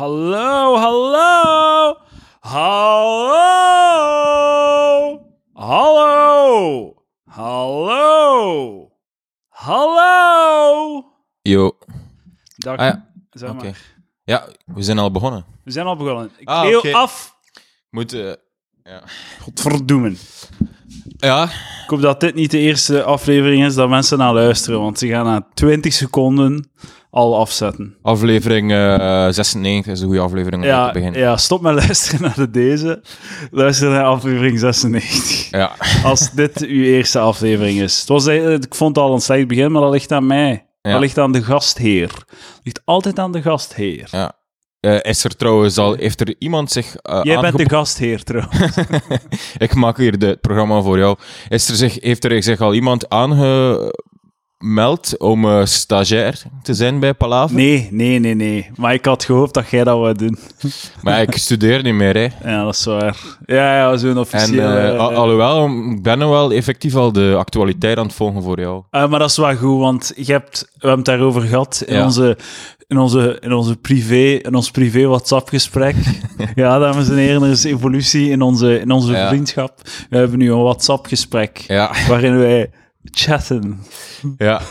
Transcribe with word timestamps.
Hallo, 0.00 0.78
hallo. 0.80 1.96
Hallo. 2.40 3.36
Hallo. 5.54 6.94
Hallo. 7.28 8.90
Hallo. 9.50 11.04
Yo. 11.42 11.76
Dag. 12.56 12.78
Ah 12.78 12.86
ja, 12.86 13.12
Zeg 13.30 13.52
maar. 13.54 13.76
Ja, 14.24 14.46
we 14.64 14.82
zijn 14.82 14.98
al 14.98 15.10
begonnen. 15.10 15.44
We 15.64 15.70
zijn 15.70 15.86
al 15.86 15.96
begonnen. 15.96 16.30
Ik 16.38 16.48
Ah, 16.48 16.60
schreeuw 16.60 16.78
oké. 16.78 16.92
af. 16.92 17.36
Moet, 17.90 18.12
eh, 18.12 18.32
ja. 18.82 19.02
Godverdoemen. 19.40 20.16
Ja, 21.20 21.44
Ik 21.44 21.86
hoop 21.86 22.00
dat 22.00 22.20
dit 22.20 22.34
niet 22.34 22.50
de 22.50 22.58
eerste 22.58 23.02
aflevering 23.02 23.64
is 23.64 23.74
dat 23.74 23.88
mensen 23.88 24.18
naar 24.18 24.34
luisteren, 24.34 24.80
want 24.80 24.98
ze 24.98 25.06
gaan 25.08 25.24
na 25.24 25.46
20 25.54 25.92
seconden 25.92 26.70
al 27.10 27.38
afzetten. 27.38 27.96
aflevering 28.02 28.72
eh 28.72 29.26
96 29.30 29.92
is 29.92 30.00
een 30.00 30.06
goede 30.06 30.20
aflevering 30.20 30.54
om 30.62 30.68
mee 30.68 30.78
Ja, 30.78 30.86
te 30.86 30.92
beginnen. 30.92 31.20
ja, 31.20 31.36
stop 31.36 31.60
met 31.62 31.74
luisteren 31.86 32.20
naar 32.22 32.34
de 32.36 32.50
deze. 32.50 33.02
Luister 33.50 33.90
naar 33.90 34.04
aflevering 34.04 34.58
96. 34.58 35.50
Ja. 35.50 35.72
Als 36.04 36.30
dit 36.30 36.60
uw 36.60 36.82
eerste 36.82 37.18
aflevering 37.18 37.80
is. 37.80 37.98
Het 38.00 38.08
was, 38.08 38.26
eigenlijk- 38.26 38.64
ik 38.64 38.74
vond 38.74 38.96
het 38.96 39.04
al 39.04 39.14
een 39.14 39.20
slecht 39.20 39.48
begin, 39.48 39.72
maar 39.72 39.82
dat 39.82 39.90
ligt 39.92 40.12
aan 40.12 40.26
mij. 40.26 40.66
Ja. 40.82 40.90
Dat 40.90 41.00
ligt 41.00 41.18
aan 41.18 41.32
de 41.32 41.42
gastheer. 41.42 42.08
Dat 42.08 42.60
ligt 42.62 42.80
altijd 42.84 43.18
aan 43.18 43.32
de 43.32 43.42
gastheer. 43.42 44.08
ja. 44.10 44.32
Eh, 44.80 44.98
is 45.02 45.24
er 45.24 45.36
trouwens 45.36 45.78
al, 45.78 45.94
heeft 45.94 46.20
er 46.20 46.34
iemand 46.38 46.70
zich 46.70 46.96
eh 46.96 47.20
Jij 47.22 47.40
bent 47.40 47.56
de 47.56 47.68
gastheer, 47.68 48.22
trouwens. 48.22 48.76
Ik 49.58 49.74
maak 49.74 49.96
hier 49.96 50.18
de, 50.18 50.26
het 50.26 50.40
programma 50.40 50.80
voor 50.80 50.98
jou. 50.98 51.18
Is 51.48 51.68
er 51.68 51.76
zich, 51.76 52.00
heeft 52.00 52.24
er 52.24 52.42
zich 52.42 52.60
al 52.60 52.74
iemand 52.74 53.08
aangemeld 54.70 55.18
om 55.18 55.44
eh, 55.44 55.64
stagiair 55.64 56.42
te 56.62 56.74
zijn 56.74 56.98
bij 57.00 57.14
Palaver? 57.14 57.56
Nee, 57.56 57.88
nee, 57.90 58.18
nee, 58.18 58.34
nee. 58.34 58.70
Maar 58.76 58.94
ik 58.94 59.04
had 59.04 59.24
gehoopt 59.24 59.54
dat 59.54 59.70
jij 59.70 59.84
dat 59.84 59.98
wou 59.98 60.14
doen. 60.14 60.38
Maar 61.02 61.22
ik 61.22 61.36
studeer 61.36 61.82
niet 61.82 61.94
meer, 61.94 62.14
hè. 62.14 62.50
Ja, 62.50 62.64
dat 62.64 62.74
is 62.74 62.84
waar. 62.84 63.16
Ja, 63.46 63.76
ja, 63.76 63.96
zo'n 63.96 64.10
En 64.10 64.18
officieel... 64.18 64.68
eh, 64.70 64.98
al- 64.98 65.12
alhoewel, 65.14 65.68
ik 65.90 66.02
ben 66.02 66.18
wel 66.18 66.52
effectief 66.52 66.94
al 66.94 67.12
de 67.12 67.34
actualiteit 67.38 67.98
aan 67.98 68.04
het 68.06 68.14
volgen 68.14 68.42
voor 68.42 68.60
jou. 68.60 68.82
Eh, 68.90 69.08
maar 69.08 69.18
dat 69.18 69.30
is 69.30 69.36
wel 69.36 69.56
goed, 69.56 69.78
want 69.78 70.12
je 70.16 70.32
hebt, 70.32 70.60
we 70.60 70.78
hebben 70.88 70.96
het 70.96 71.06
daarover 71.06 71.42
gehad 71.42 71.82
in 71.86 71.94
Ja. 71.96 72.04
onze, 72.04 72.36
in 72.88 72.98
onze, 72.98 73.36
in 73.40 73.52
onze 73.52 73.76
privé, 73.76 74.24
in 74.42 74.54
ons 74.54 74.70
privé 74.70 75.06
WhatsApp-gesprek. 75.06 75.94
ja, 76.54 76.78
dames 76.78 77.08
en 77.08 77.16
heren, 77.16 77.42
er 77.42 77.50
is 77.50 77.64
evolutie 77.64 78.30
in 78.30 78.42
onze, 78.42 78.80
in 78.80 78.90
onze 78.90 79.12
Ja. 79.12 79.28
vriendschap. 79.28 79.80
We 80.10 80.16
hebben 80.16 80.38
nu 80.38 80.52
een 80.52 80.62
WhatsApp-gesprek 80.62 81.64
Ja, 81.66 81.90
waarin 82.08 82.38
wij 82.38 82.70
chatten. 83.04 83.78
ja. 84.36 84.60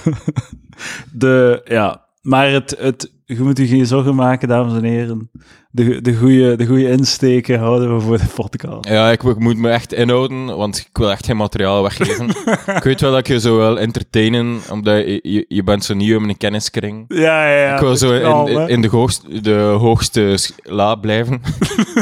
De, 1.12 1.62
ja, 1.66 2.06
maar 2.22 2.52
het, 2.52 2.76
het, 2.80 3.12
je 3.26 3.40
moet 3.40 3.58
je 3.58 3.68
geen 3.68 3.86
zorgen 3.86 4.16
maken, 4.16 4.48
dames 4.48 4.74
en 4.74 4.84
heren. 4.84 5.30
De, 5.72 6.02
de 6.02 6.16
goede 6.16 6.56
de 6.56 6.66
goeie 6.66 6.90
insteken 6.90 7.60
houden 7.60 7.96
we 7.96 8.02
voor 8.02 8.18
de 8.18 8.28
podcast. 8.36 8.88
Ja, 8.88 9.12
ik, 9.12 9.24
ik 9.24 9.40
moet 9.40 9.58
me 9.58 9.70
echt 9.70 9.94
inhouden, 9.94 10.46
want 10.46 10.78
ik 10.78 10.98
wil 10.98 11.12
echt 11.12 11.26
geen 11.26 11.38
materiaal 11.38 11.82
weggeven. 11.82 12.28
ik 12.78 12.84
weet 12.84 13.02
wel 13.02 13.12
dat 13.12 13.20
ik 13.20 13.28
je 13.28 13.40
zo 13.40 13.58
wil 13.58 13.80
entertainen, 13.80 14.60
omdat 14.72 15.06
je, 15.06 15.20
je, 15.22 15.46
je 15.48 15.64
bent 15.64 15.84
zo 15.84 15.94
nieuw 15.94 16.18
in 16.18 16.26
mijn 16.26 16.38
kenniskring. 16.38 17.06
Ja, 17.08 17.50
ja, 17.50 17.62
ja. 17.62 17.74
ik 17.74 17.80
wil 17.80 17.96
zo 17.96 18.20
knal, 18.20 18.68
in, 18.68 18.82
de, 18.82 18.88
hoogste, 18.88 19.42
de 19.42 19.76
hoogste 19.80 20.38
la 20.64 20.96
blijven. 20.96 21.42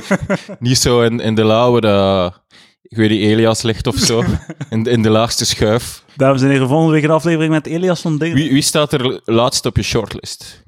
niet 0.59 0.77
zo 0.77 1.01
in, 1.01 1.19
in 1.19 1.35
de 1.35 1.43
la 1.43 1.71
waar 1.71 1.81
dat, 1.81 2.41
ik 2.87 2.97
weet 2.97 3.09
niet, 3.09 3.21
Elias 3.21 3.61
ligt 3.61 3.87
of 3.87 3.95
zo. 3.97 4.23
in, 4.69 4.85
in 4.95 5.01
de 5.01 5.09
laagste 5.09 5.45
schuif. 5.45 6.03
Dames 6.15 6.41
en 6.41 6.49
heren, 6.49 6.67
volgende 6.67 6.93
week 6.93 7.03
een 7.03 7.09
aflevering 7.09 7.51
met 7.51 7.65
Elias 7.67 8.01
van 8.01 8.17
Dingen. 8.17 8.35
Wie, 8.35 8.51
wie 8.51 8.61
staat 8.61 8.93
er 8.93 9.21
laatst 9.25 9.65
op 9.65 9.75
je 9.75 9.83
shortlist? 9.83 10.63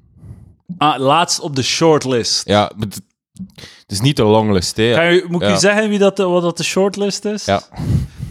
Ah, 0.78 1.00
laatst 1.00 1.40
op 1.40 1.56
de 1.56 1.62
shortlist. 1.64 2.48
Ja, 2.48 2.72
het 2.80 3.02
is 3.88 4.02
niet 4.02 4.16
de 4.18 4.24
longlist, 4.24 4.78
hè. 4.78 4.94
Ga 4.94 5.02
je, 5.04 5.26
moet 5.28 5.42
ik 5.42 5.48
Ja. 5.48 5.56
u 5.56 5.60
zeggen 5.60 5.90
wie 5.90 6.00
dat, 6.00 6.16
de- 6.18 6.24
wat 6.28 6.42
dat 6.42 6.58
de 6.58 6.64
shortlist 6.64 7.26
is? 7.26 7.46
Ja. 7.46 7.62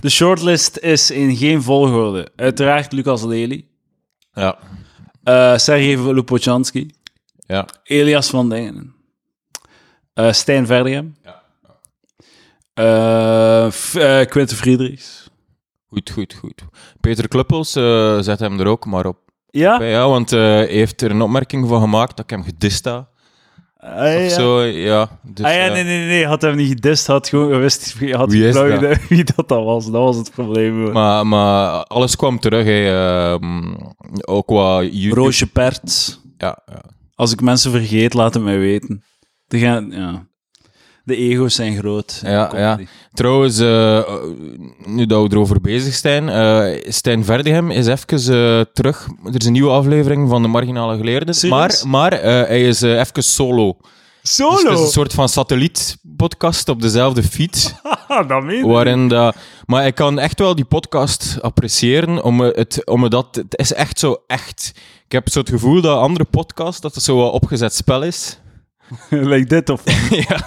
De 0.00 0.08
shortlist 0.08 0.76
is 0.78 1.10
in 1.10 1.36
geen 1.36 1.62
volgorde. 1.62 2.28
Uiteraard 2.36 2.92
Lucas 2.92 3.22
Lely, 3.22 3.64
Ja. 4.32 4.58
eh 5.24 5.56
Sergej 5.56 5.96
Lupochanski, 6.12 6.90
Ja. 7.46 7.66
Elias 7.84 8.30
van 8.30 8.48
Dingen, 8.48 8.94
eh 10.14 10.32
Stijn 10.32 10.66
Verdegem, 10.66 11.16
Ja. 11.22 11.37
Eh, 12.78 14.20
eh, 14.20 14.26
Quinten 14.28 14.56
Friedrichs. 14.56 15.30
Goed, 15.88 16.10
goed, 16.10 16.34
goed. 16.34 16.62
Peter 17.00 17.28
Kluppels, 17.28 17.76
eh, 17.76 18.18
zet 18.20 18.38
hem 18.38 18.60
er 18.60 18.66
ook 18.66 18.86
maar 18.86 19.06
op. 19.06 19.18
Ja? 19.50 19.82
Ja, 19.82 20.08
want 20.08 20.32
eh, 20.32 20.38
hij 20.40 20.66
heeft 20.66 21.02
er 21.02 21.10
een 21.10 21.20
opmerking 21.22 21.68
van 21.68 21.80
gemaakt 21.80 22.16
dat 22.16 22.24
ik 22.24 22.30
hem 22.30 22.44
gedist 22.44 22.84
had. 22.84 23.06
Ah, 23.76 24.12
ja. 24.12 24.24
Of 24.24 24.30
zo, 24.30 24.62
ja. 24.62 25.18
Dus, 25.22 25.44
ah 25.44 25.52
ja, 25.52 25.72
nee, 25.72 25.84
nee, 25.84 26.06
nee, 26.06 26.26
had 26.26 26.42
hem 26.42 26.56
niet 26.56 26.68
gedist, 26.68 27.06
had 27.06 27.28
gewoon 27.28 27.50
gewist, 27.50 27.94
had 28.10 28.32
Wie 28.32 28.52
dat? 28.52 28.98
wie 29.08 29.24
dat, 29.24 29.48
dat 29.48 29.64
was. 29.64 29.84
Dat 29.84 30.02
was 30.02 30.16
het 30.16 30.30
probleem. 30.30 30.80
hoor. 30.80 30.92
Maar, 30.92 31.26
maar 31.26 31.84
alles 31.84 32.16
kwam 32.16 32.38
terug, 32.38 32.64
hè. 32.64 32.88
ehm, 33.32 33.74
ook 34.26 34.46
qua 34.46 34.82
YouTube. 34.82 35.20
Roosje 35.20 35.46
Perts. 35.46 36.20
Ja, 36.38 36.58
ja. 36.66 36.82
Als 37.14 37.32
ik 37.32 37.40
mensen 37.40 37.70
vergeet, 37.70 38.14
laat 38.14 38.34
het 38.34 38.42
mij 38.42 38.58
weten. 38.58 39.02
Gaan, 39.48 39.90
ja. 39.90 40.26
De 41.08 41.16
ego's 41.16 41.54
zijn 41.54 41.76
groot. 41.76 42.20
Ja, 42.24 42.46
comedy. 42.46 42.86
Trouwens, 43.12 43.58
eh, 43.58 44.02
nu 44.86 45.06
dat 45.06 45.22
we 45.22 45.28
erover 45.30 45.60
bezig 45.60 45.94
zijn, 45.94 46.28
eh 46.28 46.82
Stijn 46.88 47.24
Verdegem 47.24 47.70
is 47.70 47.86
even 47.86 48.34
eh, 48.34 48.64
terug. 48.72 49.08
Er 49.24 49.40
is 49.40 49.46
een 49.46 49.52
nieuwe 49.52 49.70
aflevering 49.70 50.28
van 50.28 50.42
de 50.42 50.48
Marginale 50.48 50.96
Geleerden. 50.96 51.48
Maar, 51.48 51.82
maar 51.86 52.12
hij 52.22 52.62
is 52.62 52.80
even 52.80 53.22
solo. 53.22 53.76
Dus 54.22 54.34
Solo? 54.34 54.56
het 54.56 54.78
is 54.78 54.80
een 54.80 54.92
soort 54.92 55.12
van 55.12 55.28
satellietpodcast 55.28 56.68
op 56.68 56.82
dezelfde 56.82 57.22
feed. 57.22 57.74
dat 58.28 58.42
meen 58.42 58.66
waarin 58.66 59.08
dat, 59.08 59.36
maar 59.66 59.86
ik 59.86 59.94
kan 59.94 60.18
echt 60.18 60.38
wel 60.38 60.54
die 60.54 60.64
podcast 60.64 61.38
appreciëren, 61.40 62.22
om 62.24 62.40
het, 62.40 62.82
om 62.84 63.08
dat, 63.08 63.28
het 63.32 63.58
is 63.58 63.72
echt 63.72 63.98
zo 63.98 64.16
echt. 64.26 64.72
Ik 65.04 65.12
heb 65.12 65.28
zo 65.28 65.38
het 65.38 65.48
gevoel 65.48 65.80
dat 65.80 65.98
andere 65.98 66.24
podcasts, 66.24 66.80
dat 66.80 66.94
het 66.94 67.04
zo 67.04 67.16
wat 67.16 67.32
opgezet 67.32 67.74
spel 67.74 68.02
is. 68.02 68.38
like 69.32 69.46
dit 69.46 69.68
of... 69.70 69.82
ja. 70.28 70.38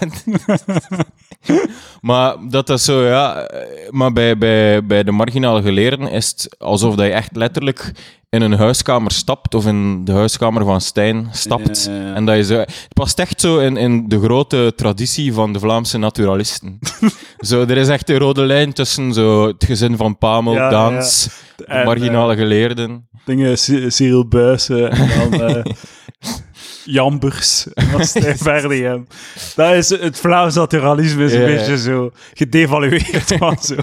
maar 2.01 2.35
dat 2.49 2.69
is 2.69 2.83
zo, 2.83 3.05
ja. 3.05 3.35
eh, 3.47 3.89
Maar 3.89 4.13
bij, 4.13 4.37
bij, 4.37 4.85
bij 4.85 5.03
de 5.03 5.11
marginale 5.11 5.61
geleerden 5.61 6.07
is 6.07 6.27
het 6.27 6.55
alsof 6.59 6.95
dat 6.95 7.05
je 7.05 7.11
echt 7.11 7.35
letterlijk 7.35 7.91
in 8.29 8.41
een 8.41 8.53
huiskamer 8.53 9.11
stapt, 9.11 9.55
of 9.55 9.65
in 9.65 10.05
de 10.05 10.11
huiskamer 10.11 10.65
van 10.65 10.81
Stijn 10.81 11.27
stapt. 11.31 11.85
Ja, 11.85 11.93
ja, 11.95 12.01
ja. 12.01 12.13
En 12.13 12.25
dat 12.25 12.35
je 12.35 12.43
zo, 12.43 12.55
het 12.57 12.87
past 12.93 13.19
echt 13.19 13.41
zo 13.41 13.59
in, 13.59 13.77
in 13.77 14.07
de 14.07 14.19
grote 14.19 14.73
traditie 14.75 15.33
van 15.33 15.53
de 15.53 15.59
Vlaamse 15.59 15.97
naturalisten. 15.97 16.79
zo, 17.39 17.61
er 17.61 17.77
is 17.77 17.87
echt 17.87 18.09
een 18.09 18.17
rode 18.17 18.41
lijn 18.45 18.73
tussen 18.73 19.13
zo, 19.13 19.47
het 19.47 19.63
gezin 19.65 19.97
van 19.97 20.17
Pamel, 20.17 20.53
Daans, 20.53 21.29
En, 21.65 21.85
marginale 21.85 22.35
geleerden. 22.35 23.07
Dingen,Cy- 23.25 23.89
Cyril 23.89 24.27
Buijsen 24.27 24.91
en 24.91 25.09
dan 25.29 25.41
eh, 25.41 25.63
Jambers. 26.85 27.67
Dan 27.91 28.05
Stijn. 28.37 29.07
Dat 29.55 29.73
is 29.73 29.89
het 29.89 30.19
Vlaams 30.19 30.55
naturalisme 30.55 31.23
is 31.23 31.33
een 31.33 31.45
beetje 31.45 31.77
zo 31.77 32.11
gedevalueerd 32.33 33.33
van 33.37 33.57
zo. 33.61 33.75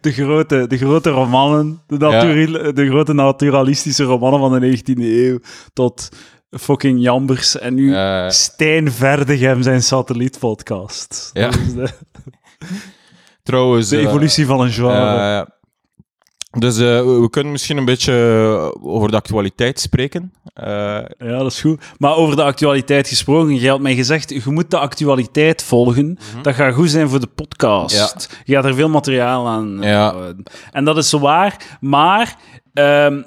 De 0.00 0.12
grote, 0.12 0.66
de 0.66 0.78
grote 0.78 1.10
romannen, 1.10 1.82
de, 1.86 2.72
de 2.74 2.86
grote 2.86 3.12
naturalistische 3.12 4.04
romannen 4.04 4.40
van 4.40 4.60
de 4.60 4.78
19e 4.78 5.02
eeuw, 5.02 5.38
tot 5.72 6.08
fucking 6.50 7.02
Jambers. 7.02 7.58
En 7.58 7.74
nu 7.74 7.94
Eh, 7.94 8.28
Stijn 8.28 8.92
Verdegem 8.92 9.62
zijn 9.62 9.82
satellietpodcast. 9.82 11.30
Ja. 11.32 11.48
De, 11.50 11.88
trouwens... 13.42 13.88
de 13.88 13.96
eh, 13.96 14.04
evolutie 14.04 14.46
van 14.46 14.60
een 14.60 14.72
genre. 14.72 15.48
Dus 16.58 16.78
eh, 16.78 17.02
we, 17.20 17.28
kunnen 17.30 17.52
misschien 17.52 17.76
een 17.76 17.84
beetje 17.84 18.12
eh, 18.12 18.86
over 18.92 19.10
de 19.10 19.16
actualiteit 19.16 19.80
spreken. 19.80 20.32
Eh, 20.54 20.66
Ja, 21.18 21.38
dat 21.38 21.52
is 21.52 21.60
goed. 21.60 21.82
Maar 21.98 22.16
over 22.16 22.36
de 22.36 22.42
actualiteit 22.42 23.08
gesproken, 23.08 23.60
je 23.60 23.68
had 23.68 23.80
mij 23.80 23.94
gezegd, 23.94 24.30
je 24.30 24.42
moet 24.44 24.70
de 24.70 24.78
actualiteit 24.78 25.62
volgen. 25.62 26.18
Dat 26.42 26.54
gaat 26.54 26.74
goed 26.74 26.90
zijn 26.90 27.08
voor 27.08 27.20
de 27.20 27.26
podcast. 27.26 28.38
Je 28.44 28.54
gaat 28.54 28.64
er 28.64 28.74
veel 28.74 28.88
materiaal 28.88 29.46
aan 29.48 29.78
Ja. 29.80 30.14
En 30.72 30.84
dat 30.84 30.96
is 30.96 31.08
zo 31.08 31.18
waar. 31.18 31.78
Maar 31.80 32.36
ehm, 32.72 33.22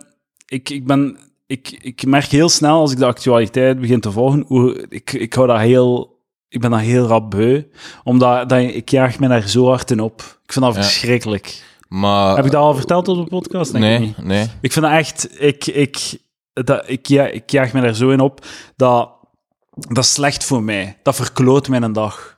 ik, 0.47 0.69
ik, 0.69 0.85
ben, 0.85 1.17
ik, 1.47 1.77
ik 1.81 2.05
merk 2.05 2.25
heel 2.25 2.49
snel, 2.49 2.79
als 2.79 2.91
ik 2.91 2.97
de 2.97 3.05
actualiteit 3.05 3.79
begin 3.79 3.99
te 3.99 4.11
volgen, 4.11 4.43
hoe, 4.47 4.85
ik, 4.89 5.13
ik 5.13 5.33
hou 5.33 5.47
dat 5.47 5.59
heel... 5.59 6.15
Ik 6.49 6.61
ben 6.61 6.71
dat 6.71 6.79
heel 6.79 7.07
rap 7.07 7.29
beu, 7.31 7.61
omdat 8.03 8.49
dat, 8.49 8.59
ik 8.59 8.89
jaag 8.89 9.19
me 9.19 9.27
daar 9.27 9.47
zo 9.49 9.65
hard 9.67 9.91
in 9.91 9.99
op. 9.99 10.21
Ik 10.43 10.53
vind 10.53 10.65
dat 10.65 10.75
Ja. 10.75 10.81
verschrikkelijk. 10.81 11.63
Maar, 11.89 12.35
Heb 12.35 12.45
ik 12.45 12.51
dat 12.51 12.61
al 12.61 12.75
verteld 12.75 13.07
op 13.07 13.17
de 13.23 13.29
podcast? 13.29 13.71
Denk 13.71 13.83
ik 13.83 13.89
Nee, 13.89 13.99
niet. 13.99 14.17
nee. 14.23 14.47
Ik 14.61 14.71
vind 14.73 14.85
dat 14.85 14.93
echt... 14.93 15.41
Ik, 15.41 15.65
ik, 15.65 16.17
dat, 16.53 16.83
ik, 16.85 17.05
ja, 17.07 17.27
ik 17.27 17.49
jaag 17.49 17.73
me 17.73 17.81
daar 17.81 17.93
zo 17.95 18.09
in 18.09 18.19
op 18.19 18.45
dat 18.75 19.15
dat 19.73 20.03
is 20.03 20.13
slecht 20.13 20.45
voor 20.45 20.63
mij. 20.63 20.97
Dat 21.03 21.15
verkloot 21.15 21.67
mijn 21.67 21.93
dag. 21.93 22.37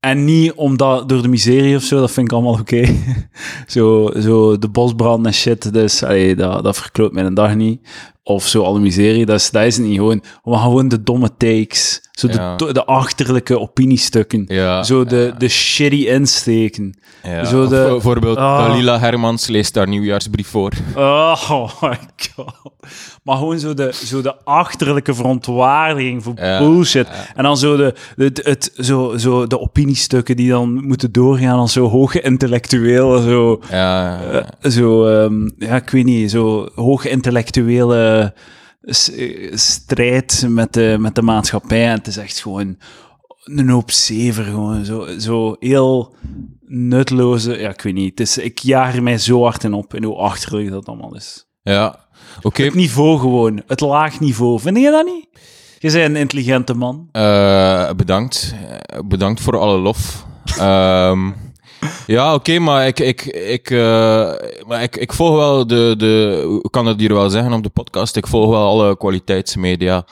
En 0.00 0.24
niet 0.24 0.52
omdat 0.52 1.08
door 1.08 1.22
de 1.22 1.28
miserie 1.28 1.76
of 1.76 1.82
zo, 1.82 2.00
dat 2.00 2.10
vind 2.10 2.26
ik 2.26 2.32
allemaal 2.32 2.58
oké. 2.60 2.86
zo, 3.66 4.10
zo 4.20 4.58
de 4.58 4.68
bosbrand 4.68 5.26
en 5.26 5.34
shit, 5.34 5.72
dus 5.72 6.02
allee, 6.02 6.36
dat, 6.36 6.64
dat 6.64 6.76
verkloot 6.76 7.12
mijn 7.12 7.34
dag 7.34 7.54
niet. 7.54 7.88
Of 8.28 8.46
zo 8.46 8.62
alle 8.62 8.78
miserie. 8.80 9.26
Dat 9.26 9.40
is, 9.40 9.50
dat 9.50 9.64
is 9.64 9.76
het 9.76 9.86
niet 9.86 9.96
gewoon. 9.96 10.22
Maar 10.44 10.58
gewoon 10.58 10.88
de 10.88 11.02
domme 11.02 11.30
takes. 11.36 12.04
Zo 12.10 12.26
de, 12.28 12.32
Ja. 12.34 12.56
de 12.56 12.84
achterlijke 12.84 13.58
opiniestukken. 13.60 14.44
Ja, 14.48 14.82
zo 14.82 15.04
de, 15.04 15.34
de 15.38 15.48
shitty 15.48 15.96
insteken. 16.06 16.94
Zo 17.44 17.66
de- 17.68 17.86
bijvoorbeeld 17.90 18.36
Ah. 18.36 18.58
Dalila 18.66 18.98
Hermans 18.98 19.46
leest 19.46 19.74
haar 19.74 19.88
nieuwjaarsbrief 19.88 20.48
voor. 20.48 20.72
Oh 20.94 21.70
my 21.80 21.98
god. 22.36 22.54
Maar 23.22 23.36
gewoon 23.36 23.58
zo 23.58 23.74
de, 23.74 23.90
zo 24.04 24.22
de 24.22 24.34
achterlijke 24.44 25.14
verontwaardiging 25.14 26.22
voor 26.22 26.34
bullshit. 26.34 27.06
En 27.34 27.42
dan 27.42 27.56
zo 27.56 27.76
de, 27.76 27.94
de, 28.16 28.24
het, 28.24 28.40
het- 28.44 28.72
zo, 28.86 29.16
zo 29.16 29.46
de 29.46 29.60
opiniestukken 29.60 30.36
die 30.36 30.48
dan 30.50 30.86
moeten 30.86 31.12
doorgaan 31.12 31.58
als 31.58 31.72
zo 31.72 31.88
hoge 31.88 32.20
intellectuelen. 32.20 33.22
Zo, 33.22 33.60
Ja, 33.70 34.20
eh, 34.60 34.70
zo 34.70 35.04
ehm, 35.06 35.48
ja, 35.58 35.74
ik 35.76 35.90
weet 35.90 36.04
niet, 36.04 36.30
zo 36.30 36.68
hoge 36.74 37.08
intellectuele 37.08 38.15
strijd 39.52 40.44
met 40.48 40.72
de, 40.72 40.96
met 40.98 41.14
de 41.14 41.22
maatschappij. 41.22 41.86
En 41.86 41.94
het 41.94 42.06
is 42.06 42.16
echt 42.16 42.40
gewoon 42.40 42.76
een 43.44 43.68
hoop 43.68 43.90
zever. 43.90 44.44
Gewoon 44.44 44.84
zo, 44.84 45.18
zo 45.18 45.56
heel 45.58 46.14
nutloze. 46.66 47.58
Ja, 47.58 47.68
ik 47.68 47.80
weet 47.80 47.94
niet. 47.94 48.18
Het 48.18 48.20
is, 48.20 48.38
ik 48.38 48.58
jaag 48.58 48.94
er 48.94 49.02
mij 49.02 49.18
zo 49.18 49.42
hard 49.42 49.64
in 49.64 49.72
op 49.74 49.94
en 49.94 50.04
hoe 50.04 50.16
achterlijk 50.16 50.70
dat 50.70 50.86
allemaal 50.86 51.16
is. 51.16 51.46
ja. 51.62 52.04
Oké. 52.42 52.62
Het 52.62 52.74
niveau 52.74 53.18
gewoon, 53.18 53.62
het 53.66 53.80
laag 53.80 54.20
niveau. 54.20 54.60
Vind 54.60 54.78
je 54.78 54.90
dat 54.90 55.06
niet? 55.06 55.28
Je 55.78 55.92
bent 55.92 56.10
een 56.10 56.16
intelligente 56.16 56.74
man. 56.74 57.08
Eh, 57.12 57.90
bedankt. 57.92 58.54
Eh, 58.68 58.98
bedankt 59.04 59.40
voor 59.40 59.58
alle 59.58 59.78
lof. 59.78 60.26
Ehm, 60.58 61.30
ja, 62.06 62.34
oké, 62.34 62.58
maar, 62.58 62.86
ik, 62.86 62.98
ik, 63.00 63.22
ik, 63.26 63.70
eh, 63.70 63.78
maar 64.66 64.82
ik, 64.82 64.96
ik 64.96 65.12
volg 65.12 65.34
wel 65.36 65.66
de, 65.66 65.94
de... 65.98 66.60
Ik 66.62 66.70
kan 66.70 66.86
het 66.86 67.00
hier 67.00 67.14
wel 67.14 67.30
zeggen 67.30 67.52
op 67.52 67.62
de 67.62 67.68
podcast. 67.68 68.16
Ik 68.16 68.26
volg 68.26 68.50
wel 68.50 68.66
alle 68.66 68.96
kwaliteitsmedia. 68.96 70.04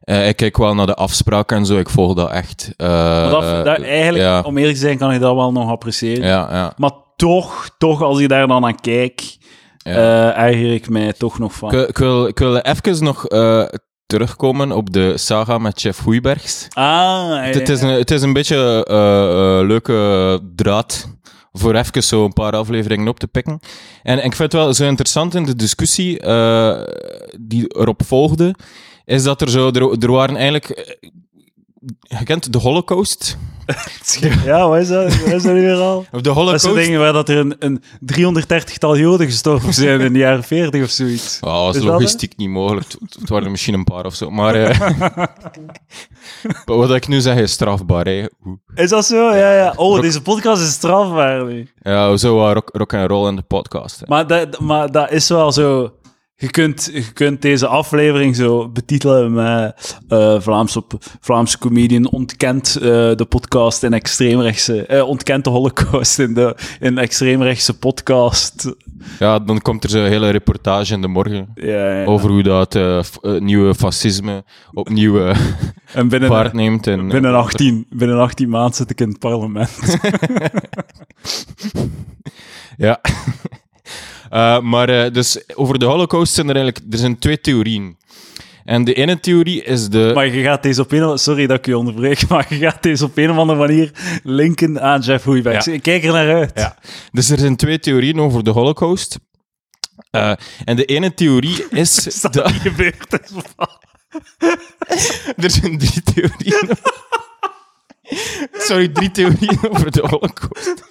Eh, 0.00 0.28
ik 0.28 0.36
kijk 0.36 0.56
wel 0.56 0.74
naar 0.74 0.86
de 0.86 0.94
afspraken 0.94 1.56
en 1.56 1.66
zo. 1.66 1.76
Ik 1.78 1.88
volg 1.88 2.14
dat 2.14 2.30
echt. 2.30 2.72
Eh, 2.76 2.88
Maar 2.88 3.30
dat, 3.30 3.64
dat, 3.64 3.80
eigenlijk, 3.80 4.24
ja. 4.24 4.40
om 4.40 4.56
eerlijk 4.58 4.74
te 4.74 4.80
zijn, 4.80 4.98
kan 4.98 5.12
ik 5.12 5.20
dat 5.20 5.34
wel 5.34 5.52
nog 5.52 5.70
appreciëren. 5.70 6.26
Ja, 6.26 6.48
ja. 6.50 6.72
Maar 6.76 6.92
toch, 7.16 7.68
toch, 7.78 8.02
als 8.02 8.20
ik 8.20 8.28
daar 8.28 8.46
dan 8.46 8.64
aan 8.64 8.80
kijk, 8.80 9.36
Ja. 9.78 10.34
erger 10.36 10.72
ik 10.72 10.88
mij 10.88 11.12
toch 11.12 11.38
nog 11.38 11.52
van. 11.52 11.72
Ik, 11.72 11.88
ik 11.88 11.98
wil, 11.98 12.26
ik 12.26 12.38
wil 12.38 12.56
even 12.56 13.04
nog 13.04 13.24
terugkomen 14.06 14.72
op 14.72 14.92
de 14.92 15.18
saga 15.18 15.58
met 15.58 15.80
Chef 15.80 15.98
Hoeibergs. 15.98 16.66
Ah, 16.72 17.44
Het, 17.44 17.54
het 17.54 17.68
is 17.68 17.80
een, 17.82 17.88
het 17.88 18.10
is 18.10 18.22
een 18.22 18.32
beetje 18.32 18.84
eh, 18.84 19.58
eh, 19.58 19.66
leuke 19.66 20.40
draad 20.54 21.08
voor 21.52 21.74
even 21.74 22.02
zo 22.02 22.24
een 22.24 22.32
paar 22.32 22.52
afleveringen 22.52 23.08
op 23.08 23.18
te 23.18 23.26
pikken. 23.26 23.60
En, 24.02 24.16
ik 24.16 24.22
vind 24.22 24.38
het 24.38 24.52
wel 24.52 24.74
zo 24.74 24.86
interessant 24.86 25.34
in 25.34 25.44
de 25.44 25.56
discussie 25.56 26.20
eh, 26.20 26.82
die 27.40 27.76
erop 27.78 28.02
volgde, 28.04 28.54
is 29.04 29.22
dat 29.22 29.40
er 29.40 29.50
zo, 29.50 29.70
er, 29.70 30.02
er 30.02 30.12
waren 30.12 30.36
eigenlijk... 30.36 30.98
Je 32.00 32.24
kent 32.24 32.52
de 32.52 32.58
Holocaust? 32.58 33.36
Ja, 34.44 34.68
wat 34.68 34.80
is 34.80 34.88
dat? 34.88 35.20
Wat 35.20 35.32
is 35.32 35.42
dat 35.42 35.52
nu 35.52 35.60
weer 35.60 35.76
al? 35.76 35.98
Of 35.98 36.06
de 36.10 36.20
Dat 36.20 36.34
Holocaust... 36.34 36.64
zijn 36.64 36.74
dingen 36.74 37.00
waar 37.00 37.12
dat 37.12 37.28
er 37.28 37.36
een, 37.36 37.56
een 37.58 37.82
330-tal 38.44 38.96
Joden 38.96 39.26
gestorven 39.26 39.74
zijn 39.74 40.00
in 40.00 40.12
de 40.12 40.18
jaren 40.18 40.42
40 40.42 40.82
of 40.82 40.90
zoiets. 40.90 41.38
Oh, 41.40 41.64
dat 41.64 41.74
Is 41.74 41.80
is 41.80 41.86
dat 41.86 41.92
logistiek 41.92 42.36
niet 42.36 42.48
mogelijk. 42.48 42.86
Het, 43.18 43.28
waren 43.28 43.44
er 43.44 43.50
misschien 43.50 43.74
een 43.74 43.84
paar 43.84 44.04
of 44.04 44.14
zo. 44.14 44.30
Maar 44.30 44.54
eh, 44.54 45.26
wat 46.64 46.94
ik 46.94 47.08
nu 47.08 47.20
zeg 47.20 47.36
is 47.36 47.52
strafbaar. 47.52 48.04
Hè. 48.04 48.26
Is 48.74 48.90
dat 48.90 49.06
zo? 49.06 49.34
Ja, 49.34 49.52
ja. 49.52 49.72
Oh, 49.76 50.00
deze 50.00 50.22
podcast 50.22 50.62
is 50.62 50.72
strafbaar. 50.72 51.44
nu. 51.44 51.68
Ja, 51.82 52.16
zo 52.16 52.46
uh, 52.46 52.52
rock, 52.52 52.70
rock 52.72 52.94
and 52.94 53.10
roll 53.10 53.28
in 53.28 53.36
de 53.36 53.42
podcast. 53.42 54.00
hè. 54.00 54.06
Maar 54.08 54.26
dat, 54.26 54.60
maar 54.60 54.90
dat 54.90 55.10
is 55.10 55.28
wel 55.28 55.52
zo. 55.52 55.92
Je 56.38 56.50
kunt, 56.50 56.90
je 56.92 57.12
kunt 57.12 57.42
deze 57.42 57.66
aflevering 57.66 58.36
zo 58.36 58.68
betitelen 58.68 59.32
met 59.32 59.98
eh 60.08 60.40
Vlaams 60.40 60.76
op, 60.76 60.92
Vlaamse 61.20 61.58
comedian 61.58 62.10
ontkent 62.10 62.76
eh, 62.76 62.82
de 63.14 63.26
podcast 63.28 63.82
in 63.82 63.92
extreemrechtse... 63.92 64.86
eh, 64.86 65.08
ontkent 65.08 65.44
de 65.44 65.50
holocaust 65.50 66.18
in 66.18 66.34
de 66.34 66.56
in 66.80 66.98
extreemrechtse 66.98 67.78
podcast. 67.78 68.74
Ja, 69.18 69.38
dan 69.38 69.60
komt 69.60 69.84
er 69.84 69.90
zo'n 69.90 70.04
hele 70.04 70.30
reportage 70.30 70.94
in 70.94 71.00
de 71.00 71.08
morgen 71.08 71.48
Ja, 71.54 71.90
ja. 72.00 72.04
over 72.04 72.30
hoe 72.30 72.42
dat 72.42 72.78
nieuwe 73.38 73.74
fascisme 73.74 74.44
opnieuw 74.72 75.18
en 75.92 76.08
binnen, 76.08 76.50
neemt. 76.56 76.86
En, 76.86 77.08
binnen, 77.08 77.34
18, 77.34 77.86
binnen 77.90 78.18
18 78.18 78.48
maanden 78.48 78.74
zit 78.74 78.90
ik 78.90 79.00
in 79.00 79.08
het 79.08 79.18
parlement. 79.18 79.70
Ja. 82.76 83.00
Eh, 84.30 84.60
maar 84.60 84.88
eh, 84.88 85.12
dus 85.12 85.40
over 85.54 85.78
de 85.78 85.84
Holocaust 85.84 86.34
zijn 86.34 86.48
er 86.48 86.56
eigenlijk 86.56 86.92
er 86.92 86.98
zijn 86.98 87.18
twee 87.18 87.40
theorieën. 87.40 87.96
En 88.64 88.84
de 88.84 88.94
ene 88.94 89.20
theorie 89.20 89.62
is 89.64 89.88
de. 89.88 90.10
Maar 90.14 90.26
je 90.26 90.42
gaat 90.42 90.62
deze 90.62 90.80
op 90.82 90.92
een 90.92 91.04
of- 91.04 91.20
Sorry 91.20 91.46
dat 91.46 91.58
ik 91.58 91.66
je 91.66 91.78
onderbreek, 91.78 92.26
maar 92.28 92.46
je 92.48 92.56
gaat 92.58 92.82
deze 92.82 93.04
op 93.04 93.16
een 93.16 93.30
of 93.30 93.36
andere 93.36 93.58
manier 93.58 93.90
linken 94.22 94.80
aan 94.82 95.00
Jeff 95.00 95.24
Hoeiberg. 95.24 95.64
Ja. 95.64 95.72
Ik 95.72 95.82
kijk 95.82 96.04
er 96.04 96.12
naar 96.12 96.34
uit. 96.34 96.50
Ja. 96.54 96.76
Dus 97.12 97.30
er 97.30 97.38
zijn 97.38 97.56
twee 97.56 97.78
theorieën 97.78 98.20
over 98.20 98.44
de 98.44 98.50
Holocaust. 98.50 99.18
Eh, 100.10 100.32
en 100.64 100.76
de 100.76 100.84
ene 100.84 101.14
theorie 101.14 101.64
is. 101.82 102.06
Is 102.06 102.20
dat 102.20 102.32
de- 102.32 102.48
gebeurd 102.48 103.06
is? 104.88 105.20
er 105.36 105.50
zijn 105.50 105.78
drie 105.78 106.02
theorieën. 106.02 106.68
Sorry, 108.52 108.88
drie 108.88 109.10
theorieën 109.10 109.58
over 109.70 109.90
de 109.90 110.00
Holocaust. 110.00 110.85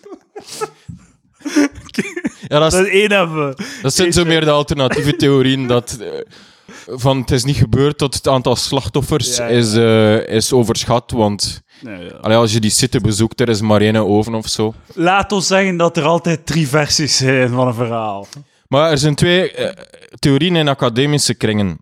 Ja, 2.47 2.59
dat, 2.59 2.73
is- 2.73 2.77
Dat 2.79 2.87
is 2.87 2.93
één 2.93 3.11
hebben. 3.11 3.55
dat 3.81 3.93
zijn 3.93 4.13
zo 4.13 4.25
meer 4.25 4.41
de 4.45 4.51
alternatieve 4.51 5.15
theorieën. 5.25 5.67
Dat, 5.67 5.97
eh, 6.01 6.07
van 6.87 7.17
het 7.19 7.31
is 7.31 7.43
niet 7.43 7.55
gebeurd 7.57 7.97
tot 7.97 8.13
het 8.15 8.27
aantal 8.27 8.55
slachtoffers 8.55 9.37
Ja, 9.37 9.43
ja. 9.47 9.49
Is, 9.57 9.73
eh, 9.73 10.27
is 10.35 10.53
overschat. 10.53 11.11
Want 11.11 11.63
Nee, 11.81 12.11
allee, 12.13 12.37
als 12.37 12.53
je 12.53 12.59
die 12.59 12.69
site 12.69 12.99
bezoekt, 13.01 13.39
er 13.41 13.49
is 13.49 13.61
maar 13.61 13.81
één 13.81 13.95
oven 13.95 14.33
of 14.33 14.47
zo. 14.47 14.73
Laat 14.93 15.31
ons 15.31 15.47
zeggen 15.47 15.77
dat 15.77 15.97
er 15.97 16.03
altijd 16.03 16.45
drie 16.45 16.67
versies 16.67 17.17
zijn 17.17 17.49
van 17.49 17.67
een 17.67 17.73
verhaal. 17.73 18.27
Maar 18.67 18.91
er 18.91 18.97
zijn 18.97 19.15
twee 19.15 19.51
eh, 19.51 19.69
theorieën 20.19 20.55
in 20.55 20.67
academische 20.67 21.33
kringen. 21.33 21.77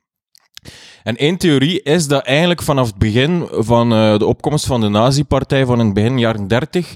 En 1.04 1.16
één 1.18 1.38
theorie 1.38 1.82
is 1.82 2.08
dat 2.08 2.26
eigenlijk 2.26 2.62
vanaf 2.62 2.88
het 2.88 2.98
begin 2.98 3.48
van 3.52 3.90
de 3.90 4.26
opkomst 4.26 4.66
van 4.66 4.82
de 4.82 4.88
nazi-partij 4.88 5.66
van 5.66 5.80
in 5.80 5.86
het 5.86 5.94
begin 5.94 6.20
jaren 6.20 6.48
30 6.48 6.88
wa- 6.90 6.96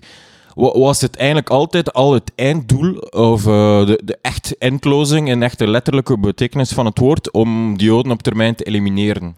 was 0.58 1.02
het 1.02 1.16
eigenlijk 1.16 1.50
altijd 1.50 1.94
al 1.94 2.14
het 2.14 2.32
einddoel, 2.36 2.98
of 2.98 3.46
eh, 3.46 3.86
de, 3.86 4.02
de 4.04 4.18
echt 4.22 4.58
eindclosing 4.58 5.30
in 5.30 5.44
echt 5.44 5.60
de 5.60 5.68
letterlijke 5.68 6.20
betekenis 6.20 6.72
van 6.72 6.86
het 6.86 6.98
woord, 7.00 7.32
om 7.32 7.78
de 7.78 7.84
Joden 7.84 8.12
op 8.12 8.22
termijn 8.22 8.56
te 8.56 8.64
elimineren. 8.64 9.36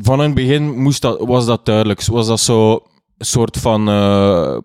Van 0.00 0.18
in 0.18 0.24
het 0.26 0.34
begin 0.34 0.82
moest 0.82 1.02
dat, 1.02 1.20
was 1.20 1.46
dat 1.46 1.64
duidelijk. 1.64 2.04
Was 2.04 2.26
dat 2.26 2.40
zo 2.40 2.72
een 3.18 3.26
soort 3.26 3.56
van, 3.56 3.88
eh, 3.88 4.58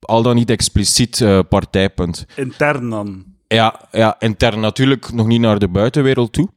al 0.00 0.22
dan 0.22 0.34
niet 0.34 0.50
expliciet 0.50 1.20
eh, 1.20 1.38
partijpunt. 1.48 2.26
Intern 2.36 2.90
dan. 2.90 3.24
Ja, 3.46 3.88
ja, 3.90 4.16
intern 4.18 4.60
natuurlijk 4.60 5.12
nog 5.12 5.26
niet 5.26 5.40
naar 5.40 5.58
de 5.58 5.68
buitenwereld 5.68 6.32
toe. 6.32 6.48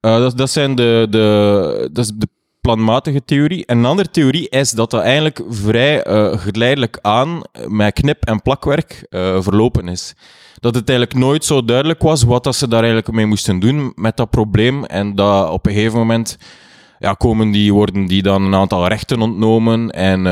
Dat, 0.00 0.36
dat 0.36 0.50
zijn 0.50 0.74
de, 0.74 1.06
de, 1.10 1.88
dat 1.92 2.04
is 2.04 2.12
de 2.14 2.28
planmatige 2.66 3.24
theorie. 3.24 3.66
En 3.66 3.78
een 3.78 3.84
andere 3.84 4.10
theorie 4.10 4.48
is 4.48 4.70
dat 4.70 4.90
dat 4.90 5.02
eigenlijk 5.02 5.42
vrij 5.48 6.02
eh, 6.02 6.38
geleidelijk 6.38 6.98
aan 7.02 7.42
eh, 7.52 7.66
met 7.66 7.92
knip- 7.92 8.24
en 8.24 8.42
plakwerk 8.42 9.06
eh, 9.08 9.40
verlopen 9.40 9.88
is. 9.88 10.14
Dat 10.54 10.74
het 10.74 10.88
eigenlijk 10.88 11.18
nooit 11.18 11.44
zo 11.44 11.64
duidelijk 11.64 12.02
was 12.02 12.22
wat 12.22 12.44
dat 12.44 12.56
ze 12.56 12.68
daar 12.68 12.82
eigenlijk 12.82 13.12
mee 13.12 13.26
moesten 13.26 13.58
doen 13.58 13.92
met 13.94 14.16
dat 14.16 14.30
probleem. 14.30 14.84
En 14.84 15.14
dat 15.14 15.50
op 15.50 15.66
een 15.66 15.72
gegeven 15.72 15.98
moment 15.98 16.38
ja, 16.98 17.12
komen 17.12 17.50
die, 17.50 17.72
worden 17.72 18.06
die 18.06 18.22
dan 18.22 18.42
een 18.42 18.54
aantal 18.54 18.88
rechten 18.88 19.20
ontnomen 19.20 19.90
en 19.90 20.22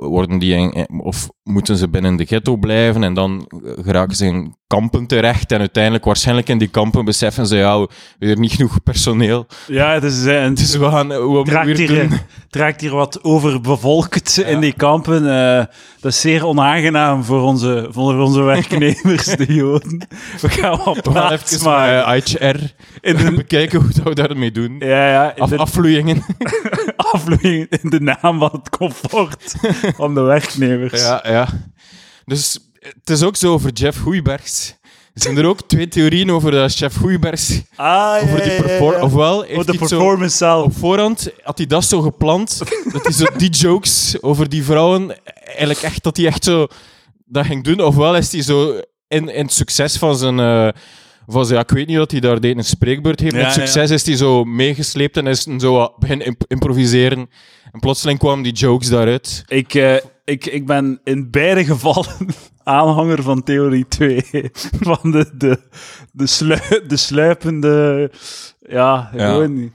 worden 0.00 0.38
die 0.38 0.86
of 0.88 1.28
moeten 1.42 1.76
ze 1.76 1.88
binnen 1.88 2.16
de 2.16 2.24
ghetto 2.26 2.56
blijven 2.56 3.02
en 3.02 3.14
dan 3.14 3.50
geraken 3.84 4.16
ze 4.16 4.26
in 4.26 4.56
kampen 4.66 5.06
terecht 5.06 5.52
en 5.52 5.58
uiteindelijk 5.58 6.04
waarschijnlijk 6.04 6.48
in 6.48 6.58
die 6.58 6.68
kampen 6.68 7.04
beseffen 7.04 7.46
ze 7.46 7.56
ja, 7.56 7.86
weer 8.18 8.38
niet 8.38 8.52
genoeg 8.52 8.82
personeel. 8.82 9.46
Ja, 9.66 9.92
het 9.92 10.04
is, 10.04 10.24
eh, 10.26 10.48
Dus 10.54 10.76
we 10.76 10.84
gaan 10.90 11.12
hoe 11.12 11.38
het, 11.38 11.48
raakt 11.48 11.66
weer 11.66 11.76
hier, 11.76 12.08
doen. 12.08 12.10
het 12.10 12.56
raakt 12.56 12.80
hier 12.80 12.94
wat 12.94 13.24
overbevolkt 13.24 14.38
in 14.38 14.60
die 14.60 14.72
kampen. 14.72 15.30
Eh, 15.30 15.64
dat 16.00 16.12
is 16.12 16.20
zeer 16.20 16.46
onaangenaam 16.46 17.24
voor 17.24 17.40
onze, 17.42 17.86
voor 17.90 18.14
onze 18.20 18.42
werknemers, 18.52 19.24
de 19.24 19.54
Joden. 19.54 20.06
We 20.40 20.48
gaan 20.48 20.78
wat 20.84 20.96
We 20.96 21.02
plaats 21.02 21.62
maken. 21.62 21.94
maar 22.06 22.16
HR 22.16 22.56
In 23.00 23.16
de, 23.16 23.32
bekijken 23.32 23.80
hoe 23.80 23.90
dat 23.94 24.04
we 24.04 24.14
daarmee 24.14 24.52
doen. 24.52 24.76
ja, 24.78 25.10
ja, 25.10 25.34
Af, 25.36 25.50
de 25.50 25.56
in 27.82 27.90
de 27.90 28.00
naam 28.00 28.38
van 28.38 28.50
het 28.52 28.70
comfort 28.70 29.54
van 29.96 30.14
de 30.14 30.20
werknemers. 30.20 31.02
Ja, 31.02 31.20
ja. 31.32 31.48
Dus 32.24 32.58
het 32.78 33.10
is 33.10 33.22
ook 33.22 33.36
zo 33.36 33.52
over 33.52 33.70
Jeff 33.72 33.98
Hoeibergs. 34.02 34.74
Er 35.14 35.22
zijn 35.22 35.36
er 35.36 35.44
ook 35.46 35.60
twee 35.68 35.88
theorieën 35.88 36.30
over 36.30 36.50
dat 36.50 36.78
Jeff 36.78 36.96
Hoeibergs 36.98 37.60
Ah, 37.76 37.86
ja, 37.86 38.20
over 38.22 38.42
die 38.42 38.62
performance. 38.62 39.04
Ofwel, 39.04 39.42
heeft 39.42 39.48
de 39.66 39.72
hij 39.72 39.80
het 39.80 39.88
zo 39.88 39.96
performance 39.96 40.36
zelf. 40.36 40.64
op 40.64 40.76
voorhand 40.76 41.30
had 41.42 41.58
hij 41.58 41.66
dat 41.66 41.84
zo 41.84 42.00
gepland. 42.00 42.58
dat 42.92 43.02
hij 43.02 43.12
zo 43.12 43.26
die 43.36 43.50
jokes 43.50 44.16
over 44.22 44.48
die 44.48 44.64
vrouwen, 44.64 45.24
eigenlijk 45.34 45.80
echt, 45.82 46.02
dat 46.02 46.16
hij 46.16 46.26
echt 46.26 46.44
zo 46.44 46.66
dat 47.26 47.46
ging 47.46 47.64
doen. 47.64 47.80
Ofwel 47.80 48.16
is 48.16 48.32
hij 48.32 48.42
zo 48.42 48.80
in, 49.08 49.28
in 49.28 49.44
het 49.44 49.52
succes 49.52 49.96
van 49.96 50.16
zijn, 50.16 50.38
eh, 50.40 50.68
Van, 51.26 51.46
ja, 51.48 51.60
ik 51.60 51.70
weet 51.70 51.86
niet 51.86 51.96
dat 51.96 52.10
hij 52.10 52.20
daar 52.20 52.40
deed 52.40 52.56
een 52.56 52.64
spreekbeurt 52.64 53.20
heeft. 53.20 53.34
Ja, 53.34 53.42
Met 53.42 53.52
succes 53.52 53.90
is 53.90 54.06
hij 54.06 54.16
zo 54.16 54.44
meegesleept 54.44 55.16
en 55.16 55.26
is 55.26 55.42
zo 55.58 55.72
wat 55.74 55.98
beginnen 55.98 56.26
imp- 56.26 56.44
improviseren. 56.48 57.18
En 57.72 57.80
plotseling 57.80 58.18
kwamen 58.18 58.42
die 58.42 58.52
jokes 58.52 58.88
daaruit. 58.88 59.42
Ik, 59.48 59.74
eh, 59.74 59.94
ik, 60.24 60.46
ik 60.46 60.66
ben 60.66 61.00
in 61.04 61.30
beide 61.30 61.64
gevallen 61.64 62.06
aanhanger 62.64 63.22
van 63.22 63.42
theorie 63.42 63.88
2. 63.88 64.24
Van 64.80 65.10
de, 65.10 65.30
de, 65.34 65.60
de, 66.12 66.26
slu- 66.26 66.86
de 66.86 66.96
sluipende... 66.96 68.10
Ja, 68.58 69.10
Ja. 69.14 69.30
gewoon... 69.32 69.72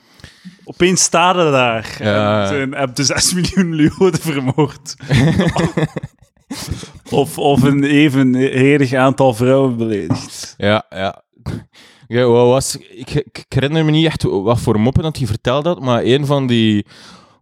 Opeens 0.64 1.02
staan 1.04 1.38
er 1.38 1.52
daar. 1.52 1.98
Ja. 2.00 2.52
En 2.52 2.76
heb 2.76 2.96
de 2.96 3.04
6 3.04 3.34
miljoen 3.34 3.76
Joden 3.76 4.20
vermoord. 4.22 4.96
of, 7.10 7.38
of 7.38 7.62
een 7.64 7.84
evenredig 7.84 8.94
aantal 8.94 9.34
vrouwen 9.34 9.78
beledigd. 9.78 10.54
Ja, 10.58 10.86
ja. 10.90 11.24
Ja, 12.08 12.24
wat 12.26 12.48
was, 12.48 12.78
ik, 12.78 13.10
ik 13.14 13.46
herinner 13.50 13.86
me 13.86 13.92
niet 13.92 14.06
echt 14.06 14.24
wat 14.24 14.60
voor 14.60 14.80
moppen 14.80 15.04
dat 15.04 15.18
hij 15.18 15.28
vertelde 15.28 15.70
had, 15.70 15.80
maar 15.82 16.04
een 16.04 16.26
van 16.26 16.48
die 16.48 16.86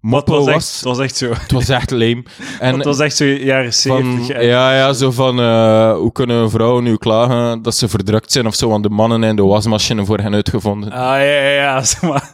Maar 0.06 0.20
het 0.20 0.30
was 0.30 0.46
was... 0.46 0.54
echt, 0.54 0.76
het 0.76 0.84
was 0.84 1.00
echt 1.00 1.16
zo. 1.16 1.30
Het 1.30 1.52
was 1.52 1.70
echt 1.70 1.92
lame. 1.92 2.24
En 2.60 2.76
Het 2.76 2.86
was 2.86 3.00
echt 3.00 3.16
zo 3.16 3.26
jaren 3.26 3.74
70. 3.74 4.42
ja, 4.42 4.76
ja, 4.76 4.94
zo 4.94 5.12
van 5.12 5.40
eh, 5.40 5.96
hoe 5.96 6.12
kunnen 6.12 6.50
vrouwen 6.50 6.84
nu 6.84 6.98
klagen 6.98 7.62
dat 7.62 7.76
ze 7.76 7.90
verdrukt 7.90 8.32
zijn 8.32 8.48
of 8.48 8.56
zo, 8.56 8.70
want 8.70 8.84
de 8.84 8.90
mannen 8.90 9.24
en 9.24 9.36
de 9.36 9.44
wasmachine 9.44 10.06
voor 10.06 10.18
hen 10.20 10.34
uitgevonden. 10.34 10.92
Ah, 10.92 10.98
ja, 11.00 11.18
ja, 11.18 11.50
ja. 11.50 11.84
zeg 11.84 12.02
maar. 12.02 12.32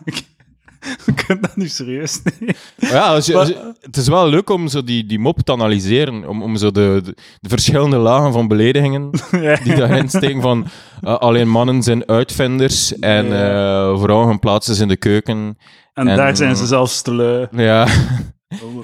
We 1.05 1.13
kunnen 1.25 1.41
dat 1.41 1.55
nu 1.55 1.67
serieus 1.67 2.21
nemen. 2.23 2.55
Ja, 2.77 3.07
als 3.07 3.25
je- 3.25 3.37
als 3.37 3.47
je- 3.47 3.53
Maar- 3.53 3.73
het 3.81 3.97
is 3.97 4.07
wel 4.07 4.27
leuk 4.29 4.49
om 4.49 4.67
zo 4.67 4.83
die, 4.83 5.05
die 5.05 5.19
mop 5.19 5.39
te 5.41 5.51
analyseren, 5.51 6.27
om, 6.27 6.41
om 6.43 6.55
zo 6.55 6.71
de, 6.71 7.01
de, 7.03 7.15
de 7.39 7.49
verschillende 7.49 7.97
lagen 7.97 8.33
van 8.33 8.47
beledigingen 8.47 9.09
die 9.63 9.75
daarin 9.75 10.09
steken 10.09 10.41
van 10.41 10.67
eh, 11.01 11.17
alleen 11.17 11.49
mannen 11.49 11.83
zijn 11.83 12.07
uitvinders 12.07 12.99
en 12.99 13.25
Ja. 13.25 13.91
eh, 13.91 13.99
vrouwen 14.01 14.27
hun 14.27 14.39
plaats 14.39 14.69
is 14.69 14.79
in 14.79 14.87
de 14.87 14.97
keuken. 14.97 15.57
En, 15.93 16.07
En- 16.07 16.17
daar 16.17 16.35
zijn 16.37 16.55
ze 16.55 16.65
zelfs 16.65 17.01
te 17.01 17.13
lui. 17.13 17.47
Ja. 17.51 17.87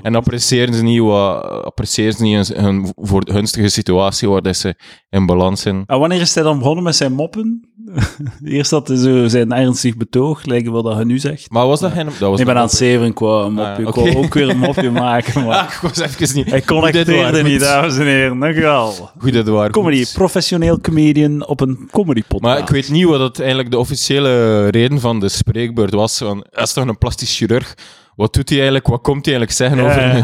En 0.01 0.15
appreciëren 0.15 0.73
ze 0.73 0.83
niet, 0.83 1.01
wat, 1.01 1.43
appreciëren 1.63 2.13
ze 2.13 2.23
niet 2.23 2.47
hun, 2.47 2.63
hun 2.63 2.93
voor 2.95 3.21
gunstige 3.31 3.69
situatie 3.69 4.29
waar 4.29 4.41
dat 4.41 4.55
ze 4.55 4.75
in 5.09 5.25
balans 5.25 5.61
zijn. 5.61 5.83
En 5.85 5.99
wanneer 5.99 6.21
is 6.21 6.35
hij 6.35 6.43
dan 6.43 6.57
begonnen 6.57 6.83
met 6.83 6.95
zijn 6.95 7.13
moppen? 7.13 7.69
Eerst 8.43 8.71
had 8.71 8.87
hij 8.87 8.97
zo 8.97 9.27
zijn 9.27 9.51
ernstig 9.51 9.97
betoog, 9.97 10.45
lijkt 10.45 10.69
wel 10.69 10.83
dat 10.83 10.97
je 10.97 11.05
nu 11.05 11.19
zegt. 11.19 11.49
Maar 11.51 11.67
was 11.67 11.79
dat 11.79 11.91
geen... 11.91 12.05
Dat 12.05 12.29
was 12.29 12.39
Ik 12.39 12.45
ben 12.45 12.55
aan 12.55 12.61
het 12.61 12.71
zeven 12.71 13.13
qua 13.13 13.43
een 13.43 13.53
mopje. 13.53 13.85
Ah, 13.85 13.87
Ik 13.87 13.93
wou 13.95 14.15
ook 14.15 14.33
weer 14.33 14.49
een 14.49 14.57
mopje 14.57 14.91
maken, 15.07 15.43
maar... 15.43 15.57
Ah, 15.57 15.71
ik 15.73 15.79
was 15.81 15.99
even 15.99 16.35
niet... 16.35 16.49
Hij 16.49 16.61
connecteerde 16.61 17.43
niet, 17.43 17.59
dames 17.59 17.97
en 17.97 18.05
heren. 18.05 18.39
Dankjewel. 18.39 19.09
Hoe 19.19 19.31
dat 19.31 19.47
waar 19.47 19.69
Comedy, 19.69 20.05
professioneel 20.13 20.79
comedian 20.79 21.47
op 21.47 21.61
een 21.61 21.89
comedy 21.91 22.21
podcast. 22.21 22.41
Maar 22.41 22.57
ik 22.57 22.69
weet 22.69 22.89
niet 22.89 23.05
wat 23.05 23.19
het 23.19 23.39
eigenlijk 23.39 23.71
de 23.71 23.77
officiële 23.77 24.67
reden 24.67 24.99
van 24.99 25.19
de 25.19 25.29
spreekbeurt 25.29 25.93
was. 25.93 26.17
Van, 26.17 26.45
hij 26.49 26.63
is 26.63 26.73
toch 26.73 26.87
een 26.87 26.97
plastisch 26.97 27.37
chirurg? 27.37 27.75
Wat 28.17 28.33
doet 28.33 28.47
hij 28.49 28.57
eigenlijk? 28.57 28.87
Wat 28.87 29.01
komt 29.01 29.25
hij 29.25 29.35
eigenlijk 29.35 29.51
zeggen 29.51 29.77
Ja, 29.77 29.83
over 29.89 30.17
ja. 30.17 30.23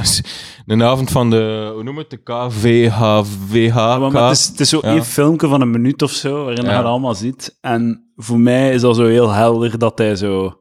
een, 0.66 0.80
een 0.80 0.84
avond 0.88 1.12
van 1.12 1.30
de... 1.30 1.72
Hoe 1.74 1.84
noem 1.84 1.98
het? 1.98 2.10
De 2.10 2.18
KVHVH? 2.24 3.76
Ja, 3.76 3.98
maar, 4.00 4.12
maar 4.12 4.28
het, 4.28 4.38
is, 4.38 4.48
het 4.48 4.60
is 4.60 4.70
zo 4.70 4.80
Ja. 4.82 4.88
één 4.90 5.06
filmpje 5.06 5.48
van 5.48 5.62
een 5.62 5.72
minuut 5.72 6.02
of 6.02 6.12
zo, 6.12 6.44
waarin 6.46 6.64
Ja. 6.64 6.72
je 6.72 6.78
het 6.78 6.86
allemaal 6.86 7.16
ziet. 7.16 7.58
En 7.62 8.12
voor 8.16 8.40
mij 8.40 8.74
is 8.74 8.82
dat 8.82 8.96
zo 8.96 9.06
heel 9.06 9.30
helder 9.32 9.78
dat 9.80 9.98
hij 9.98 10.16
zo... 10.16 10.58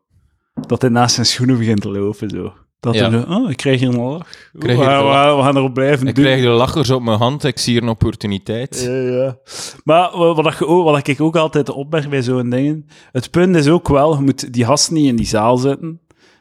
Dat 0.67 0.81
hij 0.81 0.91
naast 0.91 1.15
zijn 1.15 1.27
schoenen 1.27 1.59
begint 1.59 1.81
te 1.81 1.91
lopen, 1.91 2.31
zo. 2.31 2.53
Dat 2.81 2.95
Ja. 2.95 3.11
hij 3.11 3.21
zo, 3.21 3.27
oh, 3.33 3.51
ik 3.51 3.57
krijg 3.57 3.81
hier 3.81 3.89
een 3.89 4.01
lach. 4.01 4.27
we, 4.53 4.75
gaan 5.43 5.57
erop 5.57 5.75
blijven 5.75 6.07
Ik 6.07 6.15
doen. 6.15 6.25
krijg 6.25 6.43
de 6.43 6.49
lachers 6.49 6.91
op 6.91 7.03
mijn 7.03 7.19
hand. 7.19 7.45
Ik 7.45 7.59
zie 7.59 7.73
hier 7.73 7.83
een 7.83 7.89
opportuniteit. 7.89 8.83
Ja, 8.87 8.93
ja. 8.93 9.37
Maar 9.85 10.11
wa- 10.19 10.35
wat, 10.35 10.59
je 10.59 10.67
wat 10.67 11.07
ik 11.09 11.21
ook 11.21 11.37
altijd 11.37 11.71
opmerk 11.71 12.09
bij 12.11 12.23
zo'n 12.23 12.51
dingen, 12.51 12.87
het 13.13 13.31
punt 13.31 13.57
is 13.57 13.69
ook 13.69 13.89
wel, 13.89 14.15
je 14.17 14.23
moet 14.23 14.53
die 14.53 14.65
gasten 14.65 14.95
niet 14.95 15.07
in 15.07 15.17
die 15.17 15.27
zaal 15.27 15.57
zetten. 15.57 16.01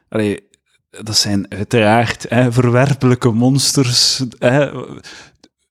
Allee, 0.10 0.50
dat 0.92 1.18
zijn 1.18 1.46
uiteraard 1.52 2.26
hè, 2.30 2.52
verwerpelijke 2.52 3.32
monsters, 3.32 4.26
hè, 4.40 4.70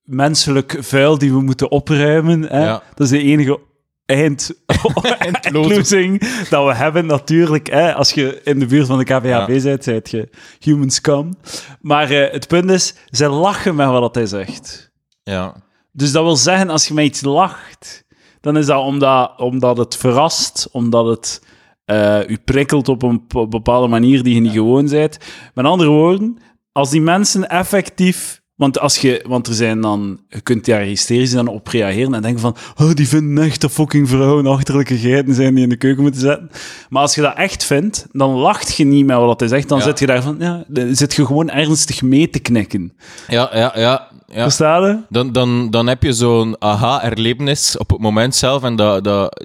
menselijk 0.02 0.76
vuil 0.80 1.18
die 1.18 1.32
we 1.32 1.40
moeten 1.40 1.70
opruimen. 1.70 2.42
Hè. 2.42 2.64
Ja. 2.64 2.82
Dat 2.94 3.10
is 3.10 3.18
de 3.18 3.22
enige 3.22 3.60
eind, 4.06 4.52
eindlozing 5.18 6.20
dat 6.48 6.66
we 6.66 6.74
hebben 6.74 7.06
natuurlijk. 7.06 7.70
Hè. 7.70 7.94
Als 7.94 8.12
je 8.12 8.40
in 8.44 8.58
de 8.58 8.66
buurt 8.66 8.86
van 8.86 8.98
de 8.98 9.04
KVHB 9.04 9.62
bent, 9.62 9.84
zijt 9.84 10.10
je 10.10 10.28
human 10.58 10.90
scum. 10.90 11.34
Maar 11.80 12.10
eh, 12.10 12.32
het 12.32 12.48
punt 12.48 12.70
is, 12.70 12.94
zij 13.06 13.28
lachen 13.28 13.74
met 13.74 13.86
wat 13.86 14.14
hij 14.14 14.26
zegt. 14.26 14.92
Ja. 15.22 15.54
Dus 15.92 16.12
dat 16.12 16.24
wil 16.24 16.36
zeggen, 16.36 16.70
als 16.70 16.88
je 16.88 16.94
met 16.94 17.04
iets 17.04 17.22
lacht, 17.22 18.04
dan 18.40 18.56
is 18.56 18.66
dat 18.66 18.84
omdat, 18.84 19.38
omdat 19.38 19.76
het 19.76 19.96
verrast, 19.96 20.68
omdat 20.72 21.06
het 21.06 21.42
eh 21.90 22.28
u 22.28 22.38
prikkelt 22.44 22.88
op 22.88 23.02
een 23.02 23.22
bepaalde 23.48 23.88
manier 23.88 24.22
die 24.22 24.34
je 24.34 24.40
niet 24.40 24.52
gewoon 24.52 24.88
bent. 24.88 25.18
Met 25.54 25.64
andere 25.64 25.90
woorden, 25.90 26.38
als 26.72 26.90
die 26.90 27.00
mensen 27.00 27.48
effectief... 27.48 28.38
Want, 28.54 28.78
als 28.78 28.96
je, 28.98 29.24
want 29.28 29.46
er 29.46 29.54
zijn 29.54 29.80
dan... 29.80 30.20
Je 30.28 30.40
kunt 30.40 30.64
daar 30.64 30.80
hysterisch 30.80 31.32
dan 31.32 31.46
op 31.48 31.66
reageren 31.68 32.14
en 32.14 32.22
denken 32.22 32.40
van... 32.40 32.56
Oh, 32.76 32.94
die 32.94 33.08
vinden 33.08 33.44
echt 33.44 33.60
dat 33.60 33.70
fucking 33.70 34.08
vrouwen 34.08 34.46
achterlijke 34.46 34.98
geiten 34.98 35.34
zijn 35.34 35.54
die 35.54 35.62
in 35.62 35.68
de 35.68 35.76
keuken 35.76 36.02
moeten 36.02 36.20
zetten. 36.20 36.50
Maar 36.88 37.02
als 37.02 37.14
je 37.14 37.20
dat 37.20 37.36
echt 37.36 37.64
vindt, 37.64 38.06
dan 38.12 38.30
lacht 38.30 38.76
je 38.76 38.84
niet 38.84 39.06
met 39.06 39.16
wat 39.16 39.40
hij 39.40 39.48
zegt. 39.48 39.68
Dan 39.68 39.78
Ja. 39.78 39.84
zit 39.84 39.98
je 39.98 40.06
daar 40.06 40.22
van... 40.22 40.36
Ja, 40.38 40.64
dan 40.68 40.94
zit 40.96 41.14
je 41.14 41.26
gewoon 41.26 41.50
ernstig 41.50 42.02
mee 42.02 42.30
te 42.30 42.38
knikken. 42.38 42.92
Ja, 43.28 43.50
ja, 43.52 43.72
ja. 43.74 44.08
ja. 44.26 44.42
Versta 44.42 44.86
je? 44.86 44.98
Dan, 45.08 45.32
dan, 45.32 45.70
dan 45.70 45.86
heb 45.86 46.02
je 46.02 46.12
zo'n 46.12 46.56
aha-erlevenis 46.58 47.78
op 47.78 47.90
het 47.90 48.00
moment 48.00 48.34
zelf 48.34 48.62
en 48.62 48.76
dat, 48.76 49.04
dat, 49.04 49.44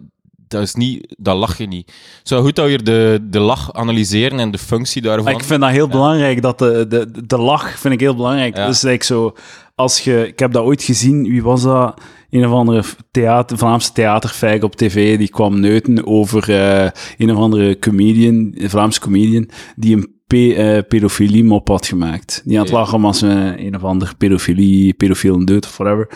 dat 0.56 0.64
is 0.64 0.76
niet, 0.76 1.16
dat 1.18 1.38
lach 1.38 1.58
je 1.58 1.68
niet. 1.68 1.94
Zo 2.24 2.42
goed 2.42 2.56
dat 2.56 2.66
we 2.66 2.72
hier 2.72 2.84
de, 2.84 3.20
de 3.30 3.40
lach 3.40 3.74
analyseren 3.74 4.40
en 4.40 4.52
de 4.52 4.58
functie 4.58 5.02
daarvan. 5.02 5.34
Ik 5.34 5.44
vind 5.44 5.62
dat 5.62 5.70
heel 5.70 5.88
belangrijk, 5.88 6.42
dat 6.42 6.60
de, 6.60 6.86
de, 6.90 7.26
de 7.26 7.38
lach 7.38 7.80
vind 7.80 7.94
ik 7.94 8.00
heel 8.00 8.16
belangrijk. 8.16 8.58
Ja. 8.58 8.68
Dus 8.68 8.82
like 8.82 9.06
zo, 9.06 9.36
als 9.76 10.00
je, 10.00 10.28
ik 10.28 10.40
heb 10.40 10.52
dat 10.52 10.64
ooit 10.64 10.84
gezien, 10.84 11.24
wie 11.24 11.44
was 11.44 11.62
dat? 11.62 12.02
Een 12.30 12.46
of 12.46 12.52
andere 12.52 12.84
theater, 13.12 13.58
Vlaamse 13.58 13.92
theaterfijk 13.92 14.64
op 14.64 14.76
tv, 14.76 15.18
die 15.18 15.30
kwam 15.30 15.60
neuten 15.60 16.08
over 16.08 16.50
eh, 16.50 16.90
een 17.18 17.32
of 17.32 17.38
andere 17.38 17.80
comedian, 17.80 18.52
een 18.56 18.70
Vlaamse 18.70 19.00
comedian, 19.00 19.50
die 19.76 19.96
een 19.96 20.14
eh, 20.28 20.80
pedofilie 20.88 21.44
mop 21.44 21.68
had 21.68 21.86
gemaakt. 21.86 22.42
Die 22.46 22.58
aan 22.58 22.64
het 22.64 22.74
lachen 22.74 23.02
was 23.02 23.22
een, 23.22 23.66
een 23.66 23.76
of 23.76 23.84
ander 23.84 24.14
pedofilie, 24.18 24.94
pedofiel 24.94 25.46
dood 25.46 25.66
of 25.66 25.78
whatever. 25.78 26.10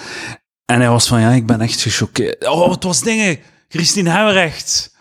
En 0.66 0.80
hij 0.80 0.90
was 0.90 1.08
van, 1.08 1.20
ja, 1.20 1.32
ik 1.32 1.46
ben 1.46 1.62
echt 1.62 1.82
gechoqueerd. 1.82 2.48
Oh, 2.48 2.72
het 2.72 2.84
was 2.84 3.02
dingen, 3.02 3.38
Christine 3.70 4.10
Hemrecht. 4.10 4.98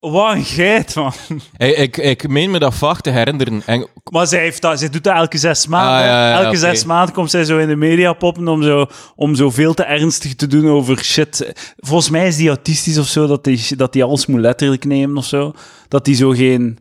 Wat 0.00 0.32
een 0.34 0.44
geit, 0.44 0.94
man. 0.94 1.12
Hey, 1.56 1.72
ik, 1.72 1.96
ik 1.96 2.28
meen 2.28 2.50
me 2.50 2.58
dat 2.58 2.74
vaak 2.74 3.00
te 3.00 3.10
herinneren. 3.10 3.62
En, 3.66 3.88
Maar 4.10 4.26
zij, 4.26 4.40
heeft 4.40 4.62
dat, 4.62 4.78
zij 4.78 4.88
doet 4.88 5.04
dat 5.04 5.14
elke 5.14 5.38
zes 5.38 5.66
maanden. 5.66 5.98
Ah, 5.98 6.04
ja, 6.04 6.28
ja, 6.30 6.42
elke 6.42 6.56
zes 6.56 6.84
maanden 6.84 7.14
komt 7.14 7.30
zij 7.30 7.44
zo 7.44 7.58
in 7.58 7.68
de 7.68 7.76
media 7.76 8.12
poppen 8.12 8.48
om 8.48 8.62
zo, 8.62 8.86
om 9.16 9.34
zo 9.34 9.50
veel 9.50 9.74
te 9.74 9.82
ernstig 9.82 10.34
te 10.34 10.46
doen 10.46 10.68
over 10.68 11.04
shit. 11.04 11.52
Volgens 11.76 12.10
mij 12.10 12.26
is 12.26 12.36
die 12.36 12.48
autistisch 12.48 12.98
of 12.98 13.06
zo, 13.06 13.26
dat 13.26 13.44
die, 13.44 13.76
dat 13.76 13.92
die 13.92 14.04
alles 14.04 14.26
moet 14.26 14.40
letterlijk 14.40 14.84
nemen 14.84 15.16
of 15.16 15.24
zo. 15.24 15.52
Dat 15.88 16.04
die 16.04 16.14
zo 16.14 16.30
geen 16.30 16.78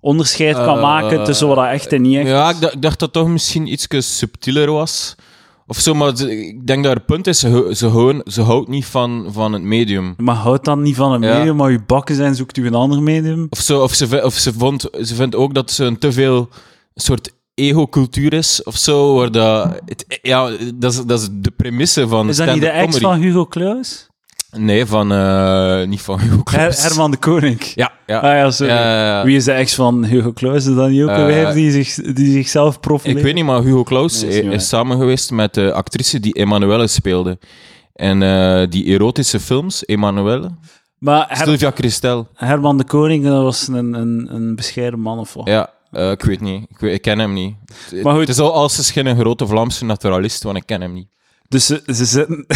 onderscheid 0.00 0.54
kan 0.56 0.76
Eh, 0.76 0.82
maken 0.82 1.24
tussen 1.24 1.46
wat 1.46 1.56
dat 1.56 1.66
echt 1.66 1.92
en 1.92 2.02
niet 2.02 2.18
echt 2.18 2.28
ja, 2.28 2.50
ik 2.50 2.82
dacht, 2.82 2.98
dat 2.98 3.12
toch 3.12 3.28
misschien 3.28 3.72
iets 3.72 3.86
subtieler 3.98 4.72
was. 4.72 5.14
Of 5.68 5.78
zo, 5.78 5.94
maar 5.94 6.16
ze- 6.16 6.46
ik 6.46 6.66
denk 6.66 6.84
dat 6.84 6.94
het 6.94 7.06
punt 7.06 7.26
is, 7.26 7.38
ze, 7.38 7.48
hou- 7.48 7.74
ze, 7.74 7.86
houden- 7.86 8.32
ze 8.32 8.42
houdt 8.42 8.68
niet 8.68 8.84
van, 8.86 9.26
van 9.30 9.52
het 9.52 9.62
medium. 9.62 10.14
Maar 10.16 10.34
houd 10.34 10.64
dan 10.64 10.82
niet 10.82 10.96
van 10.96 11.12
een 11.12 11.22
Ja. 11.22 11.36
medium, 11.36 11.56
maar 11.56 11.70
je 11.70 11.80
bakken 11.86 12.14
zijn, 12.14 12.34
zoekt 12.34 12.56
u 12.56 12.66
een 12.66 12.74
ander 12.74 13.02
medium. 13.02 13.46
Of, 13.50 13.58
zo, 13.58 13.82
of, 13.82 13.92
ze, 13.94 14.06
vi- 14.08 14.22
of 14.22 14.34
ze, 14.34 14.52
vond, 14.52 14.88
ze 15.02 15.14
vindt 15.14 15.34
ook 15.34 15.54
dat 15.54 15.70
ze 15.70 15.84
een 15.84 15.98
te 15.98 16.12
veel 16.12 16.48
soort 16.94 17.34
ego-cultuur 17.54 18.32
is, 18.32 18.62
of 18.62 18.76
zo, 18.76 19.14
waar 19.14 19.30
dat... 19.30 19.80
Het, 19.84 20.18
ja, 20.22 20.50
dat 20.74 20.92
is, 20.92 21.04
dat 21.04 21.20
is 21.20 21.28
de 21.32 21.50
premisse 21.50 22.08
van 22.08 22.28
Is 22.28 22.36
dat 22.36 22.46
niet 22.46 22.60
de 22.60 22.66
stand-up 22.66 22.84
ex 22.88 22.98
comedy. 22.98 23.20
van 23.20 23.28
Hugo 23.28 23.46
Claus? 23.46 24.05
Nee, 24.58 24.86
van... 24.86 25.12
eh, 25.12 25.86
niet 25.86 26.00
van 26.02 26.20
Hugo 26.20 26.34
Her, 26.34 26.42
Claus. 26.44 26.82
Herman 26.82 27.10
de 27.10 27.16
Koning. 27.16 27.60
Ja, 27.74 27.92
ja. 28.06 28.18
Ah 28.18 28.22
ja, 28.36 28.50
sorry. 28.50 29.24
Wie 29.24 29.36
is 29.36 29.44
de 29.44 29.52
ex 29.52 29.74
van 29.74 30.04
Hugo 30.04 30.32
Claus? 30.32 30.66
Is 30.66 30.74
dat 30.74 30.88
niet 30.88 31.02
ook 31.02 31.08
een 31.08 31.14
Eh, 31.14 31.24
wijf 31.26 31.54
die, 31.54 31.70
zich, 31.70 31.94
die 32.14 32.32
zichzelf 32.32 32.80
profileert? 32.80 33.18
Ik 33.18 33.24
weet 33.24 33.34
niet, 33.34 33.44
maar 33.44 33.62
Hugo 33.62 33.82
Claus 33.82 34.20
Nee, 34.20 34.28
is 34.30 34.34
niet 34.36 34.44
is, 34.44 34.50
waar. 34.50 34.60
samen 34.60 34.98
geweest 34.98 35.30
met 35.30 35.54
de 35.54 35.72
actrice 35.72 36.20
die 36.20 36.32
Emanuelle 36.32 36.86
speelde. 36.86 37.38
En 37.94 38.22
eh, 38.22 38.66
die 38.70 38.84
erotische 38.84 39.40
films, 39.40 39.86
Emanuelle, 39.86 40.50
Maar 40.98 41.24
Her- 41.28 41.46
Sylvia 41.46 41.70
Christel. 41.74 42.28
Herman 42.34 42.78
de 42.78 42.84
Koning, 42.84 43.24
dat 43.24 43.42
was 43.42 43.68
een, 43.68 43.94
een, 43.94 44.28
een 44.30 44.54
bescheiden 44.56 45.00
man 45.00 45.18
of 45.18 45.34
wat? 45.34 45.46
Ja, 45.48 45.70
eh, 45.90 46.10
ik 46.10 46.22
weet 46.22 46.40
niet. 46.40 46.62
Ik, 46.70 46.78
weet- 46.78 46.94
ik 46.94 47.02
ken 47.02 47.18
hem 47.18 47.32
niet. 47.32 47.54
Maar 48.02 48.12
goed. 48.12 48.20
Het 48.20 48.28
is 48.28 48.38
al 48.38 48.52
als 48.54 48.86
ze 48.86 48.92
geen 48.92 49.16
grote 49.18 49.46
Vlaamse 49.46 49.84
naturalist, 49.84 50.42
want 50.42 50.56
ik 50.56 50.66
ken 50.66 50.80
hem 50.80 50.92
niet. 50.92 51.08
Dus 51.48 51.66
ze, 51.66 51.82
ze 51.86 52.04
zitten... 52.04 52.46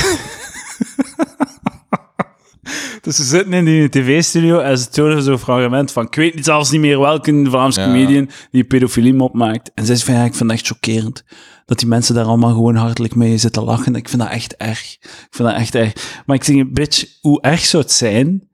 dus 3.01 3.17
ze 3.17 3.25
zitten 3.25 3.53
in 3.53 3.65
die 3.65 3.89
tv-studio 3.89 4.59
en 4.59 4.79
ze 4.79 4.89
tonen 4.89 5.23
zo'n 5.23 5.39
fragment 5.39 5.93
van... 5.93 6.05
Ik 6.05 6.15
weet 6.15 6.35
niet, 6.35 6.45
zelfs 6.45 6.71
niet 6.71 6.81
meer 6.81 7.01
welke 7.01 7.45
Vlaamse 7.49 7.81
Ja. 7.81 7.87
comedian 7.87 8.31
die 8.51 8.65
pedofilie 8.65 9.15
mop 9.15 9.35
maakt. 9.35 9.71
En 9.75 9.87
zij 9.87 9.95
zegt 9.95 10.07
van, 10.07 10.15
ja, 10.19 10.25
ik 10.25 10.35
vind 10.35 10.51
het 10.51 10.59
echt 10.59 10.69
chockerend 10.69 11.25
dat 11.67 11.79
die 11.79 11.89
mensen 11.89 12.15
daar 12.15 12.25
allemaal 12.25 12.53
gewoon 12.53 12.77
hartelijk 12.77 13.15
mee 13.15 13.39
zitten 13.39 13.65
lachen. 13.65 13.95
Ik 13.95 14.09
vind 14.09 14.23
dat 14.23 14.31
echt 14.31 14.57
erg. 14.57 14.93
Ik 15.01 15.29
vind 15.31 15.49
dat 15.49 15.59
echt 15.59 15.75
erg. 15.75 16.23
Maar 16.27 16.37
ik 16.37 16.45
zeg, 16.45 16.71
bitch, 16.71 17.05
hoe 17.21 17.41
erg 17.41 17.65
zou 17.65 17.83
het 17.83 17.93
zijn 17.93 18.49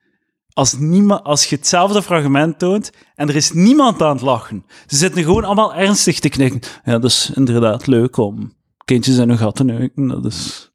als, 0.53 0.77
niemand, 0.77 1.23
als 1.23 1.45
je 1.45 1.55
hetzelfde 1.55 2.01
fragment 2.01 2.59
toont 2.59 2.91
en 3.15 3.29
er 3.29 3.35
is 3.35 3.51
niemand 3.51 4.01
aan 4.01 4.15
het 4.15 4.21
lachen. 4.21 4.65
Ze 4.87 4.95
zitten 4.97 5.23
gewoon 5.23 5.43
allemaal 5.43 5.75
ernstig 5.75 6.19
te 6.19 6.29
knikken. 6.29 6.61
Ja, 6.83 6.91
dat 6.99 7.03
is 7.11 7.31
inderdaad 7.35 7.87
leuk 7.87 8.17
om 8.17 8.53
kindjes 8.85 9.17
in 9.17 9.29
hun 9.29 9.37
gat 9.37 9.55
te 9.55 9.63
neuken. 9.63 10.07
Dat 10.07 10.25
is... 10.25 10.66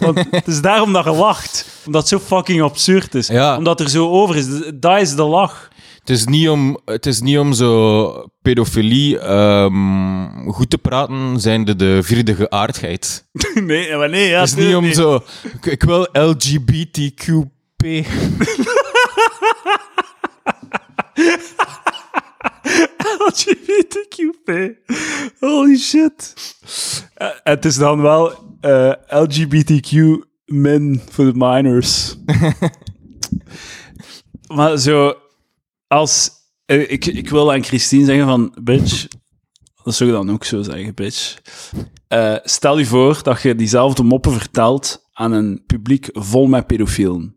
Want 0.00 0.24
het 0.30 0.46
is 0.46 0.60
daarom 0.60 0.92
dat 0.92 1.04
je 1.04 1.10
lacht. 1.10 1.66
Omdat 1.86 2.00
het 2.00 2.10
zo 2.10 2.36
fucking 2.36 2.62
absurd 2.62 3.14
is. 3.14 3.26
Ja. 3.26 3.56
Omdat 3.56 3.80
er 3.80 3.88
zo 3.88 4.10
over 4.10 4.36
is. 4.36 4.46
Dat 4.74 5.00
is 5.00 5.14
de 5.14 5.22
lach. 5.22 5.68
Het 5.98 6.16
is 6.16 6.24
niet 6.24 6.48
om, 6.48 6.78
het 6.84 7.06
is 7.06 7.20
niet 7.20 7.38
om 7.38 7.52
zo 7.52 8.30
pedofilie 8.42 9.18
ehm, 9.18 10.48
goed 10.48 10.70
te 10.70 10.78
praten, 10.78 11.40
zijnde 11.40 11.76
de 11.76 11.98
vierde 12.02 12.34
geaardheid. 12.34 13.24
nee, 13.54 13.96
maar 13.96 14.08
nee, 14.08 14.28
ja. 14.28 14.40
Het 14.40 14.48
is 14.48 14.54
niet 14.64 14.74
om 14.74 14.92
zo... 14.92 15.24
Ik, 15.42 15.66
ik 15.66 15.82
wil 15.82 16.08
LGBTQP. 16.12 17.82
LGBTQP. 23.18 24.50
Holy 25.40 25.76
shit. 25.76 26.34
Eh, 27.14 27.28
het 27.42 27.64
is 27.64 27.76
dan 27.76 28.00
wel 28.00 28.32
eh, 28.60 28.92
LGBTQ 29.08 29.92
min 30.46 31.00
voor 31.10 31.24
de 31.24 31.32
minors. 31.34 32.16
maar 34.54 34.76
zo, 34.78 35.14
als... 35.86 36.30
eh, 36.66 36.90
ik, 36.90 37.06
ik 37.06 37.28
wil 37.30 37.52
aan 37.52 37.64
Christine 37.64 38.04
zeggen 38.04 38.26
van, 38.26 38.56
bitch, 38.62 39.06
dat 39.82 39.94
zou 39.94 40.10
je 40.10 40.16
dan 40.16 40.30
ook 40.30 40.44
zo 40.44 40.62
zeggen, 40.62 40.94
bitch. 40.94 41.36
Eh, 42.08 42.36
stel 42.42 42.78
je 42.78 42.86
voor 42.86 43.20
dat 43.22 43.42
je 43.42 43.54
diezelfde 43.54 44.02
moppen 44.02 44.32
vertelt 44.32 45.06
aan 45.12 45.32
een 45.32 45.62
publiek 45.66 46.08
vol 46.12 46.46
met 46.46 46.66
pedofielen. 46.66 47.36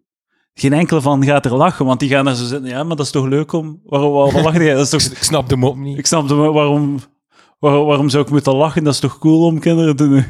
Geen 0.54 0.74
enkele 0.74 1.02
van 1.02 1.26
gaat 1.26 1.46
er 1.46 1.56
lachen, 1.56 1.86
want 1.86 2.00
die 2.00 2.10
gaan 2.10 2.28
er 2.28 2.36
zo 2.36 2.46
zitten. 2.46 2.70
Ja, 2.70 2.84
maar 2.84 2.96
dat 2.96 3.06
is 3.06 3.12
toch 3.12 3.26
leuk 3.28 3.52
om... 3.52 3.82
Waarom, 3.84 4.12
waarom 4.12 4.44
lach 4.44 4.58
jij? 4.58 4.74
Dat 4.74 4.84
is 4.84 4.90
toch... 4.90 5.02
Ik 5.18 5.24
snap 5.24 5.50
de 5.50 5.56
mop 5.56 5.78
niet. 5.78 5.98
Ik 5.98 6.06
snap 6.06 6.28
de, 6.28 6.34
waarom, 6.36 7.00
waar- 7.62 7.86
waarom 7.86 8.10
zou 8.10 8.24
ik 8.24 8.30
moeten 8.30 8.56
lachen? 8.56 8.84
Dat 8.84 8.94
is 8.94 9.00
toch 9.00 9.18
cool 9.20 9.46
om 9.46 9.60
kinderen 9.60 9.96
te 9.96 10.08
doen? 10.10 10.26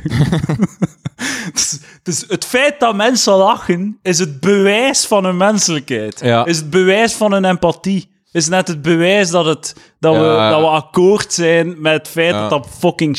dus, 1.54 1.80
dus 2.04 2.26
het 2.28 2.46
feit 2.46 2.80
dat 2.80 2.96
mensen 2.96 3.34
lachen, 3.34 4.00
is 4.02 4.20
het 4.20 4.40
bewijs 4.40 5.06
van 5.06 5.24
hun 5.26 5.38
menselijkheid. 5.38 6.20
Ja. 6.24 6.46
Is 6.46 6.58
het 6.58 6.70
bewijs 6.70 7.14
van 7.14 7.32
hun 7.32 7.46
empathie. 7.46 8.10
Is 8.32 8.48
net 8.48 8.68
het 8.68 8.82
bewijs 8.82 9.30
dat, 9.30 9.46
het, 9.46 9.76
dat, 10.00 10.14
we, 10.16 10.22
dat 10.50 10.60
we 10.60 10.66
akkoord 10.68 11.34
zijn 11.34 11.82
met 11.82 11.94
het 11.94 12.08
feit 12.08 12.34
Ja. 12.34 12.42
dat 12.42 12.50
dat 12.50 12.68
fucking... 12.80 13.18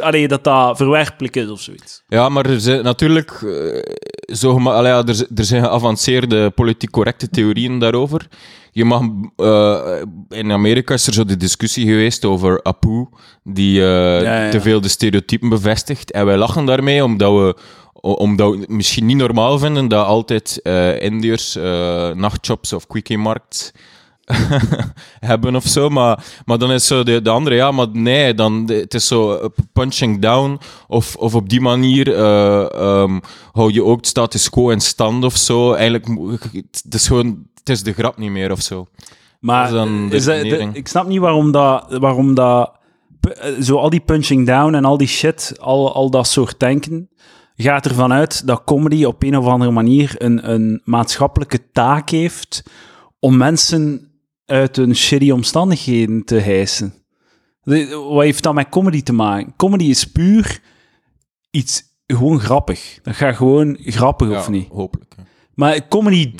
Allee, 0.00 0.28
dat 0.28 0.44
dat 0.44 0.76
verwerpelijk 0.76 1.36
is 1.36 1.48
of 1.48 1.60
zoiets. 1.60 2.02
Ja, 2.08 2.28
maar 2.28 2.46
er 2.46 2.60
zijn 2.60 2.82
natuurlijk 2.84 3.30
eh, 3.30 4.34
zo 4.34 4.58
allee, 4.58 4.92
er, 4.92 5.26
er 5.34 5.44
zijn 5.44 5.62
geavanceerde 5.62 6.50
politiek 6.50 6.90
correcte 6.90 7.28
theorieën 7.28 7.78
daarover. 7.78 8.28
Je 8.76 8.84
mag, 8.84 9.02
eh, 9.36 10.02
in 10.28 10.52
Amerika 10.52 10.94
is 10.94 11.06
er 11.06 11.12
zo 11.14 11.24
de 11.24 11.36
discussie 11.36 11.86
geweest 11.86 12.24
over 12.24 12.62
Apu, 12.62 13.06
die 13.44 13.72
Ja, 13.80 14.20
ja. 14.20 14.50
te 14.50 14.60
veel 14.60 14.80
de 14.80 14.88
stereotypen 14.88 15.48
bevestigt. 15.48 16.10
En 16.10 16.26
wij 16.26 16.36
lachen 16.36 16.64
daarmee 16.64 17.04
omdat 17.04 17.32
we, 17.32 17.56
omdat 18.00 18.52
we 18.52 18.58
het 18.60 18.68
misschien 18.68 19.06
niet 19.06 19.16
normaal 19.16 19.58
vinden 19.58 19.88
dat 19.88 20.06
altijd 20.06 20.60
eh 20.62 21.02
Indiërs 21.02 21.54
nachtjobs 22.14 22.72
of 22.72 22.86
quickie-markt 22.86 23.72
hebben 25.30 25.56
of 25.56 25.64
zo. 25.66 25.88
Maar, 25.88 26.24
maar 26.44 26.58
dan 26.58 26.72
is 26.72 26.86
zo 26.86 27.02
de, 27.02 27.22
de 27.22 27.30
andere, 27.30 27.54
ja, 27.56 27.70
maar 27.70 27.86
nee, 27.92 28.34
dan, 28.34 28.66
de- 28.66 28.74
het 28.74 28.94
is 28.94 29.06
zo 29.06 29.48
punching 29.72 30.20
down. 30.22 30.58
Of, 30.88 31.16
of 31.16 31.34
op 31.34 31.48
die 31.48 31.60
manier 31.60 32.14
eh, 32.14 32.72
ehm, 32.72 33.18
hou 33.52 33.72
je 33.72 33.84
ook 33.84 33.96
het 33.96 34.06
status 34.06 34.50
quo 34.50 34.68
in 34.70 34.80
stand 34.80 35.24
of 35.24 35.36
zo. 35.36 35.72
Eigenlijk, 35.72 36.06
het 36.82 36.94
is 36.94 37.06
gewoon, 37.06 37.45
het 37.68 37.76
is 37.76 37.82
de 37.82 37.92
grap 37.92 38.16
niet 38.18 38.30
meer 38.30 38.52
of 38.52 38.60
zo. 38.62 38.86
Maar 39.40 39.70
Dat 39.70 40.12
is 40.12 40.24
dat- 40.24 40.42
de- 40.42 40.70
ik 40.72 40.88
snap 40.88 41.06
niet 41.06 41.18
waarom 41.20 41.50
dat, 41.52 41.96
waarom 41.98 42.34
dat 42.34 42.72
eh, 43.20 43.52
zo 43.60 43.76
al 43.76 43.90
die 43.90 44.00
punching 44.00 44.46
down 44.46 44.74
en 44.74 44.84
al 44.84 44.96
die 44.96 45.06
shit, 45.08 45.54
al, 45.60 45.94
al 45.94 46.10
dat 46.10 46.26
soort 46.26 46.60
denken, 46.60 47.08
gaat 47.56 47.86
ervan 47.86 48.12
uit 48.12 48.46
dat 48.46 48.64
comedy 48.64 49.04
op 49.04 49.22
een 49.22 49.36
of 49.36 49.46
andere 49.46 49.70
manier 49.70 50.14
een, 50.18 50.50
een 50.52 50.80
maatschappelijke 50.84 51.70
taak 51.72 52.10
heeft 52.10 52.62
om 53.18 53.36
mensen 53.36 54.10
uit 54.44 54.76
hun 54.76 54.96
shitty 54.96 55.30
omstandigheden 55.30 56.24
te 56.24 56.34
hijsen. 56.36 56.94
Wat 57.62 58.22
heeft 58.22 58.42
dat 58.42 58.54
met 58.54 58.68
comedy 58.68 59.02
te 59.02 59.12
maken? 59.12 59.54
Comedy 59.56 59.84
is 59.84 60.04
puur 60.04 60.60
iets 61.50 61.82
gewoon 62.06 62.40
grappig. 62.40 62.98
Dat 63.02 63.14
gaat 63.14 63.36
gewoon 63.36 63.76
grappig, 63.80 64.28
of 64.38 64.48
niet? 64.48 64.68
Hopelijk. 64.68 65.14
hè. 65.16 65.22
Maar 65.54 65.88
comedy 65.88 66.32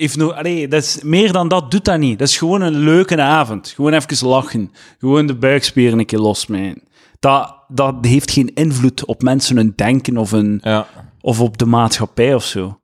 heeft. 0.00 0.32
Allee, 0.32 0.68
dat 0.68 0.82
is, 0.82 0.98
meer 1.02 1.32
dan 1.32 1.48
dat 1.48 1.70
doet 1.70 1.84
dat 1.84 1.98
niet. 1.98 2.18
Dat 2.18 2.28
is 2.28 2.38
gewoon 2.38 2.60
een 2.60 2.78
leuke 2.78 3.20
avond. 3.20 3.68
Gewoon 3.68 3.92
even 3.92 4.26
lachen. 4.28 4.72
Gewoon 4.98 5.26
de 5.26 5.34
buikspieren 5.34 5.98
een 5.98 6.06
keer 6.06 6.18
losmijnen. 6.18 6.82
Dat, 7.18 7.54
dat 7.68 7.94
heeft 8.00 8.30
geen 8.30 8.54
invloed 8.54 9.04
op 9.04 9.22
mensen 9.22 9.56
hun 9.56 9.72
denken 9.76 10.16
of, 10.16 10.30
hun, 10.30 10.60
Ja. 10.62 10.86
of 11.20 11.40
op 11.40 11.58
de 11.58 11.66
maatschappij 11.66 12.34
of 12.34 12.44
zo. 12.44 12.80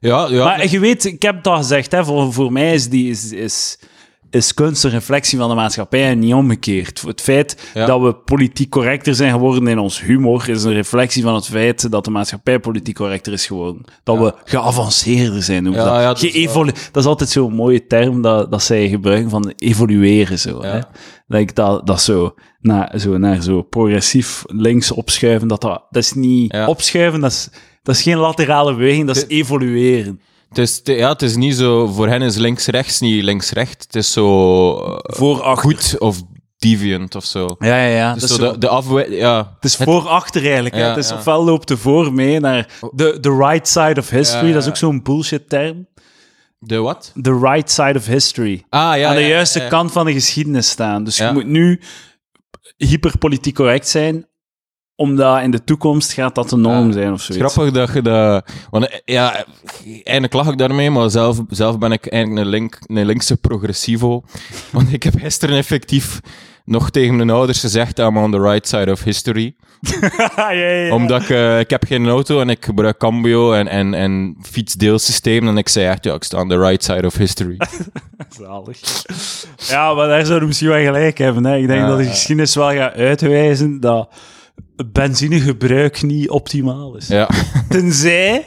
Ja, 0.00 0.26
ja. 0.28 0.44
maar 0.44 0.70
je 0.70 0.78
weet, 0.78 1.04
ik 1.04 1.22
heb 1.22 1.42
dat 1.42 1.56
gezegd, 1.56 1.92
hè, 1.92 2.04
voor, 2.04 2.32
voor 2.32 2.52
mij 2.52 2.74
is, 2.74 2.88
die, 2.88 3.10
is, 3.10 3.32
is, 3.32 3.78
is 4.30 4.54
kunst 4.54 4.84
een 4.84 4.90
reflectie 4.90 5.38
van 5.38 5.48
de 5.48 5.54
maatschappij 5.54 6.08
en 6.08 6.18
niet 6.18 6.34
omgekeerd. 6.34 7.02
Het 7.06 7.20
feit 7.20 7.70
Ja. 7.74 7.86
dat 7.86 8.00
we 8.00 8.14
politiek 8.14 8.70
correcter 8.70 9.14
zijn 9.14 9.32
geworden 9.32 9.66
in 9.66 9.78
ons 9.78 10.00
humor 10.00 10.48
is 10.48 10.64
een 10.64 10.72
reflectie 10.72 11.22
van 11.22 11.34
het 11.34 11.46
feit 11.46 11.90
dat 11.90 12.04
de 12.04 12.10
maatschappij 12.10 12.58
politiek 12.60 12.94
correcter 12.94 13.32
is 13.32 13.46
geworden. 13.46 13.84
Dat 14.04 14.18
we 14.18 14.34
geavanceerder 14.44 15.42
zijn. 15.42 15.64
Ja, 15.64 15.70
dat. 15.70 15.86
ja, 15.86 16.06
dat 16.06 16.22
is 16.22 16.32
Geëvolu- 16.32 16.72
dat 16.92 17.02
is 17.02 17.08
altijd 17.08 17.30
zo'n 17.30 17.54
mooie 17.54 17.86
term 17.86 18.22
dat, 18.22 18.50
dat 18.50 18.62
zij 18.62 18.88
gebruiken 18.88 19.30
van 19.30 19.52
evolueren. 19.56 20.38
Zo, 20.38 20.62
hè? 20.62 20.80
Dat 21.26 21.40
ik 21.40 21.54
dat, 21.54 21.86
dat 21.86 22.02
zo, 22.02 22.34
naar, 22.60 22.98
zo 23.00 23.18
naar 23.18 23.42
zo 23.42 23.62
progressief 23.62 24.42
links 24.46 24.90
opschuiven, 24.92 25.48
dat, 25.48 25.60
dat, 25.60 25.82
dat 25.90 26.02
is 26.02 26.12
niet 26.12 26.54
opschuiven, 26.66 27.20
dat 27.20 27.30
is, 27.30 27.48
dat 27.82 27.94
is 27.94 28.02
geen 28.02 28.16
laterale 28.18 28.74
beweging, 28.74 29.06
dat 29.06 29.16
is 29.16 29.24
evolueren. 29.26 30.20
Het 30.50 30.58
is, 30.58 30.80
ja, 30.84 31.08
het 31.08 31.22
is 31.22 31.36
niet 31.36 31.54
zo, 31.56 31.86
voor 31.86 32.08
hen 32.08 32.22
is 32.22 32.36
links-rechts 32.36 33.00
niet 33.00 33.22
links-recht. 33.22 33.82
Het 33.82 33.94
is 33.96 34.12
zo 34.12 34.76
eh, 34.78 34.96
Voor 35.16 35.42
achter. 35.42 35.70
goed 35.70 35.98
of 35.98 36.22
deviant 36.58 37.14
of 37.14 37.24
zo. 37.24 37.56
Ja, 37.58 37.76
ja, 37.84 37.96
ja. 37.96 38.14
Dus 38.14 38.22
is 38.22 38.28
zo 38.28 38.34
zo- 38.36 38.58
de, 38.58 38.58
de 38.58 39.16
ja. 39.16 39.52
het 39.54 39.64
is 39.64 39.76
voor-achter 39.76 40.44
eigenlijk. 40.44 40.74
hè. 40.74 40.82
Het 40.82 40.96
is 40.96 41.08
ja. 41.08 41.14
ofwel 41.16 41.44
loopt 41.44 41.68
de 41.68 41.76
voor 41.76 42.12
mee 42.12 42.40
naar 42.40 42.68
de 42.94 43.18
the 43.20 43.36
right 43.36 43.68
side 43.68 44.00
of 44.00 44.10
history. 44.10 44.46
Ja, 44.46 44.52
Dat 44.52 44.62
is 44.62 44.68
ook 44.68 44.76
zo'n 44.76 45.02
bullshit 45.02 45.48
term. 45.48 45.86
De 46.58 46.76
wat? 46.76 47.12
The 47.22 47.38
right 47.42 47.70
side 47.70 47.94
of 47.98 48.06
history. 48.06 48.64
Ah, 48.68 48.96
ja. 48.98 49.08
Aan 49.08 49.14
de 49.16 49.26
juiste 49.26 49.66
kant 49.68 49.92
van 49.92 50.06
de 50.06 50.12
geschiedenis 50.12 50.68
staan. 50.70 51.04
Dus 51.04 51.16
je 51.16 51.30
moet 51.32 51.46
nu 51.46 51.80
hyperpolitiek 52.76 53.54
correct 53.54 53.88
zijn, 53.88 54.26
omdat 55.00 55.42
in 55.42 55.50
de 55.50 55.64
toekomst 55.64 56.12
gaat 56.12 56.34
dat 56.34 56.48
de 56.48 56.56
norm 56.56 56.86
Ja. 56.86 56.92
zijn 56.92 57.12
of 57.12 57.20
zoiets. 57.20 57.52
grappig 57.52 57.74
dat 57.74 57.92
je 57.92 58.02
dat... 58.02 58.50
Want 58.70 59.00
ja, 59.04 59.44
eigenlijk 59.84 60.32
lach 60.32 60.48
ik 60.48 60.58
daarmee, 60.58 60.90
maar 60.90 61.10
zelf, 61.10 61.40
zelf 61.48 61.78
ben 61.78 61.92
ik 61.92 62.06
eigenlijk 62.06 62.44
een, 62.44 62.50
link, 62.50 62.78
een 62.86 63.06
linkse 63.06 63.36
progressivo. 63.36 64.22
Want 64.72 64.92
ik 64.92 65.02
heb 65.02 65.14
gisteren 65.18 65.56
effectief 65.56 66.20
nog 66.64 66.90
tegen 66.90 67.16
mijn 67.16 67.30
ouders 67.30 67.60
gezegd, 67.60 67.98
I'm 67.98 68.16
on 68.16 68.30
the 68.30 68.40
right 68.40 68.68
side 68.68 68.90
of 68.90 69.02
history. 69.02 69.54
ja, 70.36 70.50
ja, 70.50 70.68
ja. 70.68 70.94
Omdat 70.94 71.22
ik, 71.22 71.30
eh, 71.30 71.58
ik 71.58 71.70
heb 71.70 71.84
geen 71.86 72.08
auto 72.08 72.40
en 72.40 72.48
ik 72.48 72.64
gebruik 72.64 72.98
cambio 72.98 73.52
en, 73.52 73.68
en, 73.68 73.94
en 73.94 74.36
fietsdeelsysteem. 74.42 75.48
En 75.48 75.56
ik 75.56 75.68
zei 75.68 75.86
echt, 75.86 76.04
ja, 76.04 76.14
ik 76.14 76.24
sta 76.24 76.40
on 76.40 76.48
the 76.48 76.58
right 76.58 76.84
side 76.84 77.06
of 77.06 77.14
history. 77.14 77.56
Zalig. 78.40 78.78
Ja, 79.56 79.94
maar 79.94 80.08
daar 80.08 80.20
zouden 80.20 80.40
we 80.40 80.46
misschien 80.46 80.68
wel 80.68 80.82
gelijk 80.82 81.18
hebben. 81.18 81.44
Hè. 81.44 81.56
Ik 81.56 81.66
denk 81.66 81.86
dat 81.86 81.98
de 81.98 82.04
geschiedenis 82.04 82.54
wel 82.54 82.72
gaat 82.72 82.94
uitwijzen 82.94 83.80
dat 83.80 84.08
benzinegebruik 84.92 86.02
niet 86.02 86.28
optimaal 86.30 86.96
is. 86.96 87.08
ja. 87.08 87.28
Tenzij, 87.68 88.44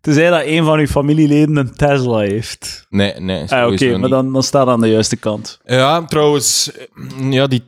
tenzij 0.00 0.30
dat 0.30 0.42
een 0.44 0.64
van 0.64 0.78
uw 0.78 0.86
familieleden 0.86 1.56
een 1.56 1.74
Tesla 1.74 2.18
heeft. 2.18 2.86
Nee, 2.90 3.12
nee. 3.20 3.50
Ah, 3.50 3.72
Oké, 3.72 3.96
maar 3.98 4.08
dan, 4.08 4.32
dan 4.32 4.42
staat 4.42 4.66
aan 4.66 4.80
de 4.80 4.90
juiste 4.90 5.16
kant. 5.16 5.60
Ja, 5.64 6.04
trouwens, 6.04 6.70
ja, 7.30 7.46
die 7.46 7.62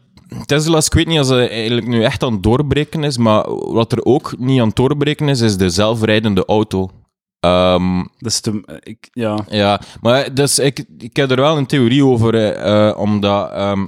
Tesla's, 0.45 0.87
ik 0.87 0.95
weet 0.95 1.07
niet 1.07 1.19
als 1.19 1.27
ze 1.29 1.49
eigenlijk 1.49 1.87
nu 1.87 2.03
echt 2.03 2.23
aan 2.23 2.33
het 2.33 2.43
doorbreken 2.43 3.05
is, 3.05 3.19
maar 3.19 3.45
wat 3.73 3.93
er 3.93 4.05
ook 4.05 4.35
niet 4.39 4.61
aan 4.61 4.67
het 4.67 4.77
doorbreken 4.77 5.29
is, 5.29 5.41
is 5.41 5.57
de 5.57 5.71
zelfrijdende 5.71 6.45
auto. 6.45 6.91
Ehm, 7.41 7.97
Dat 8.19 8.33
is 8.33 8.41
te, 8.41 8.81
ik, 8.83 9.09
ja. 9.13 9.45
ja, 9.49 9.81
maar 10.01 10.35
dus 10.35 10.59
ik, 10.59 10.85
ik 10.99 11.17
heb 11.17 11.31
er 11.31 11.37
wel 11.37 11.57
een 11.57 11.67
theorie 11.67 12.05
over, 12.05 12.35
eh, 12.35 12.89
eh, 12.89 12.99
omdat 12.99 13.51
ehm, 13.51 13.87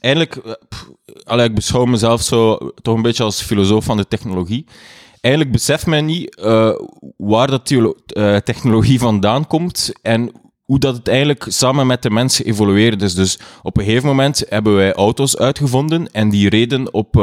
eigenlijk, 0.00 0.36
eh, 0.36 0.52
pff, 0.68 0.90
ik 1.44 1.54
beschouw 1.54 1.84
mezelf 1.84 2.22
zo 2.22 2.70
toch 2.82 2.94
een 2.94 3.02
beetje 3.02 3.24
als 3.24 3.42
filosoof 3.42 3.84
van 3.84 3.96
de 3.96 4.08
technologie. 4.08 4.66
Eigenlijk 5.20 5.54
beseft 5.54 5.86
men 5.86 6.04
niet 6.04 6.36
eh, 6.36 6.70
waar 7.16 7.46
dat 7.46 7.70
eh, 7.70 8.36
technologie 8.36 8.98
vandaan 8.98 9.46
komt 9.46 9.92
en 10.02 10.30
hoe 10.64 10.78
dat 10.78 10.96
het 10.96 11.08
eigenlijk 11.08 11.44
samen 11.48 11.86
met 11.86 12.02
de 12.02 12.10
mensen 12.10 12.44
evolueert 12.44 13.02
is. 13.02 13.14
Dus 13.14 13.38
op 13.62 13.76
een 13.76 13.84
gegeven 13.84 14.08
moment 14.08 14.44
hebben 14.48 14.74
wij 14.74 14.92
auto's 14.92 15.36
uitgevonden 15.36 16.12
en 16.12 16.28
die 16.28 16.48
reden 16.48 16.94
op, 16.94 17.16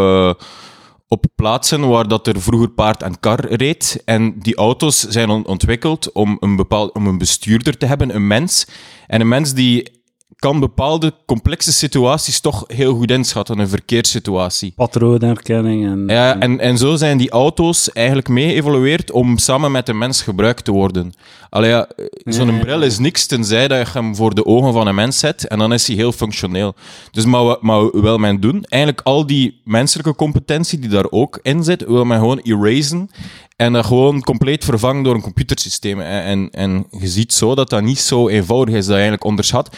op 1.08 1.26
plaatsen 1.36 1.88
waar 1.90 2.08
dat 2.08 2.28
er 2.28 2.42
vroeger 2.42 2.70
paard 2.70 3.04
en 3.04 3.20
kar 3.20 3.46
reed. 3.46 4.02
En 4.06 4.40
die 4.40 4.56
auto's 4.56 5.00
zijn 5.00 5.30
on- 5.30 5.46
ontwikkeld 5.46 6.12
om 6.12 6.38
een, 6.40 6.56
bepaald, 6.56 6.94
om 6.94 7.08
een 7.08 7.18
bestuurder 7.18 7.78
te 7.78 7.86
hebben, 7.86 8.16
een 8.16 8.28
mens. 8.28 8.68
En 9.08 9.22
een 9.22 9.28
mens 9.28 9.54
die 9.54 10.03
kan 10.36 10.60
bepaalde 10.60 11.14
complexe 11.26 11.74
situaties 11.74 12.40
toch 12.40 12.64
heel 12.68 12.94
goed 12.96 13.12
inschatten, 13.12 13.60
een 13.60 13.68
verkeerssituatie. 13.68 14.74
Patroonherkenning 14.76 15.86
en... 15.86 16.04
Ja, 16.16 16.40
en, 16.40 16.60
en 16.60 16.78
zo 16.78 16.96
zijn 16.96 17.18
die 17.18 17.30
auto's 17.30 17.92
eigenlijk 17.92 18.28
mee 18.28 18.50
geëvolueerd 18.54 19.12
om 19.12 19.38
samen 19.38 19.72
met 19.72 19.86
de 19.86 19.94
mens 19.94 20.22
gebruikt 20.22 20.66
te 20.66 20.72
worden. 20.72 21.14
Allee, 21.50 21.70
ja, 21.70 21.88
zo'n 22.24 22.60
bril 22.60 22.82
is 22.82 23.00
niks 23.00 23.26
tenzij 23.26 23.68
dat 23.68 23.88
je 23.88 23.94
hem 23.94 24.16
voor 24.16 24.36
de 24.36 24.46
ogen 24.46 24.74
van 24.74 24.88
een 24.88 24.96
mens 24.96 25.20
zet 25.20 25.48
en 25.48 25.58
dan 25.60 25.74
is 25.74 25.88
hij 25.88 25.96
heel 25.96 26.12
functioneel. 26.12 26.76
Dus 27.12 27.26
maar, 27.26 27.44
wat- 27.44 27.62
maar 27.62 27.90
wil 28.02 28.18
men 28.18 28.40
doen? 28.40 28.64
Eigenlijk 28.64 29.02
al 29.08 29.26
die 29.26 29.62
menselijke 29.64 30.16
competentie 30.16 30.80
die 30.80 30.90
daar 30.90 31.10
ook 31.10 31.40
in 31.42 31.64
zit, 31.64 31.86
wil 31.86 32.06
men 32.06 32.20
gewoon 32.20 32.40
erasen 32.44 33.10
en 33.56 33.74
dat 33.74 33.86
gewoon 33.86 34.22
compleet 34.22 34.64
vervangen 34.66 35.04
door 35.04 35.16
een 35.16 35.22
computersysteem. 35.22 36.02
En, 36.02 36.24
en, 36.24 36.50
en 36.52 36.86
je 37.00 37.08
ziet 37.08 37.34
zo 37.34 37.56
dat 37.56 37.70
dat 37.70 37.82
niet 37.84 38.00
zo 38.00 38.28
eenvoudig 38.28 38.74
is, 38.76 38.80
dat 38.80 38.88
je 38.88 38.94
eigenlijk 38.94 39.24
onderschat. 39.24 39.76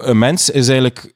Een 0.00 0.18
mens 0.18 0.50
is 0.50 0.68
eigenlijk 0.68 1.14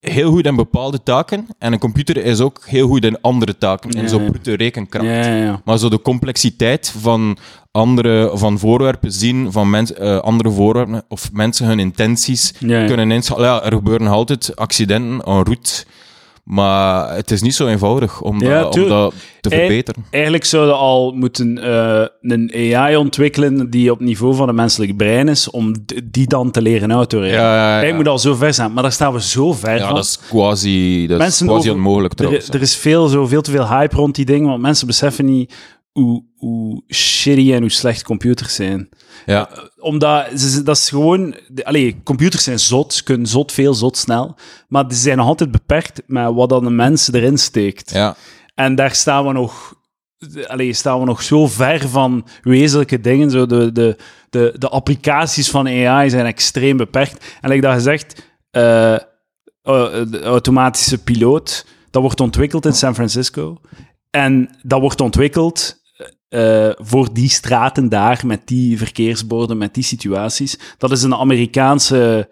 heel 0.00 0.30
goed 0.30 0.46
in 0.46 0.56
bepaalde 0.56 1.02
taken 1.02 1.46
en 1.58 1.72
een 1.72 1.78
computer 1.78 2.16
is 2.16 2.40
ook 2.40 2.62
heel 2.66 2.88
goed 2.88 3.04
in 3.04 3.20
andere 3.20 3.58
taken, 3.58 3.90
in 3.90 4.02
Ja, 4.02 4.08
zo'n 4.08 4.30
brute 4.30 4.54
rekenkracht. 4.56 5.04
ja, 5.06 5.26
ja, 5.26 5.34
ja. 5.36 5.60
Maar 5.64 5.78
zo 5.78 5.88
de 5.88 6.02
complexiteit 6.02 6.94
van 6.98 7.38
andere 7.70 8.30
van 8.34 8.58
voorwerpen 8.58 9.12
zien, 9.12 9.52
van 9.52 9.70
mens, 9.70 9.92
eh, 9.92 10.18
andere 10.18 10.50
voorwerpen 10.50 11.02
of 11.08 11.32
mensen 11.32 11.66
hun 11.66 11.78
intenties 11.78 12.52
kunnen 12.58 13.10
inschatten. 13.10 13.46
Ja, 13.46 13.62
er 13.64 13.72
gebeuren 13.72 14.06
altijd 14.06 14.56
accidenten 14.56 15.26
en 15.26 15.42
route, 15.42 15.84
maar 16.50 17.14
het 17.14 17.30
is 17.30 17.42
niet 17.42 17.54
zo 17.54 17.66
eenvoudig 17.66 18.20
om, 18.20 18.40
Ja, 18.40 18.60
dat, 18.60 18.78
om 18.78 18.88
dat 18.88 19.14
te 19.40 19.50
Eh, 19.50 19.58
verbeteren. 19.58 20.04
Eigenlijk 20.10 20.44
zouden 20.44 20.76
al 20.76 21.12
moeten 21.12 21.58
eh, 21.58 22.06
een 22.20 22.74
AI 22.76 22.96
ontwikkelen 22.96 23.70
die 23.70 23.90
op 23.90 24.00
niveau 24.00 24.34
van 24.34 24.48
een 24.48 24.54
menselijk 24.54 24.96
brein 24.96 25.28
is, 25.28 25.50
om 25.50 25.74
die 26.04 26.26
dan 26.26 26.50
te 26.50 26.62
leren 26.62 26.90
autorijden. 26.92 27.38
Ja, 27.40 27.80
ja, 27.82 27.94
moet 27.94 28.08
al 28.08 28.18
zo 28.18 28.34
ver 28.34 28.54
zijn, 28.54 28.72
maar 28.72 28.82
daar 28.82 28.92
staan 28.92 29.12
we 29.12 29.22
zo 29.22 29.52
ver 29.52 29.76
Ja, 29.76 29.86
van. 29.86 29.94
dat 29.94 30.04
is 30.04 30.18
quasi, 30.28 31.06
dat 31.06 31.16
is 31.18 31.24
Mensen 31.24 31.46
quasi 31.46 31.68
over- 31.68 31.80
onmogelijk 31.80 32.12
er, 32.12 32.18
trouwens. 32.18 32.48
er 32.48 32.60
is 32.60 32.76
veel, 32.76 33.06
zo, 33.08 33.26
veel 33.26 33.42
te 33.42 33.50
veel 33.50 33.68
hype 33.68 33.96
rond 33.96 34.14
die 34.14 34.24
dingen, 34.24 34.48
want 34.48 34.62
mensen 34.62 34.86
beseffen 34.86 35.24
niet 35.24 35.54
hoe, 35.92 36.24
hoe 36.36 36.82
shitty 36.94 37.52
en 37.52 37.60
hoe 37.60 37.70
slecht 37.70 38.02
computers 38.02 38.54
zijn. 38.54 38.88
ja. 39.26 39.48
Omdat, 39.80 40.26
ze- 40.40 40.62
dat 40.62 40.76
is 40.76 40.88
gewoon... 40.88 41.34
de- 41.48 41.64
Allee, 41.64 42.00
computers 42.04 42.44
zijn 42.44 42.58
zot, 42.58 43.02
kunnen 43.02 43.26
zot 43.26 43.52
veel, 43.52 43.74
zot 43.74 43.96
snel, 43.96 44.34
maar 44.68 44.84
ze 44.88 44.96
zijn 44.96 45.16
nog 45.16 45.26
altijd 45.26 45.50
beperkt 45.50 46.02
met 46.06 46.32
wat 46.34 46.48
dan 46.48 46.66
een 46.66 46.76
mens 46.76 47.12
erin 47.12 47.38
steekt. 47.38 47.90
ja. 47.90 48.16
En 48.54 48.74
daar 48.74 48.94
staan 48.94 49.26
we 49.26 49.32
nog, 49.32 49.74
allee, 50.46 50.72
staan 50.72 50.98
we 51.00 51.04
nog 51.04 51.22
zo 51.22 51.46
ver 51.46 51.88
van 51.88 52.26
wezenlijke 52.42 53.00
dingen. 53.00 53.30
Zo 53.30 53.46
de, 53.46 53.72
de, 53.72 53.96
de, 54.30 54.54
de 54.58 54.68
applicaties 54.68 55.50
van 55.50 55.66
AI 55.68 56.10
zijn 56.10 56.26
extreem 56.26 56.76
beperkt. 56.76 57.36
En 57.40 57.48
like 57.48 57.62
dat 57.62 57.72
gezegd, 57.74 58.22
eh, 58.50 58.94
eh, 58.94 59.00
de 59.62 60.20
automatische 60.22 61.02
piloot, 61.02 61.66
dat 61.90 62.02
wordt 62.02 62.20
ontwikkeld 62.20 62.66
in 62.66 62.72
San 62.72 62.94
Francisco. 62.94 63.60
En 64.10 64.50
dat 64.62 64.80
wordt 64.80 65.00
ontwikkeld 65.00 65.79
eh, 66.30 66.70
voor 66.76 67.08
die 67.12 67.28
straten 67.28 67.88
daar, 67.88 68.22
met 68.26 68.40
die 68.44 68.78
verkeersborden, 68.78 69.58
met 69.58 69.74
die 69.74 69.84
situaties. 69.84 70.58
Dat 70.78 70.90
is 70.90 71.02
een 71.02 71.14
Amerikaanse 71.14 72.28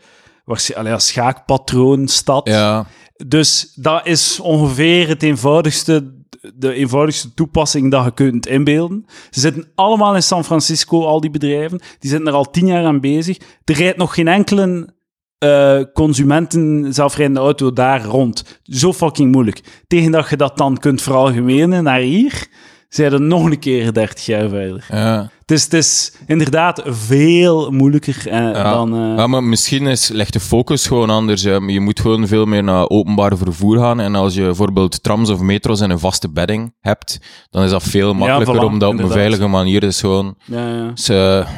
ja, 0.83 0.99
schaakpatroonstad. 0.99 2.49
ja. 2.49 2.87
Dus 3.27 3.73
dat 3.75 4.07
is 4.07 4.41
ongeveer 4.41 5.09
het 5.09 5.23
eenvoudigste, 5.23 6.15
de 6.55 6.73
eenvoudigste 6.73 7.35
toepassing 7.35 7.91
dat 7.91 8.05
je 8.05 8.15
kunt 8.15 8.47
inbeelden. 8.47 9.05
Ze 9.31 9.41
zitten 9.41 9.69
allemaal 9.75 10.15
in 10.15 10.23
San 10.23 10.45
Francisco, 10.45 11.05
al 11.05 11.21
die 11.21 11.31
bedrijven. 11.31 11.81
Die 11.99 12.11
zitten 12.11 12.29
er 12.29 12.35
al 12.35 12.51
tien 12.51 12.67
jaar 12.67 12.85
aan 12.85 13.01
bezig. 13.01 13.39
Er 13.65 13.75
rijdt 13.75 13.97
nog 13.97 14.15
geen 14.15 14.29
enkele 14.29 14.95
eh, 15.39 15.81
consumenten 15.93 16.95
zelfrijdende 16.95 17.41
auto 17.41 17.73
daar 17.73 18.05
rond. 18.05 18.61
Zo 18.63 18.93
fucking 18.93 19.33
moeilijk. 19.33 19.83
Tegen 19.87 20.11
dat 20.11 20.29
je 20.29 20.37
dat 20.37 20.57
dan 20.57 20.79
kunt 20.79 21.03
veralgemenen 21.03 21.85
naar 21.85 22.01
hier, 22.01 22.47
zijn 22.89 23.13
er 23.13 23.21
nog 23.21 23.45
een 23.45 23.59
keer 23.59 23.93
30 23.93 24.27
jaar 24.27 24.49
verder. 24.49 24.87
ja. 24.89 25.31
Het 25.41 25.57
is, 25.57 25.65
het 25.65 25.73
is 25.73 26.13
inderdaad 26.27 26.83
veel 26.87 27.71
moeilijker 27.71 28.17
eh, 28.27 28.33
Ja. 28.39 28.73
dan... 28.73 28.95
eh, 28.95 29.17
Ja, 29.17 29.27
maar 29.27 29.43
misschien 29.45 29.87
is, 29.87 30.09
ligt 30.09 30.33
de 30.33 30.41
focus 30.41 30.87
gewoon 30.87 31.11
anders. 31.11 31.43
hè. 31.43 31.55
Je 31.55 31.81
moet 31.81 32.01
gewoon 32.01 32.27
veel 32.27 32.45
meer 32.45 32.63
naar 32.65 32.89
openbaar 32.89 33.37
vervoer 33.37 33.79
gaan. 33.79 34.01
En 34.01 34.15
als 34.15 34.35
je 34.35 34.43
bijvoorbeeld 34.43 35.03
trams 35.03 35.29
of 35.31 35.41
metro's 35.41 35.81
in 35.81 35.91
een 35.91 35.99
vaste 35.99 36.31
bedding 36.31 36.75
hebt, 36.81 37.19
dan 37.51 37.63
is 37.65 37.71
dat 37.71 37.83
veel 37.83 38.15
makkelijker 38.15 38.57
voilà, 38.57 38.65
om 38.65 38.79
dat 38.79 38.93
op 38.93 38.99
een 38.99 39.11
veilige 39.11 39.47
manier. 39.47 39.81
Dus 39.81 40.01
gewoon 40.01 40.35
ja, 40.45 40.69
ja. 40.69 40.91
is, 40.95 41.09
eh, 41.09 41.49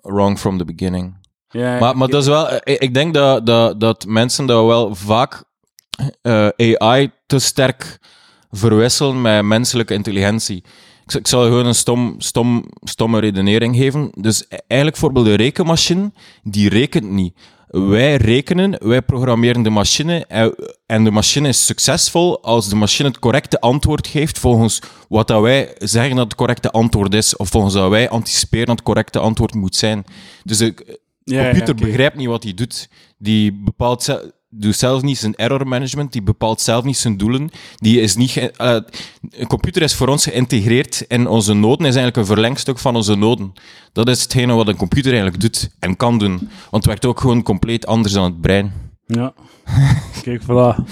wrong 0.00 0.38
from 0.38 0.58
the 0.58 0.64
beginning. 0.64 1.18
Ja, 1.48 1.78
Maar, 1.78 1.96
maar 1.96 2.08
dat 2.08 2.22
is 2.22 2.28
wel, 2.28 2.48
ik 2.64 2.94
denk 2.94 3.14
dat, 3.14 3.46
dat, 3.46 3.80
dat 3.80 4.04
mensen 4.08 4.46
dat 4.46 4.66
wel 4.66 4.94
vaak 4.94 5.44
AI 6.56 7.10
te 7.26 7.38
sterk 7.38 7.98
verwisselen 8.50 9.20
met 9.22 9.42
menselijke 9.44 9.94
intelligentie. 9.94 10.56
Ik, 11.04 11.10
zal- 11.10 11.20
ik 11.20 11.26
zal 11.26 11.42
je 11.44 11.48
gewoon 11.50 11.66
een 11.66 11.74
stom, 11.74 12.14
stom, 12.18 12.64
stomme 12.82 13.20
redenering 13.20 13.76
geven. 13.76 14.10
Dus 14.14 14.48
eigenlijk 14.48 14.90
bijvoorbeeld 15.00 15.26
de 15.26 15.34
rekenmachine, 15.34 16.12
die 16.42 16.68
rekent 16.68 17.10
niet. 17.10 17.34
Wij 17.68 18.16
rekenen, 18.16 18.88
wij 18.88 19.02
programmeren 19.02 19.62
de 19.62 19.70
machine 19.70 20.24
en, 20.26 20.54
en 20.86 21.04
de 21.04 21.10
machine 21.10 21.48
is 21.48 21.66
succesvol 21.66 22.42
als 22.42 22.68
de 22.68 22.76
machine 22.76 23.08
het 23.08 23.18
correcte 23.18 23.60
antwoord 23.60 24.06
geeft 24.06 24.38
volgens 24.38 24.82
wat 25.08 25.28
dat 25.28 25.40
wij 25.42 25.74
zeggen 25.78 26.16
dat 26.16 26.24
het 26.24 26.34
correcte 26.34 26.70
antwoord 26.70 27.14
is 27.14 27.36
of 27.36 27.48
volgens 27.48 27.74
wat 27.74 27.90
wij 27.90 28.08
anticiperen 28.08 28.66
dat 28.66 28.76
het 28.76 28.84
correcte 28.84 29.18
antwoord 29.18 29.54
moet 29.54 29.76
zijn. 29.76 30.04
Dus 30.44 30.58
de 30.58 30.74
computer 31.24 31.74
ja, 31.78 31.86
begrijpt 31.86 32.16
niet 32.16 32.26
wat 32.26 32.42
hij 32.42 32.54
doet. 32.54 32.88
Die 33.18 33.52
bepaalt 33.52 34.20
doet 34.50 34.76
zelf 34.76 35.02
niet 35.02 35.18
zijn 35.18 35.34
error 35.36 35.66
management, 35.68 36.12
die 36.12 36.22
bepaalt 36.22 36.60
zelf 36.60 36.84
niet 36.84 36.96
zijn 36.96 37.16
doelen. 37.16 37.50
Die 37.76 38.00
is 38.00 38.16
niet 38.16 38.30
ge- 38.30 38.50
eh, 38.50 38.76
een 39.30 39.46
computer 39.46 39.82
is 39.82 39.94
voor 39.94 40.08
ons 40.08 40.24
geïntegreerd 40.24 41.00
in 41.08 41.26
onze 41.28 41.52
noden, 41.52 41.78
is 41.86 41.94
eigenlijk 41.94 42.16
een 42.16 42.26
verlengstuk 42.34 42.78
van 42.78 42.96
onze 42.96 43.14
noden. 43.14 43.52
Dat 43.92 44.08
is 44.08 44.22
hetgene 44.22 44.52
wat 44.52 44.68
een 44.68 44.76
computer 44.76 45.12
eigenlijk 45.12 45.40
doet 45.40 45.70
en 45.78 45.96
kan 45.96 46.18
doen. 46.18 46.36
Want 46.38 46.48
het 46.70 46.86
werkt 46.86 47.04
ook 47.06 47.20
gewoon 47.20 47.42
compleet 47.42 47.86
anders 47.86 48.12
dan 48.14 48.24
het 48.24 48.40
brein. 48.40 48.72
Ja. 49.06 49.32
Kijk, 50.22 50.42
voilà. 50.42 50.84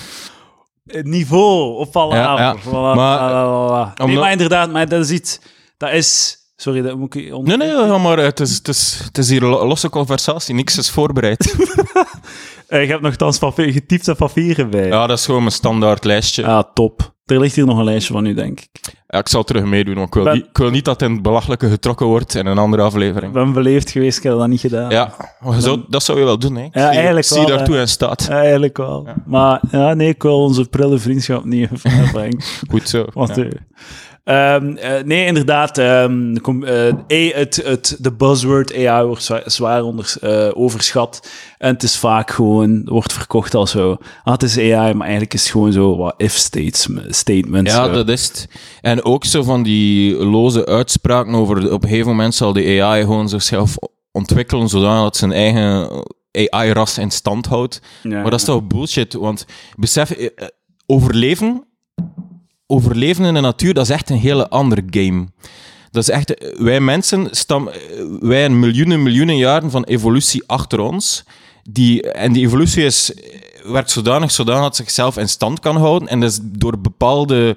Het 0.87 1.07
niveau 1.07 1.79
op 1.79 1.97
alle 1.97 2.15
Ja. 2.15 2.57
Voilà, 2.57 2.71
Maar. 2.97 3.95
Nee, 3.99 4.07
omdat- 4.07 4.23
maar 4.23 4.33
inderdaad, 4.33 4.71
maar 4.73 4.89
dat 4.89 5.05
is 5.05 5.11
iets... 5.11 5.41
Dat 5.77 5.93
is... 5.93 6.37
Sorry, 6.61 6.83
dat 6.83 6.99
moet 6.99 7.15
ik... 7.15 7.39
Nee, 7.43 7.57
nee, 7.57 7.69
ja, 7.69 7.99
maar 7.99 8.19
het 8.19 8.41
is, 8.41 8.55
het, 8.57 8.69
is, 8.69 9.01
het 9.05 9.19
is 9.19 9.29
hier 9.31 9.43
een 9.43 9.49
lo- 9.49 9.67
losse 9.67 9.89
conversatie, 9.89 10.55
niks 10.55 10.79
is 10.79 10.91
voorbereid. 10.91 11.55
Eh, 12.69 12.83
je 12.85 12.89
hebt 12.91 13.03
nogthans 13.03 13.39
papier, 13.39 13.73
getypte 13.73 14.15
papieren 14.15 14.71
bij. 14.71 14.87
ja, 14.87 15.07
dat 15.07 15.19
is 15.19 15.25
gewoon 15.25 15.41
mijn 15.41 15.53
standaard 15.53 16.05
lijstje. 16.05 16.47
Ah, 16.47 16.63
top. 16.75 17.13
Er 17.27 17.41
ligt 17.41 17.55
hier 17.55 17.67
nog 17.67 17.79
een 17.79 17.85
lijstje 17.85 18.13
van 18.13 18.27
u, 18.27 18.35
denk 18.35 18.61
ik. 18.61 18.69
Ja, 19.07 19.19
ik 19.19 19.29
zal 19.29 19.45
terug 19.45 19.65
meedoen, 19.65 19.95
want 19.95 20.07
ik 20.07 20.15
wil, 20.15 20.25
Ben- 20.25 20.35
niet, 20.35 20.47
ik 20.47 20.57
wil 20.59 20.71
niet 20.71 20.85
dat 20.85 21.01
het 21.01 21.09
in 21.09 21.15
het 21.15 21.23
belachelijke 21.25 21.69
getrokken 21.69 22.07
wordt 22.07 22.35
in 22.35 22.47
een 22.47 22.59
andere 22.59 22.83
Ik 22.83 22.89
aflevering. 22.89 23.33
ben 23.33 23.53
beleefd 23.53 23.91
geweest, 23.91 24.17
ik 24.19 24.23
heb 24.23 24.33
dat 24.39 24.49
niet 24.49 24.61
gedaan. 24.61 24.91
Ja, 24.91 25.15
zou- 25.59 25.81
dat 25.89 26.03
zou 26.03 26.19
je 26.19 26.25
wel 26.25 26.39
doen, 26.39 26.57
hè? 26.57 26.65
Ik 26.65 26.75
Ja, 26.75 26.81
zie- 26.87 26.95
eigenlijk 26.97 27.27
zie 27.27 27.37
wel, 27.47 27.47
daartoe 27.57 27.77
in 27.77 27.89
staat. 27.89 28.27
Ja, 28.29 28.41
eigenlijk 28.41 28.77
wel. 28.77 29.09
Maar 29.27 29.61
ja, 29.71 29.95
nee, 29.95 30.09
ik 30.09 30.23
wil 30.23 30.43
onze 30.43 30.65
prille 30.69 30.99
vriendschap 30.99 31.45
niet 31.45 31.69
verbrengen. 31.73 32.41
Goed 32.71 32.89
zo. 32.89 33.05
Want, 33.13 33.37
Ja. 33.37 33.43
eh, 33.43 33.51
ehm, 34.29 34.77
eh, 34.77 35.05
nee, 35.05 35.27
inderdaad. 35.27 35.79
ehm, 35.79 36.37
eh, 37.09 37.35
het, 37.35 37.57
het, 37.65 37.97
de 38.01 38.13
buzzword 38.13 38.87
AI 38.87 39.07
wordt 39.07 39.23
zwaar, 39.23 39.43
zwaar 39.45 39.83
onder, 39.83 40.15
eh, 40.21 40.49
overschat. 40.55 41.29
En 41.59 41.73
het 41.73 41.83
is 41.83 41.97
vaak 41.97 42.31
gewoon, 42.31 42.83
wordt 42.85 43.13
verkocht 43.13 43.55
als 43.55 43.71
zo. 43.71 43.97
Ah, 44.25 44.33
het 44.33 44.43
is 44.43 44.59
AI, 44.59 44.93
maar 44.93 45.01
eigenlijk 45.07 45.35
is 45.35 45.43
het 45.43 45.51
gewoon 45.51 45.73
zo 45.73 45.97
wat 45.97 46.15
if 46.17 46.33
states, 46.33 46.89
statements. 47.09 47.73
Ja, 47.73 47.89
dat 47.89 48.09
is 48.09 48.27
het. 48.27 48.49
En 48.81 49.05
ook 49.05 49.25
zo 49.25 49.43
van 49.43 49.63
die 49.63 50.15
loze 50.15 50.67
uitspraken 50.67 51.35
over... 51.35 51.73
Op 51.73 51.83
een 51.83 51.89
gegeven 51.89 52.11
moment 52.11 52.35
zal 52.35 52.53
de 52.53 52.83
AI 52.83 53.03
gewoon 53.03 53.29
zichzelf 53.29 53.77
ontwikkelen 54.13 54.69
zodanig 54.69 55.03
dat 55.03 55.17
zijn 55.17 55.33
eigen 55.33 56.05
AI-ras 56.33 56.99
in 56.99 57.11
stand 57.11 57.47
houdt. 57.47 57.81
Ja, 58.03 58.11
Maar 58.11 58.31
dat 58.31 58.41
is 58.41 58.45
toch 58.45 58.67
bullshit, 58.67 59.13
want 59.15 59.47
besef, 59.77 60.15
overleven, 60.87 61.68
overleven 62.71 63.25
in 63.25 63.35
de 63.35 63.41
natuur, 63.41 63.75
dat 63.75 63.85
is 63.85 63.95
echt 63.95 64.11
een 64.11 64.17
hele 64.17 64.49
andere 64.49 64.85
game. 64.91 65.27
Dat 65.91 66.03
is 66.03 66.09
echt, 66.09 66.55
wij 66.59 66.81
mensen, 66.81 67.29
stam, 67.31 67.71
wij 68.21 68.41
hebben 68.41 68.59
miljoenen, 68.59 69.03
miljoenen 69.03 69.37
jaren 69.37 69.71
van 69.71 69.85
evolutie 69.85 70.43
achter 70.47 70.81
ons. 70.81 71.25
Die, 71.71 72.13
en 72.13 72.33
die 72.33 72.47
evolutie 72.47 72.85
is, 72.85 73.13
werkt 73.65 73.91
zodanig, 73.91 74.31
zodanig 74.31 74.63
dat 74.63 74.77
het 74.77 74.87
zichzelf 74.87 75.17
in 75.17 75.29
stand 75.29 75.61
kan 75.61 75.77
houden. 75.77 76.09
En 76.09 76.21
dat 76.21 76.31
is 76.31 76.39
door 76.43 76.79
bepaalde, 76.79 77.57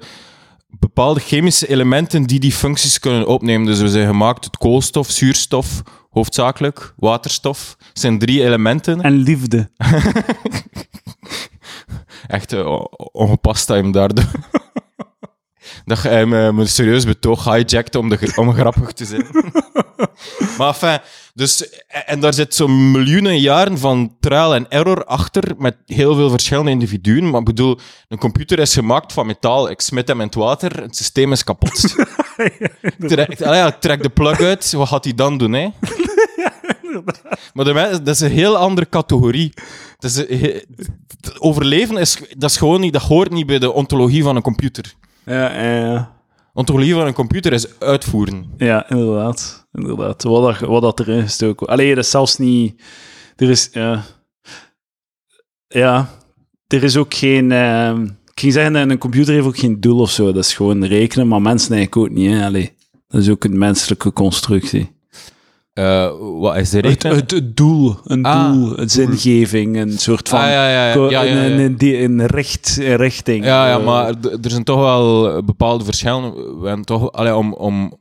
bepaalde 0.70 1.20
chemische 1.20 1.68
elementen 1.68 2.22
die 2.22 2.40
die 2.40 2.52
functies 2.52 2.98
kunnen 2.98 3.26
opnemen. 3.26 3.66
Dus 3.66 3.80
we 3.80 3.88
zijn 3.88 4.06
gemaakt 4.06 4.44
uit 4.44 4.56
koolstof, 4.56 5.10
zuurstof, 5.10 5.82
hoofdzakelijk, 6.10 6.94
waterstof. 6.96 7.76
Het 7.78 8.00
zijn 8.00 8.18
drie 8.18 8.44
elementen. 8.44 9.00
En 9.00 9.12
liefde. 9.12 9.70
Echt 12.26 12.52
eh, 12.52 12.80
ongepast 13.12 13.66
dat 13.66 13.76
je 13.76 13.82
hem 13.82 13.92
daardoor... 13.92 14.30
dat 15.84 16.02
je 16.02 16.08
hem 16.08 16.34
eh, 16.34 16.44
een 16.44 16.68
serieus 16.68 17.04
betoog 17.04 17.44
hijackte 17.44 17.98
om, 17.98 18.08
de, 18.08 18.32
om 18.36 18.52
grappig 18.52 18.92
te 18.92 19.04
zijn. 19.04 19.26
maar 20.58 20.68
enfin, 20.68 20.98
dus, 21.34 21.68
en 22.06 22.20
daar 22.20 22.34
zit 22.34 22.54
zo'n 22.54 22.90
miljoenen 22.90 23.40
jaren 23.40 23.78
van 23.78 24.16
trial 24.20 24.54
en 24.54 24.70
error 24.70 25.04
achter 25.04 25.54
met 25.58 25.76
heel 25.86 26.14
veel 26.14 26.30
verschillende 26.30 26.70
individuen. 26.70 27.30
Maar 27.30 27.40
ik 27.40 27.46
bedoel, 27.46 27.78
een 28.08 28.18
computer 28.18 28.58
is 28.58 28.74
gemaakt 28.74 29.12
van 29.12 29.26
metaal. 29.26 29.70
Ik 29.70 29.80
smit 29.80 30.08
hem 30.08 30.20
in 30.20 30.26
het 30.26 30.34
water, 30.34 30.82
het 30.82 30.96
systeem 30.96 31.32
is 31.32 31.44
kapot. 31.44 31.80
trek, 33.08 33.38
ja, 33.38 33.70
trek 33.70 34.02
de 34.02 34.10
plug 34.10 34.40
uit, 34.40 34.72
wat 34.72 34.88
gaat 34.88 35.04
hij 35.04 35.14
dan 35.14 35.38
doen, 35.38 35.52
hè? 35.52 35.68
Maar 37.54 37.64
de 37.64 38.00
dat 38.02 38.14
is 38.14 38.20
een 38.20 38.30
heel 38.30 38.56
andere 38.56 38.88
categorie. 38.88 39.52
Dat 39.98 40.10
is, 40.10 40.24
overleven 41.38 41.96
is, 41.96 42.18
dat 42.36 42.50
is 42.50 42.56
gewoon 42.56 42.80
niet, 42.80 42.92
dat 42.92 43.02
hoort 43.02 43.30
niet 43.30 43.46
bij 43.46 43.58
de 43.58 43.72
ontologie 43.72 44.22
van 44.22 44.36
een 44.36 44.42
computer. 44.42 44.94
Ja, 45.24 45.62
ja, 45.62 45.76
ja. 45.76 46.20
Ontologie 46.52 46.94
van 46.94 47.06
een 47.06 47.12
computer 47.12 47.52
is 47.52 47.80
uitvoeren. 47.80 48.52
Ja, 48.56 48.90
inderdaad. 48.90 49.66
inderdaad. 49.72 50.22
Wat, 50.22 50.42
dat, 50.42 50.68
wat 50.68 50.82
dat 50.82 51.00
erin 51.00 51.22
gestoken 51.22 51.66
Allee, 51.66 51.94
dat 51.94 52.04
is 52.04 52.10
zelfs 52.10 52.36
niet... 52.36 52.82
Er 53.36 53.50
is... 53.50 53.68
Ja, 53.72 54.02
ja 55.68 56.08
er 56.66 56.82
is 56.82 56.96
ook 56.96 57.14
geen... 57.14 57.52
ehm, 57.52 58.02
ik 58.04 58.40
ging 58.40 58.52
zeggen, 58.52 58.72
dat 58.72 58.90
een 58.90 58.98
computer 58.98 59.34
heeft 59.34 59.46
ook 59.46 59.58
geen 59.58 59.80
doel 59.80 59.98
of 59.98 60.10
zo. 60.10 60.32
Dat 60.32 60.44
is 60.44 60.54
gewoon 60.54 60.84
rekenen, 60.84 61.28
maar 61.28 61.42
mensen 61.42 61.74
eigenlijk 61.74 62.10
ook 62.10 62.16
niet. 62.16 62.30
Hè? 62.30 62.44
Allee, 62.44 62.72
dat 63.08 63.20
is 63.20 63.28
ook 63.28 63.44
een 63.44 63.58
menselijke 63.58 64.12
constructie. 64.12 64.90
Eh, 65.72 66.10
wat 66.38 66.56
is 66.56 66.70
de 66.70 66.76
Het, 66.76 66.86
reden? 66.86 67.16
het, 67.18 67.30
het 67.30 67.56
doel, 67.56 67.96
een 68.04 68.24
Ah, 68.24 68.52
doel, 68.52 68.78
een 68.78 68.90
zingeving, 68.90 69.76
een 69.76 69.98
soort 69.98 70.28
van... 70.28 70.38
Ah, 70.38 70.44
ja, 70.46 70.70
ja, 70.70 71.08
ja. 71.10 71.24
Een, 71.24 71.80
een 71.90 72.26
richting. 72.96 73.44
Ja, 73.44 73.68
ja, 73.68 73.78
Eh, 73.78 73.84
maar 73.84 74.06
er 74.42 74.50
zijn 74.50 74.64
toch 74.64 74.78
wel 74.80 75.42
bepaalde 75.44 75.84
verschillen. 75.84 76.60
We 76.60 76.66
hebben 76.66 76.84
toch, 76.86 77.12
allee, 77.12 77.34
om, 77.34 77.52
om, 77.52 77.98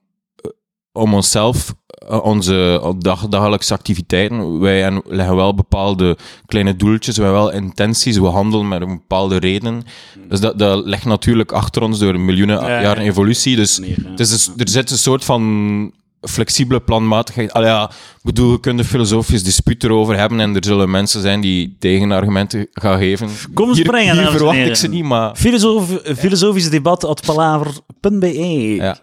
om 0.91 1.13
onszelf, 1.13 1.73
eh, 1.87 2.23
onze 2.25 2.81
dag, 2.97 3.27
dagelijkse 3.27 3.73
activiteiten, 3.73 4.59
wij 4.59 4.83
en- 4.85 5.01
leggen 5.05 5.35
wel 5.35 5.53
bepaalde 5.55 6.17
kleine 6.45 6.75
doeltjes, 6.75 7.17
we 7.17 7.23
hebben 7.23 7.41
wel 7.41 7.51
intenties, 7.51 8.17
we 8.17 8.25
handelen 8.27 8.67
met 8.67 8.81
een 8.81 8.87
bepaalde 8.97 9.37
reden. 9.37 9.83
Dus 10.29 10.39
dat, 10.39 10.59
dat 10.59 10.85
ligt 10.85 11.05
natuurlijk 11.05 11.51
achter 11.51 11.81
ons 11.81 11.99
door 11.99 12.19
miljoenen 12.19 12.59
Ja, 12.61 12.67
ja. 12.69 12.81
jaren 12.81 13.03
evolutie. 13.03 13.55
Dus 13.55 13.81
het 14.03 14.19
is 14.19 14.47
een- 14.47 14.53
er 14.57 14.69
zit 14.69 14.91
een 14.91 14.97
soort 14.97 15.23
van 15.23 15.91
flexibele 16.21 16.79
planmatigheid. 16.79 17.53
Allee, 17.53 17.69
ja, 17.69 17.91
bedoel, 18.21 18.51
we 18.51 18.59
kunnen 18.59 18.85
filosofisch 18.85 19.43
dispuut 19.43 19.83
erover 19.83 20.17
hebben 20.17 20.39
en 20.39 20.55
er 20.55 20.65
zullen 20.65 20.89
mensen 20.89 21.21
zijn 21.21 21.41
die 21.41 21.75
tegenargumenten 21.79 22.67
gaan 22.71 22.97
geven. 22.97 23.29
Kom 23.53 23.73
hier, 23.73 23.75
springen, 23.75 24.03
hier 24.03 24.13
dames 24.13 24.31
en 24.31 24.37
verwacht 24.37 24.57
ik 24.57 24.75
ze 24.75 24.87
niet, 24.87 25.03
maar... 25.03 25.35
Filosof, 25.35 25.89
filosofisch 26.17 26.69
debat 26.69 27.03
at 27.03 27.21
palaver.be. 27.25 28.75
Ja, 28.75 28.97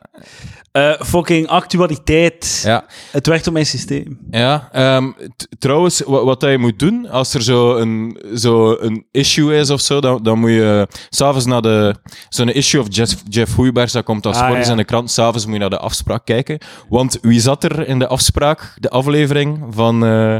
Eh, 0.72 1.00
fucking 1.00 1.46
actualiteit. 1.46 2.60
ja. 2.64 2.84
Het 3.10 3.26
werkt 3.26 3.46
op 3.46 3.52
mijn 3.52 3.66
systeem. 3.66 4.18
Ja, 4.30 4.68
ehm, 4.72 5.10
trouwens, 5.58 6.02
wat, 6.06 6.42
je 6.42 6.58
moet 6.58 6.78
doen, 6.78 7.08
als 7.10 7.34
er 7.34 7.42
zo 7.42 7.76
een, 7.76 8.20
zo 8.34 8.76
een 8.80 9.06
issue 9.10 9.56
is 9.56 9.70
of 9.70 9.80
zo, 9.80 10.00
dan, 10.00 10.22
dan 10.22 10.38
moet 10.38 10.50
je 10.50 10.86
s'avonds 11.08 11.46
naar 11.46 11.62
de... 11.62 11.94
Zo'n 12.28 12.52
issue 12.52 12.80
of 12.80 12.86
Jeff, 12.90 13.22
Jeff 13.28 13.56
dat 13.92 14.04
komt 14.04 14.26
als 14.26 14.36
Ah, 14.36 14.50
ja. 14.64 14.70
in 14.70 14.76
de 14.76 14.84
krant, 14.84 15.10
s'avonds 15.10 15.44
moet 15.44 15.54
je 15.54 15.60
naar 15.60 15.70
de 15.70 15.78
afspraak 15.78 16.24
kijken. 16.24 16.58
Want 16.88 17.18
wie 17.22 17.40
zat 17.40 17.64
er 17.64 17.88
in 17.88 17.98
de 17.98 18.06
afspraak, 18.06 18.74
de 18.76 18.90
aflevering 18.90 19.66
van 19.70 20.04
eh, 20.04 20.36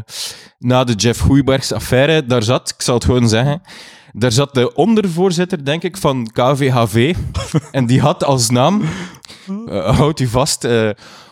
na 0.58 0.84
de 0.84 0.92
Jeff 0.94 1.20
Hoeibergs 1.20 1.72
affaire? 1.72 2.26
Daar 2.26 2.42
zat, 2.42 2.74
ik 2.76 2.82
zal 2.82 2.94
het 2.94 3.04
gewoon 3.04 3.28
zeggen... 3.28 3.62
Daar 4.12 4.32
zat 4.32 4.54
de 4.54 4.74
ondervoorzitter, 4.74 5.64
denk 5.64 5.82
ik, 5.82 5.96
van 5.96 6.30
KVHV. 6.32 7.14
en 7.70 7.86
die 7.86 8.00
had 8.00 8.24
als 8.24 8.50
naam, 8.50 8.82
eh, 9.66 9.96
houdt 9.96 10.20
u 10.20 10.26
vast, 10.26 10.64
eh, 10.64 10.90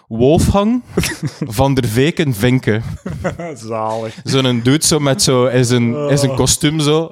Wolfgang 0.09 0.83
van 1.59 1.75
der 1.75 1.85
Veken 1.85 2.35
Vinken. 2.35 2.83
Zalig. 3.69 4.15
Zo'n 4.25 4.61
dude 4.63 4.87
zo 4.87 4.99
met 4.99 5.23
zo, 5.23 5.45
is 5.45 5.71
een, 5.71 5.95
is 6.09 6.23
een 6.23 6.35
kostuum 6.35 6.81
zo, 6.81 7.07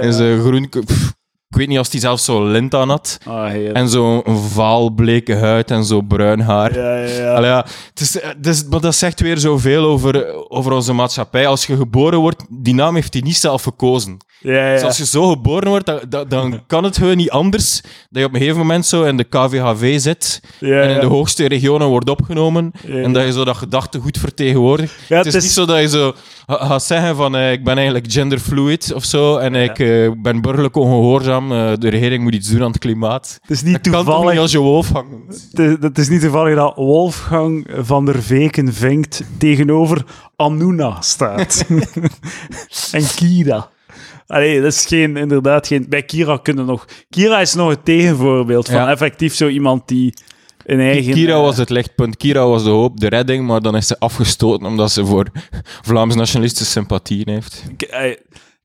in 0.00 0.12
zijn 0.12 0.40
groen... 0.40 0.68
pff, 0.68 1.14
ik 1.48 1.56
weet 1.56 1.68
niet 1.68 1.78
of 1.78 1.90
hij 1.90 2.00
zelfs 2.00 2.24
zo 2.24 2.46
lint 2.46 2.74
aan 2.74 2.88
had. 2.88 3.18
Ah. 3.24 3.76
En 3.76 3.88
zo'n 3.88 4.22
vaal 4.52 4.90
bleke 4.90 5.34
huid 5.34 5.70
en 5.70 5.84
zo 5.84 6.00
bruin 6.00 6.40
haar. 6.40 6.74
Ja, 6.74 6.96
ja, 6.96 7.08
ja. 7.08 7.34
Allee, 7.34 7.50
ja, 7.50 7.66
het 7.88 8.00
is, 8.00 8.22
het 8.22 8.46
is, 8.46 8.64
maar 8.64 8.80
dat 8.80 8.94
zegt 8.94 9.20
weer 9.20 9.38
zoveel 9.38 9.84
over, 9.84 10.34
over 10.50 10.72
onze 10.72 10.92
maatschappij. 10.92 11.46
Als 11.46 11.66
je 11.66 11.76
geboren 11.76 12.18
wordt, 12.18 12.44
die 12.48 12.74
naam 12.74 12.94
heeft 12.94 13.12
hij 13.12 13.22
niet 13.22 13.36
zelf 13.36 13.62
gekozen. 13.62 14.16
Ja, 14.54 14.72
Dus 14.72 14.82
als 14.82 14.96
je 14.96 15.06
zo 15.06 15.28
geboren 15.30 15.68
wordt, 15.68 15.86
dan, 15.86 16.00
dan, 16.08 16.28
dan 16.28 16.62
kan 16.66 16.84
het 16.84 16.96
gewoon 16.96 17.16
niet 17.16 17.30
anders 17.30 17.80
dat 17.80 18.20
je 18.20 18.24
op 18.24 18.32
een 18.34 18.38
gegeven 18.40 18.58
moment 18.60 18.86
zo 18.86 19.02
in 19.02 19.16
de 19.16 19.24
KVHV 19.24 20.00
zit 20.00 20.40
Ja, 20.60 20.80
en 20.80 20.90
in 20.94 21.00
de 21.00 21.06
hoogste 21.06 21.48
regionen 21.48 21.86
wordt 21.88 22.10
opgenomen 22.10 22.72
en 22.88 23.12
dat 23.12 23.24
je 23.24 23.32
zo 23.32 23.44
dat 23.44 23.56
gedachtegoed 23.56 24.18
vertegenwoordigt. 24.18 24.94
Ja, 25.08 25.16
het 25.16 25.26
is, 25.26 25.32
het 25.32 25.42
is- 25.42 25.48
niet 25.48 25.58
zo 25.58 25.66
dat 25.72 25.80
je 25.80 25.88
zo 25.88 26.12
ga- 26.46 26.66
gaat 26.66 26.82
zeggen 26.82 27.16
van 27.16 27.36
eh, 27.36 27.52
ik 27.52 27.64
ben 27.64 27.74
eigenlijk 27.76 28.12
genderfluid 28.12 28.92
of 28.94 29.04
zo 29.04 29.36
en 29.36 29.54
ik 29.54 29.78
eh, 29.78 30.10
ben 30.16 30.40
burgerlijk 30.40 30.76
ongehoorzaam, 30.76 31.52
eh, 31.52 31.72
de 31.78 31.88
regering 31.88 32.22
moet 32.22 32.34
iets 32.34 32.48
doen 32.50 32.62
aan 32.62 32.68
het 32.70 32.78
klimaat. 32.78 33.38
Het 33.40 33.50
is 33.50 33.62
niet 33.62 33.84
Dat 33.84 33.92
kan 33.92 34.04
toevallig... 34.04 34.30
niet 34.30 34.40
als 34.40 34.52
je 34.52 34.58
Wolfgang 34.58 35.10
noemt? 35.10 35.48
Het 35.52 35.58
is, 35.58 35.76
het 35.80 35.98
is 35.98 36.08
niet 36.08 36.20
toevallig 36.20 36.54
dat 36.56 36.72
Wolfgang 36.76 37.66
van 37.78 38.04
der 38.04 38.22
Veken 38.22 38.72
vinkt 38.72 39.22
tegenover 39.38 40.04
Anuna 40.36 41.00
staat. 41.00 41.64
en 42.92 43.04
Kira. 43.16 43.68
Allee, 44.26 44.60
dat 44.60 44.72
is 44.72 44.86
geen, 44.86 45.16
inderdaad 45.16 45.66
geen... 45.66 45.86
Bij 45.88 46.02
Kira 46.02 46.36
kunnen 46.36 46.66
nog... 46.66 46.86
Kira 47.10 47.40
is 47.40 47.54
nog 47.54 47.68
het 47.70 47.84
tegenvoorbeeld 47.84 48.66
van 48.66 48.74
Ja. 48.76 48.90
effectief 48.90 49.34
zo 49.34 49.48
iemand 49.48 49.88
die 49.88 50.14
een 50.64 50.80
eigen... 50.80 51.12
Kira 51.12 51.34
eh, 51.34 51.40
was 51.40 51.56
het 51.56 51.70
lichtpunt, 51.70 52.16
Kira 52.16 52.46
was 52.46 52.64
de 52.64 52.70
hoop, 52.70 53.00
de 53.00 53.08
redding, 53.08 53.46
maar 53.46 53.60
dan 53.60 53.76
is 53.76 53.86
ze 53.86 53.98
afgestoten 53.98 54.66
omdat 54.66 54.90
ze 54.92 55.06
voor 55.06 55.26
Vlaams 55.82 56.14
nationalistische 56.14 56.72
sympathieën 56.72 57.28
heeft. 57.28 57.62
Eh, 57.90 58.12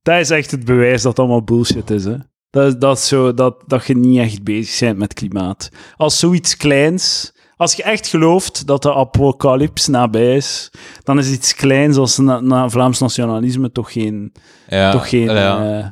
Dat 0.01 0.19
is 0.19 0.29
echt 0.29 0.51
het 0.51 0.65
bewijs 0.65 1.01
dat 1.01 1.11
het 1.11 1.19
allemaal 1.19 1.43
bullshit 1.43 1.89
is, 1.89 2.03
hè. 2.05 2.15
Dat, 2.49 2.81
dat, 2.81 2.99
zo, 2.99 3.33
dat, 3.33 3.63
dat 3.67 3.85
je 3.85 3.95
niet 3.97 4.19
echt 4.19 4.43
bezig 4.43 4.79
bent 4.79 4.97
met 4.97 5.13
klimaat. 5.13 5.69
Als 5.95 6.19
zoiets 6.19 6.57
kleins... 6.57 7.30
Als 7.61 7.73
je 7.73 7.83
echt 7.83 8.07
gelooft 8.07 8.67
dat 8.67 8.81
de 8.81 8.93
apocalyps 8.93 9.87
nabij 9.87 10.35
is, 10.35 10.71
dan 11.03 11.19
is 11.19 11.31
iets 11.31 11.55
kleins 11.55 11.97
als 11.97 12.17
na, 12.17 12.39
na 12.39 12.69
Vlaams 12.69 12.99
nationalisme 12.99 13.71
toch 13.71 13.91
geen, 13.91 14.31
Ja, 14.67 14.91
toch 14.91 15.09
geen 15.09 15.33
ja, 15.33 15.79
eh, 15.79 15.89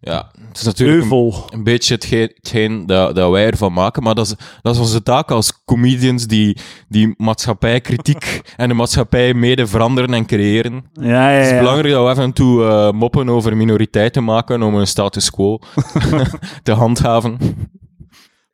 ja. 0.00 0.30
Het 0.48 0.56
is 0.56 0.62
natuurlijk 0.62 1.10
een, 1.50 1.64
beetje 1.64 1.94
hetgeen, 1.94 2.32
hetgeen 2.34 2.86
dat, 2.86 3.14
dat 3.14 3.30
wij 3.30 3.46
ervan 3.46 3.72
maken, 3.72 4.02
maar 4.02 4.14
dat 4.14 4.26
is, 4.26 4.34
dat 4.62 4.74
is 4.74 4.80
onze 4.80 5.02
taak 5.02 5.30
als 5.30 5.64
comedians 5.64 6.26
die, 6.26 6.56
die 6.88 7.14
maatschappijkritiek 7.16 8.40
en 8.56 8.68
de 8.68 8.74
maatschappij 8.74 9.34
mede 9.34 9.66
veranderen 9.66 10.14
en 10.14 10.26
creëren. 10.26 10.84
Ja, 10.92 11.30
ja, 11.30 11.36
Het 11.36 11.44
is 11.44 11.52
ja. 11.52 11.58
belangrijk 11.58 11.94
dat 11.94 12.02
we 12.02 12.10
af 12.10 12.18
en 12.18 12.32
toe 12.32 12.64
eh, 12.64 12.90
moppen 12.90 13.28
over 13.28 13.56
minoriteiten 13.56 14.24
maken 14.24 14.62
om 14.62 14.74
een 14.74 14.86
status 14.86 15.30
quo 15.30 15.58
te 16.62 16.72
handhaven. 16.72 17.38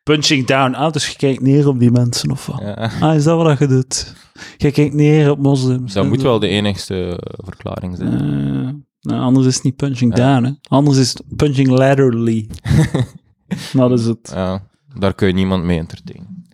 Punching 0.02 0.46
down. 0.46 0.74
Ah, 0.74 0.92
dus 0.92 1.08
je 1.08 1.16
kijkt 1.16 1.40
neer 1.42 1.68
op 1.68 1.78
die 1.78 1.90
mensen, 1.90 2.30
of 2.30 2.46
wat? 2.46 2.60
Ja. 2.60 2.90
Ah, 3.00 3.14
is 3.14 3.24
dat 3.24 3.42
wat 3.42 3.58
je 3.58 3.66
doet? 3.66 4.14
Je 4.56 4.70
kijkt 4.70 4.94
neer 4.94 5.30
op 5.30 5.38
moslims. 5.38 5.92
Dat 5.92 6.06
moet 6.06 6.22
wel 6.22 6.38
de 6.38 6.48
enigste 6.48 7.18
verklaring 7.36 7.96
zijn. 7.96 8.12
Eh, 8.12 8.68
nou, 9.00 9.20
anders 9.22 9.46
is 9.46 9.54
het 9.54 9.64
niet 9.64 9.76
punching 9.76 10.16
Ja. 10.16 10.24
down, 10.34 10.44
hè. 10.44 10.50
Anders 10.76 10.96
is 10.98 11.08
het 11.08 11.22
punching 11.36 11.68
laterally. 11.68 12.48
Nou, 13.72 13.88
dat 13.90 13.98
is 13.98 14.04
het. 14.06 14.30
Ja, 14.34 14.62
daar 14.98 15.14
kun 15.14 15.26
je 15.28 15.34
niemand 15.34 15.64
mee 15.64 15.78
entertainen. 15.78 16.46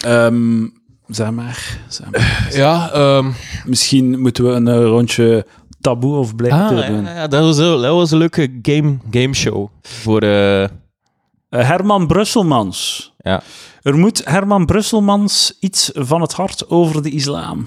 Ehm, 0.00 0.66
zeg 1.06 1.30
maar. 1.30 1.78
Zeg 1.88 2.10
maar. 2.10 2.48
Ja, 2.52 2.92
ehm, 2.92 3.30
Misschien 3.64 4.20
moeten 4.20 4.44
we 4.44 4.50
een 4.50 4.68
eh, 4.68 4.84
rondje 4.84 5.46
taboe 5.80 6.16
of 6.16 6.34
blijter 6.36 6.60
ah, 6.60 6.78
ja, 6.78 6.86
doen. 6.86 7.04
ja, 7.04 7.26
dat, 7.26 7.42
was 7.44 7.58
een, 7.58 7.80
dat 7.80 7.94
was 7.94 8.10
een 8.10 8.18
leuke 8.18 8.58
game, 8.62 8.96
gameshow. 9.10 9.68
Voor, 9.82 10.20
eh, 10.20 10.62
Eh, 10.62 10.70
Herman 11.48 12.06
Brusselmans. 12.06 13.12
ja. 13.18 13.42
Er 13.82 13.96
moet 13.96 14.24
Herman 14.24 14.66
Brusselmans 14.66 15.56
iets 15.60 15.90
van 15.94 16.20
het 16.20 16.32
hart 16.32 16.70
over 16.70 17.02
de 17.02 17.10
islam. 17.10 17.66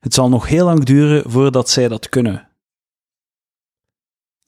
Het 0.00 0.14
zal 0.14 0.28
nog 0.28 0.48
heel 0.48 0.64
lang 0.64 0.84
duren 0.84 1.30
voordat 1.30 1.70
zij 1.70 1.88
dat 1.88 2.08
kunnen. 2.08 2.48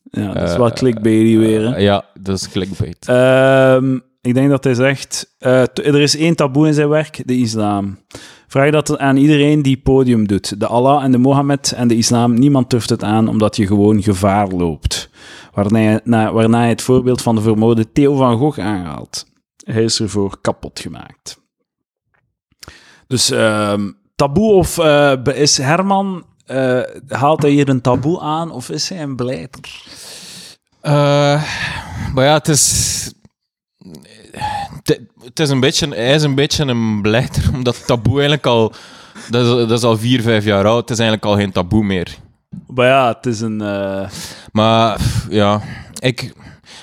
Ja, 0.02 0.32
dat 0.32 0.42
is 0.42 0.50
Eh, 0.52 0.56
wel 0.58 0.70
clickbaity 0.72 1.36
weer. 1.36 1.60
Hè? 1.60 1.74
Eh, 1.74 1.82
ja, 1.82 2.04
dat 2.20 2.36
is 2.36 2.48
clickbait. 2.50 3.08
Ehm, 3.08 3.98
ik 4.20 4.34
denk 4.34 4.50
dat 4.50 4.64
hij 4.64 4.74
zegt: 4.74 5.34
eh, 5.38 5.60
er 5.74 6.00
is 6.00 6.16
één 6.16 6.34
taboe 6.36 6.66
in 6.66 6.74
zijn 6.74 6.88
werk, 6.88 7.22
de 7.26 7.36
islam. 7.36 7.98
Vraag 8.46 8.70
dat 8.70 8.98
aan 8.98 9.16
iedereen 9.16 9.62
die 9.62 9.76
podium 9.76 10.26
doet. 10.26 10.60
De 10.60 10.66
Allah 10.66 11.04
en 11.04 11.10
de 11.12 11.18
Mohammed 11.18 11.72
en 11.72 11.88
de 11.88 11.96
islam, 11.96 12.34
niemand 12.34 12.70
durft 12.70 12.90
het 12.90 13.02
aan 13.02 13.28
omdat 13.28 13.56
je 13.56 13.66
gewoon 13.66 14.02
gevaar 14.02 14.48
loopt. 14.48 15.10
Waarna 15.54 15.78
hij, 15.78 16.00
na- 16.04 16.32
waarna 16.32 16.66
het 16.66 16.82
voorbeeld 16.82 17.22
van 17.22 17.34
de 17.34 17.40
vermoorde 17.40 17.92
Theo 17.92 18.16
van 18.16 18.38
Gogh 18.38 18.58
aanhaalt. 18.58 19.26
Hij 19.64 19.82
is 19.82 20.00
ervoor 20.00 20.40
kapot 20.40 20.80
gemaakt. 20.80 21.42
Dus 23.06 23.30
ehm, 23.30 23.90
taboe 24.16 24.52
of 24.52 24.78
eh, 24.78 25.12
is 25.24 25.56
Herman, 25.56 26.24
eh, 26.46 26.80
haalt 27.08 27.42
hij 27.42 27.50
hier 27.50 27.68
een 27.68 27.80
taboe 27.80 28.20
aan 28.20 28.50
of 28.50 28.70
is 28.70 28.88
hij 28.88 29.02
een 29.02 29.16
blijter? 29.16 29.82
Eh, 30.80 31.42
maar 32.14 32.24
ja, 32.24 32.32
het 32.32 32.48
is... 32.48 33.12
Het 35.24 35.40
is 35.40 35.48
een 35.48 35.60
beetje, 35.60 35.88
hij 35.88 36.14
is 36.14 36.22
een 36.22 36.34
beetje 36.34 36.64
een 36.64 37.02
blijter, 37.02 37.50
omdat 37.54 37.86
taboe 37.86 38.12
eigenlijk 38.12 38.46
al... 38.46 38.72
Dat 39.30 39.44
is, 39.44 39.68
dat 39.68 39.78
is 39.78 39.84
al 39.84 39.96
vier, 39.98 40.22
vijf 40.22 40.44
jaar 40.44 40.66
oud. 40.66 40.80
Het 40.80 40.90
is 40.90 40.98
eigenlijk 40.98 41.28
al 41.28 41.36
geen 41.36 41.52
taboe 41.52 41.84
meer. 41.84 42.18
Maar 42.66 42.86
ja, 42.86 43.08
het 43.16 43.26
is 43.26 43.40
een... 43.40 43.60
eh, 43.60 44.08
Maar 44.52 45.00
ja, 45.30 45.60
ik, 45.98 46.32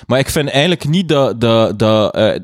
maar 0.06 0.18
ik 0.18 0.28
vind 0.30 0.48
eigenlijk 0.50 0.88
niet 0.88 1.08
dat. 1.08 1.40
dat, 1.40 1.78
dat 1.78 2.14
eh, 2.14 2.34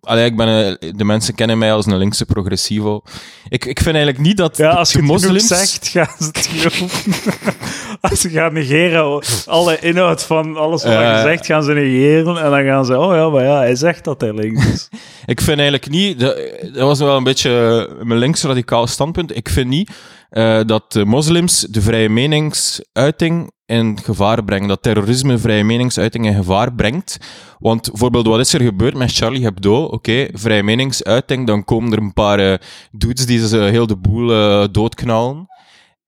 allee, 0.00 0.24
ik 0.24 0.36
ben, 0.36 0.48
eh, 0.78 0.90
de 0.96 1.04
mensen 1.04 1.34
kennen 1.34 1.58
mij 1.58 1.72
als 1.72 1.86
een 1.86 1.96
linkse 1.96 2.24
progressivo. 2.26 3.02
Ik, 3.48 3.64
ik 3.64 3.80
vind 3.80 3.94
eigenlijk 3.96 4.24
niet 4.26 4.36
dat 4.36 4.56
Ja, 4.56 4.70
als 4.70 4.92
je 4.92 5.02
moslims. 5.02 5.46
zegt, 5.46 5.88
gaan 5.88 6.08
ze 6.18 6.24
het 6.26 6.46
geloven. 6.52 7.12
als 8.10 8.20
ze 8.20 8.30
gaan 8.30 8.52
negeren, 8.52 9.22
alle 9.46 9.78
inhoud 9.78 10.22
van 10.22 10.56
alles 10.56 10.82
wat 10.82 10.92
Ja. 10.92 11.16
je 11.16 11.22
zegt, 11.22 11.46
gaan 11.46 11.62
ze 11.62 11.72
negeren. 11.72 12.36
En 12.44 12.50
dan 12.50 12.64
gaan 12.64 12.84
ze, 12.84 12.98
oh 12.98 13.14
ja, 13.14 13.28
maar 13.28 13.44
ja, 13.44 13.56
hij 13.58 13.74
zegt 13.74 14.04
dat 14.04 14.20
hij 14.20 14.34
links 14.34 14.66
is. 14.66 14.88
Ik 15.26 15.40
vind 15.40 15.58
eigenlijk 15.58 15.90
niet. 15.90 16.20
Dat, 16.20 16.36
dat 16.62 16.82
was 16.86 16.98
wel 16.98 17.16
een 17.16 17.24
beetje 17.24 17.88
mijn 18.02 18.18
linksradicaal 18.18 18.86
standpunt. 18.86 19.36
Ik 19.36 19.48
vind 19.48 19.68
niet 19.68 19.90
eh, 20.28 20.60
dat 20.66 20.92
de 20.92 21.04
moslims 21.04 21.60
de 21.60 21.80
vrije 21.80 22.08
meningsuiting 22.08 23.50
in 23.66 23.98
gevaar 24.02 24.44
brengen. 24.44 24.68
Dat 24.68 24.82
terrorisme 24.82 25.38
vrije 25.38 25.64
meningsuiting 25.64 26.26
in 26.26 26.34
gevaar 26.34 26.74
brengt. 26.74 27.18
Want 27.58 27.90
bijvoorbeeld, 27.90 28.26
wat 28.26 28.38
is 28.38 28.52
er 28.52 28.60
gebeurd 28.60 28.94
met 28.94 29.12
Charlie 29.12 29.42
Hebdo? 29.42 29.84
Oké, 29.84 30.28
vrije 30.32 30.62
meningsuiting, 30.62 31.46
dan 31.46 31.64
komen 31.64 31.92
er 31.92 31.98
een 31.98 32.12
paar 32.12 32.38
eh, 32.38 32.58
dudes 32.90 33.26
die 33.26 33.48
ze 33.48 33.58
heel 33.58 33.86
de 33.86 33.96
boel 33.96 34.32
eh, 34.32 34.68
doodknallen. 34.70 35.46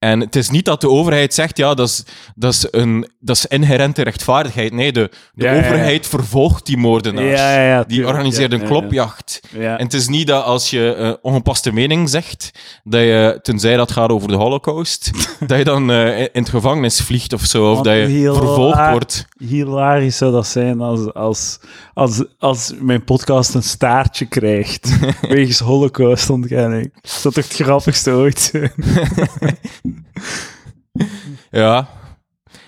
En 0.03 0.19
het 0.19 0.35
is 0.35 0.49
niet 0.49 0.65
dat 0.65 0.81
de 0.81 0.89
overheid 0.89 1.33
zegt, 1.33 1.57
ja, 1.57 1.73
dat 1.73 1.87
is, 1.87 2.03
dat 2.35 2.53
is, 2.53 2.67
een, 2.71 3.09
dat 3.19 3.35
is 3.35 3.45
inherente 3.45 4.03
rechtvaardigheid. 4.03 4.73
Nee, 4.73 4.91
de, 4.91 5.09
de 5.33 5.43
Ja, 5.43 5.51
ja, 5.51 5.57
ja. 5.57 5.65
overheid 5.65 6.07
vervolgt 6.07 6.65
die 6.65 6.77
moordenaars. 6.77 7.87
Die 7.87 8.07
organiseert 8.07 8.51
een 8.51 8.57
ja, 8.57 8.63
ja. 8.63 8.69
klopjacht. 8.69 9.41
Ja. 9.49 9.77
En 9.77 9.85
het 9.85 9.93
is 9.93 10.07
niet 10.07 10.27
dat 10.27 10.43
als 10.43 10.69
je 10.69 10.93
eh, 10.93 11.13
ongepaste 11.21 11.71
mening 11.71 12.09
zegt, 12.09 12.51
dat 12.83 13.01
je, 13.01 13.39
tenzij 13.41 13.75
dat 13.75 13.91
gaat 13.91 14.09
over 14.09 14.27
de 14.27 14.35
holocaust, 14.35 15.11
dat 15.47 15.57
je 15.57 15.63
dan 15.63 15.91
eh, 15.91 16.19
in 16.19 16.29
het 16.31 16.49
gevangenis 16.49 17.01
vliegt 17.01 17.33
of 17.33 17.41
zo, 17.41 17.71
of 17.71 17.81
dat 17.81 17.95
je 17.95 18.31
vervolgd 18.35 18.89
wordt. 18.89 19.25
Hilarisch 19.37 20.17
zou 20.17 20.31
dat 20.31 20.47
zijn 20.47 20.81
als, 20.81 21.13
als, 21.13 21.59
als, 21.93 22.23
als 22.39 22.73
mijn 22.79 23.03
podcast 23.03 23.53
een 23.53 23.63
staartje 23.63 24.25
krijgt. 24.25 24.99
wegens 25.29 25.59
holocaustontkenning. 25.59 26.93
Dat 27.01 27.11
zou 27.11 27.33
toch 27.33 27.47
het 27.47 27.53
grappigste 27.53 28.11
ooit? 28.11 28.51
Ja. 31.51 31.87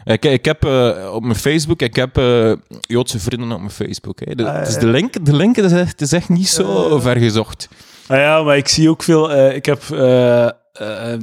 Ik, 0.03 0.25
ik 0.25 0.45
heb 0.45 0.65
eh, 0.65 1.11
op 1.13 1.23
mijn 1.23 1.35
Facebook, 1.35 1.81
ik 1.81 1.95
heb 1.95 2.17
eh, 2.17 2.51
Joodse 2.79 3.19
vrienden 3.19 3.51
op 3.51 3.57
mijn 3.59 3.71
Facebook. 3.71 4.19
Hè. 4.19 4.35
De, 4.35 4.49
Ah, 4.51 4.65
dus 4.65 4.77
de 4.77 4.87
link, 4.87 5.25
de 5.25 5.35
link 5.35 5.57
is, 5.57 5.71
echt, 5.71 5.91
het 5.91 6.01
is 6.01 6.11
echt 6.11 6.29
niet 6.29 6.47
zo 6.47 6.95
Eh. 6.95 7.01
ver 7.01 7.17
gezocht. 7.17 7.69
Ah 8.07 8.17
ja, 8.17 8.43
maar 8.43 8.57
ik 8.57 8.67
zie 8.67 8.89
ook 8.89 9.03
veel... 9.03 9.31
ik 9.53 9.65
heb... 9.65 9.81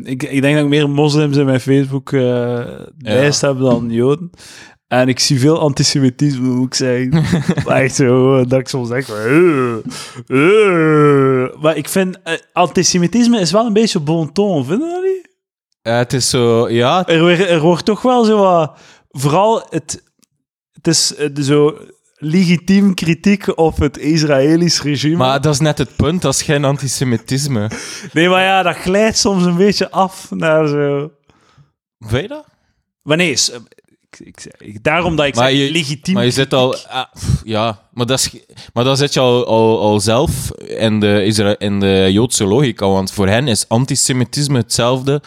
ik, 0.02 0.22
ik 0.22 0.40
denk 0.42 0.54
dat 0.54 0.64
ik 0.64 0.68
meer 0.70 0.90
moslims 0.90 1.36
in 1.36 1.44
mijn 1.46 1.60
Facebook-lijst 1.60 3.40
heb 3.40 3.58
dan 3.58 3.90
joden. 3.90 4.30
En 4.88 5.08
ik 5.08 5.18
zie 5.18 5.40
veel 5.40 5.58
antisemitisme, 5.60 6.48
moet 6.48 6.66
ik 6.66 6.74
zeggen. 6.74 7.24
Echt 7.82 7.94
zo, 7.94 8.44
dat 8.44 8.60
ik 8.60 8.68
soms 8.68 8.88
denk... 8.88 9.06
Maar 11.60 11.76
ik 11.76 11.88
vind... 11.88 12.18
antisemitisme 12.52 13.40
is 13.40 13.52
wel 13.52 13.66
een 13.66 13.72
beetje 13.72 14.00
bon 14.00 14.32
ton, 14.32 14.64
vind 14.64 14.82
je 14.82 14.88
dat 14.88 15.02
niet? 15.02 15.29
Ja, 15.82 15.96
het 15.96 16.12
is 16.12 16.30
zo, 16.30 16.68
ja, 16.70 17.06
Er, 17.06 17.24
weer- 17.24 17.48
er 17.48 17.60
wordt 17.60 17.84
toch 17.84 18.02
wel 18.02 18.24
zo 18.24 18.38
wat... 18.38 18.78
Vooral 19.10 19.66
het... 19.70 20.02
Het 20.72 20.86
is 20.86 21.14
eh, 21.14 21.28
zo 21.42 21.78
legitiem 22.14 22.94
kritiek 22.94 23.58
op 23.58 23.76
het 23.78 23.98
Israëlisch 23.98 24.82
regime. 24.82 25.16
maar 25.16 25.40
dat 25.40 25.54
is 25.54 25.60
net 25.60 25.78
het 25.78 25.96
punt, 25.96 26.22
dat 26.22 26.34
is 26.34 26.42
geen 26.42 26.64
antisemitisme. 26.64 27.70
Nee, 28.12 28.28
maar 28.28 28.42
ja, 28.42 28.62
dat 28.62 28.76
glijdt 28.76 29.16
soms 29.18 29.44
een 29.44 29.56
beetje 29.56 29.90
af 29.90 30.30
naar 30.30 30.66
zo... 30.68 31.10
Weet 31.98 32.22
je 32.22 32.28
dat? 32.28 32.44
Maar 33.02 33.16
nee, 33.16 33.30
is, 33.30 33.50
eh, 33.50 33.58
ik, 34.10 34.18
ik, 34.26 34.54
ik- 34.58 34.82
daarom 34.84 35.16
dat 35.16 35.26
ik 35.26 35.34
Maar 35.34 35.50
zeg, 35.50 35.58
je- 35.58 35.70
legitiem 35.72 36.14
Maar 36.14 36.24
je 36.24 36.30
zit 36.30 36.54
al... 36.54 36.76
ah, 36.76 37.04
pff, 37.12 37.40
ja, 37.44 37.88
maar, 37.92 38.06
dat 38.06 38.18
is, 38.18 38.30
maar 38.72 38.84
dan 38.84 38.96
zit 38.96 39.14
je 39.14 39.20
al, 39.20 39.46
al, 39.46 39.80
al 39.80 40.00
zelf 40.00 40.50
in 40.58 41.00
de, 41.00 41.24
Isra- 41.24 41.58
in 41.58 41.80
de 41.80 42.08
Joodse 42.12 42.44
logica. 42.44 42.86
Want 42.88 43.12
voor 43.12 43.28
hen 43.28 43.48
is 43.48 43.68
antisemitisme 43.68 44.58
hetzelfde 44.58 45.22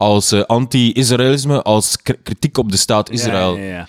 als 0.00 0.32
eh, 0.32 0.40
anti-Israëlisme, 0.42 1.62
als 1.62 1.96
kritiek 2.22 2.58
op 2.58 2.70
de 2.70 2.76
staat 2.76 3.10
Israël. 3.10 3.56
Ja, 3.56 3.62
ja, 3.64 3.68
ja. 3.74 3.88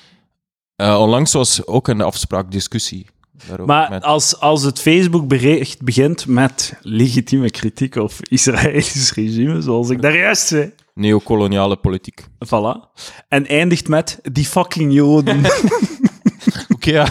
Eh, 0.75 0.99
onlangs 1.01 1.33
was 1.33 1.67
ook 1.67 1.87
een 1.87 2.01
afspraak 2.01 2.51
discussie. 2.51 3.05
daarover 3.31 3.65
Maar 3.65 3.89
met- 3.89 4.03
als, 4.03 4.39
als 4.39 4.63
het 4.63 4.79
Facebook-bericht 4.81 5.81
begint 5.81 6.27
met 6.27 6.73
legitieme 6.81 7.49
kritiek 7.51 7.95
op 7.95 8.11
Israëlisch 8.29 9.13
regime, 9.13 9.61
zoals 9.61 9.89
ik 9.89 10.01
daar 10.01 10.17
juist 10.17 10.47
zei, 10.47 10.71
neocoloniale 10.93 11.75
politiek. 11.75 12.23
voilà, 12.45 12.91
en 13.27 13.47
eindigt 13.47 13.87
met 13.87 14.19
die 14.31 14.45
fucking 14.45 14.93
Joden, 14.93 15.41
Oké, 16.75 16.91
ja. 16.91 17.07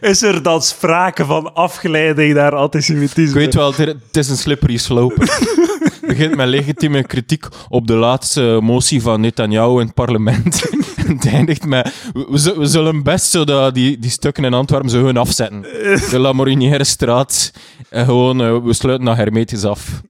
is 0.00 0.22
er 0.22 0.42
dan 0.42 0.62
sprake 0.62 1.24
van 1.24 1.54
afgeleiding 1.54 2.34
naar 2.34 2.54
antisemitisme? 2.54 3.22
Ik 3.24 3.34
weet 3.34 3.54
wel, 3.54 3.74
het 3.74 4.16
is 4.16 4.28
een 4.28 4.36
slippery 4.36 4.76
slope. 4.76 5.26
Het 6.06 6.16
begint 6.16 6.36
met 6.36 6.48
legitieme 6.48 7.02
kritiek 7.02 7.46
op 7.68 7.86
de 7.86 7.94
laatste 7.94 8.58
motie 8.62 9.02
van 9.02 9.20
Netanyahu 9.20 9.80
in 9.80 9.86
het 9.86 9.94
parlement. 9.94 10.62
En 11.06 11.16
het 11.16 11.26
eindigt 11.26 11.66
met... 11.66 12.10
We, 12.12 12.26
we 12.30 12.38
zu- 12.38 12.58
we 12.58 12.66
zullen 12.66 13.02
best 13.02 13.30
zo 13.30 13.44
dat 13.44 13.74
die, 13.74 13.98
die 13.98 14.10
stukken 14.10 14.44
in 14.44 14.54
Antwerpen 14.54 14.90
zo 14.90 14.98
gewoon 14.98 15.16
afzetten. 15.16 15.62
De 16.10 16.18
La 16.18 16.32
Morinière 16.32 16.84
straat. 16.84 17.52
En 17.88 18.04
gewoon, 18.04 18.40
eh, 18.40 18.64
we 18.64 18.72
sluiten 18.72 19.06
dat 19.06 19.16
hermetisch 19.16 19.64
af. 19.64 20.02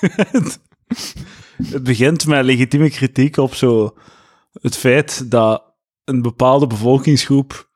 Het 1.70 1.82
begint 1.82 2.26
met 2.26 2.44
legitieme 2.44 2.90
kritiek 2.90 3.36
op 3.36 3.54
zo 3.54 3.96
het 4.60 4.76
feit 4.76 5.30
dat 5.30 5.62
een 6.04 6.22
bepaalde 6.22 6.66
bevolkingsgroep 6.66 7.70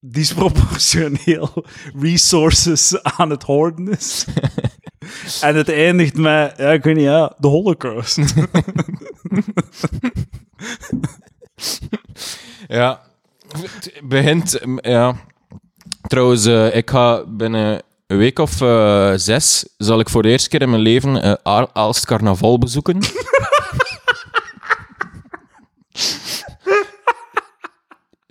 disproportioneel 0.00 1.64
resources 2.00 3.02
aan 3.02 3.30
het 3.30 3.42
hoorden 3.42 3.88
is. 3.88 4.24
en 5.40 5.56
het 5.56 5.68
eindigt 5.68 6.16
met, 6.16 6.54
ja, 6.56 6.70
ik 6.70 6.82
weet 6.82 6.96
niet, 6.96 7.04
ja, 7.04 7.34
de 7.38 7.48
holocaust. 7.48 8.18
Ja. 12.68 13.00
Het 13.48 14.00
begint... 14.02 14.60
Ja. 14.76 15.16
Trouwens, 16.02 16.46
eh, 16.46 16.76
ik 16.76 16.90
ga 16.90 17.24
binnen 17.26 17.82
een 18.06 18.16
week 18.16 18.38
of 18.38 18.60
eh, 18.60 19.12
zes... 19.16 19.68
zal 19.76 20.00
ik 20.00 20.08
voor 20.08 20.22
de 20.22 20.28
eerste 20.28 20.48
keer 20.48 20.62
in 20.62 20.70
mijn 20.70 20.82
leven 20.82 21.44
Aalst 21.72 22.06
Carnaval 22.06 22.58
bezoeken. 22.58 22.98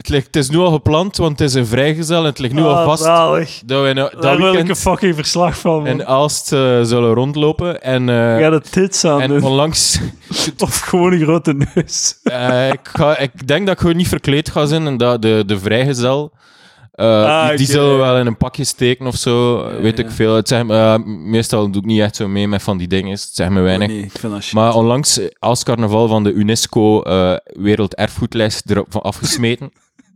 het, 0.06 0.14
ligt, 0.14 0.26
het 0.26 0.36
is 0.36 0.50
nu 0.50 0.58
al 0.58 0.72
gepland, 0.72 1.18
want 1.18 1.40
het 1.40 1.48
is 1.50 1.54
een 1.54 1.66
vrijgezel 1.66 2.18
en 2.20 2.24
het 2.26 2.40
ligt 2.40 2.54
nu 2.54 2.62
al 2.62 2.76
Ah, 2.78 2.86
vast 2.86 3.04
zalig. 3.04 3.62
dat 3.66 3.84
we 3.86 3.94
nou- 3.94 4.10
dat 4.14 4.22
Daar 4.22 4.38
wil 4.38 4.54
ik 4.54 4.70
een 4.70 4.76
fucking 4.76 5.16
verslag 5.16 5.58
van. 5.58 5.78
man. 5.78 5.88
in 5.88 6.06
Aalst 6.06 6.54
eh, 6.54 6.60
zullen 6.84 7.14
rondlopen. 7.14 7.82
En, 7.82 8.10
eh, 8.10 8.38
Ik 8.38 8.44
ga 8.44 8.50
de 8.50 8.62
tits 8.62 9.06
aan 9.06 9.22
en 9.22 9.28
doen. 9.30 9.44
onlangs... 9.44 10.00
Of 10.64 10.80
gewoon 10.80 11.14
een 11.14 11.22
grote 11.24 11.54
neus. 11.74 12.20
eh, 12.24 12.70
ik, 12.70 12.80
ga, 12.94 13.18
ik 13.18 13.48
denk 13.48 13.66
dat 13.66 13.76
ik 13.76 13.82
gewoon 13.82 13.96
niet 13.96 14.08
verkleed 14.08 14.50
ga 14.52 14.66
zijn 14.66 14.88
en 14.88 14.98
dat 14.98 15.22
de, 15.22 15.44
de 15.46 15.60
vrijgezel... 15.60 16.32
eh, 16.92 17.06
Ah, 17.24 17.48
die, 17.48 17.58
die 17.58 17.66
oké. 17.68 17.76
zullen 17.76 17.98
wel 17.98 18.18
in 18.18 18.28
een 18.28 18.38
pakje 18.38 18.64
steken 18.64 19.08
of 19.08 19.16
zo, 19.16 19.64
weet 19.82 20.00
ik 20.00 20.12
veel. 20.12 20.36
Het 20.36 20.48
zeg, 20.48 20.68
eh, 20.68 20.96
meestal 21.06 21.70
doe 21.72 21.82
ik 21.82 21.88
niet 21.88 22.00
echt 22.02 22.16
zo 22.16 22.28
mee 22.28 22.48
met 22.48 22.64
van 22.64 22.78
die 22.78 22.88
dingen, 22.88 23.12
het 23.12 23.30
zeg 23.34 23.50
me 23.50 23.62
weinig. 23.62 23.88
Nee. 23.88 24.10
Maar 24.52 24.74
onlangs 24.74 25.20
eh, 25.20 25.26
als 25.40 25.64
carnaval 25.64 26.08
van 26.08 26.24
de 26.24 26.32
UNESCO 26.32 27.02
eh 27.02 27.34
Werelderfgoedlijst 27.44 28.70
erop 28.70 28.96
afgesmeten. 28.96 29.72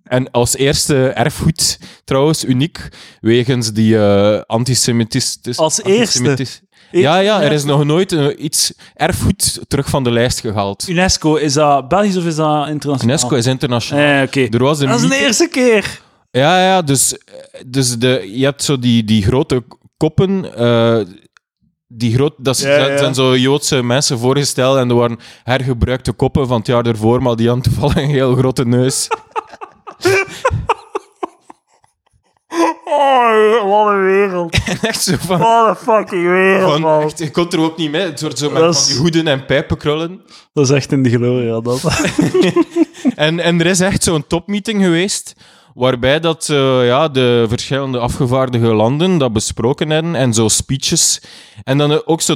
En 0.10 0.32
als 0.32 0.56
eerste 0.56 1.08
erfgoed, 1.08 1.80
trouwens, 2.06 2.46
uniek, 2.46 2.90
wegens 3.22 3.74
die 3.74 3.98
eh 4.00 4.42
antisemitisme. 4.46 5.56
Als 5.56 5.84
eerste? 5.84 6.46
Ja, 6.92 7.18
ja, 7.18 7.42
er 7.42 7.52
is 7.52 7.64
nog 7.64 7.84
nooit 7.84 8.12
eh, 8.12 8.28
iets 8.44 8.74
erfgoed 8.94 9.60
terug 9.68 9.90
van 9.90 10.04
de 10.04 10.12
lijst 10.12 10.40
gehaald. 10.40 10.88
UNESCO, 10.88 11.36
is 11.36 11.54
dat 11.54 11.88
Belgisch 11.88 12.18
of 12.18 12.26
is 12.26 12.36
dat 12.36 12.68
internationaal? 12.68 13.16
UNESCO 13.16 13.36
is 13.36 13.46
internationaal. 13.46 14.28
Eh. 14.32 14.54
Er 14.54 14.64
was 14.64 14.80
een 14.80 14.88
Dat 14.90 15.02
is 15.02 15.10
de 15.10 15.16
eerste 15.16 15.48
keer. 15.52 16.02
Ja, 16.32 16.62
ja, 16.64 16.82
dus, 16.82 17.16
dus 17.68 17.98
de, 17.98 18.30
je 18.36 18.44
hebt 18.44 18.64
zo 18.64 18.80
die, 18.80 19.04
die 19.04 19.24
grote 19.24 19.64
koppen. 19.98 20.56
eh, 20.56 21.00
die 21.92 22.14
groot, 22.14 22.34
dat 22.38 22.56
is- 22.56 22.62
Ja, 22.62 22.78
ja. 22.78 22.88
dat 22.88 23.00
zijn 23.00 23.14
zo 23.14 23.38
Joodse 23.38 23.84
mensen 23.84 24.20
voorgesteld 24.20 24.78
en 24.78 24.90
er 24.90 24.96
waren 24.96 25.18
hergebruikte 25.44 26.12
koppen 26.12 26.48
van 26.48 26.58
het 26.58 26.68
jaar 26.68 26.86
ervoor, 26.86 27.22
maar 27.22 27.36
die 27.36 27.48
hadden 27.48 27.64
toevallig 27.72 27.96
een 27.96 28.10
heel 28.10 28.36
grote 28.36 28.66
neus. 28.66 29.08
Oh, 32.92 33.70
wat 33.70 33.94
een 33.94 34.04
wereld. 34.04 34.58
echt 34.82 35.02
zo 35.02 35.16
van... 35.20 35.40
Wat 35.40 35.68
een 35.68 35.76
fucking 35.76 36.30
wereld, 36.30 36.72
van 36.72 36.82
man. 36.82 37.02
echt, 37.02 37.20
je 37.20 37.32
komt 37.32 37.54
er 37.54 37.60
ook 37.60 37.78
niet 37.78 37.92
mee. 37.92 38.02
Het 38.02 38.22
wordt 38.22 38.38
zo 38.38 38.50
met 38.50 38.76
van 38.76 38.86
die 38.88 38.98
hoeden 38.98 39.28
en 39.28 39.46
pijpenkrullen. 39.46 40.22
Dat 40.54 40.66
is 40.66 40.72
echt 40.72 40.92
in 40.92 41.04
de 41.04 41.10
gloria, 41.10 41.60
dat. 41.60 41.82
En, 43.16 43.40
en 43.40 43.60
er 43.60 43.66
is 43.66 43.80
echt 43.80 44.04
zo'n 44.04 44.28
topmeeting 44.28 44.84
geweest 44.84 45.36
waarbij 45.74 46.20
dat, 46.20 46.50
eh, 46.50 46.86
ja, 46.86 47.08
de 47.08 47.46
verschillende 47.48 47.98
afgevaardigde 47.98 48.74
landen 48.74 49.18
dat 49.18 49.34
besproken 49.34 49.90
hebben 49.90 50.16
en 50.16 50.34
zo 50.34 50.48
speeches. 50.48 51.22
En 51.64 51.78
dan 51.78 52.06
ook 52.06 52.22
zo 52.22 52.36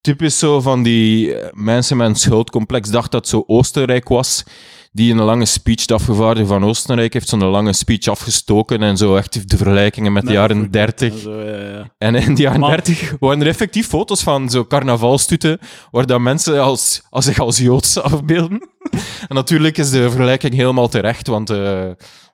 typisch 0.00 0.38
zo 0.38 0.60
van 0.60 0.82
die 0.82 1.34
eh, 1.34 1.52
mensen 1.52 1.96
met 1.96 2.08
een 2.08 2.14
schuldcomplex 2.14 2.90
dacht 2.90 3.10
dat 3.10 3.28
zo 3.28 3.44
Oostenrijk 3.46 4.08
was, 4.08 4.44
die 4.92 5.12
een 5.12 5.22
lange 5.22 5.44
speech, 5.44 5.84
de 5.86 5.94
afgevaardigde 5.94 6.48
van 6.48 6.64
Oostenrijk 6.64 7.12
heeft 7.12 7.28
zo'n 7.28 7.44
lange 7.44 7.72
speech 7.72 8.06
afgestoken 8.06 8.82
en 8.82 8.96
zo 8.96 9.16
echt 9.16 9.50
de 9.50 9.56
vergelijkingen 9.56 10.12
met 10.12 10.26
de 10.26 10.32
jaren 10.32 10.70
30. 10.70 11.18
Zo, 11.18 11.40
ja, 11.42 11.56
ja. 11.56 11.90
En 11.98 12.14
in 12.14 12.34
de 12.34 12.42
jaren 12.42 12.60
Maar- 12.60 12.70
30 12.70 13.14
waren 13.20 13.40
er 13.40 13.46
effectief 13.46 13.86
foto's 13.88 14.22
van 14.22 14.50
zo 14.50 14.64
carnavalstuten, 14.64 15.58
waar 15.90 16.06
dat 16.06 16.20
mensen 16.20 16.62
als, 16.62 17.02
als 17.10 17.24
zich 17.24 17.38
als 17.38 17.58
Joods 17.58 17.98
afbeelden. 17.98 18.68
en 19.28 19.34
natuurlijk 19.34 19.78
is 19.78 19.90
de 19.90 20.10
vergelijking 20.10 20.54
helemaal 20.54 20.88
terecht, 20.88 21.26
want, 21.26 21.50
eh, 21.50 21.84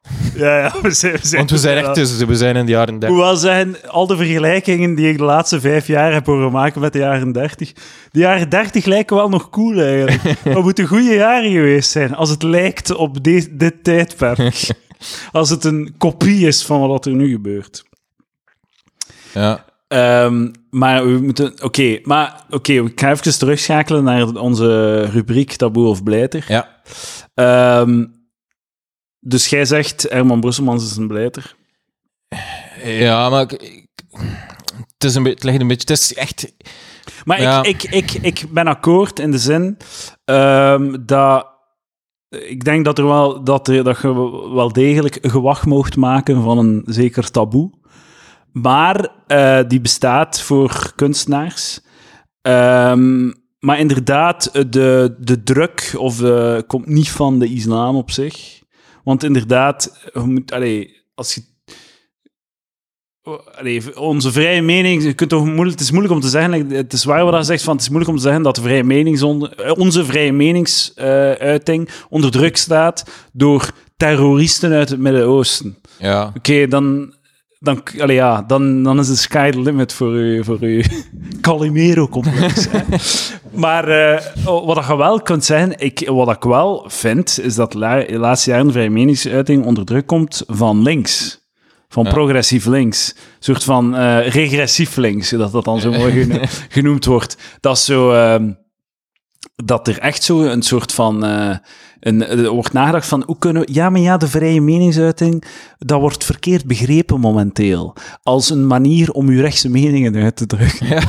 Ja, 0.34 0.58
ja, 0.58 0.74
we 0.82 0.90
zijn, 0.90 1.12
we 1.12 1.18
zijn, 1.26 1.36
want 1.38 1.50
we 1.50 1.58
zijn 1.58 1.76
echt 1.84 1.94
dus, 1.94 2.16
we 2.24 2.34
zijn 2.36 2.56
in 2.56 2.66
de 2.66 2.72
jaren 2.72 2.98
30. 2.98 3.08
Hoewel 3.08 3.36
zijn 3.36 3.76
al 3.86 4.06
de 4.06 4.16
vergelijkingen 4.16 4.94
die 4.94 5.08
ik 5.08 5.18
de 5.18 5.24
laatste 5.24 5.60
vijf 5.60 5.86
jaar 5.86 6.12
heb 6.12 6.26
horen 6.26 6.52
maken 6.52 6.80
met 6.80 6.92
de 6.92 6.98
jaren 6.98 7.32
30. 7.32 7.72
De 8.10 8.18
jaren 8.18 8.48
30 8.48 8.84
lijken 8.84 9.16
wel 9.16 9.28
nog 9.28 9.50
cool 9.50 9.80
eigenlijk. 9.80 10.22
Dat 10.54 10.62
moeten 10.62 10.86
goede 10.86 11.14
jaren 11.14 11.50
geweest 11.50 11.90
zijn. 11.90 12.14
Als 12.14 12.30
het 12.30 12.42
lijkt 12.42 12.94
op 12.94 13.24
de- 13.24 13.48
dit 13.56 13.84
tijdperk. 13.84 14.66
Als 15.32 15.50
het 15.50 15.64
een 15.64 15.94
kopie 15.98 16.46
is 16.46 16.64
van 16.64 16.88
wat 16.88 17.06
er 17.06 17.12
nu 17.14 17.30
gebeurt. 17.30 17.84
Ja. 19.34 19.64
Ehm, 19.88 20.48
maar 20.70 21.06
we 21.06 21.18
moeten... 21.22 21.62
Oké, 21.62 21.98
maar 22.02 22.44
oké, 22.50 22.72
ik 22.72 23.00
ga 23.00 23.10
even 23.10 23.38
terugschakelen 23.38 24.04
naar 24.04 24.26
onze 24.34 25.00
rubriek 25.02 25.52
Taboe 25.52 25.88
of 25.88 26.02
Blijter. 26.02 26.44
ja. 26.48 26.68
Ehm, 27.34 28.04
dus 29.26 29.46
jij 29.48 29.64
zegt 29.64 30.02
Herman 30.10 30.40
Brusselmans 30.40 30.84
is 30.84 30.96
een 30.96 31.08
blijter. 31.08 31.54
Ja, 32.84 33.28
maar 33.28 33.42
ik- 33.42 33.86
het, 34.94 35.04
is 35.04 35.14
een 35.14 35.22
be- 35.22 35.28
het 35.30 35.42
ligt 35.44 35.60
een 35.60 35.66
beetje... 35.68 35.92
Het 35.92 36.00
is 36.00 36.14
echt... 36.14 36.52
Maar 37.24 37.40
Ja. 37.40 37.62
ik, 37.62 37.82
ik, 37.82 37.92
ik, 37.92 38.12
ik 38.12 38.44
ben 38.52 38.66
akkoord 38.66 39.18
in 39.18 39.30
de 39.30 39.38
zin 39.38 39.76
ehm, 40.24 40.96
dat 41.06 41.46
ik 42.28 42.64
denk 42.64 42.84
dat, 42.84 42.98
er 42.98 43.06
wel, 43.06 43.44
dat, 43.44 43.68
er, 43.68 43.84
dat 43.84 44.00
je 44.00 44.14
wel 44.54 44.72
degelijk 44.72 45.18
gewacht 45.22 45.66
moogt 45.66 45.96
maken 45.96 46.42
van 46.42 46.58
een 46.58 46.82
zeker 46.86 47.30
taboe. 47.30 47.70
Maar 48.52 49.08
eh, 49.26 49.60
die 49.68 49.80
bestaat 49.80 50.40
voor 50.40 50.92
kunstenaars. 50.94 51.80
Ehm, 52.42 53.32
maar 53.58 53.78
inderdaad, 53.78 54.50
de, 54.70 55.16
de 55.18 55.42
druk 55.42 55.94
of 55.98 56.22
komt 56.66 56.86
niet 56.86 57.10
van 57.10 57.38
de 57.38 57.46
islam 57.48 57.96
op 57.96 58.10
zich. 58.10 58.64
Want 59.06 59.24
inderdaad, 59.24 60.10
je 60.12 60.20
moet, 60.20 60.52
allee, 60.52 61.02
als 61.14 61.34
je 61.34 61.42
Allee, 63.58 63.98
onze 64.00 64.32
vrije 64.32 64.62
mening, 64.62 65.02
je 65.02 65.12
kunt 65.12 65.30
toch 65.30 65.44
moeilijk, 65.44 65.70
het 65.70 65.80
is 65.80 65.90
moeilijk 65.90 66.14
om 66.14 66.20
te 66.20 66.28
zeggen, 66.28 66.70
het 66.70 66.92
is 66.92 67.04
waar 67.04 67.24
wat 67.24 67.34
je 67.36 67.42
zegt, 67.42 67.62
van, 67.62 67.72
het 67.72 67.82
is 67.82 67.88
moeilijk 67.88 68.10
om 68.10 68.16
te 68.16 68.22
zeggen 68.22 68.42
dat 68.42 68.54
de 68.54 68.60
vrije 68.60 68.84
menings 68.84 69.22
onder- 69.22 69.74
onze 69.76 70.04
vrije 70.04 70.32
meningsuiting 70.32 71.88
onder 72.08 72.30
druk 72.30 72.56
staat 72.56 73.04
door 73.32 73.72
terroristen 73.96 74.72
uit 74.72 74.88
het 74.88 74.98
Midden-Oosten. 74.98 75.78
Ja. 75.98 76.32
Oké, 76.36 76.66
dan, 76.68 77.14
dan, 77.66 77.82
allee, 78.00 78.16
ja, 78.16 78.42
dan, 78.42 78.82
dan 78.82 78.98
is 78.98 79.06
de 79.08 79.16
sky 79.16 79.50
the 79.50 79.60
limit 79.60 79.92
voor 79.92 80.14
u, 80.14 80.44
voor 80.44 80.58
uw 80.60 80.82
Calimero-complex. 81.40 82.66
maar 83.64 83.88
eh, 83.88 84.20
wat 84.44 84.86
je 84.86 84.96
wel 84.96 85.20
kunt 85.20 85.44
zeggen, 85.44 85.78
ik, 85.78 86.08
wat 86.08 86.30
ik 86.36 86.42
wel 86.42 86.84
vind, 86.88 87.40
is 87.42 87.54
dat 87.54 87.74
la- 87.74 88.04
de 88.04 88.18
laatste 88.18 88.50
jaren 88.50 88.66
de 88.66 88.72
vrije 88.72 88.90
meningsuiting 88.90 89.64
onder 89.64 89.84
druk 89.84 90.06
komt 90.06 90.42
van 90.46 90.82
links. 90.82 91.44
Van 91.88 92.04
Ja. 92.04 92.10
progressief 92.10 92.64
links. 92.66 93.12
Een 93.16 93.20
soort 93.38 93.64
van 93.64 93.96
eh, 93.96 94.28
regressief 94.28 94.96
links, 94.96 95.30
dat 95.30 95.52
dat 95.52 95.64
dan 95.64 95.80
zo 95.80 95.90
mooi 95.90 96.12
geno- 96.24 96.44
genoemd 96.68 97.04
wordt. 97.04 97.36
Dat 97.60 97.76
is 97.76 97.84
zo... 97.84 98.12
ehm, 98.12 98.50
dat 99.64 99.88
er 99.88 99.98
echt 99.98 100.22
zo 100.22 100.40
een 100.42 100.62
soort 100.62 100.92
van... 100.92 101.24
eh, 102.06 102.12
een, 102.12 102.44
er 102.44 102.50
wordt 102.50 102.72
nagedacht 102.72 103.08
van, 103.08 103.22
hoe 103.26 103.38
kunnen 103.38 103.62
we... 103.62 103.72
Ja, 103.72 103.90
maar 103.90 104.00
ja, 104.00 104.16
de 104.16 104.28
vrije 104.28 104.60
meningsuiting, 104.60 105.44
dat 105.78 106.00
wordt 106.00 106.24
verkeerd 106.24 106.64
begrepen 106.64 107.20
momenteel. 107.20 107.94
Als 108.22 108.50
een 108.50 108.66
manier 108.66 109.10
om 109.10 109.28
uw 109.28 109.40
rechtse 109.40 109.68
meningen 109.68 110.14
uit 110.22 110.36
te 110.36 110.46
drukken. 110.46 110.86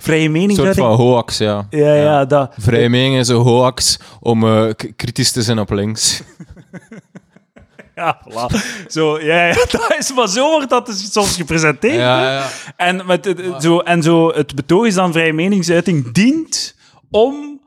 vrije 0.00 0.18
Een 0.18 0.24
soort 0.24 0.30
meningsuiting... 0.30 0.86
van 0.86 0.96
hoax, 0.96 1.38
ja. 1.38 1.66
Ja, 1.70 1.94
ja, 1.94 2.24
dat... 2.24 2.54
Vrije 2.58 2.88
mening 2.88 3.16
is 3.16 3.28
een 3.28 3.36
hoax 3.36 3.98
om 4.20 4.44
eh, 4.44 4.70
kritisch 4.96 5.32
te 5.32 5.42
zijn 5.42 5.58
op 5.58 5.70
links. 5.70 6.22
Ja, 7.94 8.20
voilà. 8.28 8.56
Zo, 8.88 9.20
ja, 9.20 9.46
ja, 9.46 9.54
dat 9.70 9.94
is 9.98 10.14
maar 10.14 10.28
zo 10.28 10.50
wordt 10.50 10.70
dat 10.70 10.86
dus 10.86 11.12
soms 11.12 11.36
gepresenteerd. 11.36 11.94
Ja, 11.94 12.32
ja. 12.32 12.46
En, 12.76 13.06
met 13.06 13.24
het- 13.24 13.40
zo, 13.60 13.78
en 13.78 14.02
zo, 14.02 14.32
het 14.32 14.54
betoog 14.54 14.86
is 14.86 14.94
dan 14.94 15.12
vrije 15.12 15.32
meningsuiting 15.32 16.12
dient 16.12 16.74
om 17.10 17.60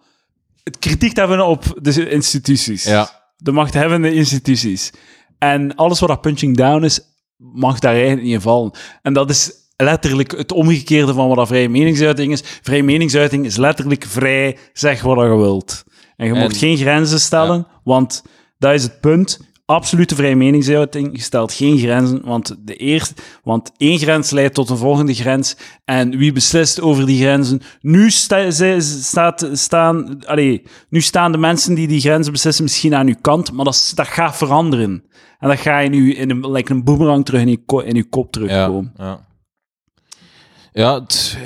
het 0.68 0.80
kritiek 0.80 1.14
te 1.14 1.20
hebben 1.20 1.46
op 1.48 1.64
de 1.82 2.10
instituties. 2.10 2.84
Ja. 2.84 3.10
De 3.38 3.52
machthebbende 3.52 4.14
instituties. 4.14 4.92
En 5.38 5.76
alles 5.76 6.00
wat 6.00 6.10
dat 6.10 6.22
punching 6.22 6.58
down 6.58 6.84
is, 6.84 7.00
mag 7.38 7.80
daar 7.80 7.94
eigenlijk 7.94 8.24
niet 8.24 8.34
in 8.34 8.42
vallen. 8.42 8.72
En 9.02 9.14
dat 9.14 9.30
is 9.30 9.52
letterlijk 9.78 10.38
het 10.38 10.52
omgekeerde 10.52 11.14
van 11.14 11.28
wat 11.28 11.38
dat 11.38 11.48
vrije 11.48 11.70
meningsuiting 11.70 12.32
is. 12.32 12.44
Vrije 12.62 12.84
meningsuiting 12.84 13.46
is 13.46 13.58
letterlijk 13.58 14.06
vrij, 14.06 14.58
zeg 14.74 15.02
wat 15.02 15.18
je 15.18 15.36
wilt. 15.36 15.84
En 16.16 16.28
je 16.28 16.34
En- 16.34 16.40
moet 16.40 16.58
geen 16.58 16.78
grenzen 16.78 17.20
stellen, 17.20 17.68
want 17.84 18.24
dat 18.58 18.74
is 18.74 18.84
het 18.84 19.00
punt. 19.00 19.40
Absolute 19.70 20.16
vrije 20.16 20.36
meningsuiting, 20.36 21.10
je 21.12 21.22
stelt 21.22 21.54
geen 21.54 21.78
grenzen, 21.78 22.22
want, 22.26 22.56
de 22.60 22.76
eerste, 22.76 23.14
want 23.44 23.72
één 23.78 24.00
grens 24.00 24.32
leidt 24.32 24.54
tot 24.54 24.70
een 24.70 24.78
volgende 24.78 25.14
grens. 25.14 25.58
En 25.86 26.18
wie 26.18 26.32
beslist 26.32 26.82
over 26.82 27.06
die 27.06 27.22
grenzen? 27.22 27.62
Nu, 27.82 28.10
staat, 28.10 29.50
staan, 29.52 30.26
allee, 30.26 30.64
nu 30.90 31.02
staan 31.02 31.32
de 31.32 31.38
mensen 31.38 31.74
die 31.74 31.88
die 31.88 32.00
grenzen 32.00 32.32
beslissen 32.32 32.64
misschien 32.64 32.96
aan 32.96 33.08
uw 33.08 33.16
kant, 33.22 33.52
maar 33.52 33.66
dat, 33.66 33.92
dat 33.96 34.08
gaat 34.08 34.36
veranderen. 34.38 35.04
En 35.40 35.50
dat 35.50 35.60
ga 35.60 35.80
je 35.80 35.90
nu 35.90 36.14
in 36.14 36.30
een, 36.30 36.52
like 36.52 36.72
een 36.72 36.84
boemerang 36.84 37.26
terug 37.26 37.42
in 37.42 37.50
je, 37.50 37.86
in 37.86 38.10
kop 38.10 38.32
terugkomen. 38.32 38.94
ja. 38.98 39.26
Ja, 40.74 40.94
het, 40.94 41.38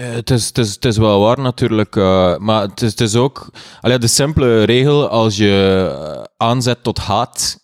het, 0.56 0.86
is, 0.86 0.98
wel 0.98 1.22
waar 1.22 1.40
natuurlijk, 1.40 1.96
eh, 1.96 2.38
maar 2.38 2.62
het 2.62 2.82
is, 2.82 2.92
het 2.92 3.02
is 3.02 3.16
ook 3.16 3.50
de 3.82 4.08
simpele 4.08 4.64
regel 4.64 5.10
als 5.10 5.38
je 5.38 5.88
eh, 5.92 6.24
aanzet 6.38 6.84
tot 6.84 6.98
haat. 6.98 7.61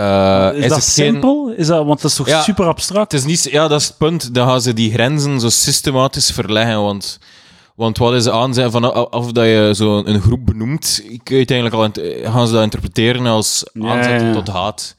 Eh, 0.00 0.62
is, 0.62 0.68
dat 0.68 0.78
geen- 0.78 0.82
simpel? 0.82 1.52
Is 1.56 1.66
dat, 1.66 1.86
want 1.86 2.00
dat 2.02 2.10
is 2.10 2.16
toch 2.16 2.28
Ja. 2.28 2.42
super 2.42 2.66
abstract? 2.66 3.12
Het 3.12 3.20
is 3.20 3.26
niet, 3.26 3.52
ja, 3.52 3.68
dat 3.68 3.80
is 3.80 3.86
het 3.86 3.96
punt. 3.98 4.34
Dan 4.34 4.48
gaan 4.48 4.60
ze 4.60 4.72
die 4.72 4.92
grenzen 4.92 5.40
zo 5.40 5.48
systematisch 5.48 6.30
verleggen. 6.30 6.82
Want, 6.82 7.18
want 7.74 7.98
wat 7.98 8.14
is 8.14 8.28
aanzet 8.28 8.70
van 8.70 9.10
of 9.10 9.32
dat 9.32 9.44
je 9.44 9.72
zo 9.74 10.02
een 10.04 10.20
groep 10.20 10.46
benoemt, 10.46 11.02
eigenlijk 11.24 11.74
al, 11.74 11.88
gaan 12.32 12.46
ze 12.46 12.52
dat 12.52 12.62
interpreteren 12.62 13.26
als 13.26 13.64
ja. 13.72 14.32
tot 14.32 14.48
haat. 14.48 14.94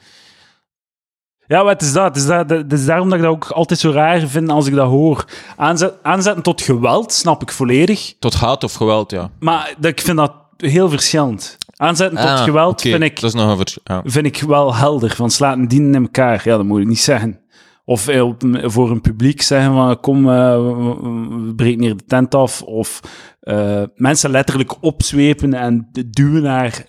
Ja, 1.47 1.66
het 1.66 1.82
is 1.82 1.93
dat. 1.93 2.04
Het 2.06 2.16
is, 2.16 2.26
dat, 2.26 2.49
het 2.49 2.74
is 2.74 2.86
daarom 2.86 3.10
dat 3.10 3.18
ik 3.18 3.24
dat 3.24 3.34
ook 3.34 3.49
altijd 3.49 3.80
zo 3.80 3.91
raar 3.91 4.20
vind 4.28 4.49
als 4.49 4.68
ik 4.68 4.76
dat 4.76 4.88
hoor. 4.88 5.26
Aanzet, 5.58 5.93
aanzetten 6.02 6.43
tot 6.43 6.62
geweld, 6.62 7.14
snap 7.14 7.41
ik 7.41 7.52
volledig. 7.52 8.14
Tot 8.20 8.34
haat 8.34 8.64
of 8.64 8.74
geweld, 8.74 9.12
ja. 9.12 9.30
Maar 9.39 9.74
dat, 9.78 9.91
ik 9.91 10.02
vind 10.02 10.18
dat 10.18 10.34
heel 10.58 10.89
verschillend. 10.89 11.58
Aanzetten 11.82 12.18
tot 12.18 12.28
Ah, 12.28 12.44
geweld 12.44 12.82
vind, 12.82 13.04
ik, 13.04 13.20
Dat 13.20 13.34
is 13.34 13.42
nog 13.42 13.60
een 13.60 13.66
ja. 13.84 14.02
vind 14.06 14.26
ik 14.26 14.42
wel 14.42 14.76
helder. 14.76 15.16
Van 15.16 15.30
slaat 15.32 15.58
een 15.58 15.68
dienen 15.68 15.96
in 15.96 16.02
elkaar. 16.02 16.42
Ja, 16.44 16.58
dat 16.58 16.66
moet 16.66 16.82
ik 16.82 16.88
niet 16.88 17.00
zeggen. 17.00 17.40
Of 17.86 18.08
eh, 18.08 18.30
voor 18.64 18.92
een 18.92 19.02
publiek 19.02 19.42
zeggen 19.42 19.74
van 19.74 20.00
kom, 20.00 20.30
eh, 20.30 20.56
we- 20.56 20.76
we 20.76 21.46
we 21.46 21.54
breken 21.56 21.82
hier 21.82 21.98
de 21.98 22.06
tent 22.06 22.36
af. 22.36 22.62
Of 22.62 23.00
eh, 23.40 23.82
mensen 23.96 24.30
letterlijk 24.32 24.84
opzwepen 24.84 25.54
en 25.54 25.90
duwen 26.10 26.42
naar 26.44 26.86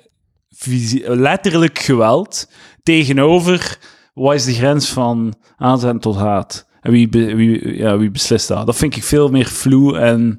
letterlijk 1.07 1.78
geweld. 1.78 2.51
Tegenover, 2.82 3.78
wat 4.14 4.34
is 4.34 4.45
de 4.45 4.55
grens 4.55 4.88
van 4.88 5.34
aanzetten 5.57 6.01
tot 6.01 6.16
haat? 6.16 6.66
En 6.80 6.93
wie, 6.93 7.09
be- 7.09 7.34
wie, 7.34 7.76
ja, 7.76 7.99
wie 7.99 8.11
beslist 8.11 8.49
dat? 8.49 8.66
Dat 8.66 8.76
vind 8.76 8.97
ik 8.97 9.03
veel 9.05 9.28
meer 9.28 9.47
vloe 9.47 9.99
en 9.99 10.38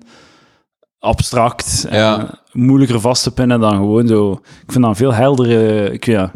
abstract. 1.03 1.85
En 1.89 1.97
Ja. 1.99 2.29
moeilijker 2.51 2.99
vast 2.99 3.23
te 3.23 3.33
pinnen 3.33 3.59
dan 3.59 3.71
gewoon 3.75 4.07
zo. 4.07 4.31
Ik 4.65 4.71
vind 4.71 4.83
dat 4.83 4.97
veel 4.97 5.13
heldere... 5.13 5.91
Ik, 5.91 6.05
ja. 6.05 6.31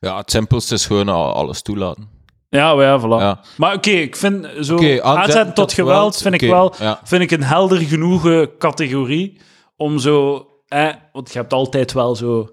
ja, 0.00 0.16
het 0.16 0.30
simpelste 0.30 0.74
is 0.74 0.86
gewoon 0.86 1.08
al- 1.08 1.32
alles 1.32 1.62
toelaten. 1.62 2.08
Ja, 2.48 2.74
maar 2.74 2.84
ja, 2.84 3.00
voilà. 3.00 3.20
Ja. 3.20 3.40
Maar 3.56 3.74
oké, 3.74 3.90
ik 3.90 4.16
vind 4.16 4.46
zo 4.60 4.74
Oké, 4.74 5.02
aanzetten, 5.02 5.44
tot 5.44 5.54
tot 5.54 5.72
geweld, 5.72 6.16
vind 6.16 6.34
ik 6.42 6.50
wel 6.50 6.74
ja. 6.78 7.00
vind 7.04 7.22
ik 7.22 7.30
een 7.30 7.42
helder 7.42 7.78
genoeg 7.78 8.46
categorie 8.58 9.40
om 9.76 9.98
zo, 9.98 10.46
eh, 10.68 10.88
want 11.12 11.32
je 11.32 11.38
hebt 11.38 11.52
altijd 11.52 11.92
wel 11.92 12.16
zo 12.16 12.48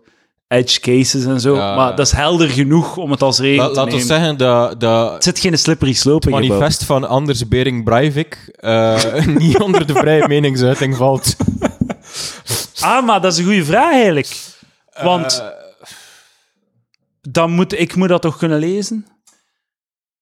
edge 0.53 0.79
cases 0.79 1.25
en 1.25 1.39
zo, 1.39 1.55
Ja. 1.55 1.75
maar 1.75 1.95
dat 1.95 2.05
is 2.05 2.11
helder 2.11 2.49
genoeg 2.49 2.97
om 2.97 3.11
het 3.11 3.21
als 3.21 3.39
regel 3.39 3.63
La- 3.63 3.69
te 3.69 3.75
laat 3.75 3.85
nemen. 3.85 3.99
ons 3.99 4.07
zeggen 4.09 4.37
dat, 4.37 4.69
Het 4.69 4.79
dat 4.79 5.23
zit 5.23 5.39
geen 5.39 5.57
slippery 5.57 5.93
slope 5.93 6.25
in 6.27 6.31
manifest 6.33 6.83
van 6.83 7.07
Anders 7.07 7.47
Bering 7.47 7.83
Breivik 7.83 8.51
eh, 8.55 9.25
niet 9.25 9.59
onder 9.59 9.87
de 9.87 9.93
vrije 9.93 10.27
meningsuiting 10.27 10.95
valt. 10.95 11.35
Ah, 12.81 13.05
maar 13.05 13.21
dat 13.21 13.31
is 13.33 13.37
een 13.39 13.45
goede 13.45 13.65
vraag 13.65 13.93
eigenlijk. 13.93 14.27
Want 15.03 15.39
Eh, 15.39 15.47
dan 17.21 17.51
moet 17.51 17.79
ik 17.79 17.95
moet 17.95 18.09
dat 18.09 18.21
toch 18.21 18.37
kunnen 18.37 18.59
lezen? 18.59 19.05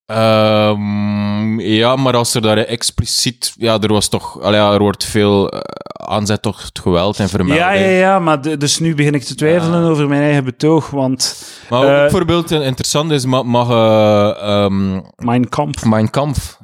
Ehm, 0.06 1.60
ja, 1.60 1.96
maar 1.96 2.16
als 2.16 2.34
er 2.34 2.40
daar 2.42 2.56
expliciet... 2.58 3.54
Ja, 3.56 3.78
er 3.80 3.92
was 3.92 4.08
toch... 4.08 4.40
allee, 4.40 4.60
ja, 4.60 4.72
er 4.72 4.78
wordt 4.78 5.04
veel 5.04 5.48
eh, 5.50 5.60
aanzet 6.08 6.42
het 6.66 6.78
geweld 6.78 7.18
en 7.18 7.28
vermelding. 7.28 7.66
Ja, 7.66 7.72
ja, 7.72 7.88
ja, 7.88 8.18
maar 8.18 8.40
de- 8.42 8.56
dus 8.56 8.78
nu 8.78 8.94
begin 8.94 9.14
ik 9.14 9.22
te 9.22 9.34
twijfelen 9.34 9.82
over 9.90 10.08
mijn 10.08 10.22
eigen 10.22 10.44
betoog, 10.44 10.90
want 10.90 11.44
Maar 11.70 11.78
ook 11.80 11.86
Eh, 11.88 11.90
bijvoorbeeld 12.00 12.50
eh, 12.52 12.66
interessant 12.66 13.10
is, 13.10 13.24
mag, 13.24 13.44
mag 13.44 13.68
eh, 13.70 14.64
ehm, 14.64 15.00
mijn 15.16 15.48
kamp. 15.48 15.84
Mein 15.84 16.10
Kampf... 16.10 16.60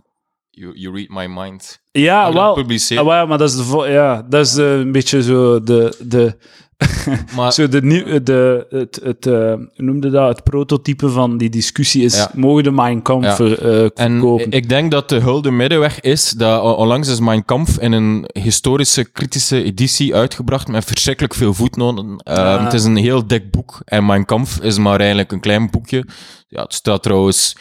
You, 0.50 0.72
you 0.78 0.94
read 0.94 1.08
my 1.08 1.40
mind. 1.42 1.80
Ja, 1.92 2.32
wel. 2.32 2.54
publiceren? 2.54 3.02
Ah, 3.02 3.08
wel, 3.08 3.26
maar 3.26 3.38
dat 3.38 3.50
is, 3.50 3.56
de, 3.70 3.84
ja, 3.88 4.22
dat 4.28 4.46
is 4.46 4.54
een 4.54 4.92
beetje 4.92 5.22
zo 5.22 5.62
de, 5.62 5.96
de, 5.98 6.36
Maar, 7.36 7.52
zo 7.52 7.68
de, 7.68 7.82
nieuw- 7.82 8.22
de 8.22 8.66
het, 8.70 9.00
het, 9.02 9.26
eh, 9.26 9.54
noemde 9.76 10.10
dat, 10.10 10.28
het 10.28 10.44
prototype 10.44 11.08
van 11.10 11.38
die 11.38 11.48
discussie 11.50 12.04
is, 12.04 12.14
Ja. 12.16 12.30
mogen 12.34 12.62
de 12.62 12.70
Mein 12.70 13.02
Kampf 13.02 13.24
Ja. 13.26 13.34
ver- 13.36 13.62
eh, 13.70 13.82
En 14.04 14.12
verkopen? 14.12 14.50
ik 14.50 14.68
denk 14.68 14.90
dat 14.90 15.08
de 15.08 15.16
hulde 15.20 15.50
middenweg 15.50 16.00
is 16.00 16.30
dat 16.30 16.76
onlangs 16.76 17.08
is 17.08 17.20
Mein 17.20 17.44
Kampf 17.44 17.78
in 17.78 17.92
een 17.92 18.28
historische, 18.32 19.04
kritische 19.04 19.62
editie 19.64 20.14
uitgebracht 20.14 20.68
met 20.68 20.84
verschrikkelijk 20.84 21.34
veel 21.34 21.54
voetnoten. 21.54 22.16
Ehm. 22.16 22.64
Het 22.64 22.72
is 22.72 22.84
een 22.84 22.96
heel 22.96 23.26
dik 23.26 23.50
boek 23.50 23.80
en 23.84 24.06
Mein 24.06 24.24
Kampf 24.24 24.60
is 24.60 24.78
maar 24.78 24.98
eigenlijk 24.98 25.32
een 25.32 25.40
klein 25.40 25.70
boekje. 25.70 26.06
Ja, 26.48 26.62
het 26.62 26.74
staat 26.74 27.02
trouwens... 27.02 27.56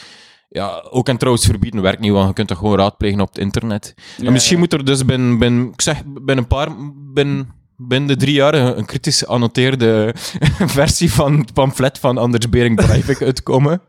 Ja, 0.50 0.86
ook 0.90 1.08
en 1.10 1.18
trouwens 1.18 1.46
verbieden 1.46 1.82
werkt 1.82 2.00
niet, 2.00 2.12
want 2.12 2.28
je 2.28 2.34
kunt 2.34 2.48
dat 2.48 2.58
gewoon 2.58 2.78
raadplegen 2.78 3.20
op 3.22 3.28
het 3.28 3.38
internet. 3.38 3.94
en 4.24 4.32
misschien 4.32 4.60
moet 4.60 4.74
er 4.74 4.86
dus 4.86 5.06
binnen, 5.06 5.38
binnen, 5.40 5.68
ik 5.74 5.82
zeg, 5.82 6.04
binnen 6.06 6.38
een 6.38 6.48
paar... 6.48 6.70
Binnen, 7.14 7.56
binnen 7.78 8.08
de 8.08 8.16
drie 8.16 8.34
jaar 8.34 8.54
een, 8.54 8.78
een 8.78 8.86
kritisch 8.86 9.26
annoteerde 9.26 10.14
versie 10.78 11.14
van 11.14 11.38
het 11.40 11.54
pamflet 11.54 12.00
van 12.00 12.18
Anders 12.18 12.50
Bering 12.50 12.76
Breivik 12.76 13.22
uitkomen. 13.22 13.82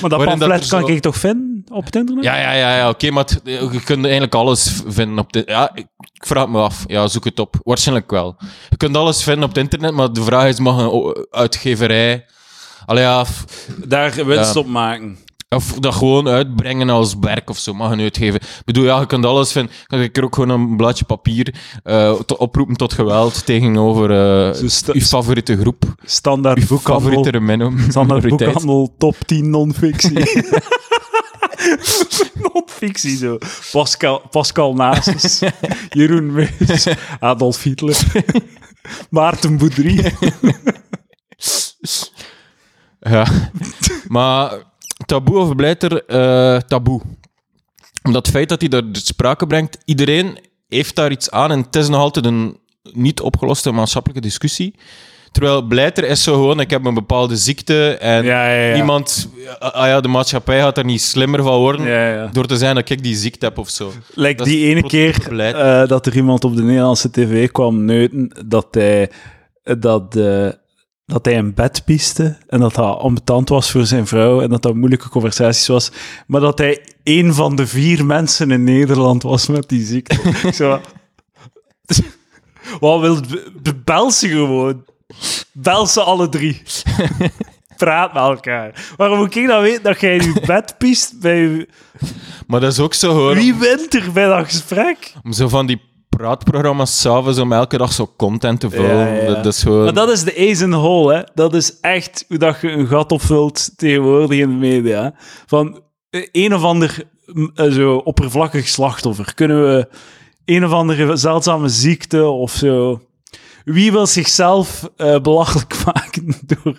maar 0.00 0.10
dat 0.10 0.18
waarin 0.18 0.38
pamflet 0.38 0.68
kan 0.68 0.80
zo- 0.80 0.86
ik 0.88 1.00
toch 1.00 1.16
vinden 1.16 1.64
op 1.72 1.84
het 1.84 1.96
internet? 1.96 2.24
Ja, 2.24 2.36
ja, 2.36 2.52
ja, 2.52 2.76
ja 2.76 2.88
oké, 2.88 3.10
maar 3.10 3.24
het- 3.24 3.40
je 3.44 3.80
kunt 3.84 4.02
eigenlijk 4.02 4.34
alles 4.34 4.80
vinden 4.86 5.18
op 5.18 5.32
de. 5.32 5.42
Ja, 5.46 5.70
ik 5.74 5.86
vraag 6.26 6.48
me 6.48 6.58
af. 6.60 6.84
Ja, 6.86 7.06
zoek 7.08 7.24
het 7.24 7.38
op. 7.38 7.56
Waarschijnlijk 7.62 8.10
wel. 8.10 8.36
Je 8.68 8.76
kunt 8.76 8.96
alles 8.96 9.22
vinden 9.22 9.42
op 9.44 9.48
het 9.48 9.58
internet, 9.58 9.92
maar 9.94 10.12
de 10.12 10.22
vraag 10.22 10.48
is: 10.48 10.58
mag 10.58 10.78
een 10.78 11.26
uitgeverij. 11.30 12.24
Allee, 12.86 13.02
ja, 13.02 13.24
Daar 13.86 14.24
winst 14.26 14.54
Ja. 14.54 14.60
op 14.60 14.66
maken. 14.66 15.18
Of 15.54 15.72
dat 15.72 15.94
gewoon 15.94 16.28
uitbrengen 16.28 16.90
als 16.90 17.14
werk 17.20 17.50
of 17.50 17.58
zo, 17.58 17.74
mag 17.74 17.90
een 17.90 18.00
uitgever. 18.00 18.40
Ik 18.42 18.62
bedoel, 18.64 18.84
ja, 18.84 19.00
je 19.00 19.06
kunt 19.06 19.24
alles 19.26 19.52
vinden. 19.52 19.72
Kan 19.86 20.00
ik 20.00 20.16
er 20.16 20.24
ook 20.24 20.34
gewoon 20.34 20.50
een 20.60 20.76
blaadje 20.76 21.04
papier 21.04 21.54
te 22.26 22.38
oproepen 22.38 22.76
tot 22.76 22.92
geweld 22.92 23.46
tegenover 23.46 24.08
sta- 24.70 24.92
uw 24.92 25.00
favoriete 25.00 25.56
groep, 25.58 25.84
Standaard 26.04 26.58
uw 26.58 26.66
boekhandel. 26.66 27.10
favoriete. 27.24 27.72
Standaard 27.90 28.28
boekhandel, 28.28 28.94
top 28.98 29.16
10 29.26 29.50
non-fictie. 29.50 30.12
non-fictie, 32.52 33.16
zo. 33.16 33.38
Pascal, 33.72 34.22
Pascal 34.30 34.74
Nasus, 34.74 35.40
Jeroen 35.96 36.32
Meus, 36.32 36.86
Adolf 37.20 37.62
Hitler, 37.62 37.96
Maarten 39.10 39.56
Boudry. 39.58 40.12
Ja. 43.00 43.26
maar 44.08 44.52
taboe 45.06 45.38
of 45.38 45.54
blijter 45.56 46.04
eh, 46.04 46.56
taboe. 46.56 47.00
Omdat 48.02 48.26
het 48.26 48.34
feit 48.34 48.48
dat 48.48 48.60
hij 48.60 48.68
daar 48.68 48.92
de 48.92 48.98
sprake 48.98 49.46
brengt, 49.46 49.78
iedereen 49.84 50.38
heeft 50.68 50.96
daar 50.96 51.10
iets 51.10 51.30
aan 51.30 51.50
en 51.50 51.58
het 51.58 51.76
is 51.76 51.88
nog 51.88 52.00
altijd 52.00 52.24
een 52.26 52.56
niet 52.92 53.20
opgeloste 53.20 53.72
maatschappelijke 53.72 54.22
discussie. 54.22 54.74
Terwijl 55.32 55.62
blijter 55.62 56.04
is 56.04 56.22
zo 56.22 56.32
gewoon, 56.32 56.60
ik 56.60 56.70
heb 56.70 56.84
een 56.84 56.94
bepaalde 56.94 57.36
ziekte 57.36 57.96
en 57.96 58.24
Ja, 58.24 58.50
ja, 58.50 58.66
ja. 58.66 58.74
niemand, 58.74 59.28
ah 59.58 59.86
ja, 59.86 60.00
de 60.00 60.08
maatschappij 60.08 60.60
gaat 60.60 60.78
er 60.78 60.84
niet 60.84 61.02
slimmer 61.02 61.42
van 61.42 61.58
worden 61.58 62.32
door 62.32 62.46
te 62.46 62.56
zijn 62.56 62.74
dat 62.74 62.90
ik 62.90 63.02
die 63.02 63.14
ziekte 63.14 63.46
heb 63.46 63.58
of 63.58 63.68
zo. 63.68 63.92
Like 64.14 64.34
Dat 64.34 64.46
die 64.46 64.66
ene 64.66 64.82
keer 64.82 65.40
eh, 65.40 65.88
dat 65.88 66.06
er 66.06 66.16
iemand 66.16 66.44
op 66.44 66.56
de 66.56 66.62
Nederlandse 66.62 67.10
tv 67.10 67.50
kwam 67.50 67.84
neuten 67.84 68.44
dat 68.46 68.66
hij, 68.70 69.10
dat, 69.78 70.16
eh, 70.16 70.48
dat 71.12 71.24
hij 71.24 71.34
in 71.34 71.54
bed 71.54 71.82
pieste 71.84 72.36
en 72.48 72.60
dat 72.60 72.74
dat 72.74 72.98
ambetant 72.98 73.48
was 73.48 73.70
voor 73.70 73.86
zijn 73.86 74.06
vrouw 74.06 74.40
en 74.40 74.50
dat 74.50 74.62
dat 74.62 74.74
moeilijke 74.74 75.08
conversaties 75.08 75.66
was, 75.66 75.90
maar 76.26 76.40
dat 76.40 76.58
hij 76.58 76.84
één 77.02 77.34
van 77.34 77.56
de 77.56 77.66
vier 77.66 78.04
mensen 78.06 78.50
in 78.50 78.64
Nederland 78.64 79.22
was 79.22 79.46
met 79.46 79.68
die 79.68 79.84
ziekte. 79.84 80.14
Ik 80.48 80.54
Zo, 80.54 80.80
wat 82.80 83.00
wil 83.00 83.20
be- 83.62 83.74
bel 83.84 84.10
ze 84.10 84.28
gewoon? 84.28 84.84
Bel 85.52 85.86
ze 85.86 86.00
alle 86.02 86.28
drie. 86.28 86.62
Praat 87.76 88.12
met 88.12 88.22
elkaar. 88.22 88.92
Waarom 88.96 89.18
moet 89.18 89.36
ik 89.36 89.46
dan 89.46 89.62
weten 89.62 89.82
dat 89.82 90.00
jij 90.00 90.16
in 90.16 90.32
je 90.32 90.42
bed 90.46 90.74
piest 90.78 91.20
bij 91.20 91.36
je... 91.36 91.68
Maar 92.46 92.60
dat 92.60 92.72
is 92.72 92.78
ook 92.78 92.94
zo 92.94 93.08
gewoon, 93.12 93.34
Wie 93.34 93.54
wint 93.54 93.94
er 93.94 94.12
bij 94.12 94.26
dat 94.26 94.44
gesprek? 94.44 95.12
om 95.24 95.32
zo 95.32 95.48
van 95.48 95.66
die 95.66 95.80
praatprogramma's 96.16 97.00
s'avonds 97.00 97.38
om 97.38 97.52
elke 97.52 97.76
dag 97.78 97.92
zo 97.92 98.12
content 98.16 98.60
te 98.60 98.70
vullen. 98.70 98.96
Ja, 98.96 99.06
ja. 99.14 99.26
Dat, 99.26 99.44
dat 99.44 99.52
is 99.52 99.62
gewoon... 99.62 99.84
Maar 99.84 99.92
dat 99.92 100.10
is 100.10 100.24
de 100.24 100.36
ace 100.50 100.64
in 100.64 100.72
hole, 100.72 101.14
hè. 101.14 101.22
Dat 101.34 101.54
is 101.54 101.80
echt 101.80 102.24
hoe 102.28 102.38
dat 102.38 102.60
je 102.60 102.70
een 102.70 102.86
gat 102.86 103.12
opvult 103.12 103.78
tegenwoordig 103.78 104.38
in 104.38 104.48
de 104.48 104.54
media. 104.54 105.14
Van 105.46 105.82
eh, 106.10 106.28
een 106.32 106.54
of 106.54 106.62
ander 106.62 107.02
mm, 107.26 107.50
eh, 107.54 107.70
zo 107.70 107.96
oppervlakkig 107.96 108.68
slachtoffer. 108.68 109.34
Kunnen 109.34 109.62
we 109.62 109.88
een 110.44 110.64
of 110.64 110.72
andere 110.72 111.16
zeldzame 111.16 111.68
ziekte 111.68 112.24
of 112.24 112.52
zo... 112.52 113.00
Wie 113.64 113.92
wil 113.92 114.06
zichzelf 114.06 114.90
eh, 114.96 115.20
belachelijk 115.20 115.76
maken 115.94 116.34
door, 116.46 116.78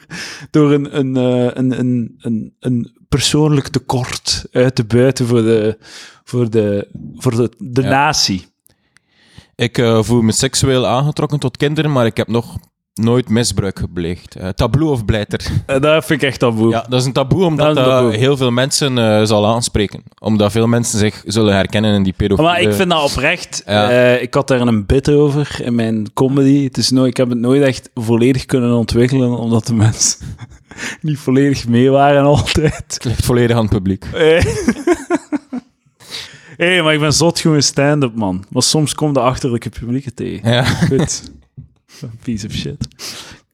door 0.51 0.71
een, 0.71 0.97
een, 0.97 1.15
een, 1.15 1.79
een, 1.79 2.15
een, 2.19 2.55
een 2.59 2.91
persoonlijk 3.09 3.67
tekort 3.67 4.45
uit 4.51 4.75
te 4.75 4.83
buiten 4.83 5.27
voor 5.27 5.41
de, 5.41 5.77
voor 6.23 6.49
de, 6.49 6.87
voor 7.15 7.35
de, 7.35 7.51
de 7.57 7.81
Ja. 7.81 7.89
natie? 7.89 8.45
Ik 9.55 9.77
eh, 9.77 10.03
voel 10.03 10.21
me 10.21 10.31
seksueel 10.31 10.87
aangetrokken 10.87 11.39
tot 11.39 11.57
kinderen, 11.57 11.91
maar 11.91 12.05
ik 12.05 12.17
heb 12.17 12.27
nog 12.27 12.57
nooit 12.93 13.29
misbruik 13.29 13.79
gepleegd. 13.79 14.35
Eh, 14.35 14.49
taboe 14.49 14.89
of 14.89 15.05
blijter? 15.05 15.41
Eh, 15.65 15.81
dat 15.81 16.05
vind 16.05 16.21
ik 16.21 16.27
echt 16.27 16.39
taboe. 16.39 16.69
Ja, 16.69 16.85
dat 16.89 16.99
is 16.99 17.05
een 17.05 17.13
taboe 17.13 17.45
omdat 17.45 17.75
Dat 17.75 17.85
taboe. 17.85 18.15
heel 18.15 18.37
veel 18.37 18.51
mensen 18.51 19.27
zal 19.27 19.47
aanspreken. 19.47 20.03
Omdat 20.19 20.51
veel 20.51 20.67
mensen 20.67 20.99
zich 20.99 21.23
zullen 21.25 21.55
herkennen 21.55 21.95
in 21.95 22.03
die 22.03 22.13
pedofiele... 22.13 22.51
Maar 22.51 22.61
ik 22.61 22.73
vind 22.73 22.89
dat 22.89 23.11
oprecht. 23.11 23.63
Ja. 23.65 23.89
ik 24.15 24.33
had 24.33 24.47
daar 24.47 24.61
een 24.61 24.85
bit 24.85 25.09
over 25.09 25.57
in 25.61 25.75
mijn 25.75 26.13
comedy. 26.13 26.63
Het 26.63 26.77
is 26.77 26.89
nooit, 26.89 27.09
ik 27.09 27.17
heb 27.17 27.29
het 27.29 27.39
nooit 27.39 27.61
echt 27.61 27.89
volledig 27.93 28.45
kunnen 28.45 28.73
ontwikkelen, 28.75 29.37
omdat 29.37 29.67
de 29.67 29.73
mensen 29.73 30.19
niet 31.01 31.17
volledig 31.17 31.67
mee 31.67 31.89
waren 31.89 32.23
altijd. 32.23 32.93
Het 32.93 33.03
ligt 33.03 33.25
volledig 33.25 33.55
aan 33.55 33.63
het 33.63 33.73
publiek. 33.73 34.05
Hé, 36.55 36.65
hey, 36.65 36.81
maar 36.83 36.93
ik 36.93 36.99
ben 36.99 37.13
zot 37.13 37.39
gewoon 37.39 37.61
stand-up, 37.61 38.15
man. 38.15 38.45
Maar 38.49 38.63
soms 38.63 38.93
komt 38.93 39.13
de 39.13 39.19
achterlijke 39.19 39.69
publiek 39.69 40.09
tegen. 40.09 40.51
Ja. 40.51 40.63
Goed. 40.63 41.31
Piece 42.23 42.47
of 42.47 42.53
shit. 42.53 42.87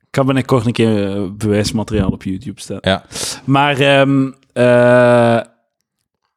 Ik 0.09 0.15
ga 0.15 0.23
binnenkort 0.23 0.65
een 0.65 0.71
keer 0.71 1.15
eh, 1.15 1.31
bewijsmateriaal 1.31 2.09
op 2.09 2.23
YouTube 2.23 2.61
staan. 2.61 2.77
Ja. 2.81 3.05
Maar 3.45 3.79
ehm, 3.79 4.31
eh, 4.53 5.41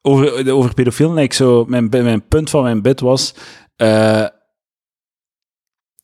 over, 0.02 0.52
over 0.52 0.74
pedofielen, 0.74 1.18
ik 1.18 1.32
zo, 1.32 1.64
mijn, 1.64 1.88
mijn 1.88 2.28
punt 2.28 2.50
van 2.50 2.62
mijn 2.62 2.82
bid 2.82 3.00
was... 3.00 3.34
eh, 3.76 4.26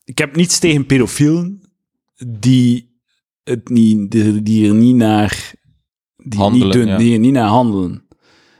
ik 0.03 0.17
heb 0.17 0.35
niets 0.35 0.59
tegen 0.59 0.85
pedofielen 0.85 1.61
die, 2.27 2.99
het 3.43 3.69
niet, 3.69 4.11
die, 4.11 4.43
die 4.43 4.67
er 4.67 4.75
niet 4.75 4.95
naar... 4.95 5.53
Die 6.23 6.39
Handelen, 6.39 6.67
niet 6.67 6.75
doen, 6.75 6.87
ja. 6.87 6.97
die 6.97 7.13
er 7.13 7.19
niet 7.19 7.33
naar 7.33 7.47
handelen. 7.47 8.07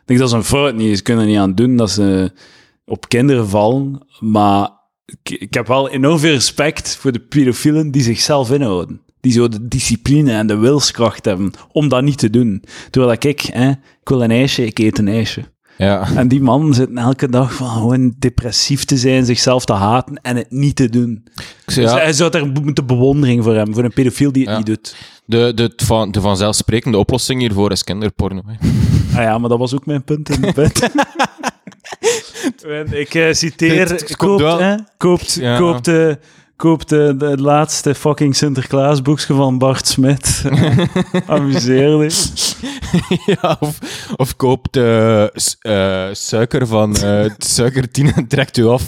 Denk 0.09 0.21
dat 0.21 0.29
is 0.29 0.35
een 0.35 0.43
fout 0.43 0.75
niet. 0.75 0.97
Ze 0.97 1.03
kunnen 1.03 1.23
er 1.23 1.29
niet 1.29 1.39
aan 1.39 1.55
doen 1.55 1.75
dat 1.75 1.91
ze 1.91 2.31
op 2.85 3.09
kinderen 3.09 3.49
vallen. 3.49 4.07
Maar 4.19 4.69
ik, 5.23 5.53
heb 5.53 5.67
wel 5.67 5.89
enorm 5.89 6.19
veel 6.19 6.33
respect 6.33 6.95
voor 6.95 7.11
de 7.11 7.19
pedofielen 7.19 7.91
die 7.91 8.01
zichzelf 8.01 8.51
inhouden. 8.51 9.01
Die 9.19 9.31
zo 9.31 9.47
de 9.47 9.67
discipline 9.67 10.31
en 10.31 10.47
de 10.47 10.57
wilskracht 10.57 11.25
hebben 11.25 11.51
om 11.71 11.89
dat 11.89 12.03
niet 12.03 12.17
te 12.17 12.29
doen. 12.29 12.63
Terwijl 12.89 13.11
ik, 13.11 13.41
hè, 13.41 13.69
ik 13.69 14.09
wil 14.09 14.23
een 14.23 14.31
ijsje, 14.31 14.65
ik 14.65 14.79
eet 14.79 14.97
een 14.97 15.07
ijsje. 15.07 15.43
Ja. 15.79 16.07
En 16.15 16.27
die 16.27 16.41
man 16.41 16.73
zit 16.73 16.89
elke 16.95 17.29
dag 17.29 17.53
van 17.53 17.69
gewoon 17.69 18.13
depressief 18.19 18.85
te 18.85 18.97
zijn, 18.97 19.25
zichzelf 19.25 19.65
te 19.65 19.73
haten 19.73 20.19
en 20.21 20.35
het 20.35 20.51
niet 20.51 20.75
te 20.75 20.89
doen. 20.89 21.23
Dus 21.65 21.75
ja, 21.75 21.97
hij 21.97 22.13
zou 22.13 22.31
daar 22.31 22.45
moeten 22.47 22.85
bewondering 22.85 23.43
voor 23.43 23.55
hebben, 23.55 23.73
voor 23.75 23.83
een 23.83 23.93
pedofiel 23.93 24.31
die 24.31 24.41
het 24.41 24.51
Ja. 24.51 24.57
niet 24.57 24.65
doet. 24.65 24.95
de, 25.25 25.51
de, 25.55 25.73
van, 25.75 26.11
de 26.11 26.21
vanzelfsprekende 26.21 26.97
oplossing 26.97 27.41
hiervoor 27.41 27.71
is 27.71 27.83
kinderporno. 27.83 28.41
hè. 28.45 28.53
Ah 29.17 29.23
ja, 29.25 29.37
maar 29.37 29.49
dat 29.49 29.59
was 29.59 29.73
ook 29.75 29.85
mijn 29.85 30.03
punt 30.03 30.29
in 30.29 30.41
de. 30.41 30.71
En 32.67 32.93
ik 32.99 33.13
eh, 33.13 33.33
citeer, 33.33 34.15
koopt, 34.17 34.83
koopt, 34.97 35.41
koopt, 35.57 35.87
eh, 35.87 36.11
koop 36.59 36.87
de, 36.87 37.15
de 37.17 37.37
laatste 37.41 37.95
fucking 37.95 38.35
Sinterklaasboekje 38.35 39.33
van 39.33 39.57
Bart 39.57 39.87
Smit. 39.87 40.43
Amuseer 41.27 41.97
dich. 41.99 42.55
ja, 43.41 43.57
of, 43.59 43.79
of 44.15 44.35
koopt 44.35 44.77
eh, 44.77 45.23
s- 45.33 45.57
eh, 45.61 46.07
suiker 46.11 46.67
van 46.67 46.95
eh 46.95 47.29
suikertien 47.37 48.13
en 48.13 48.27
trekt 48.27 48.57
u 48.57 48.65
af 48.67 48.83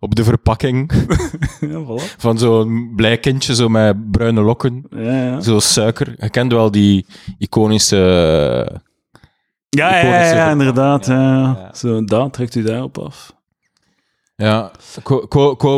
op 0.00 0.14
de 0.14 0.24
verpakking 0.24 0.92
Ja, 1.70 1.84
voilà. 1.84 2.16
van 2.18 2.38
zo'n 2.38 2.92
blij 2.96 3.18
kindje 3.18 3.54
zo 3.54 3.68
met 3.68 4.10
bruine 4.10 4.40
lokken. 4.40 4.84
Ja, 4.90 5.24
ja. 5.24 5.40
Zo 5.40 5.58
suiker. 5.58 6.14
Je 6.18 6.30
kent 6.30 6.52
wel 6.52 6.70
die 6.70 7.06
iconische... 7.38 7.96
Ja, 9.68 9.96
ja, 9.96 10.24
ja, 10.24 10.50
inderdaad. 10.50 11.04
Zo, 11.76 12.04
dan 12.04 12.30
trekt 12.30 12.54
u 12.54 12.62
daarop 12.62 12.98
af. 12.98 13.34
Ja, 14.36 14.70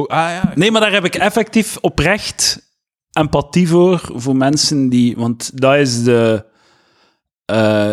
ah 0.08 0.30
ja. 0.30 0.52
Nee, 0.54 0.70
maar 0.70 0.80
daar 0.80 0.92
heb 0.92 1.04
ik 1.04 1.14
effectief 1.14 1.76
oprecht 1.80 2.66
empathie 3.12 3.68
voor, 3.68 4.10
voor 4.14 4.36
mensen 4.36 4.88
die... 4.88 5.16
Want 5.16 5.60
dat 5.60 5.76
is 5.76 6.02
de... 6.04 6.44
eh, 7.44 7.90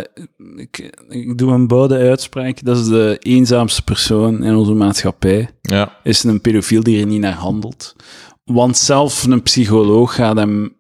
ik, 0.56 0.78
ik 1.10 1.38
doe 1.38 1.52
een 1.52 1.68
boude 1.68 1.98
uitspraak. 1.98 2.64
Dat 2.64 2.78
is 2.78 2.88
de 2.88 3.18
eenzaamste 3.20 3.82
persoon 3.84 4.44
in 4.44 4.56
onze 4.56 4.74
maatschappij. 4.74 5.50
Ja, 5.62 5.98
Is 6.04 6.24
een 6.24 6.42
pedofiel 6.42 6.84
die 6.84 7.00
er 7.00 7.06
niet 7.06 7.22
naar 7.22 7.34
handelt. 7.34 7.96
Want 8.44 8.78
zelfs 8.78 9.26
een 9.26 9.44
psycholoog 9.44 10.16
gaat, 10.16 10.36
hem, 10.38 10.76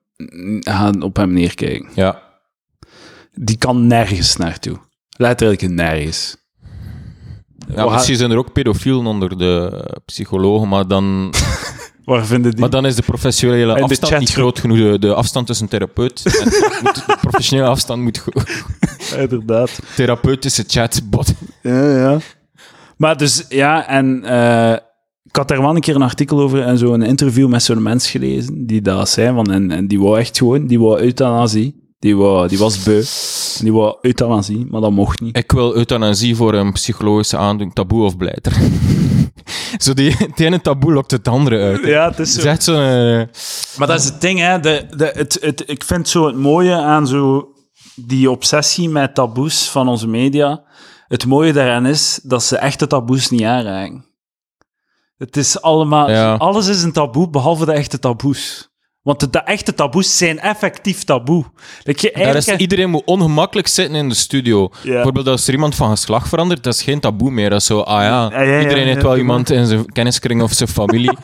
gaat 0.59 1.01
op 1.03 1.15
hem 1.15 1.33
neerkijken. 1.33 1.89
ja. 1.95 2.23
Die 3.37 3.57
kan 3.57 3.87
nergens 3.87 4.35
naartoe. 4.35 4.77
Letterlijk 5.17 5.69
nergens. 5.69 6.37
Ja, 7.75 7.89
misschien 7.89 8.15
zijn 8.15 8.31
er 8.31 8.37
ook 8.37 8.53
pedofielen 8.53 9.05
onder 9.05 9.37
de 9.37 9.85
psychologen, 10.05 10.67
maar 10.67 10.87
dan, 10.87 11.33
Waar 12.05 12.25
vinden 12.25 12.51
die? 12.51 12.59
maar 12.59 12.69
dan 12.69 12.85
is 12.85 12.95
de 12.95 13.01
professionele 13.01 13.73
de 13.73 13.81
afstand 13.81 14.19
niet 14.19 14.31
groot 14.31 14.59
genoeg. 14.59 14.77
De, 14.77 14.99
de 14.99 15.13
afstand 15.13 15.47
tussen 15.47 15.67
therapeut 15.67 16.21
en 16.25 16.43
moet, 16.83 16.95
de 16.95 17.17
professionele 17.21 17.67
afstand 17.67 18.01
moet. 18.01 18.23
Inderdaad. 19.17 19.79
Therapeutische 19.95 20.63
chatbot. 20.67 21.33
Ja, 21.61 21.97
ja. 21.97 22.19
Maar 22.97 23.17
dus, 23.17 23.45
ja, 23.49 23.87
en 23.87 24.23
eh, 24.23 24.71
ik 25.23 25.35
had 25.35 25.47
daar 25.47 25.61
wel 25.61 25.75
een 25.75 25.81
keer 25.81 25.95
een 25.95 26.01
artikel 26.01 26.39
over 26.39 26.61
en 26.61 26.77
zo 26.77 26.93
een 26.93 27.01
interview 27.01 27.47
met 27.47 27.63
zo'n 27.63 27.81
mens 27.83 28.09
gelezen, 28.09 28.65
die 28.65 28.81
dat 28.81 29.09
zei, 29.09 29.33
van, 29.33 29.51
en, 29.51 29.71
en 29.71 29.87
die 29.87 29.99
wou 29.99 30.19
echt 30.19 30.37
gewoon, 30.37 30.67
die 30.67 30.79
wou 30.79 30.99
euthanasie. 30.99 31.84
Die, 31.99 32.15
wou, 32.17 32.47
die 32.47 32.57
was 32.57 32.83
beu. 32.83 33.03
Die 33.63 33.73
wou 33.73 33.97
euthanasie, 34.01 34.65
maar 34.69 34.81
dat 34.81 34.91
mocht 34.91 35.19
niet. 35.21 35.37
Ik 35.37 35.51
wil 35.51 35.75
euthanasie 35.75 36.35
voor 36.35 36.53
een 36.53 36.71
psychologische 36.71 37.37
aandoening, 37.37 37.73
taboe 37.73 38.03
of 38.03 38.17
blijter. 38.17 38.53
Zo 39.77 39.93
die, 39.93 40.15
het 40.17 40.39
ene 40.39 40.61
taboe 40.61 40.93
lokt 40.93 41.11
het 41.11 41.27
andere 41.27 41.61
uit. 41.63 41.81
hè. 41.81 41.87
Ja, 41.89 42.09
het 42.09 42.19
is 42.19 42.29
Het 42.29 42.37
is 42.37 42.43
echt 42.45 42.63
zo'n... 42.63 42.75
eh, 42.75 43.23
Maar 43.77 43.87
dat 43.87 43.99
is 43.99 44.05
het 44.05 44.21
ding, 44.21 44.39
hè. 44.39 44.59
De, 44.59 44.85
de, 44.97 45.11
het, 45.15 45.37
het, 45.41 45.63
ik 45.69 45.83
vind 45.83 46.09
zo 46.09 46.25
het 46.25 46.35
mooie 46.35 46.75
aan 46.75 47.07
zo 47.07 47.47
die 47.95 48.31
obsessie 48.31 48.89
met 48.89 49.15
taboes 49.15 49.69
van 49.69 49.87
onze 49.87 50.07
media. 50.07 50.63
Het 51.07 51.25
mooie 51.25 51.53
daaraan 51.53 51.85
is 51.85 52.19
dat 52.23 52.43
ze 52.43 52.57
echte 52.57 52.87
taboes 52.87 53.29
niet 53.29 53.43
aanraken. 53.43 54.05
Het 55.17 55.37
is 55.37 55.61
allemaal... 55.61 56.09
Ja. 56.09 56.33
Alles 56.35 56.67
is 56.67 56.83
een 56.83 56.91
taboe, 56.91 57.29
behalve 57.29 57.65
de 57.65 57.71
echte 57.71 57.99
taboes. 57.99 58.69
Want 59.05 59.19
de, 59.19 59.29
de 59.29 59.39
echte 59.39 59.73
taboes 59.73 60.17
zijn 60.17 60.39
effectief 60.39 61.03
taboe. 61.03 61.43
Dat 61.83 62.01
je 62.01 62.11
is, 62.11 62.47
iedereen 62.47 62.89
moet 62.89 63.01
ongemakkelijk 63.05 63.67
zitten 63.67 63.95
in 63.95 64.09
de 64.09 64.15
studio. 64.15 64.69
Bijvoorbeeld 64.83 65.27
als 65.27 65.47
er 65.47 65.53
iemand 65.53 65.75
van 65.75 65.89
geslacht 65.89 66.29
verandert, 66.29 66.63
dat 66.63 66.73
is 66.73 66.81
geen 66.81 66.99
taboe 66.99 67.31
meer. 67.31 67.49
Dat 67.49 67.59
is 67.59 67.65
zo, 67.65 67.79
ah 67.79 68.01
ja, 68.01 68.29
Ja, 68.31 68.41
ja, 68.41 68.41
ja, 68.41 68.61
iedereen 68.61 68.87
heeft 68.87 69.01
wel 69.01 69.17
iemand 69.17 69.49
in 69.49 69.65
zijn 69.65 69.85
kenniskring 69.85 70.41
of 70.41 70.51
zijn 70.53 70.69
familie. 70.69 71.17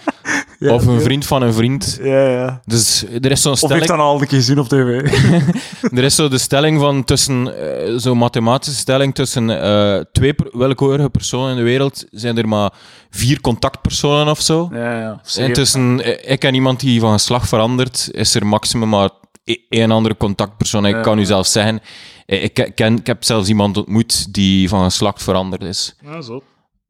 Of 0.69 0.85
een 0.85 1.01
vriend 1.01 1.25
van 1.25 1.41
een 1.41 1.53
vriend. 1.53 1.99
Ja, 2.03 2.29
ja. 2.29 2.61
Dus 2.65 3.05
er 3.21 3.31
is 3.31 3.41
zo'n 3.41 3.51
Of 3.51 3.59
heeft 3.59 3.73
stelling, 3.73 3.85
dan 3.85 3.99
al 3.99 4.21
een 4.21 4.27
keer 4.27 4.37
gezien 4.37 4.59
op 4.59 4.67
tv. 4.67 5.11
er 5.97 6.03
is 6.03 6.15
zo 6.15 6.27
de 6.27 6.37
stelling 6.37 6.79
van 6.79 7.03
tussen, 7.03 7.59
eh, 7.87 7.93
zo'n 7.95 8.17
mathematische 8.17 8.79
stelling 8.79 9.15
tussen 9.15 9.61
eh, 9.61 9.99
twee 10.11 10.33
per- 10.33 10.49
willekeurige 10.51 11.09
personen 11.09 11.49
in 11.51 11.55
de 11.55 11.63
wereld 11.63 12.05
zijn 12.11 12.37
er 12.37 12.47
maar 12.47 12.71
vier 13.09 13.41
contactpersonen 13.41 14.27
of 14.27 14.41
zo. 14.41 14.69
ja, 14.73 14.99
ja. 14.99 15.21
En 15.35 15.53
tussen 15.53 16.01
eh, 16.03 16.31
ik 16.31 16.43
en 16.43 16.53
iemand 16.53 16.79
die 16.79 16.99
van 16.99 17.11
geslacht 17.13 17.47
verandert, 17.47 17.70
is 18.11 18.35
er 18.35 18.45
maximum 18.47 18.89
maar 18.89 19.09
e- 19.43 19.55
één 19.69 19.91
andere 19.91 20.17
contactpersoon. 20.17 20.85
Ik 20.85 20.95
Ja. 20.95 21.01
kan 21.01 21.19
u 21.19 21.25
zelf 21.25 21.47
zeggen, 21.47 21.79
eh, 22.25 22.43
ik, 22.43 22.71
ken, 22.75 22.97
ik 22.97 23.07
heb 23.07 23.23
zelfs 23.23 23.49
iemand 23.49 23.77
ontmoet 23.77 24.33
die 24.33 24.69
van 24.69 24.83
geslacht 24.83 25.23
veranderd 25.23 25.63
is. 25.63 25.95
Ja, 26.03 26.21
zo. 26.21 26.41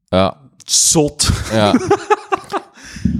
Ja, 0.04 0.36
Zot. 0.64 1.30
ja. 1.52 1.72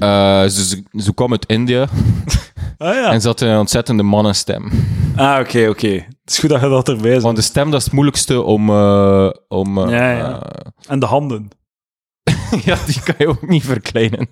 Eh, 0.00 0.42
ze, 0.42 0.64
ze, 0.64 0.82
ze 0.96 1.14
kwam 1.14 1.30
uit 1.32 1.46
India 1.46 1.82
Ah 2.78 2.94
ja. 2.94 3.12
en 3.12 3.20
ze 3.20 3.26
had 3.26 3.40
een 3.40 3.58
ontzettende 3.58 4.02
mannenstem. 4.02 4.70
Ah, 5.16 5.38
oké, 5.40 5.68
oké. 5.68 5.88
Het 5.88 6.30
is 6.30 6.38
goed 6.38 6.48
dat 6.50 6.60
je 6.60 6.68
dat 6.68 6.88
erbij 6.88 7.12
zet. 7.12 7.22
Want 7.22 7.36
de 7.36 7.42
stem 7.42 7.70
dat 7.70 7.78
is 7.78 7.84
het 7.84 7.94
moeilijkste 7.94 8.42
om... 8.42 8.68
eh, 8.70 9.28
om 9.48 9.78
Ja, 9.90 10.10
ja. 10.12 10.42
En 10.88 10.98
de 10.98 11.06
handen. 11.06 11.48
ja, 12.64 12.76
die 12.86 13.02
kan 13.02 13.14
je 13.18 13.28
ook 13.28 13.48
niet 13.48 13.64
verkleinen. 13.64 14.28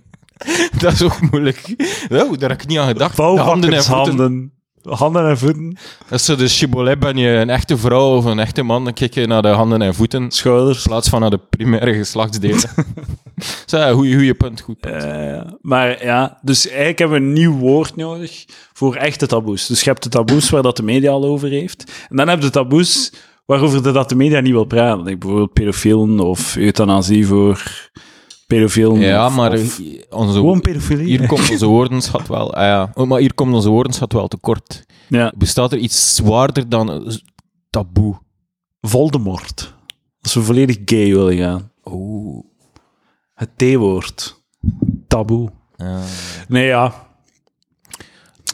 dat 0.81 0.93
is 0.93 1.03
ook 1.03 1.31
moeilijk. 1.31 1.75
Oh, 2.11 2.39
daar 2.39 2.51
heb 2.51 2.63
ik 2.63 2.69
niet 2.69 2.79
aan 2.79 2.87
gedacht. 2.87 3.17
De 3.17 3.23
handen 3.23 3.73
en 3.73 3.85
voeten. 3.85 4.17
handen. 4.17 4.53
Handen 4.83 5.29
en 5.29 5.39
voeten. 5.39 5.77
Is 6.11 6.25
zo 6.25 6.37
de 6.37 6.49
shibboleth, 6.49 6.99
ben 6.99 7.17
je 7.17 7.29
een 7.29 7.51
echte 7.51 7.77
vrouw 7.77 8.17
of 8.17 8.25
een 8.25 8.39
echte 8.39 8.63
man, 8.63 8.85
dan 8.85 8.93
kijk 8.93 9.15
je 9.15 9.27
naar 9.27 9.43
de 9.43 9.49
handen 9.49 9.83
en 9.83 9.95
voeten 9.95 10.23
in 10.23 10.31
Schouders. 10.31 10.83
plaats 10.83 11.09
van 11.09 11.21
naar 11.21 11.31
de 11.31 11.41
primaire 11.51 11.95
geslachtsdelen. 11.95 12.61
Zo, 13.67 13.95
goeie 13.95 14.35
punt, 14.35 14.61
goed 14.61 14.81
punt. 14.81 15.05
Maar 15.61 16.05
ja, 16.05 16.39
dus 16.43 16.69
eigenlijk 16.69 16.99
hebben 16.99 17.21
we 17.21 17.27
een 17.27 17.33
nieuw 17.33 17.57
woord 17.57 17.97
nodig 17.97 18.45
voor 18.73 18.95
echte 18.95 19.27
taboes. 19.27 19.67
Dus 19.67 19.83
je 19.83 19.91
hebt 19.91 20.03
de 20.03 20.09
taboes 20.09 20.51
waar 20.51 20.63
dat 20.63 20.77
de 20.77 20.83
media 20.83 21.11
al 21.11 21.25
over 21.25 21.49
heeft. 21.49 22.07
En 22.09 22.17
dan 22.17 22.29
heb 22.29 22.39
je 22.39 22.45
de 22.45 22.51
taboes 22.51 23.13
waarover 23.47 23.83
de, 23.83 23.93
dat 23.93 24.09
de 24.09 24.15
media 24.15 24.41
niet 24.41 24.53
wil 24.53 24.65
praten. 24.65 25.03
Like 25.03 25.19
bijvoorbeeld 25.19 25.53
pedofielen 25.53 26.21
of 26.21 26.57
euthanasie 26.57 27.27
voor 27.27 27.91
pedofielen. 28.55 29.01
Ja, 29.01 29.27
of- 29.27 29.35
maar 29.35 29.53
of 29.53 29.81
onze, 30.11 30.33
gewoon 30.33 30.61
pedofilie. 30.61 31.07
hier 31.07 31.27
komt 31.27 31.51
onze 31.51 31.67
woordenschat 31.67 32.29
wel... 32.29 32.55
Ah, 32.55 32.63
ja. 32.63 32.91
Oh, 32.95 33.07
maar 33.09 33.21
hier 33.21 33.35
komt 33.35 33.55
onze 33.55 33.69
woordenschat 33.69 34.13
wel 34.13 34.29
tekort. 34.29 34.87
Ja, 35.09 35.33
Bestaat 35.37 35.73
er 35.73 35.79
iets 35.79 36.15
zwaarder 36.15 36.69
dan 36.69 37.07
eh, 37.07 37.15
taboe? 37.71 38.19
Voldemort. 38.81 39.75
Als 40.21 40.35
we 40.35 40.43
volledig 40.43 40.77
gay 40.85 41.15
willen 41.15 41.37
gaan. 41.37 41.71
Oeh. 41.85 42.45
Het 43.35 43.49
T-woord. 43.57 44.43
Taboe. 45.09 45.51
Ja. 45.77 46.01
Nee, 46.49 46.67
ja. 46.67 46.95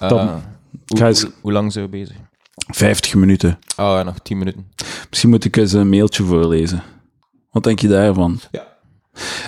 Eh, 0.00 0.08
Dan- 0.08 0.42
hoe, 0.86 1.04
eens- 1.06 1.22
hoe, 1.22 1.32
hoe 1.40 1.52
lang 1.52 1.72
zijn 1.72 1.84
we 1.84 1.90
bezig? 1.90 2.16
50 2.74 3.14
minuten. 3.14 3.58
Ah, 3.76 3.96
ja, 3.96 4.02
nog 4.02 4.18
10 4.18 4.38
minuten. 4.38 4.70
Misschien 5.08 5.30
moet 5.30 5.44
ik 5.44 5.56
eens 5.56 5.72
een 5.72 5.88
mailtje 5.88 6.24
voorlezen. 6.24 6.82
Wat 7.50 7.62
denk 7.64 7.78
je 7.80 7.88
daarvan? 7.88 8.40
Ja. 8.50 8.66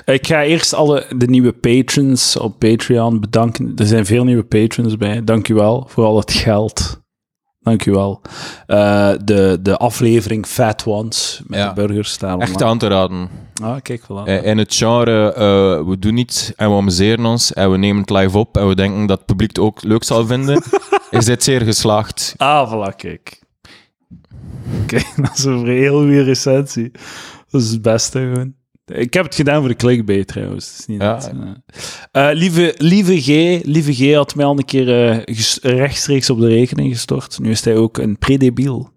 Ik 0.05 0.27
ga 0.27 0.43
eerst 0.43 0.75
alle 0.75 1.07
de 1.17 1.27
nieuwe 1.27 1.53
patrons 1.53 2.37
op 2.37 2.59
Patreon 2.59 3.21
bedanken. 3.21 3.73
Er 3.77 3.87
zijn 3.87 4.07
veel 4.07 4.25
nieuwe 4.25 4.45
patrons 4.45 4.97
bij. 4.97 5.25
Dank 5.25 5.49
u 5.49 5.55
wel 5.55 5.85
voor 5.89 6.05
al 6.05 6.17
het 6.17 6.33
geld. 6.33 7.01
Dank 7.61 7.87
u 7.87 7.91
wel. 7.93 8.21
Eh, 8.67 9.11
de, 9.25 9.59
de 9.63 9.77
aflevering 9.77 10.47
Fat 10.47 10.85
Ones 10.87 11.43
met 11.47 11.59
Ja. 11.59 11.69
de 11.73 11.87
burgers 11.87 12.11
staan 12.11 12.41
Echt 12.41 12.63
aan 12.63 12.79
te 12.79 12.87
raden. 12.87 13.29
Ah, 13.63 13.77
kijk, 13.83 14.03
voilà. 14.03 14.25
Eh, 14.25 14.45
In 14.45 14.59
het 14.59 14.75
genre, 14.75 15.33
eh, 15.33 15.89
we 15.89 15.99
doen 15.99 16.17
iets 16.17 16.55
en 16.55 16.71
we 16.71 16.77
amuseren 16.77 17.25
ons 17.27 17.53
en 17.53 17.71
we 17.71 17.77
nemen 17.77 18.01
het 18.01 18.11
live 18.11 18.39
op 18.39 18.57
en 18.57 18.69
we 18.69 18.75
denken 18.75 19.07
dat 19.07 19.17
het 19.17 19.27
publiek 19.27 19.49
het 19.49 19.59
ook 19.59 19.83
leuk 19.83 20.05
zal 20.05 20.27
vinden, 20.27 20.63
is 21.11 21.25
dit 21.25 21.43
zeer 21.45 21.61
geslaagd. 21.61 22.35
Ah, 22.37 22.73
voilà, 22.73 22.97
kijk. 22.97 23.43
Kijk, 24.87 25.13
dat 25.25 25.37
is 25.39 25.45
een 25.45 25.67
heel 25.67 25.99
goede 25.99 26.23
recensie. 26.23 26.91
Dat 27.51 27.61
is 27.61 27.71
het 27.71 27.83
beste 27.83 28.19
gewoon. 28.19 28.55
Ik 28.93 29.15
heb 29.15 29.25
het 29.25 29.35
gedaan 29.35 29.59
voor 29.61 29.69
de 29.69 29.77
clickbait 29.77 30.27
trouwens. 30.27 30.77
Is 30.79 30.87
niet 30.87 31.01
Ja. 31.03 31.13
dat, 31.13 31.33
eh. 32.13 32.31
Eh, 32.31 32.37
lieve, 32.37 32.75
lieve 32.79 33.21
G, 33.21 33.27
lieve 33.65 33.93
G 33.95 34.15
had 34.15 34.35
mij 34.35 34.45
al 34.45 34.59
een 34.59 34.65
keer 34.65 35.11
eh, 35.11 35.77
rechtstreeks 35.79 36.31
op 36.31 36.41
de 36.41 36.49
rekening 36.49 36.93
gestort. 36.93 37.39
Nu 37.43 37.51
is 37.51 37.65
hij 37.65 37.77
ook 37.77 37.99
een 37.99 38.19
predebiel. 38.19 38.91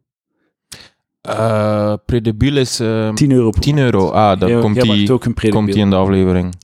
Eh 1.21 1.93
Predebiel 2.05 2.57
is 2.57 2.79
eh 2.79 3.13
10 3.13 3.31
euro. 3.31 3.49
per 3.49 3.59
10 3.61 3.77
euro. 3.77 4.09
Ah, 4.09 4.39
Jij- 4.39 4.59
komt 4.59 4.81
die, 4.81 5.11
ook 5.11 5.25
een 5.25 5.33
komt 5.49 5.67
die 5.73 5.75
in 5.81 5.89
de 5.89 5.95
aflevering. 5.95 6.55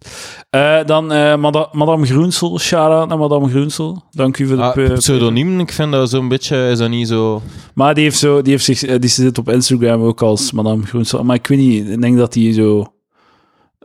Dan 0.86 1.06
Mada- 1.40 1.70
Madame 1.72 2.06
Groensel. 2.06 2.60
Shout-out 2.60 3.08
naar 3.10 3.18
Madame 3.18 3.50
Groensel. 3.50 4.04
Dank 4.12 4.38
u 4.38 4.48
voor 4.48 4.56
de... 4.56 4.62
Ah, 4.62 4.94
pseudoniem, 4.98 5.60
ik 5.60 5.72
vind 5.72 5.92
dat 5.92 6.10
zo'n 6.10 6.28
beetje, 6.28 6.70
is 6.70 6.78
dat 6.78 6.90
niet 6.90 7.08
zo... 7.08 7.42
Maar 7.74 7.94
die 7.94 8.04
heeft 8.04 8.18
zo, 8.18 8.42
die 8.42 8.52
heeft 8.52 8.66
zich, 8.66 9.00
die 9.00 9.10
zit 9.10 9.38
op 9.38 9.50
Instagram 9.50 10.02
ook 10.02 10.22
als 10.22 10.52
Madame 10.52 10.86
Groensel. 10.86 11.24
Maar 11.24 11.36
ik 11.36 11.48
weet 11.48 11.60
niet, 11.60 11.88
ik 11.90 12.02
denk 12.02 12.18
dat 12.18 12.34
die 12.34 12.54
zo 12.54 12.86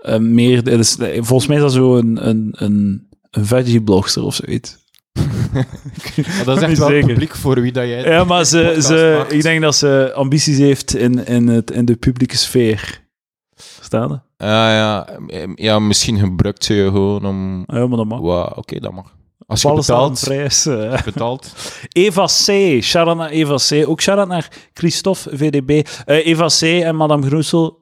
eh, 0.02 0.18
meer, 0.18 0.68
eh, 0.68 1.22
volgens 1.22 1.46
mij 1.46 1.56
is 1.56 1.62
dat 1.62 1.72
zo 1.72 1.96
een, 1.96 2.28
een, 2.28 2.48
een, 2.56 3.08
een 3.30 3.46
veggie-blogster 3.46 4.22
of 4.22 4.34
zoiets. 4.34 4.80
Maar 6.36 6.44
dat 6.44 6.56
is 6.56 6.62
echt 6.62 6.78
wel 6.78 6.88
zeker. 6.88 7.06
publiek 7.06 7.34
voor 7.34 7.60
wie 7.60 7.72
dat 7.72 7.84
jij... 7.86 8.04
Ja, 8.04 8.24
maar 8.24 8.44
ze, 8.44 8.76
ze, 8.80 9.14
maakt. 9.18 9.32
ik 9.32 9.42
denk 9.42 9.62
dat 9.62 9.74
ze 9.76 10.12
ambities 10.14 10.58
heeft 10.58 10.96
in, 10.96 11.26
in, 11.26 11.46
het, 11.48 11.70
in 11.70 11.84
de 11.84 11.96
publieke 11.96 12.36
sfeer. 12.36 13.00
Verstaan? 13.54 14.10
Ah, 14.36 14.48
ja, 14.48 15.08
ja, 15.54 15.78
misschien 15.78 16.18
gebruikt 16.18 16.64
ze 16.64 16.74
je 16.74 16.84
gewoon 16.84 17.26
om... 17.26 17.64
Ja, 17.66 17.86
maar 17.86 17.96
dat 17.96 18.06
mag. 18.06 18.18
Wow, 18.20 18.58
Oké, 18.58 18.78
dat 18.80 18.92
mag. 18.92 19.14
Als 19.46 19.62
je 19.62 19.72
betaalt, 19.74 20.20
prijs. 20.24 20.66
eh. 20.66 21.02
betaalt. 21.02 21.52
Eva 21.92 22.24
C. 22.24 22.50
Shout-out 22.82 23.16
naar 23.16 23.30
Eva 23.30 23.54
C. 23.56 23.88
Ook 23.88 24.00
shout-out 24.00 24.28
naar 24.28 24.48
Christophe 24.74 25.36
VDB. 25.36 25.86
Eh, 26.04 26.26
Eva 26.26 26.46
C. 26.46 26.62
en 26.62 26.96
Madame 26.96 27.26
Groesel. 27.26 27.78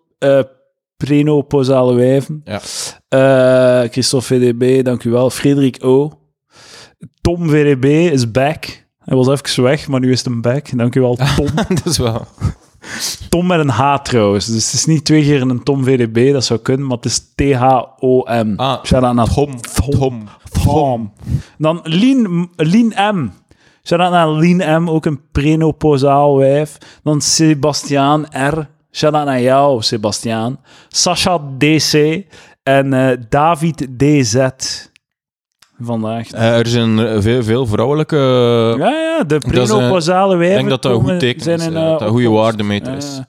Eh 1.01 1.07
prenopausale 1.07 1.95
wijven. 1.95 2.43
Ja. 2.45 2.61
Eh, 3.09 3.91
Christophe 3.91 4.27
VDB, 4.27 4.85
dank 4.85 5.05
u 5.05 5.11
wel. 5.11 5.31
Frederik 5.31 5.79
O. 5.85 6.13
Tom 7.21 7.49
VDB 7.49 7.85
is 8.13 8.31
back. 8.31 8.89
Hij 8.99 9.17
was 9.17 9.29
even 9.29 9.63
weg, 9.63 9.89
maar 9.89 10.01
nu 10.01 10.13
is 10.13 10.25
hem 10.25 10.41
back. 10.41 10.77
Dank 10.79 10.95
u 10.95 11.01
wel, 11.01 11.15
Tom. 11.37 11.47
dat 11.69 11.87
is 11.87 11.99
wel... 11.99 12.27
Tom 13.29 13.47
met 13.47 13.59
een 13.61 13.69
H 13.69 13.97
trouwens. 13.97 14.47
Dus 14.47 14.65
het 14.65 14.73
is 14.73 14.87
niet 14.87 15.05
twee 15.05 15.23
keer 15.23 15.41
een 15.41 15.63
Tom 15.63 15.85
VDB, 15.85 16.33
dat 16.33 16.45
zou 16.45 16.61
kunnen, 16.61 16.87
maar 16.87 16.97
het 16.97 17.07
is 17.07 17.33
T-H-O-M. 17.35 18.53
Ah, 18.57 18.85
Shout-out 18.85 19.15
naar 19.15 19.35
Tom. 19.35 19.61
Tom. 19.91 20.29
Tom. 20.65 21.13
Dan 21.59 21.81
Lien, 21.83 22.51
Lien 22.57 22.93
M. 23.15 23.29
Shout-out 23.83 24.11
naar 24.11 24.29
Lien 24.31 24.83
M, 24.83 24.89
ook 24.89 25.07
een 25.07 25.21
prenoposaal 25.33 26.37
wijf. 26.37 26.79
Dan 27.03 27.21
Sebastiaan 27.21 28.27
R. 28.31 28.69
Shout-out 28.93 29.25
naar 29.25 29.41
jou, 29.41 29.83
Sebastiaan. 29.83 30.61
Sasha 30.89 31.41
DC 31.59 32.23
en 32.63 32.93
eh, 32.93 33.17
David 33.29 33.87
DZ. 33.99 34.49
Vandaag. 35.81 36.31
Eh, 36.31 36.59
er 36.59 36.67
zijn 36.67 37.23
veel, 37.23 37.43
veel 37.43 37.67
vrouwelijke... 37.67 38.17
Ja, 38.79 38.91
ja, 38.91 39.25
de 39.25 39.39
prenopausale 39.39 40.37
wijven 40.37 40.59
ik 40.59 40.69
denk 40.69 40.83
dat 40.83 40.83
dat 40.83 40.93
een 40.93 41.11
goed 41.11 41.21
teken 41.21 41.53
is, 41.53 41.67
in, 41.67 41.77
eh, 41.77 41.83
dat 41.83 42.01
een 42.01 42.09
goede 42.09 42.29
waardemeter 42.29 42.97
is. 42.97 43.21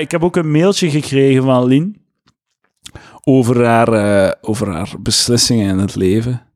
Ik 0.00 0.10
heb 0.10 0.24
ook 0.24 0.36
een 0.36 0.50
mailtje 0.50 0.90
gekregen 0.90 1.42
van 1.42 1.64
Lien 1.64 2.02
over 3.24 3.64
haar, 3.64 4.34
over 4.40 4.68
haar 4.68 4.92
beslissingen 5.00 5.68
in 5.68 5.78
het 5.78 5.94
leven. 5.94 6.49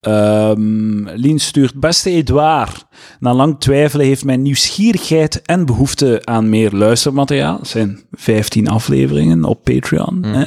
Ehm, 0.00 1.08
Lien 1.08 1.38
stuurt, 1.38 1.80
beste 1.80 2.10
Edouard, 2.10 2.86
na 3.18 3.34
lang 3.34 3.60
twijfelen 3.60 4.06
heeft 4.06 4.24
mijn 4.24 4.42
nieuwsgierigheid 4.42 5.42
en 5.42 5.66
behoefte 5.66 6.20
aan 6.24 6.48
meer 6.48 6.70
luistermateriaal, 6.72 7.58
het 7.58 7.68
zijn 7.68 8.00
15 8.10 8.68
afleveringen 8.68 9.44
op 9.44 9.64
Patreon, 9.64 10.14
Mm. 10.18 10.24
hè? 10.24 10.44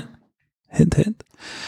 hint 0.67 0.95
hint, 0.95 1.23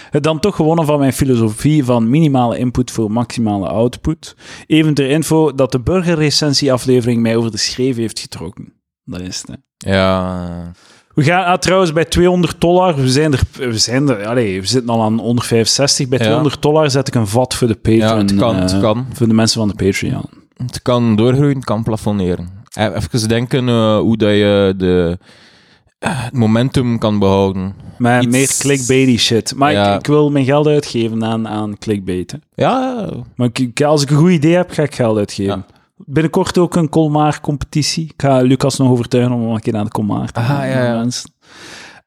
het 0.09 0.23
dan 0.23 0.39
toch 0.39 0.55
gewonnen 0.55 0.85
van 0.85 0.99
mijn 0.99 1.13
filosofie 1.13 1.85
van 1.85 2.09
minimale 2.09 2.57
input 2.57 2.91
voor 2.91 3.11
maximale 3.11 3.67
output. 3.67 4.35
Even 4.67 4.93
ter 4.93 5.09
info 5.09 5.53
dat 5.53 5.71
de 5.71 5.79
burgerrecensie-aflevering 5.79 7.21
mij 7.21 7.35
over 7.35 7.51
de 7.51 7.57
schreef 7.57 7.95
heeft 7.95 8.19
getrokken. 8.19 8.73
Dat 9.03 9.21
is 9.21 9.37
het, 9.37 9.47
hè. 9.47 9.91
Ja. 9.91 10.71
We 11.15 11.23
gaan 11.23 11.45
ah, 11.45 11.57
trouwens 11.57 11.93
bij 11.93 12.05
200 12.05 12.61
dollar. 12.61 12.95
We 12.95 13.09
zijn 13.09 13.33
er. 13.33 13.41
We, 13.57 13.77
zijn 13.77 14.09
er 14.09 14.25
allee, 14.27 14.61
we 14.61 14.67
zitten 14.67 14.89
al 14.89 15.03
aan 15.03 15.19
165. 15.19 16.07
Bij 16.07 16.17
Ja. 16.17 16.23
200 16.23 16.61
dollar 16.61 16.89
zet 16.91 17.07
ik 17.07 17.15
een 17.15 17.27
vat 17.27 17.53
voor 17.55 17.67
de 17.67 17.75
Patreon. 17.75 17.99
Ja, 17.99 18.17
het 18.17 18.35
kan, 18.35 18.55
eh, 18.55 18.61
het 18.61 18.79
kan. 18.79 19.05
Voor 19.13 19.27
de 19.27 19.33
mensen 19.33 19.59
van 19.59 19.67
de 19.67 19.85
Patreon. 19.85 20.25
Het 20.57 20.81
kan 20.81 21.15
doorgroeien, 21.15 21.55
het 21.55 21.65
kan 21.65 21.83
plafonneren. 21.83 22.49
Eh, 22.73 22.85
Even 22.95 23.27
denken 23.29 23.67
eh, 23.69 23.97
hoe 23.97 24.17
dat 24.17 24.29
je 24.29 24.73
de, 24.77 25.17
het 25.99 26.33
momentum 26.33 26.97
kan 26.97 27.19
behouden. 27.19 27.75
Maar 27.97 28.21
Iets- 28.23 28.31
meer 28.31 28.55
clickbaity 28.59 29.17
shit. 29.17 29.55
Maar 29.55 29.71
Ja. 29.71 29.93
ik, 29.93 29.99
ik 29.99 30.07
wil 30.07 30.29
mijn 30.31 30.45
geld 30.45 30.67
uitgeven 30.67 31.23
aan, 31.25 31.47
aan 31.47 31.77
clickbait. 31.77 32.31
hè. 32.31 32.37
Ja, 32.55 33.09
Maar 33.35 33.49
ik- 33.53 33.81
als 33.81 34.01
ik 34.01 34.09
een 34.09 34.17
goed 34.17 34.31
idee 34.31 34.55
heb, 34.55 34.71
ga 34.71 34.83
ik 34.83 34.95
geld 34.95 35.17
uitgeven. 35.17 35.65
Ja. 35.67 35.75
Binnenkort 35.95 36.57
ook 36.57 36.75
een 36.75 36.89
Colmar-competitie. 36.89 38.03
Ik 38.05 38.13
ga 38.21 38.41
Lucas 38.41 38.77
nog 38.77 38.89
overtuigen 38.89 39.33
om 39.33 39.41
een 39.41 39.59
keer 39.59 39.73
naar 39.73 39.83
de 39.83 39.89
Colmar 39.91 40.31
te 40.31 40.39
Ah, 40.39 40.45
gaan. 40.49 40.67
ja, 40.67 40.83
ja. 40.85 40.95
mensen. 40.95 41.33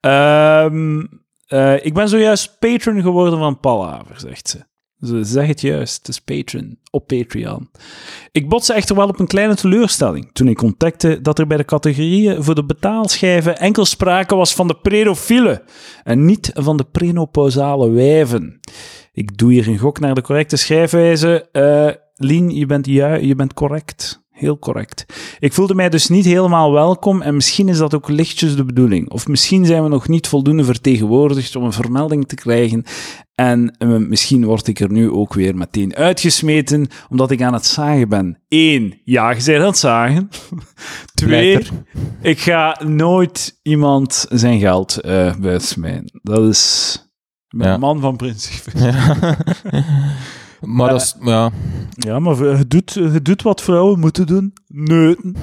Ehm, 0.01 1.05
eh, 1.47 1.85
ik 1.85 1.95
ben 1.95 2.09
zojuist 2.09 2.57
patron 2.59 3.03
geworden 3.03 3.39
van 3.39 3.61
Palaver, 3.61 4.21
zegt 4.21 4.49
ze. 4.49 4.67
Ze 5.07 5.25
zeg 5.25 5.47
het 5.47 5.61
juist, 5.61 5.97
het 5.97 6.09
is 6.09 6.21
patron, 6.21 6.79
op 6.91 7.07
Patreon. 7.07 7.71
Ik 8.33 8.49
botste 8.49 8.73
echter 8.73 8.97
wel 8.97 9.09
op 9.09 9.19
een 9.21 9.27
kleine 9.27 9.55
teleurstelling 9.55 10.31
toen 10.33 10.49
ik 10.49 10.63
ontdekte 10.63 11.21
dat 11.21 11.39
er 11.39 11.47
bij 11.47 11.57
de 11.57 11.65
categorieën 11.65 12.43
voor 12.43 12.55
de 12.55 12.65
betaalschijven 12.65 13.59
enkel 13.59 13.85
sprake 13.85 14.35
was 14.35 14.55
van 14.55 14.69
de 14.69 14.75
predofielen 14.75 15.63
en 16.05 16.25
niet 16.25 16.51
van 16.55 16.77
de 16.77 16.85
prenopausale 16.85 17.91
wijven. 17.91 18.61
Ik 19.19 19.37
doe 19.37 19.53
hier 19.53 19.69
een 19.69 19.79
gok 19.79 20.01
naar 20.01 20.15
de 20.15 20.23
correcte 20.23 20.57
schrijfwijze. 20.57 21.49
Eh 21.53 21.89
Lien, 22.15 22.51
je 22.51 22.67
bent, 22.67 22.87
ju- 22.87 23.27
je 23.27 23.35
bent 23.35 23.55
correct. 23.55 24.23
Heel 24.31 24.59
correct. 24.59 25.07
Ik 25.39 25.53
voelde 25.53 25.75
mij 25.75 25.89
dus 25.89 26.09
niet 26.09 26.25
helemaal 26.25 26.73
welkom 26.73 27.23
en 27.23 27.35
misschien 27.35 27.69
is 27.69 27.79
dat 27.79 27.95
ook 27.95 28.09
lichtjes 28.09 28.57
de 28.57 28.65
bedoeling. 28.65 29.11
Of 29.11 29.27
misschien 29.27 29.67
zijn 29.67 29.83
we 29.83 29.89
nog 29.89 30.09
niet 30.09 30.27
voldoende 30.29 30.65
vertegenwoordigd 30.65 31.57
om 31.57 31.65
een 31.65 31.73
vermelding 31.73 32.29
te 32.29 32.35
krijgen. 32.35 32.85
En 33.35 33.77
eh, 33.79 33.89
misschien 33.89 34.45
word 34.45 34.67
ik 34.67 34.81
er 34.81 34.93
nu 34.93 35.11
ook 35.11 35.35
weer 35.35 35.57
meteen 35.57 35.95
uitgesmeten 35.95 36.87
omdat 37.11 37.31
ik 37.31 37.43
aan 37.43 37.53
het 37.53 37.67
zagen 37.67 38.09
ben. 38.09 38.39
Eén, 38.49 39.01
ja, 39.05 39.31
je 39.31 39.43
bent 39.45 39.61
aan 39.61 39.67
het 39.67 39.79
zagen. 39.79 40.29
Twee, 41.15 41.59
ik 42.23 42.39
ga 42.39 42.81
nooit 42.87 43.59
iemand 43.63 44.27
zijn 44.29 44.59
geld 44.59 45.01
eh 45.01 45.37
buitsmijnen. 45.37 46.21
Dat 46.23 46.49
is... 46.49 47.03
Ik 47.51 47.59
ben 47.59 47.67
Ja. 47.67 47.75
een 47.75 47.81
man 47.81 48.01
van 48.01 48.17
principe. 48.17 48.71
maar 50.61 50.89
dat 50.91 51.01
is, 51.01 51.17
ja. 51.21 51.51
Ja, 51.91 52.19
maar 52.19 52.37
je 52.59 52.67
doet, 52.69 52.93
je 52.93 53.23
doet 53.23 53.43
wat 53.43 53.63
vrouwen 53.63 53.99
moeten 54.01 54.27
doen. 54.27 54.53
Neuten. 54.67 55.37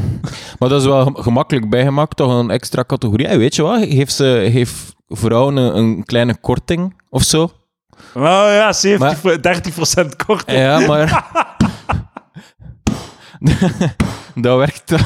maar 0.60 0.70
dat 0.70 0.82
is 0.82 0.88
wel 0.88 1.04
gem- 1.04 1.16
gemakkelijk 1.16 1.70
bijgemaakt, 1.70 2.16
toch 2.18 2.32
een 2.40 2.50
extra 2.50 2.84
categorie. 2.84 3.38
Weet 3.38 3.56
je 3.56 3.62
wat, 3.62 3.84
geeft, 3.84 4.14
ze, 4.14 4.50
geeft 4.52 4.94
vrouwen 5.08 5.56
een, 5.58 5.78
een 5.78 6.04
kleine 6.04 6.38
korting 6.40 7.02
of 7.10 7.24
zo. 7.24 7.44
Oh 8.14 8.22
ja, 8.50 8.74
70, 8.74 9.22
30% 10.04 10.16
korting. 10.26 10.58
Ja, 10.60 10.80
maar... 10.80 11.28
dat 14.36 14.58
werkt... 14.58 14.90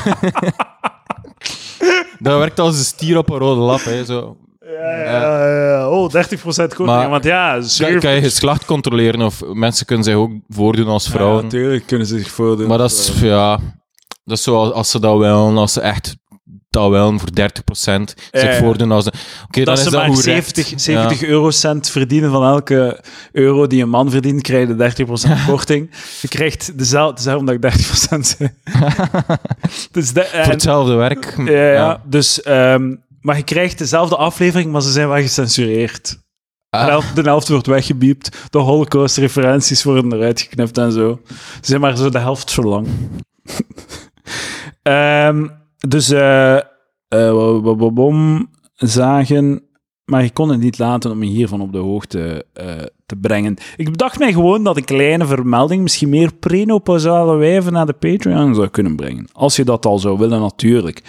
dat 2.20 2.38
werkt 2.38 2.60
als 2.60 2.78
een 2.78 2.84
stier 2.86 3.18
op 3.18 3.30
een 3.30 3.38
rode 3.38 3.62
lap, 3.62 3.84
hè, 3.84 4.06
zo. 4.06 4.38
Ja, 4.72 4.98
ja, 4.98 5.70
ja. 5.70 5.90
Oh, 5.90 6.10
30% 6.10 6.76
korting. 6.76 6.86
Maar- 6.88 7.10
want 7.10 7.24
ja, 7.24 7.60
Kan, 7.78 8.00
kan 8.00 8.14
je 8.14 8.22
geslacht 8.22 8.66
controleren 8.66 9.22
of 9.22 9.42
mensen 9.54 9.86
kunnen 9.86 10.06
zich 10.06 10.16
ook 10.16 10.32
voordoen 10.48 10.88
als 10.88 11.06
Ja, 11.06 11.12
vrouwen. 11.12 11.44
natuurlijk 11.44 11.86
kunnen 11.88 12.08
ze 12.08 12.18
zich 12.18 12.32
voordoen. 12.32 12.68
maar 12.68 12.78
dat 12.78 12.92
is, 12.92 13.12
ja... 13.22 13.60
Dat 14.24 14.38
is 14.38 14.44
zo 14.44 14.56
als, 14.56 14.72
als 14.72 14.92
ze 14.92 15.00
dat 15.00 15.18
willen, 15.18 15.58
als 15.58 15.74
ze 15.74 15.82
echt 15.82 16.16
dat 16.70 16.90
willen 16.90 17.20
voor 17.20 17.30
30% 18.00 18.14
zich 18.32 18.56
voordoen 18.58 18.92
als... 18.92 19.06
Oké, 19.08 19.18
dan 19.52 19.64
dat 19.64 19.78
is 19.78 19.84
ze 19.84 19.90
dat 19.90 20.00
maar 20.00 20.10
hoe 20.10 20.22
recht. 20.22 20.56
70, 20.56 20.80
70 20.80 21.24
eurocent 21.24 21.90
verdienen 21.90 22.32
van 22.32 22.44
elke 22.44 23.04
euro 23.32 23.68
die 23.68 23.82
een 23.84 23.90
man 23.90 24.12
verdient, 24.12 24.42
krijg 24.42 24.68
je 24.68 25.06
30% 25.06 25.46
korting. 25.48 25.90
Je 26.22 26.28
krijgt 26.28 26.78
dezelfde, 26.78 27.10
het 27.10 27.20
is 27.20 27.26
daarom 27.26 27.46
dat 27.46 27.56
ik 27.56 27.62
30% 28.18 28.20
zei. 28.20 28.50
dus 29.92 30.14
de, 30.14 30.24
Voor 30.42 30.52
hetzelfde 30.52 30.94
werk. 30.94 31.34
Ja, 31.46 31.72
ja. 31.72 32.02
dus... 32.06 32.42
ehm, 32.42 32.96
maar 33.22 33.38
je 33.38 33.44
krijgt 33.44 33.78
dezelfde 33.78 34.16
aflevering, 34.16 34.72
maar 34.72 34.82
ze 34.82 34.92
zijn 34.92 35.08
wel 35.08 35.22
gecensureerd. 35.22 36.20
Ah. 36.70 36.86
De, 36.86 36.92
helft, 36.92 37.16
de 37.16 37.22
helft 37.22 37.48
wordt 37.48 37.68
weggebiept. 37.68 38.48
De 38.50 38.58
Holocaust-referenties 38.58 39.84
worden 39.84 40.14
eruit 40.14 40.42
geknipt 40.42 40.78
en 40.78 40.92
zo. 40.92 41.22
Ze 41.26 41.60
zijn 41.62 41.82
maar 41.82 41.98
zo 41.98 42.10
de 42.10 42.20
helft 42.20 42.50
zo 42.50 42.62
lang. 42.62 42.88
Ehm, 44.82 45.48
dus, 45.88 46.10
eh 46.10 46.60
bom, 47.94 48.50
zagen... 48.76 49.64
Maar 50.06 50.24
ik 50.24 50.34
kon 50.34 50.50
het 50.50 50.60
niet 50.60 50.78
laten 50.78 51.12
om 51.12 51.24
je 51.24 51.30
hiervan 51.30 51.62
op 51.62 51.72
de 51.72 51.78
hoogte 51.78 52.46
eh, 52.54 52.86
te 53.10 53.16
brengen. 53.16 53.57
Ik 53.78 53.91
bedacht 53.91 54.20
mij 54.20 54.34
gewoon 54.34 54.64
dat 54.64 54.78
een 54.78 54.84
kleine 54.86 55.26
vermelding 55.26 55.82
misschien 55.82 56.10
meer 56.10 56.34
prenopausale 56.39 57.36
wijven 57.36 57.74
naar 57.74 57.86
de 57.86 57.93
Patreon 57.93 58.55
zou 58.55 58.68
kunnen 58.68 58.95
brengen. 58.95 59.28
Als 59.34 59.55
je 59.55 59.64
dat 59.64 59.86
al 59.86 59.99
zou 59.99 60.18
willen, 60.18 60.39
natuurlijk. 60.41 61.01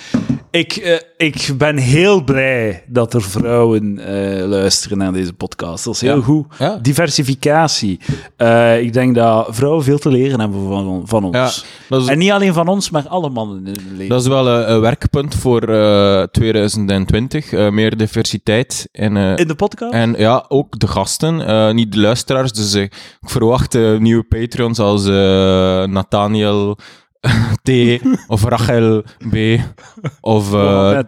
Ik, 0.51 0.73
eh, 0.73 0.97
ik 1.17 1.51
ben 1.59 1.77
heel 1.77 2.25
blij 2.25 2.85
dat 2.89 3.15
er 3.15 3.23
vrouwen 3.23 3.99
eh, 3.99 4.47
luisteren 4.47 4.99
naar 4.99 5.13
deze 5.13 5.33
podcast. 5.33 5.85
Dat 5.85 5.95
is 5.95 6.01
heel 6.01 6.17
Ja. 6.17 6.23
goed. 6.23 6.47
Ja. 6.59 6.79
Diversificatie. 6.83 8.01
Eh, 8.37 8.81
ik 8.81 8.93
denk 8.93 9.15
dat 9.15 9.47
vrouwen 9.51 9.85
veel 9.85 9.99
te 9.99 10.09
leren 10.11 10.41
hebben 10.41 10.69
van, 10.69 11.03
van 11.05 11.25
ons. 11.25 11.37
Ja, 11.37 11.51
dat 11.89 12.03
is, 12.03 12.09
En 12.09 12.19
niet 12.19 12.31
alleen 12.31 12.53
van 12.53 12.69
ons, 12.69 12.91
maar 12.91 13.09
alle 13.09 13.31
mannen 13.31 13.59
in 13.59 13.73
het 13.73 13.83
leven. 13.91 14.09
dat 14.09 14.21
is 14.21 14.27
wel 14.29 14.49
een, 14.49 14.81
werkpunt 14.81 15.35
voor 15.35 15.63
eh, 15.63 16.23
2020. 16.23 17.53
eh, 17.53 17.71
meer 17.71 17.97
diversiteit. 17.97 18.89
En, 18.93 19.17
in 19.17 19.49
de 19.49 19.55
podcast? 19.55 19.93
en 19.93 20.15
ja, 20.19 20.45
ook 20.49 20.79
de 20.79 20.87
gasten, 20.87 21.75
niet 21.75 21.90
de 21.91 22.01
luisteraars. 22.01 22.53
Dus 22.53 22.75
eh, 22.75 22.83
ik 22.83 22.93
verwacht 23.21 23.75
eh, 23.75 23.97
nieuwe 23.97 24.23
patrons 24.23 24.79
als 24.79 25.07
eh, 25.07 25.85
Nathaniel 25.85 26.79
T. 27.63 27.71
of 28.27 28.45
Rachel 28.45 29.05
B. 29.31 29.61
Of. 30.21 30.51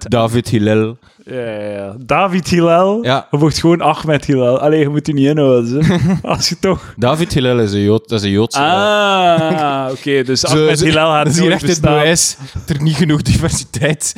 David 0.09 0.49
Hillel. 0.49 0.99
Ja, 1.25 1.41
ja, 1.41 1.71
ja. 1.71 1.97
David 1.99 2.49
Hillel. 2.49 3.05
Ja. 3.05 3.27
Je 3.31 3.37
mocht 3.39 3.59
gewoon 3.59 3.81
Ahmed 3.81 4.25
Hillel. 4.25 4.59
Allee, 4.59 4.81
je 4.81 4.89
moet 4.89 5.07
je 5.07 5.13
niet 5.13 5.27
inhouden. 5.27 5.87
Als 6.23 6.49
je 6.49 6.59
toch... 6.59 6.95
David 6.97 7.33
Hillel 7.33 7.61
is 7.61 7.73
een 7.73 7.81
Jood. 7.81 8.09
Dat 8.09 8.19
is 8.19 8.25
een 8.25 8.33
Joodse. 8.33 8.59
Ah, 8.59 9.89
oké. 9.91 10.23
Dus 10.23 10.45
Ahmed 10.45 10.81
Hillel 10.81 11.11
gaat 11.11 11.25
dat 11.25 11.35
is 11.35 11.41
hier 11.41 11.51
echt 11.51 11.69
het 11.69 11.81
bewijs 11.81 12.37
er 12.67 12.83
niet 12.83 12.97
genoeg 12.97 13.23
diversiteit 13.23 14.15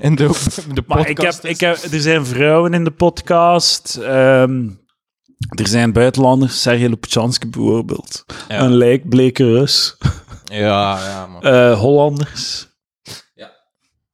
in 0.00 0.14
de, 0.14 0.24
in 0.68 0.74
de 0.74 0.82
Maar 0.86 0.98
ik 1.00 1.06
heb, 1.06 1.16
podcast 1.16 1.44
ik 1.44 1.60
heb, 1.60 1.76
er 1.76 2.00
zijn 2.00 2.26
vrouwen 2.26 2.74
in 2.74 2.84
de 2.84 2.90
podcast. 2.90 3.96
ehm, 3.96 4.68
Er 5.56 5.66
zijn 5.66 5.92
buitenlanders, 5.92 6.62
Sergej 6.62 6.88
Lopchansky 6.88 7.48
bijvoorbeeld. 7.50 8.24
Ja. 8.48 8.60
Een 8.60 8.74
lijkbleke 8.76 9.44
Rus. 9.44 9.96
Ja, 10.44 10.98
ja, 11.04 11.26
maar... 11.26 11.42
Eh, 11.70 11.78
Hollanders. 11.78 12.68
Ja. 13.34 13.50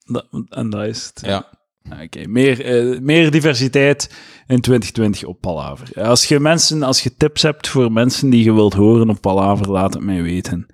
Dat, 0.04 0.26
en 0.48 0.70
dat 0.70 0.84
is 0.84 1.06
het. 1.14 1.20
ja. 1.26 1.54
Oké, 2.02 2.26
meer, 2.26 2.64
eh, 2.64 3.00
meer 3.00 3.30
diversiteit 3.30 4.10
in 4.46 4.60
2020 4.60 5.24
op 5.24 5.40
Palaver. 5.40 6.02
Als 6.02 6.24
je, 6.24 6.40
mensen, 6.40 6.82
als 6.82 7.02
je 7.02 7.16
tips 7.16 7.42
hebt 7.42 7.68
voor 7.68 7.92
mensen 7.92 8.30
die 8.30 8.44
je 8.44 8.52
wilt 8.52 8.74
horen 8.74 9.10
op 9.10 9.20
Palaver, 9.20 9.70
laat 9.70 9.94
het 9.94 10.02
mij 10.02 10.22
weten. 10.22 10.66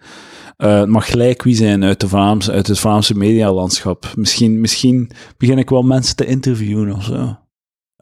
Eh, 0.62 0.80
het 0.80 0.88
mag 0.88 1.10
gelijk 1.10 1.42
wie 1.42 1.54
zijn 1.54 1.84
uit, 1.84 2.00
de 2.00 2.08
Vlaams, 2.08 2.50
uit 2.50 2.66
het 2.66 2.78
Vlaamse 2.78 3.14
medialandschap. 3.14 4.12
Misschien, 4.16 4.60
misschien 4.60 5.10
begin 5.36 5.58
ik 5.58 5.70
wel 5.70 5.82
mensen 5.82 6.16
te 6.16 6.26
interviewen 6.26 6.94
of 6.94 7.04
zo. 7.04 7.36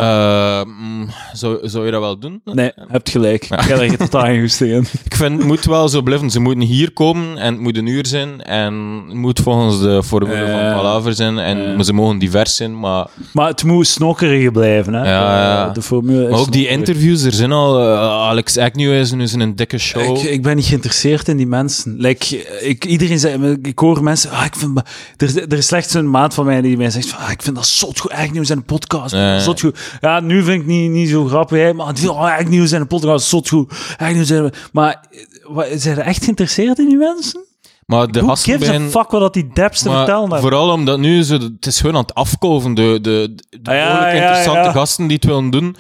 Eh, 0.01 0.61
mm, 0.65 1.09
zou, 1.33 1.69
zou 1.69 1.85
je 1.85 1.91
dat 1.91 2.01
wel 2.01 2.19
doen? 2.19 2.41
Nee, 2.45 2.73
hebt 2.89 3.11
gelijk. 3.11 3.43
Ik 3.45 3.61
ga 3.61 3.81
er 3.81 3.97
totaal 3.97 4.25
geen 4.25 4.41
goesting 4.41 4.73
in. 4.73 4.87
Ik 5.05 5.15
vind, 5.15 5.39
het 5.39 5.47
moet 5.47 5.65
wel 5.65 5.89
zo 5.89 6.03
blijven. 6.03 6.31
Ze 6.31 6.41
moeten 6.41 6.65
hier 6.65 6.93
komen 6.93 7.37
en 7.39 7.53
het 7.53 7.63
moet 7.63 7.77
een 7.77 7.87
uur 7.87 8.07
zijn. 8.07 8.43
En 8.43 9.03
het 9.07 9.15
moet 9.15 9.41
volgens 9.41 9.81
de 9.81 10.03
formule 10.03 10.47
van 10.47 10.75
Palaver 10.75 11.15
zijn. 11.15 11.39
En 11.39 11.85
ze 11.85 11.93
mogen 11.93 12.19
divers 12.19 12.57
zijn. 12.57 12.81
Maar, 12.81 13.07
Maar 13.33 13.49
het 13.49 13.65
moet 13.65 13.87
snokkerig 13.87 14.53
blijven, 14.53 14.93
hè. 14.93 15.11
Ja, 15.11 15.43
ja. 15.43 15.69
De, 15.69 15.83
formule 15.83 16.25
is 16.25 16.31
maar 16.31 16.41
ook 16.41 16.53
die 16.53 16.69
interviews, 16.69 17.23
er 17.23 17.33
zijn 17.33 17.53
al... 17.53 17.81
eh, 17.81 17.99
Alex 18.01 18.59
Agnew 18.59 18.93
is, 18.93 19.13
is 19.13 19.33
een 19.33 19.57
dikke 19.57 19.79
show. 19.79 20.17
Ik, 20.17 20.23
ik 20.23 20.43
ben 20.43 20.57
niet 20.57 20.65
geïnteresseerd 20.65 21.29
in 21.29 21.37
die 21.37 21.47
mensen. 21.47 21.95
Like, 21.99 22.37
ik, 22.61 22.85
iedereen 22.85 23.19
zegt, 23.19 23.39
ik 23.63 23.79
hoor 23.79 24.03
mensen, 24.03 24.31
ah, 24.31 24.45
ik 24.45 24.55
vind, 24.55 24.83
er, 25.17 25.43
er 25.49 25.59
is 25.59 25.67
slechts 25.67 25.95
een 25.95 26.11
maat 26.11 26.35
van 26.35 26.45
mij 26.45 26.61
die 26.61 26.77
mij 26.77 26.91
zegt, 26.91 27.09
van, 27.09 27.19
ah, 27.19 27.31
ik 27.31 27.43
vind 27.43 27.57
dat 27.57 27.67
zot 27.67 27.99
goed, 27.99 28.13
in 28.33 28.45
een 28.49 28.65
podcast. 28.65 29.17
Zot 29.43 29.61
goed. 29.61 29.79
Ja, 30.01 30.21
nu 30.21 30.43
vind 30.43 30.61
ik 30.63 30.67
niet, 30.69 30.91
niet 30.91 31.09
zo 31.09 31.25
grappig, 31.27 31.59
hè, 31.59 31.73
maar 31.75 31.87
het 31.87 32.09
oh, 32.09 32.19
eigenlijk 32.21 32.51
nieuws 32.51 32.73
in 32.73 32.81
een 32.81 32.87
podcast, 32.87 33.27
zot 33.27 33.49
goed. 33.49 33.73
Eigenlijk 33.97 34.31
een- 34.55 34.61
Maar 34.73 35.05
eh, 35.11 35.65
zijn 35.75 35.99
er 35.99 36.05
echt 36.05 36.25
geïnteresseerd 36.25 36.79
in 36.79 36.89
die 36.89 36.97
mensen? 36.97 37.45
Maar 37.91 38.07
de 38.07 38.21
Who 38.21 38.35
gives 38.35 38.69
a 38.69 38.81
fuck 38.81 39.11
wat 39.11 39.21
dat 39.21 39.35
die 39.35 39.51
deps 39.53 39.83
te 39.83 39.91
vertellen 39.91 40.21
hebben? 40.21 40.41
Vooral 40.41 40.71
omdat 40.71 40.99
nu 40.99 41.23
zo, 41.23 41.39
het 41.39 41.67
is 41.67 41.81
gewoon 41.81 41.95
aan 41.97 42.03
het 42.03 42.15
afkoven. 42.15 42.75
De, 42.75 42.99
de, 43.03 43.35
de 43.51 43.71
Ah, 43.71 43.75
ja, 43.77 43.87
behoorlijk 43.87 44.17
ja, 44.17 44.27
interessante 44.29 44.69
ja. 44.69 44.73
gasten 44.73 45.07
die 45.07 45.17
het 45.17 45.25
willen 45.25 45.51
doen. 45.51 45.77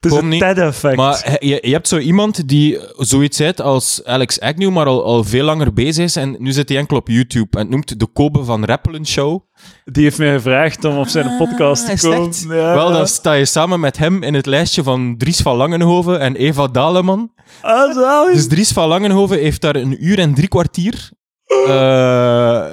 Het 0.00 0.12
is 0.12 0.18
een 0.18 0.28
niet. 0.28 0.40
TED-effect. 0.40 0.96
Maar 0.96 1.36
je, 1.40 1.58
je 1.62 1.72
hebt 1.72 1.88
zo 1.88 1.98
iemand 1.98 2.48
die 2.48 2.78
zoiets 2.96 3.60
als 3.60 4.04
Alex 4.04 4.40
Agnew, 4.40 4.70
maar 4.70 4.86
al, 4.86 5.04
al 5.04 5.24
veel 5.24 5.44
langer 5.44 5.72
bezig 5.72 6.04
is. 6.04 6.16
En 6.16 6.36
nu 6.38 6.52
zit 6.52 6.68
hij 6.68 6.78
enkel 6.78 6.96
op 6.96 7.08
YouTube. 7.08 7.48
En 7.50 7.60
het 7.60 7.70
noemt 7.70 8.00
de 8.00 8.06
Kobe 8.06 8.44
van 8.44 8.64
Rappelen 8.64 9.06
Show. 9.06 9.40
Die 9.84 10.02
heeft 10.04 10.18
mij 10.18 10.32
gevraagd 10.32 10.84
om 10.84 10.98
op 10.98 11.08
zijn 11.08 11.36
podcast 11.36 11.86
Ah, 11.86 11.92
is 11.92 12.00
te 12.00 12.08
komen. 12.08 12.58
Ja. 12.58 12.74
Wel, 12.74 12.92
dan 12.92 13.08
sta 13.08 13.32
je 13.32 13.44
samen 13.44 13.80
met 13.80 13.98
hem 13.98 14.22
in 14.22 14.34
het 14.34 14.46
lijstje 14.46 14.82
van 14.82 15.14
Dries 15.18 15.40
van 15.40 15.56
Langenhoven 15.56 16.20
en 16.20 16.36
Eva 16.36 16.66
Daleman. 16.66 17.32
Ah. 17.62 18.32
Dus 18.32 18.48
Dries 18.48 18.70
van 18.72 18.88
Langenhoven 18.88 19.38
heeft 19.38 19.60
daar 19.60 19.76
een 19.76 20.04
uur 20.04 20.18
en 20.18 20.34
drie 20.34 20.48
kwartier 20.48 21.10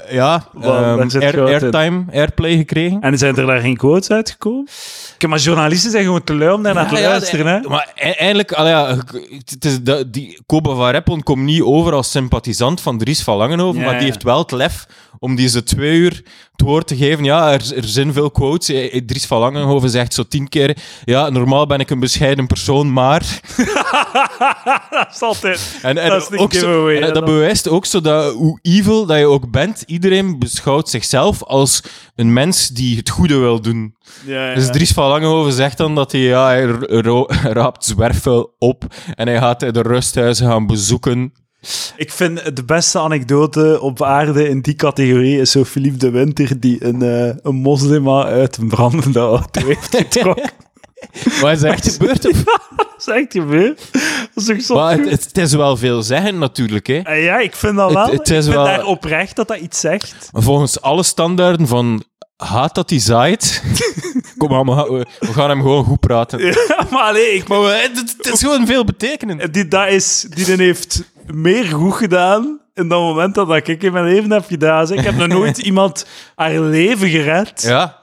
ja, 0.09 0.43
ehm, 0.61 0.97
daar 0.97 1.11
zit 1.11 1.21
air- 1.21 1.45
airtime, 1.45 2.03
airplay 2.13 2.55
gekregen. 2.55 3.01
En 3.01 3.17
zijn 3.17 3.35
er 3.35 3.45
daar 3.45 3.59
geen 3.59 3.77
quotes 3.77 4.09
uitgekomen? 4.11 4.67
Kijk, 5.21 5.33
maar 5.33 5.41
journalisten 5.41 5.91
zijn 5.91 6.03
gewoon 6.03 6.23
te 6.23 6.35
lui 6.35 6.51
om 6.51 6.63
daar 6.63 6.73
naar 6.73 6.89
te 6.89 6.95
ja, 6.95 7.09
luisteren, 7.09 7.45
hè? 7.45 7.59
Maar 7.69 7.91
e- 7.95 8.09
eigenlijk, 8.09 8.51
allee, 8.51 8.71
ja, 8.71 8.97
het 9.45 9.65
is 9.65 9.79
die 10.07 10.39
Kobe 10.45 10.75
van 10.75 10.91
Rappelen 10.91 11.23
komt 11.23 11.43
niet 11.43 11.61
over 11.61 11.93
als 11.93 12.11
sympathisant 12.11 12.81
van 12.81 12.97
Dries 12.97 13.23
van 13.23 13.37
Langenhoven, 13.37 13.79
Ja, 13.79 13.85
maar 13.85 13.97
die 13.97 14.07
heeft 14.07 14.23
wel 14.23 14.37
het 14.37 14.51
lef 14.51 14.85
om 15.19 15.35
deze 15.35 15.63
twee 15.63 15.97
uur 15.97 16.23
het 16.51 16.61
woord 16.61 16.87
te 16.87 16.95
geven. 16.95 17.23
Ja, 17.23 17.51
er, 17.51 17.75
er 17.75 17.83
zijn 17.83 18.13
veel 18.13 18.31
quotes. 18.31 18.69
Eh, 18.69 18.95
eh, 18.95 19.01
Dries 19.05 19.25
van 19.25 19.39
Langenhoven 19.39 19.89
zegt 19.89 20.13
zo 20.13 20.23
tien 20.23 20.49
keer, 20.49 20.77
ja, 21.05 21.29
normaal 21.29 21.65
ben 21.65 21.79
ik 21.79 21.89
een 21.89 21.99
bescheiden 21.99 22.47
persoon, 22.47 22.93
maar... 22.93 23.19
dat 24.89 25.07
is 25.13 25.21
altijd... 25.21 25.79
En, 25.81 25.97
en 25.97 26.09
Dat 26.09 26.31
is 26.31 26.37
ook 26.37 26.53
zo, 26.53 26.87
en 26.87 27.01
dat 27.01 27.13
dan. 27.13 27.25
bewijst 27.25 27.67
ook 27.67 27.85
zo 27.85 28.01
dat 28.01 28.33
hoe 28.33 28.59
evil 28.61 29.05
dat 29.05 29.17
je 29.17 29.25
ook 29.25 29.51
bent, 29.51 29.83
iedereen 29.85 30.39
beschouwt 30.39 30.89
zichzelf 30.89 31.43
als 31.43 31.83
een 32.15 32.33
mens 32.33 32.67
die 32.67 32.97
het 32.97 33.09
goede 33.09 33.37
wil 33.37 33.61
doen. 33.61 33.95
Ja, 34.25 34.49
ja. 34.49 34.55
Dus 34.55 34.71
Dries 34.71 34.91
van 34.91 35.07
Langenhoven 35.09 35.53
zegt 35.53 35.77
dan 35.77 35.95
dat 35.95 36.11
hij, 36.11 36.21
ja, 36.21 36.45
hij 36.47 36.65
raapt 37.53 37.85
zwerfvuil 37.85 38.55
op 38.57 38.83
en 39.15 39.27
hij 39.27 39.37
gaat 39.37 39.59
de 39.59 39.81
rusthuizen 39.81 40.47
gaan 40.47 40.67
bezoeken. 40.67 41.33
Ik 41.95 42.11
vind 42.11 42.55
de 42.55 42.63
beste 42.63 42.99
anekdote 42.99 43.77
op 43.81 44.01
aarde 44.03 44.49
in 44.49 44.61
die 44.61 44.75
categorie 44.75 45.39
is 45.39 45.51
zo 45.51 45.63
Philippe 45.63 45.97
de 45.97 46.09
Winter 46.09 46.59
die 46.59 46.85
een, 46.85 47.01
eh, 47.01 47.35
een 47.41 47.55
moslima 47.55 48.25
uit 48.25 48.57
een 48.57 48.67
brandende 48.67 49.19
auto 49.19 49.65
heeft 49.67 49.95
getrokken. 49.95 50.51
Maar 51.41 51.51
is 51.51 51.63
echt 51.63 51.91
gebeurd? 51.91 52.27
Of? 52.29 52.43
dat 52.75 52.87
is 52.97 53.07
echt 53.07 53.31
gebeurd. 53.31 53.89
Dat 54.35 54.49
is 54.49 54.65
zo 54.65 54.75
Maar 54.75 54.91
het, 54.91 55.01
goed. 55.01 55.09
het, 55.11 55.23
het 55.23 55.37
is 55.37 55.53
wel 55.53 55.77
veel 55.77 56.01
zeggen 56.03 56.37
natuurlijk. 56.37 56.87
Hè. 56.87 56.97
Eh, 56.99 57.23
ja, 57.23 57.39
ik 57.39 57.55
vind 57.55 57.75
dat 57.75 57.85
Het- 57.89 57.97
wel. 57.97 58.05
het 58.11 58.29
is 58.29 58.37
ik 58.37 58.43
vind 58.43 58.55
wel- 58.55 58.63
daar 58.65 58.85
oprecht 58.85 59.35
dat 59.35 59.47
dat 59.47 59.57
iets 59.57 59.79
zegt. 59.79 60.29
Volgens 60.33 60.81
alle 60.81 61.03
standaarden 61.03 61.67
van 61.67 62.03
haat 62.43 62.75
dat 62.75 62.89
hij 62.89 62.99
zaait. 62.99 63.63
Kom 64.37 64.53
aan, 64.53 64.65
we 64.65 64.71
gaan, 64.73 64.87
we 64.93 65.05
we 65.19 65.33
gaan 65.33 65.49
hem 65.49 65.61
gewoon 65.61 65.83
goed 65.83 65.99
praten. 65.99 66.39
Ja, 66.45 66.85
maar 66.91 67.01
alleen, 67.03 67.35
ik, 67.35 67.47
Maar 67.47 67.61
we- 67.61 67.89
het, 67.93 68.15
het 68.17 68.33
is 68.33 68.39
gewoon 68.41 68.65
veel 68.65 68.83
betekenend. 68.85 69.53
die, 69.53 69.67
dat 69.67 69.87
is, 69.87 70.25
die 70.29 70.45
dan 70.45 70.59
heeft 70.59 71.03
meer 71.33 71.65
goed 71.65 71.93
gedaan 71.93 72.59
in 72.73 72.87
dat 72.87 72.99
moment 72.99 73.35
dan 73.35 73.47
dat 73.47 73.67
ik 73.67 73.83
in 73.83 73.91
mijn 73.93 74.05
leven 74.05 74.31
heb 74.31 74.45
gedaan. 74.47 74.87
zeg. 74.87 74.97
Ik 74.97 75.03
heb 75.03 75.15
nog 75.15 75.27
nooit 75.37 75.57
iemand 75.57 76.05
haar 76.35 76.59
leven 76.59 77.09
gered. 77.09 77.61
Ja, 77.61 77.97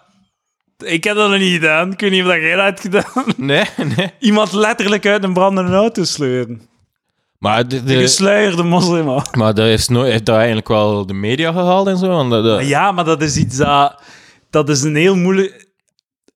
Ik 0.78 1.04
heb 1.04 1.16
dat 1.16 1.30
nog 1.30 1.38
niet 1.38 1.52
gedaan. 1.52 1.92
Ik 1.92 2.00
weet 2.00 2.10
niet 2.10 2.22
of 2.22 2.28
dat 2.28 2.40
jij 2.40 2.54
dat 2.54 2.64
hebt 2.64 2.80
gedaan. 2.80 3.24
nee, 3.36 3.64
nee. 3.96 4.12
Iemand 4.18 4.52
letterlijk 4.52 5.06
uit 5.06 5.24
een 5.24 5.32
brandende 5.32 5.72
auto 5.76 6.04
sleuren. 6.04 6.62
Maar, 7.38 7.68
de, 7.68 7.84
De 7.84 7.94
de, 7.94 8.00
gesluierde 8.00 8.62
moslim. 8.62 9.04
maar 9.32 9.54
dat 9.54 9.64
heeft, 9.64 9.90
nooit, 9.90 10.10
heeft 10.10 10.26
dat 10.26 10.36
eigenlijk 10.36 10.68
wel 10.68 11.06
de 11.06 11.14
media 11.14 11.52
gehaald 11.52 11.86
en 11.86 11.96
zo. 11.98 12.06
Want 12.08 12.30
dat, 12.30 12.44
dat- 12.44 12.66
Ja, 12.66 12.92
maar 12.92 13.04
dat 13.04 13.22
is 13.22 13.36
iets 13.36 13.56
dat... 13.56 14.00
Dat 14.50 14.68
is 14.68 14.82
een 14.82 14.96
heel 14.96 15.16
moeilijk... 15.16 15.66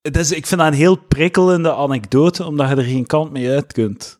Het 0.03 0.17
is, 0.17 0.33
ik 0.33 0.47
vind 0.47 0.61
dat 0.61 0.71
een 0.71 0.79
heel 0.79 0.97
prikkelende 0.97 1.75
anekdote, 1.75 2.47
omdat 2.47 2.69
je 2.69 2.75
er 2.77 2.83
geen 2.83 3.07
kant 3.07 3.33
mee 3.33 3.51
uit 3.51 3.73
kunt. 3.73 4.19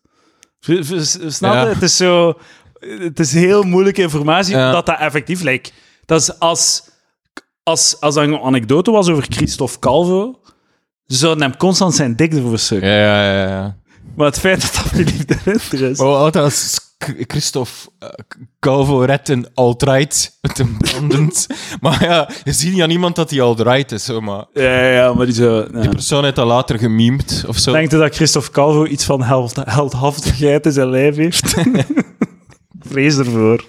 Snap 0.59 1.53
je? 1.53 1.59
Ja. 1.59 1.67
Het 1.67 1.81
is 1.81 1.97
zo... 1.97 2.37
Het 2.79 3.19
is 3.19 3.33
heel 3.33 3.63
moeilijke 3.63 4.01
informatie, 4.01 4.55
Ja. 4.55 4.71
dat 4.71 4.85
dat 4.85 4.99
effectief 4.99 5.41
lijkt. 5.41 5.73
Dat 6.05 6.21
is 6.21 6.39
als... 6.39 6.91
Als, 7.63 7.99
als 7.99 8.15
dat 8.15 8.23
een 8.23 8.39
anekdote 8.39 8.91
was 8.91 9.09
over 9.09 9.25
Christophe 9.29 9.79
Calvo, 9.79 10.39
zouden 11.05 11.43
hem 11.43 11.57
constant 11.57 11.95
zijn 11.95 12.15
dik 12.15 12.33
ervoor 12.33 12.59
sukken. 12.59 12.89
ja, 12.89 13.23
ja, 13.23 13.33
ja. 13.33 13.47
ja. 13.47 13.77
Maar 14.15 14.25
het 14.25 14.39
feit 14.39 14.61
dat 14.61 14.73
dat 14.83 14.93
de 14.93 15.37
Winter 15.43 15.89
is... 15.89 15.97
Maar 15.97 16.07
altijd 16.07 16.43
als 16.43 16.79
K- 16.79 16.82
Christophe 17.27 17.89
uh, 18.03 18.09
Calvo 18.59 18.99
redt 18.99 19.29
een 19.29 19.47
alt-right 19.53 20.37
met 20.41 20.59
een 20.59 20.77
brandend. 20.77 21.47
maar 21.81 22.03
ja, 22.03 22.29
je 22.43 22.51
ziet 22.51 22.73
niet 22.73 22.81
aan 22.81 22.89
iemand 22.89 23.15
dat 23.15 23.29
hij 23.29 23.41
alt-right 23.41 23.91
is. 23.91 24.03
Zo, 24.05 24.21
maar 24.21 24.45
Ja, 24.53 24.63
ja, 24.63 24.89
ja, 24.89 25.13
maar 25.13 25.25
die 25.25 25.35
zo... 25.35 25.57
ja. 25.73 25.81
die 25.81 25.89
persoon 25.89 26.23
heeft 26.23 26.35
dat 26.35 26.47
later 26.47 26.79
gememd 26.79 27.43
of 27.47 27.57
zo. 27.57 27.71
Denkt 27.71 27.93
u 27.93 27.97
dat 27.97 28.15
Christophe 28.15 28.51
Calvo 28.51 28.85
iets 28.85 29.05
van 29.05 29.23
held, 29.23 29.55
heldhaftigheid 29.55 30.65
in 30.65 30.71
zijn 30.71 30.89
lijf 30.89 31.15
heeft? 31.15 31.53
Vrees 32.89 33.17
ervoor. 33.17 33.65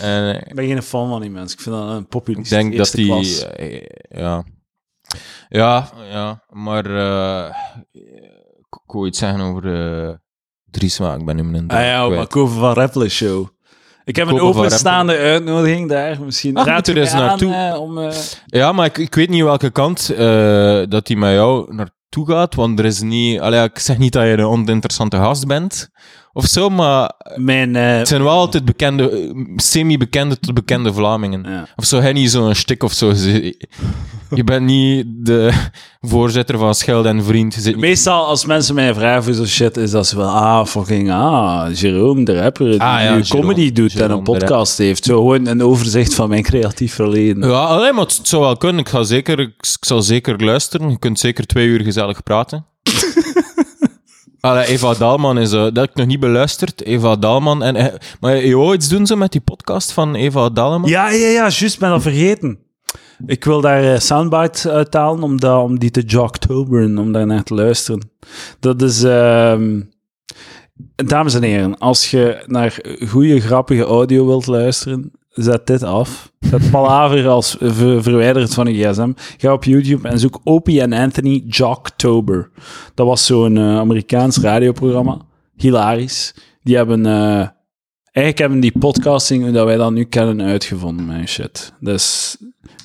En, 0.00 0.34
eh, 0.34 0.40
Ik 0.48 0.54
ben 0.54 0.66
geen 0.66 0.82
fan 0.82 1.08
van 1.08 1.20
die 1.20 1.30
mensen. 1.30 1.58
Ik 1.58 1.64
vind 1.64 1.74
dat 1.76 1.88
een 1.88 2.06
populist. 2.06 2.52
ik 2.52 2.58
denk 2.58 2.76
dat 2.76 2.90
die... 2.90 3.46
eh, 3.46 3.82
ja. 4.08 4.44
ja, 5.48 5.90
ja, 6.10 6.42
maar... 6.48 6.86
eh, 6.86 7.54
ik 7.92 8.80
ik 8.84 8.92
wou 8.98 9.06
iets 9.06 9.18
zeggen 9.18 9.40
over 9.40 9.74
eh 9.74 10.14
Dries, 10.72 10.98
maar 10.98 11.18
ik 11.18 11.24
ben 11.24 11.36
nu 11.36 11.44
mijn 11.44 11.68
Ah 11.68 11.80
ja, 11.84 12.08
maar 12.08 12.26
Koven 12.26 12.58
van 12.60 12.72
Rappelen 12.72 13.10
Show. 13.10 13.46
Ik 14.04 14.16
heb 14.16 14.28
een 14.28 14.40
openstaande 14.40 15.16
uitnodiging 15.16 15.88
daar. 15.88 16.22
Misschien 16.22 16.56
Ah, 16.56 16.66
raad 16.66 16.86
er 16.88 16.96
eens 16.96 17.10
aan, 17.12 17.20
naartoe. 17.26 17.54
eh, 17.54 17.80
om... 17.80 17.98
eh, 17.98 18.14
Ja, 18.46 18.72
maar 18.72 18.86
ik, 18.86 18.98
ik 18.98 19.14
weet 19.14 19.28
niet 19.28 19.42
welke 19.42 19.70
kant 19.70 20.10
eh, 20.10 20.82
dat 20.88 21.08
hij 21.08 21.16
met 21.16 21.32
jou 21.32 21.74
naartoe 21.74 22.26
gaat, 22.26 22.54
want 22.54 22.78
er 22.78 22.84
is 22.84 23.00
niet... 23.00 23.40
Allee, 23.40 23.62
ik 23.62 23.78
zeg 23.78 23.98
niet 23.98 24.12
dat 24.12 24.22
je 24.22 24.30
een 24.32 24.44
oninteressante 24.44 25.16
gast 25.16 25.46
bent, 25.46 25.88
of 26.32 26.44
zo, 26.44 26.68
maar 26.68 27.12
mijn... 27.36 27.76
eh, 27.76 27.96
het 27.96 28.08
zijn 28.08 28.22
wel 28.22 28.32
altijd 28.32 28.64
bekende, 28.64 29.32
semi-bekende 29.56 30.38
tot 30.38 30.54
bekende 30.54 30.92
Vlamingen. 30.92 31.42
ja. 31.48 31.66
Of 31.76 31.84
zo, 31.84 32.00
hij 32.00 32.12
niet 32.12 32.30
zo'n 32.30 32.54
stik 32.54 32.82
of 32.82 32.92
zo. 32.92 33.12
Je 34.34 34.44
bent 34.44 34.66
niet 34.66 35.04
de 35.08 35.52
voorzitter 36.00 36.58
van 36.58 36.74
Scheld 36.74 37.06
en 37.06 37.24
Vriend. 37.24 37.54
Je 37.54 37.60
zit 37.60 37.72
niet... 37.74 37.84
Meestal 37.84 38.26
als 38.26 38.44
mensen 38.46 38.74
mij 38.74 38.94
vragen 38.94 39.24
voor 39.24 39.34
zo'n 39.34 39.46
shit, 39.46 39.76
is 39.76 39.90
dat 39.90 40.06
ze 40.06 40.16
wel, 40.16 40.28
ah, 40.28 40.66
fucking, 40.66 41.10
ah, 41.12 41.74
Jerome 41.74 42.24
de 42.24 42.40
rapper, 42.40 42.70
die 42.70 42.80
Ah, 42.82 43.02
ja, 43.02 43.14
nu 43.14 43.20
Jerome- 43.22 43.40
comedy 43.46 43.72
doet 43.72 44.00
en 44.00 44.10
een 44.10 44.16
de 44.16 44.22
podcast 44.22 44.78
heeft. 44.78 45.04
Zo 45.04 45.16
gewoon 45.16 45.46
een 45.46 45.62
overzicht 45.62 46.14
van 46.14 46.28
mijn 46.28 46.42
creatief 46.42 46.94
verleden. 46.94 47.48
Ja, 47.48 47.64
alleen 47.64 47.94
maar 47.94 48.04
het 48.04 48.20
zou 48.22 48.42
wel 48.42 48.56
kunnen. 48.56 48.80
Ik, 48.80 48.88
ga 48.88 49.02
zeker, 49.02 49.38
ik 49.38 49.54
zal 49.80 50.02
zeker 50.02 50.44
luisteren. 50.44 50.90
Je 50.90 50.98
kunt 50.98 51.18
zeker 51.18 51.46
twee 51.46 51.66
uur 51.66 51.80
gezellig 51.80 52.22
praten. 52.22 52.66
Allee, 54.42 54.66
Eva 54.66 54.94
Dalman 54.94 55.38
is... 55.38 55.52
eh, 55.52 55.60
dat 55.62 55.76
heb 55.76 55.90
ik 55.90 55.94
nog 55.94 56.06
niet 56.06 56.20
beluisterd. 56.20 56.84
Eva 56.84 57.16
Dalman. 57.16 57.62
En, 57.62 57.76
eh, 57.76 57.94
maar 58.20 58.36
je 58.36 58.56
wou 58.56 58.74
iets 58.74 58.88
doen 58.88 59.06
zo 59.06 59.16
met 59.16 59.32
die 59.32 59.40
podcast 59.40 59.92
van 59.92 60.14
Eva 60.14 60.48
Dalman? 60.50 60.88
Ja, 60.90 61.10
ja, 61.10 61.26
ja, 61.26 61.48
juist, 61.48 61.78
ben 61.78 61.90
dat 61.90 62.02
vergeten. 62.02 62.58
Ik 63.26 63.44
wil 63.44 63.60
daar 63.60 63.92
eh, 63.92 63.98
soundbites 63.98 64.66
uithalen 64.68 65.22
om, 65.22 65.40
dat, 65.40 65.62
om 65.62 65.78
die 65.78 65.90
te 65.90 66.00
jocktoberen, 66.00 66.98
om 66.98 67.12
daar 67.12 67.26
naar 67.26 67.42
te 67.42 67.54
luisteren. 67.54 68.10
Dat 68.60 68.82
is... 68.82 69.02
ehm, 69.02 69.80
Dames 70.96 71.34
en 71.34 71.42
heren, 71.42 71.78
als 71.78 72.10
je 72.10 72.42
naar 72.46 72.78
goede, 73.08 73.40
grappige 73.40 73.82
audio 73.82 74.26
wilt 74.26 74.46
luisteren, 74.46 75.12
zet 75.32 75.66
dit 75.66 75.82
af. 75.82 76.32
Zet 76.40 76.70
Palaver 76.70 77.28
als 77.28 77.56
ver- 77.60 78.02
verwijderd 78.02 78.54
van 78.54 78.74
je 78.74 78.88
gsm. 78.88 79.12
Ga 79.36 79.52
op 79.52 79.64
YouTube 79.64 80.08
en 80.08 80.18
zoek 80.18 80.40
Opie 80.44 80.80
en 80.80 80.92
Anthony 80.92 81.42
Jocktober. 81.46 82.50
Dat 82.94 83.06
was 83.06 83.26
zo'n 83.26 83.56
eh, 83.56 83.78
Amerikaans 83.78 84.38
radioprogramma. 84.38 85.20
Hilarisch. 85.56 86.34
Die 86.62 86.76
hebben... 86.76 87.06
eh, 87.06 87.48
eigenlijk 88.02 88.38
hebben 88.38 88.60
die 88.60 88.78
podcasting, 88.78 89.42
hoe 89.42 89.52
dat 89.52 89.64
wij 89.66 89.76
dat 89.76 89.92
nu 89.92 90.04
kennen, 90.04 90.46
uitgevonden, 90.46 91.06
mijn 91.06 91.28
shit. 91.28 91.72
Dus 91.80 92.36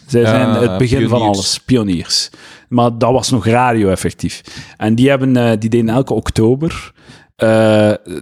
zij 0.08 0.26
zijn 0.26 0.50
het 0.50 0.78
begin 0.78 1.10
van 1.10 1.22
alles. 1.22 1.60
Pioniers. 1.60 2.30
Maar 2.70 2.98
dat 2.98 3.12
was 3.12 3.32
nog 3.32 3.46
radio, 3.46 3.90
effectief. 3.90 4.44
En 4.78 4.96
die, 4.96 5.10
hebben, 5.10 5.38
eh, 5.38 5.58
die 5.60 5.70
deden 5.70 5.90
elke 5.90 6.14
oktober... 6.14 6.92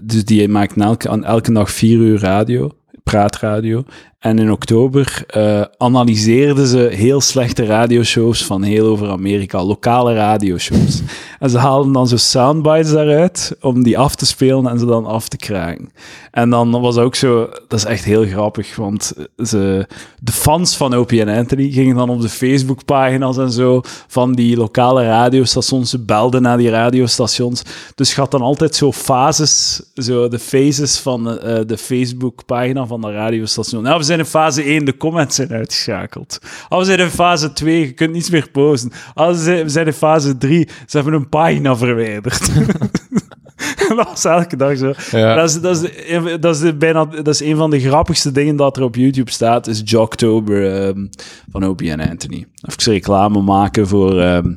dus 0.04 0.26
die 0.26 0.48
maakten 0.48 0.82
elke, 0.82 1.10
elke 1.10 1.52
dag 1.54 1.72
vier 1.72 1.98
uur 1.98 2.20
radio, 2.20 2.72
praatradio. 3.04 3.84
En 4.26 4.40
in 4.40 4.52
oktober 4.52 5.24
eh, 5.28 5.62
analyseerden 5.78 6.68
ze 6.68 6.78
heel 6.78 7.22
slechte 7.22 7.66
radioshows 7.66 8.46
van 8.46 8.64
heel 8.64 8.88
over 8.88 9.10
Amerika, 9.10 9.64
lokale 9.64 10.14
radioshows. 10.14 11.02
En 11.40 11.50
ze 11.50 11.58
haalden 11.58 11.92
dan 11.92 12.08
zo 12.08 12.18
soundbites 12.18 12.92
daaruit 12.92 13.58
om 13.62 13.84
die 13.84 13.98
af 13.98 14.16
te 14.16 14.26
spelen 14.26 14.68
en 14.68 14.80
ze 14.80 14.86
dan 14.86 15.06
af 15.06 15.28
te 15.28 15.38
kraken. 15.38 15.92
En 16.32 16.50
dan 16.50 16.72
was 16.82 16.98
ook 16.98 17.16
zo, 17.16 17.50
dat 17.68 17.80
is 17.80 17.86
echt 17.86 18.04
heel 18.04 18.26
grappig, 18.26 18.76
want 18.76 19.14
ze, 19.38 19.88
de 20.20 20.32
fans 20.32 20.78
van 20.78 20.94
Opie 20.94 21.28
Anthony 21.28 21.72
gingen 21.72 21.96
dan 21.96 22.10
op 22.10 22.22
de 22.22 22.30
Facebookpagina's 22.30 23.38
en 23.38 23.52
zo 23.52 23.82
van 24.08 24.34
die 24.34 24.58
lokale 24.58 25.06
radiostations, 25.06 25.90
ze 25.90 26.00
belden 26.00 26.42
naar 26.42 26.58
die 26.58 26.70
radiostations. 26.70 27.64
Dus 27.96 28.16
je 28.16 28.26
dan 28.30 28.42
altijd 28.42 28.76
zo 28.76 28.92
fases, 28.92 29.82
zo 29.96 30.28
de 30.28 30.40
phases 30.40 30.98
van 30.98 31.40
eh, 31.40 31.60
de 31.66 31.78
Facebookpagina 31.78 32.86
van 32.86 33.02
de 33.02 33.12
radiostation. 33.12 33.84
Nou, 33.84 33.98
we 33.98 34.04
zijn 34.04 34.15
in 34.20 34.26
fase 34.26 34.64
1, 34.64 34.86
de 34.86 34.98
comments 34.98 35.36
zijn 35.36 35.50
uitgeschakeld. 35.52 36.40
Ah, 36.70 36.80
we 36.80 36.86
zijn 36.86 37.00
in 37.00 37.10
fase 37.10 37.54
2, 37.54 37.80
je 37.80 37.92
kunt 37.94 38.12
niets 38.12 38.30
meer 38.30 38.50
posten. 38.52 38.92
Ah, 39.14 39.28
we 39.28 39.38
zijn- 39.38 39.64
we 39.64 39.70
zijn 39.70 39.86
in 39.86 39.94
fase 39.94 40.38
3, 40.38 40.68
ze 40.88 40.96
hebben 40.98 41.14
een 41.14 41.30
pagina 41.30 41.76
verwijderd. 41.78 42.50
dat 43.88 44.08
was 44.08 44.26
elke 44.26 44.56
dag 44.56 44.78
zo. 44.78 44.94
Ja. 45.12 45.36
Dat, 45.36 45.50
is, 45.50 45.62
dat, 45.62 45.84
is, 45.84 45.90
een- 46.10 46.42
dat, 46.42 46.56
is 46.56 46.62
de, 46.62 46.76
bijna, 46.76 47.06
dat 47.06 47.28
is 47.28 47.40
een 47.42 47.56
van 47.56 47.70
de 47.70 47.80
grappigste 47.80 48.32
dingen 48.32 48.56
dat 48.56 48.78
er 48.78 48.84
op 48.84 48.96
YouTube 48.96 49.32
staat, 49.32 49.68
is 49.68 49.82
Jocktober 49.84 50.76
ehm 50.88 51.06
van 51.52 51.64
Opie 51.64 51.92
en 51.92 52.10
Anthony. 52.10 52.46
Even 52.70 52.94
reclame 52.94 53.42
maken 53.42 53.88
voor 53.88 54.20
ehm, 54.22 54.56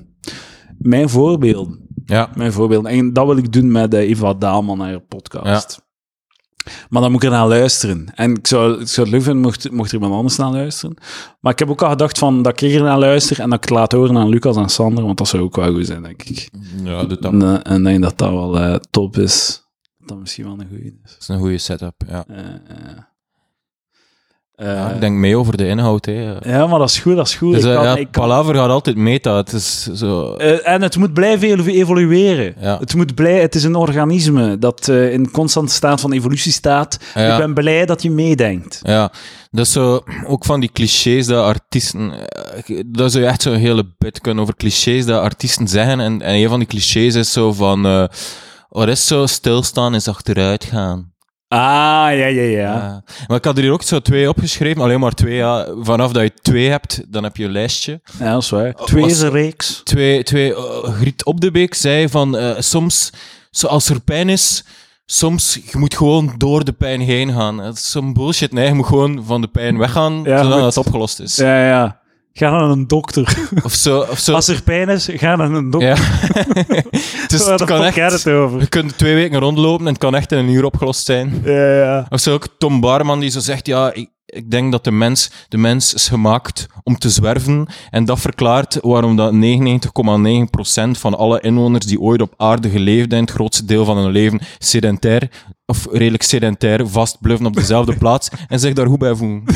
mijn 0.78 1.08
voorbeelden. 1.08 1.86
Ja. 2.04 2.30
Mijn 2.34 2.52
voorbeelden. 2.52 2.90
En 2.90 3.12
dat 3.12 3.26
wil 3.26 3.36
ik 3.36 3.52
doen 3.52 3.70
met 3.72 3.94
eh, 3.94 4.00
Eva 4.08 4.34
Daalman, 4.34 4.80
haar 4.80 5.00
podcast. 5.00 5.86
Maar 6.88 7.02
dan 7.02 7.10
moet 7.10 7.22
ik 7.22 7.28
er 7.28 7.34
naar 7.36 7.48
luisteren. 7.48 8.06
En 8.14 8.34
ik 8.34 8.46
zou, 8.46 8.80
ik 8.80 8.88
zou 8.88 9.06
het 9.06 9.16
leuk 9.16 9.24
vinden 9.24 9.42
mocht, 9.42 9.70
mocht 9.70 9.88
er 9.88 9.94
iemand 9.94 10.14
anders 10.14 10.36
naar 10.36 10.50
luisteren. 10.50 10.96
Maar 11.40 11.52
ik 11.52 11.58
heb 11.58 11.70
ook 11.70 11.82
al 11.82 11.90
gedacht 11.90 12.18
van, 12.18 12.42
dat 12.42 12.60
ik 12.60 12.74
er 12.74 12.82
naar 12.82 12.98
luister 12.98 13.40
en 13.40 13.50
dat 13.50 13.58
ik 13.58 13.68
het 13.68 13.78
laat 13.78 13.92
horen 13.92 14.16
aan 14.16 14.28
Lucas 14.28 14.56
en 14.56 14.68
Sander, 14.68 15.04
want 15.04 15.18
dat 15.18 15.28
zou 15.28 15.42
ook 15.42 15.56
wel 15.56 15.72
goed 15.72 15.86
zijn, 15.86 16.02
denk 16.02 16.22
ik. 16.22 16.50
Ja, 16.84 17.04
doe 17.04 17.18
dat. 17.18 17.32
En, 17.32 17.62
en 17.62 17.84
denk 17.84 18.02
dat 18.02 18.18
dat 18.18 18.30
wel 18.30 18.58
eh, 18.60 18.74
top 18.90 19.16
is. 19.16 19.66
Dat 19.98 20.08
dat 20.08 20.18
misschien 20.18 20.44
wel 20.44 20.52
een 20.52 20.68
goede 20.68 20.84
is. 20.84 21.12
Dat 21.12 21.20
is 21.20 21.28
een 21.28 21.38
goede 21.38 21.58
setup, 21.58 22.02
ja. 22.06 22.24
Eh, 22.26 22.38
eh. 22.38 22.98
Ja 24.60 24.88
Eh, 24.88 24.94
ik 24.94 25.00
denk 25.00 25.16
mee 25.16 25.36
over 25.38 25.56
de 25.56 25.66
inhoud, 25.66 26.04
hè. 26.06 26.32
ja, 26.40 26.66
maar 26.66 26.78
dat 26.78 26.88
is 26.88 26.98
goed, 26.98 27.16
dat 27.16 27.26
is 27.26 27.34
goed. 27.34 27.52
Dus, 27.54 27.62
Ik 27.64 27.68
eh, 27.68 27.74
kan- 27.74 27.84
ja, 27.84 27.96
ik 27.96 28.08
kan- 28.10 28.22
Palaver 28.22 28.54
gaat 28.54 28.68
altijd 28.70 28.96
meta. 28.96 29.36
Het 29.36 29.52
is 29.52 29.82
zo... 29.94 30.32
Eh, 30.34 30.68
en 30.72 30.82
het 30.82 30.96
moet 30.96 31.12
blijven 31.12 31.48
evo- 31.48 31.70
evolueren. 31.70 32.54
Ja. 32.60 32.78
Het, 32.78 32.94
moet 32.94 33.14
blij, 33.14 33.40
het 33.40 33.54
is 33.54 33.64
een 33.64 33.74
organisme 33.74 34.58
dat 34.58 34.88
in 34.88 35.30
constante 35.30 35.72
staat 35.72 36.00
van 36.00 36.12
evolutie 36.12 36.52
staat. 36.52 36.98
Ik 37.14 37.36
ben 37.36 37.54
blij 37.54 37.86
dat 37.86 38.02
je 38.02 38.10
meedenkt. 38.10 38.80
Ja, 38.82 39.12
dat 39.50 39.66
is 39.66 39.72
zo, 39.72 40.00
ook 40.26 40.44
van 40.44 40.60
die 40.60 40.70
clichés 40.72 41.26
dat 41.26 41.44
artiesten, 41.44 42.12
dat 42.86 43.12
zou 43.12 43.24
je 43.24 43.30
echt 43.30 43.42
zo'n 43.42 43.54
hele 43.54 43.84
bit 43.98 44.20
kunnen 44.20 44.42
over 44.42 44.56
clichés 44.56 45.06
dat 45.06 45.22
artiesten 45.22 45.68
zeggen. 45.68 46.00
En, 46.00 46.22
en 46.22 46.34
een 46.34 46.48
van 46.48 46.58
die 46.58 46.68
clichés 46.68 47.14
is 47.14 47.32
zo 47.32 47.52
van, 47.52 47.86
eh 47.86 48.04
wat 48.68 48.88
is 48.88 49.06
zo, 49.06 49.26
stilstaan 49.26 49.94
is 49.94 50.08
achteruit 50.08 50.64
gaan. 50.64 51.12
Ah, 51.48 51.58
ja, 51.58 52.10
ja, 52.12 52.42
ja. 52.42 52.48
Ja. 52.58 53.02
Maar 53.26 53.36
ik 53.36 53.44
had 53.44 53.56
er 53.56 53.62
hier 53.62 53.72
ook 53.72 53.82
zo 53.82 54.00
twee 54.00 54.28
opgeschreven, 54.28 54.82
alleen 54.82 55.00
maar 55.00 55.12
twee. 55.14 55.34
Ja. 55.34 55.66
Vanaf 55.80 56.12
dat 56.12 56.22
je 56.22 56.32
twee 56.42 56.68
hebt, 56.70 57.02
dan 57.08 57.22
heb 57.22 57.36
je 57.36 57.44
een 57.44 57.50
lijstje. 57.52 58.00
Ja, 58.18 58.32
dat 58.32 58.42
is 58.42 58.50
waar. 58.50 58.74
Twee 58.74 59.02
was- 59.02 59.10
is 59.12 59.20
een 59.20 59.30
reeks. 59.30 59.80
Twee, 59.84 60.22
twee 60.22 60.54
eh, 60.54 60.82
Griet 60.82 61.24
Op 61.24 61.40
de 61.40 61.50
Beek 61.50 61.74
zei 61.74 62.08
van, 62.08 62.36
eh, 62.36 62.54
soms, 62.58 63.10
als 63.66 63.88
er 63.88 64.00
pijn 64.00 64.28
is, 64.28 64.64
soms, 65.06 65.58
je 65.70 65.78
moet 65.78 65.96
gewoon 65.96 66.34
door 66.36 66.64
de 66.64 66.72
pijn 66.72 67.00
heen 67.00 67.32
gaan. 67.32 67.56
Dat 67.56 67.74
is 67.74 67.90
zo'n 67.90 68.12
bullshit, 68.12 68.52
nee, 68.52 68.66
je 68.66 68.74
moet 68.74 68.86
gewoon 68.86 69.24
van 69.26 69.40
de 69.40 69.48
pijn 69.48 69.78
weggaan, 69.78 70.22
Ja, 70.24 70.42
zodat 70.42 70.64
het 70.64 70.76
opgelost 70.76 71.20
is. 71.20 71.36
Ja, 71.36 71.66
ja. 71.66 72.00
Ga 72.38 72.50
naar 72.50 72.70
een 72.70 72.86
dokter. 72.86 73.38
Of 73.64 73.72
zo. 73.72 74.00
Of 74.00 74.18
zo. 74.18 74.34
Als 74.34 74.48
er 74.48 74.62
pijn 74.62 74.88
is, 74.88 75.08
ga 75.12 75.36
naar 75.36 75.50
een 75.50 75.70
dokter. 75.70 75.88
Ja. 75.88 76.82
dus 77.26 77.46
het 77.50 77.64
kan 77.64 77.84
echt, 77.84 78.12
het 78.12 78.28
over? 78.28 78.60
je 78.60 78.66
kunt 78.66 78.98
twee 78.98 79.14
weken 79.14 79.38
rondlopen 79.38 79.86
en 79.86 79.92
het 79.92 80.00
kan 80.00 80.14
echt 80.14 80.32
in 80.32 80.38
een 80.38 80.48
uur 80.48 80.64
opgelost 80.64 81.04
zijn. 81.04 81.40
Ja, 81.44 81.74
ja. 81.74 82.06
Of 82.08 82.20
zo 82.20 82.32
ook 82.32 82.48
Tom 82.58 82.80
Barman 82.80 83.20
die 83.20 83.30
zo 83.30 83.40
zegt, 83.40 83.66
ja, 83.66 83.92
ik, 83.92 84.08
ik 84.26 84.50
denk 84.50 84.72
dat 84.72 84.84
de 84.84 84.90
mens, 84.90 85.30
de 85.48 85.58
mens 85.58 85.94
is 85.94 86.08
gemaakt 86.08 86.66
om 86.82 86.98
te 86.98 87.10
zwerven. 87.10 87.66
En 87.90 88.04
dat 88.04 88.20
verklaart 88.20 88.78
waarom 88.82 89.16
dat 89.16 89.32
99,9% 89.32 90.90
van 90.90 91.14
alle 91.18 91.40
inwoners 91.40 91.86
die 91.86 92.00
ooit 92.00 92.20
op 92.20 92.34
aarde 92.36 92.70
geleefd 92.70 93.00
hebben, 93.00 93.18
het 93.18 93.30
grootste 93.30 93.64
deel 93.64 93.84
van 93.84 93.96
hun 93.96 94.10
leven, 94.10 94.40
sedentair, 94.58 95.30
of 95.70 95.86
redelijk 95.90 96.22
sedentair, 96.22 96.88
vastbluffen 96.88 97.46
op 97.46 97.54
dezelfde 97.54 97.96
plaats 98.02 98.28
en 98.48 98.60
zich 98.60 98.72
daar 98.74 98.86
goed 98.86 98.98
bij 98.98 99.14
voelen. 99.14 99.42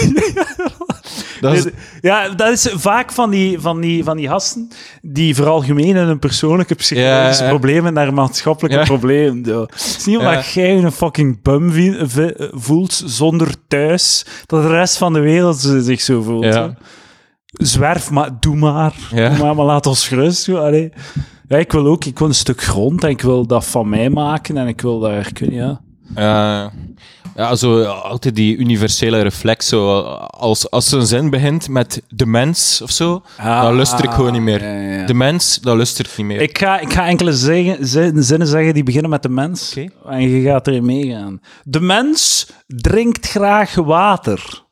Dat 1.41 1.55
is, 1.55 1.67
Ja, 2.01 2.29
dat 2.29 2.53
is 2.53 2.69
vaak 2.75 3.13
van 3.13 3.31
die, 3.31 3.61
van 3.61 3.81
die, 3.81 4.05
van 4.05 4.17
die 4.17 4.29
gasten 4.29 4.69
die 5.03 5.35
veralgemenen 5.35 6.07
hun 6.07 6.19
persoonlijke 6.19 6.75
psychologische 6.75 7.43
Ja, 7.43 7.49
ja. 7.49 7.55
problemen 7.57 7.93
naar 7.93 8.15
maatschappelijke 8.15 8.79
Ja. 8.79 8.85
problemen. 8.85 9.45
Het 9.45 9.75
is 9.99 10.07
niet 10.07 10.17
omdat 10.19 10.47
jij 10.53 10.77
een 10.79 10.93
fucking 10.93 11.43
bum 11.43 11.73
voelt 12.53 13.03
zonder 13.07 13.55
thuis, 13.69 14.27
dat 14.47 14.63
de 14.63 14.69
rest 14.69 14.97
van 14.97 15.13
de 15.13 15.21
wereld 15.21 15.57
zich 15.81 16.01
zo 16.01 16.23
voelt. 16.23 16.59
Zwerf, 17.47 18.11
maar 18.11 18.31
doe 18.41 18.57
maar. 18.57 18.95
Doe 19.11 19.37
maar, 19.39 19.55
maar 19.55 19.67
laat 19.67 19.87
ons 19.87 20.09
gerust. 20.09 20.49
Allee. 20.49 20.93
Ja, 21.49 21.57
ik 21.59 21.73
wil 21.73 21.87
ook 21.87 22.05
ik 22.05 22.19
wil 22.19 22.29
een 22.29 22.35
stuk 22.35 22.63
grond 22.63 23.05
en 23.05 23.11
ik 23.11 23.21
wil 23.23 23.47
dat 23.47 23.67
van 23.67 23.89
mij 23.89 24.11
maken 24.11 24.57
en 24.57 24.67
ik 24.67 24.81
wil 24.81 24.99
daar 25.01 25.33
kunnen, 25.33 25.57
ja. 25.57 25.81
Ja, 26.15 26.73
ja, 27.37 27.55
zo 27.55 27.81
ja, 27.83 27.89
altijd 27.89 28.35
die 28.35 28.57
universele 28.57 29.21
reflex. 29.23 29.69
Zo, 29.69 30.01
als, 30.21 30.71
als 30.71 30.89
zo'n 30.89 31.07
zin 31.07 31.31
begint 31.31 31.69
met 31.69 32.03
de 32.09 32.27
mens 32.27 32.81
of 32.83 32.91
zo, 32.91 33.23
dan 33.37 33.75
luister 33.75 34.05
ik 34.05 34.11
gewoon 34.11 34.33
niet 34.33 34.43
meer. 34.43 34.63
Ja, 34.63 34.73
ja, 34.81 34.99
ja. 35.01 35.07
De 35.07 35.15
mens, 35.15 35.59
dan 35.61 35.77
luister 35.77 36.05
ik 36.07 36.17
niet 36.17 36.27
meer. 36.27 36.41
Ik 36.41 36.59
ga, 36.59 36.79
ik 36.81 36.93
ga 36.93 37.07
enkele 37.07 37.33
zin- 37.33 37.77
zinnen 38.25 38.47
zeggen 38.47 38.75
die 38.75 38.83
beginnen 38.83 39.11
met 39.11 39.23
de 39.23 39.29
mens. 39.29 39.75
En 40.07 40.29
je 40.29 40.43
gaat 40.43 40.67
erin 40.67 40.85
meegaan. 40.85 41.41
De 41.63 41.81
mens 41.81 42.51
drinkt 42.67 43.27
graag 43.29 43.75
water. 43.75 44.65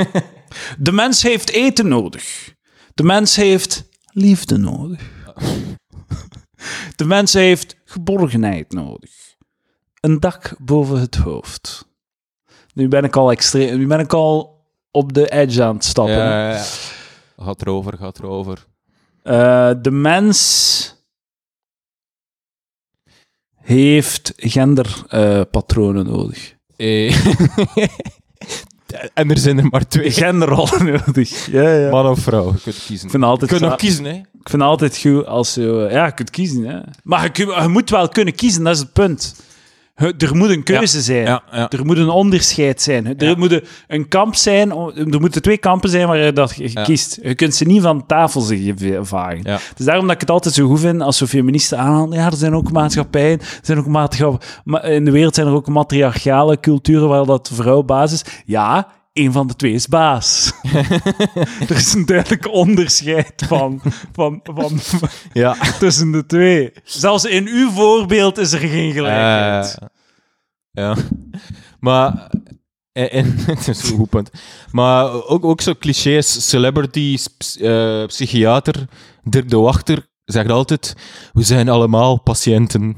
de 0.78 0.92
mens 0.92 1.22
heeft 1.22 1.50
eten 1.50 1.88
nodig. 1.88 2.54
De 2.94 3.02
mens 3.02 3.36
heeft 3.36 3.88
liefde 4.12 4.56
nodig. 4.56 5.00
de 6.96 7.04
mens 7.04 7.32
heeft 7.32 7.76
geborgenheid 7.84 8.72
nodig. 8.72 9.10
Een 10.00 10.20
dak 10.20 10.54
boven 10.58 11.00
het 11.00 11.14
hoofd. 11.14 11.88
Nu 12.74 12.88
ben 12.88 13.04
ik 13.04 13.16
al 13.16 13.30
extreem. 13.30 13.78
Nu 13.78 13.86
ben 13.86 14.00
ik 14.00 14.12
al 14.12 14.64
op 14.90 15.12
de 15.12 15.30
edge 15.30 15.62
aan 15.62 15.74
het 15.74 15.84
stappen. 15.84 16.14
ja, 16.14 16.48
ja, 16.48 16.54
ja. 16.54 16.64
Gaat 17.38 17.62
erover, 17.62 17.96
gaat 17.96 18.18
erover. 18.18 18.66
Eh, 19.22 19.70
de 19.82 19.90
mens 19.90 20.94
heeft 23.54 24.32
genderpatronen 24.36 26.06
nodig. 26.06 26.54
Eh. 26.76 27.26
en 29.14 29.30
er 29.30 29.38
zijn 29.38 29.58
er 29.58 29.66
maar 29.66 29.88
twee. 29.88 30.10
Genderrollen 30.10 30.84
nodig. 31.06 31.46
Ja, 31.46 31.72
ja. 31.72 31.90
Man 31.90 32.06
of 32.06 32.18
vrouw, 32.18 32.52
je 32.52 32.60
kunt 32.60 32.84
kiezen. 32.86 33.04
ik 33.04 33.10
vind 33.10 33.22
Je 33.22 33.28
altijd 33.28 33.50
kunt 33.50 33.62
nog 33.62 33.76
kiezen, 33.76 34.04
hè. 34.04 34.12
ik 34.12 34.48
vind 34.48 34.62
altijd 34.62 34.98
goed 34.98 35.26
als 35.26 35.54
je... 35.54 35.88
Ja, 35.90 36.06
je 36.06 36.12
kunt 36.12 36.30
kiezen, 36.30 36.64
hè. 36.64 36.80
Maar 37.02 37.30
je, 37.32 37.46
je 37.62 37.68
moet 37.68 37.90
wel 37.90 38.08
kunnen 38.08 38.34
kiezen, 38.34 38.64
dat 38.64 38.74
is 38.74 38.80
het 38.80 38.92
punt. 38.92 39.34
Er 40.18 40.36
moet 40.36 40.50
een 40.50 40.62
keuze 40.62 41.00
zijn. 41.00 41.24
Ja, 41.24 41.42
ja. 41.52 41.70
Er 41.70 41.84
moet 41.84 41.96
een 41.96 42.08
onderscheid 42.08 42.82
zijn. 42.82 43.18
Er 43.18 43.38
moet 43.38 43.60
een 43.88 44.08
kamp 44.08 44.34
zijn, 44.34 44.70
er 45.10 45.20
moeten 45.20 45.42
twee 45.42 45.58
kampen 45.58 45.90
zijn 45.90 46.06
waar 46.06 46.18
je 46.18 46.32
dat 46.32 46.54
kiest. 46.82 47.18
Je 47.22 47.34
kunt 47.34 47.54
ze 47.54 47.64
niet 47.64 47.82
van 47.82 48.06
tafel. 48.06 48.52
Ja. 48.52 49.58
Dus 49.76 49.86
daarom 49.86 50.04
dat 50.06 50.14
ik 50.14 50.20
het 50.20 50.30
altijd 50.30 50.54
zo 50.54 50.66
goed 50.66 50.80
vind 50.80 51.02
als 51.02 51.16
zo 51.16 51.26
feministen 51.26 51.78
aanhalen. 51.78 52.18
Ja, 52.18 52.26
er 52.26 52.36
zijn 52.36 52.54
ook 52.54 52.72
maatschappijen, 52.72 53.38
er 53.40 53.58
zijn 53.62 53.78
ook 53.78 53.86
maatschappen, 53.86 54.48
ma- 54.64 54.82
in 54.82 55.04
de 55.04 55.10
wereld 55.10 55.34
zijn 55.34 55.46
er 55.46 55.52
ook 55.52 55.68
matriarchale 55.68 56.60
culturen 56.60 57.08
waar 57.08 57.24
dat 57.26 57.50
vrouw 57.52 57.82
basis. 57.82 58.24
Ja, 58.44 58.86
een 59.24 59.32
van 59.32 59.46
de 59.46 59.56
twee 59.56 59.72
is 59.72 59.86
baas. 59.88 60.52
er 61.68 61.76
is 61.76 61.94
een 61.94 62.06
duidelijk 62.06 62.48
onderscheid 62.52 63.44
van, 63.46 63.80
van, 64.12 64.40
van, 64.42 64.80
Ja. 65.32 65.56
tussen 65.78 66.10
de 66.12 66.26
twee. 66.26 66.72
Zelfs 66.84 67.24
in 67.24 67.46
uw 67.46 67.70
voorbeeld 67.70 68.38
is 68.38 68.52
er 68.52 68.58
geen 68.58 68.92
gelijkheid. 68.92 69.76
Eh, 69.80 69.86
ja. 70.70 70.94
Maar... 71.80 72.30
En, 72.92 73.10
en- 73.10 73.34
het 73.46 73.68
is 73.68 73.90
een 73.90 73.96
goed 73.96 74.08
punt. 74.08 74.30
Maar 74.70 75.12
ook, 75.26 75.44
ook 75.44 75.60
zo 75.60 75.74
clichés, 75.78 76.48
celebrity, 76.48 77.18
eh, 77.60 78.04
psychiater, 78.06 78.74
Dirk 79.24 79.50
de 79.50 79.56
Wachter 79.56 80.08
zegt 80.24 80.50
altijd, 80.50 80.96
we 81.32 81.42
zijn 81.42 81.68
allemaal 81.68 82.20
patiënten. 82.22 82.96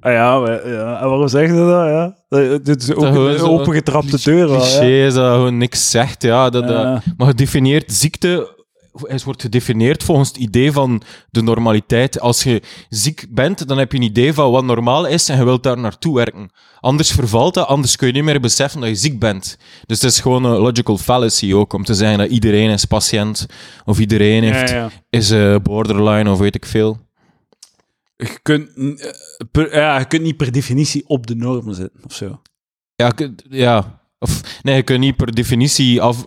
Ah 0.00 0.12
ja, 0.12 0.38
maar- 0.38 0.68
ja, 0.68 1.00
en 1.00 1.08
waarom 1.08 1.28
zeg 1.28 1.46
je 1.48 1.54
dat? 1.54 1.68
Ja? 1.86 2.16
Dat- 2.34 2.64
Dit 2.64 2.82
is 2.82 2.94
ook 2.94 3.02
een 3.04 3.40
opengetrapte 3.40 4.18
deur. 4.22 4.46
Cliché 4.46 5.06
is 5.06 5.14
dat 5.14 5.32
gewoon 5.34 5.58
niks 5.58 5.90
zegt. 5.90 6.22
Ja, 6.22 6.50
dat, 6.50 6.64
maar 7.16 7.26
gedefinieerd 7.28 7.92
ziekte 7.92 8.52
het 9.02 9.22
wordt 9.24 9.42
gedefinieerd 9.42 10.02
volgens 10.02 10.28
het 10.28 10.36
idee 10.36 10.72
van 10.72 11.02
de 11.30 11.42
normaliteit. 11.42 12.20
Als 12.20 12.42
je 12.42 12.62
ziek 12.88 13.26
bent, 13.30 13.68
dan 13.68 13.78
heb 13.78 13.92
je 13.92 13.98
een 13.98 14.04
idee 14.04 14.32
van 14.32 14.50
wat 14.50 14.64
normaal 14.64 15.06
is 15.06 15.28
en 15.28 15.38
je 15.38 15.44
wilt 15.44 15.62
daar 15.62 15.78
naartoe 15.78 16.14
werken. 16.14 16.50
Anders 16.80 17.10
vervalt 17.12 17.54
dat, 17.54 17.66
anders 17.66 17.96
kun 17.96 18.06
je 18.06 18.12
niet 18.12 18.22
meer 18.24 18.40
beseffen 18.40 18.80
dat 18.80 18.88
je 18.88 18.94
ziek 18.94 19.18
bent. 19.18 19.56
Dus 19.86 20.00
het 20.02 20.10
is 20.10 20.20
gewoon 20.20 20.44
een 20.44 20.58
logical 20.58 20.98
fallacy 20.98 21.52
ook, 21.54 21.72
om 21.72 21.84
te 21.84 21.94
zeggen 21.94 22.18
dat 22.18 22.28
iedereen 22.28 22.70
is 22.70 22.84
patiënt, 22.84 23.46
of 23.84 23.98
iedereen 23.98 24.42
heeft, 24.42 24.70
Ja, 24.70 24.76
ja. 24.76 24.90
is 25.10 25.30
eh, 25.30 25.56
borderline, 25.62 26.30
of 26.30 26.38
weet 26.38 26.54
ik 26.54 26.66
veel. 26.66 26.98
Je, 28.16 28.38
kunt, 28.42 28.70
eh, 29.52 29.72
ja, 29.72 29.98
je 29.98 30.06
kunt 30.06 30.22
niet 30.22 30.36
per 30.36 30.52
definitie 30.52 31.08
op 31.08 31.26
de 31.26 31.34
normen 31.34 31.74
zitten, 31.74 32.04
of 32.04 32.14
zo. 32.14 32.42
Ja, 32.94 33.12
ja. 33.48 34.02
Of, 34.18 34.60
nee, 34.62 34.76
je 34.76 34.82
kunt 34.82 35.00
niet 35.00 35.16
per 35.16 35.34
definitie 35.34 36.02
af... 36.02 36.24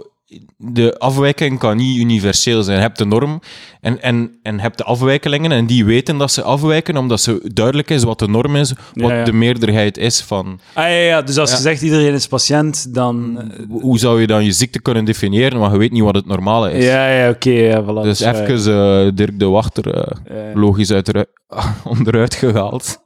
De 0.58 1.00
afwijking 1.00 1.60
kan 1.60 1.78
niet 1.78 1.98
universeel 1.98 2.64
zijn. 2.64 2.76
Je 2.78 2.84
hebt 2.84 2.98
de 2.98 3.06
norm 3.06 3.42
en, 3.82 4.02
en, 4.02 4.38
en 4.44 4.60
hebt 4.60 4.78
de 4.78 4.84
afwijkelingen 4.84 5.52
en 5.52 5.66
die 5.66 5.86
weten 5.86 6.18
dat 6.18 6.32
ze 6.32 6.44
afwijken 6.44 6.98
omdat 6.98 7.22
ze 7.22 7.50
duidelijk 7.54 7.90
is 7.90 8.04
wat 8.04 8.20
de 8.20 8.28
norm 8.28 8.56
is, 8.56 8.74
wat 8.94 9.10
Ja, 9.10 9.18
ja. 9.18 9.24
de 9.24 9.34
meerderheid 9.34 9.98
is 9.98 10.22
van... 10.22 10.60
Ah 10.74 10.84
ja, 10.84 10.90
ja 10.90 11.22
dus 11.22 11.38
als 11.38 11.52
je 11.52 11.58
zegt 11.58 11.82
iedereen 11.82 12.14
is 12.14 12.28
patiënt, 12.28 12.94
dan... 12.94 13.42
Hoe 13.70 14.00
zou 14.00 14.22
je 14.22 14.28
dan 14.28 14.44
je 14.44 14.52
ziekte 14.52 14.82
kunnen 14.82 15.06
definiëren, 15.06 15.60
maar 15.60 15.72
je 15.72 15.78
weet 15.78 15.92
niet 15.92 16.04
wat 16.04 16.16
het 16.16 16.26
normale 16.26 16.72
is. 16.72 16.86
ja, 16.86 17.10
ja, 17.10 17.30
oké, 17.30 17.50
ja, 17.50 17.84
voilà. 17.84 18.04
dus 18.04 18.20
waar. 18.20 18.50
even 18.50 19.06
eh, 19.06 19.12
Dirk 19.14 19.40
de 19.40 19.46
Wachter 19.46 19.94
eh, 19.94 20.16
logisch 20.54 20.92
uit 20.92 21.26
onderuit 21.94 22.36
gehaald. 22.36 23.06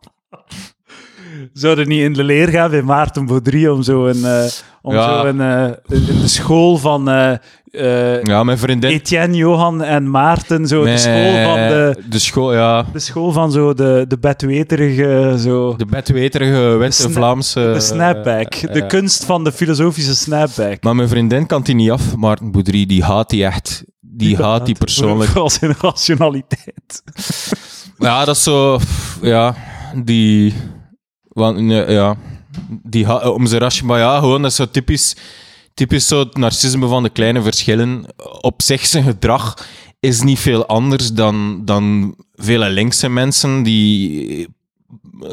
Zouden 1.53 1.87
niet 1.87 2.01
in 2.01 2.13
de 2.13 2.23
leer 2.23 2.47
gaan 2.47 2.69
bij 2.69 2.81
Maarten 2.81 3.25
Baudry 3.25 3.67
om 3.67 3.81
zo 3.83 4.05
een... 4.07 4.25
eh, 4.25 4.43
om 4.81 4.93
Ja. 4.93 5.21
zo 5.21 5.25
een, 5.27 5.41
eh, 5.41 5.97
in 5.97 6.19
de 6.21 6.27
school 6.27 6.77
van 6.77 7.09
eh, 7.09 8.21
Ja, 8.23 8.43
mijn 8.43 8.57
vriendin... 8.57 8.89
Etienne, 8.91 9.35
Johan 9.35 9.83
en 9.83 10.09
Maarten, 10.09 10.67
zo 10.67 10.83
de 10.83 10.97
school 10.97 11.43
van 11.43 11.55
de... 11.67 12.03
De 12.09 12.19
school, 12.19 12.53
ja. 12.53 12.85
De 12.93 12.99
school 12.99 13.31
van 13.31 13.51
zo 13.51 13.73
de, 13.73 14.05
de 14.07 14.17
bedweterige, 14.19 15.35
zo... 15.39 15.75
De 15.75 15.85
bedweterige 15.85 16.59
West- 16.59 16.99
sna- 17.01 17.09
Vlaamse... 17.09 17.59
De 17.73 17.79
snapback. 17.79 18.73
de 18.73 18.85
kunst 18.87 19.25
van 19.25 19.43
de 19.43 19.51
filosofische 19.51 20.15
snapback. 20.15 20.83
Maar 20.83 20.95
mijn 20.95 21.09
vriendin 21.09 21.45
kan 21.45 21.61
die 21.61 21.75
niet 21.75 21.91
af, 21.91 22.15
Maarten 22.15 22.51
Boudry, 22.51 22.85
die 22.85 23.03
haat 23.03 23.29
die 23.29 23.45
echt. 23.45 23.83
Die 24.01 24.37
haat 24.37 24.65
die 24.65 24.75
persoonlijk. 24.77 25.29
Vooral 25.29 25.49
zijn 25.49 25.75
rationaliteit. 25.81 27.03
Ja, 27.97 28.25
dat 28.25 28.35
is 28.35 28.43
zo... 28.43 28.79
Ja, 29.21 29.55
die... 30.03 30.53
Want, 31.33 31.71
ja, 31.89 32.17
die 32.67 33.33
om 33.33 33.45
zijn 33.45 33.61
rasje, 33.61 33.85
maar 33.85 33.99
ja, 33.99 34.19
gewoon, 34.19 34.41
dat 34.41 34.51
is 34.51 34.57
zo 34.57 34.65
typisch... 34.71 35.15
Typisch 35.73 36.07
zo 36.07 36.19
het 36.19 36.37
narcisme 36.37 36.87
van 36.87 37.03
de 37.03 37.09
kleine 37.09 37.41
verschillen. 37.41 38.05
Op 38.41 38.61
zich 38.61 38.85
zijn 38.85 39.03
gedrag 39.03 39.67
is 39.99 40.21
niet 40.21 40.39
veel 40.39 40.65
anders 40.65 41.13
dan, 41.13 41.61
dan 41.65 42.15
vele 42.35 42.69
linkse 42.69 43.09
mensen 43.09 43.63
die 43.63 44.47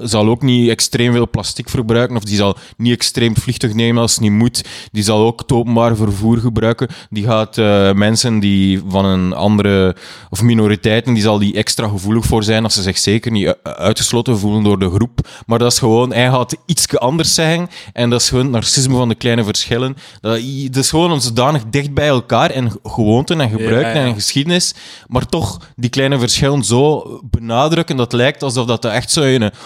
zal 0.03 0.29
ook 0.29 0.43
niet 0.43 0.69
extreem 0.69 1.13
veel 1.13 1.31
plastic 1.31 1.69
verbruiken, 1.69 2.17
of 2.17 2.25
die 2.25 2.37
zal 2.37 2.57
niet 2.77 2.93
extreem 2.93 3.37
vliegtuig 3.37 3.75
nemen 3.75 4.03
als 4.03 4.13
het 4.13 4.21
niet 4.21 4.33
moet. 4.33 4.65
Die 4.93 5.03
zal 5.03 5.27
ook 5.27 5.41
het 5.41 5.53
openbaar 5.53 5.97
vervoer 5.97 6.39
gebruiken. 6.39 6.89
Die 7.11 7.25
gaat 7.25 7.59
eh, 7.59 7.93
mensen 7.93 8.39
die 8.39 8.83
van 8.89 9.05
een 9.05 9.33
andere, 9.33 9.97
of 10.31 10.43
minoriteiten, 10.43 11.15
die 11.15 11.23
zal 11.23 11.39
die 11.39 11.55
extra 11.55 11.89
gevoelig 11.89 12.25
voor 12.25 12.43
zijn 12.43 12.65
als 12.65 12.75
ze 12.75 12.83
zich 12.83 12.99
zeker 12.99 13.31
niet 13.31 13.57
uitgesloten 13.63 14.39
voelen 14.39 14.63
door 14.63 14.79
de 14.79 14.91
groep. 14.91 15.29
Maar 15.47 15.59
dat 15.59 15.73
is 15.73 15.79
gewoon, 15.79 16.13
hij 16.13 16.29
gaat 16.29 16.57
iets 16.67 16.99
anders 16.99 17.35
zeggen, 17.35 17.69
en 17.93 18.11
dat 18.11 18.21
is 18.21 18.29
gewoon 18.29 18.45
het 18.45 18.53
narcisme 18.53 18.97
van 18.97 19.09
de 19.09 19.15
kleine 19.15 19.45
verschillen. 19.45 19.97
Dat, 20.21 20.39
is 20.73 20.91
gewoon 20.91 21.21
zodanig 21.21 21.63
dicht 21.71 21.95
bij 21.95 22.09
elkaar 22.09 22.55
in 22.55 22.73
gewoonten 22.83 23.41
en 23.41 23.51
gebruiken 23.51 23.95
Ja, 23.95 24.01
ja. 24.01 24.07
en 24.07 24.15
geschiedenis, 24.15 24.75
maar 25.07 25.27
toch 25.27 25.61
die 25.77 25.91
kleine 25.91 26.19
verschillen 26.19 26.65
zo 26.65 27.05
benadrukken 27.31 27.97
dat 27.97 28.13
lijkt 28.13 28.43
alsof 28.43 28.67
dat 28.67 28.85
echt 28.85 29.11
zo 29.11 29.23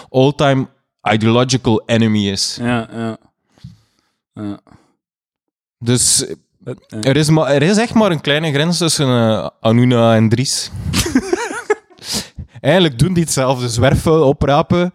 all-time 0.09 0.67
ideological 1.11 1.83
enemy 1.85 2.27
is. 2.29 2.57
Ja, 2.61 2.87
ja. 2.91 3.17
ja. 4.33 4.59
Dus 5.79 6.25
er 7.01 7.15
is, 7.17 7.29
maar, 7.29 7.47
er 7.51 7.61
is 7.61 7.77
echt 7.77 7.93
maar 7.93 8.11
een 8.11 8.21
kleine 8.21 8.51
grens 8.51 8.77
tussen 8.77 9.07
eh, 9.07 9.47
Anuna 9.59 10.15
en 10.15 10.29
Dries. 10.29 10.71
Eigenlijk 12.61 12.99
doen 12.99 13.13
die 13.13 13.23
hetzelfde. 13.23 13.69
Zwerven, 13.69 14.25
oprapen, 14.25 14.91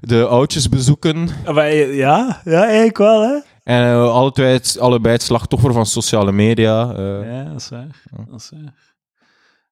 de 0.00 0.26
oudjes 0.26 0.68
bezoeken. 0.68 1.28
Maar, 1.44 1.56
eh, 1.66 1.96
ja, 1.96 2.40
ja, 2.44 2.64
eigenlijk 2.64 2.98
wel, 2.98 3.22
hè? 3.22 3.38
En 3.62 3.82
eh, 3.84 4.10
allebei, 4.10 4.52
het, 4.52 4.76
allebei 4.80 5.14
het 5.14 5.22
slachtoffer 5.22 5.72
van 5.72 5.86
sociale 5.86 6.32
media. 6.32 6.92
eh. 6.94 7.32
Ja, 7.36 7.44
dat 7.44 7.60
is 7.60 7.68
waar. 7.68 8.02
Dat 8.30 8.40
is 8.40 8.50
waar. 8.50 8.74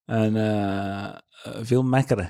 En 0.07 1.23
veel 1.67 1.83
mekkeren. 1.83 2.29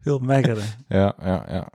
Veel 0.00 0.18
mekkeren. 0.18 0.64
ja, 0.88 1.14
ja, 1.22 1.46
ja. 1.48 1.68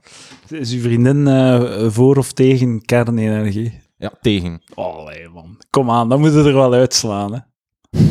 Is 0.48 0.72
uw 0.72 0.80
vriendin 0.80 1.26
eh, 1.26 1.88
voor 1.88 2.16
of 2.16 2.32
tegen 2.32 2.82
kernenergie? 2.84 3.80
Ja, 3.98 4.12
tegen. 4.20 4.62
Allee, 4.74 5.28
man. 5.28 5.58
Kom 5.70 5.90
aan, 5.90 6.08
dan 6.08 6.20
moeten 6.20 6.42
we 6.42 6.48
er 6.48 6.54
wel 6.54 6.72
uitslaan, 6.72 7.32
hè? 7.32 7.38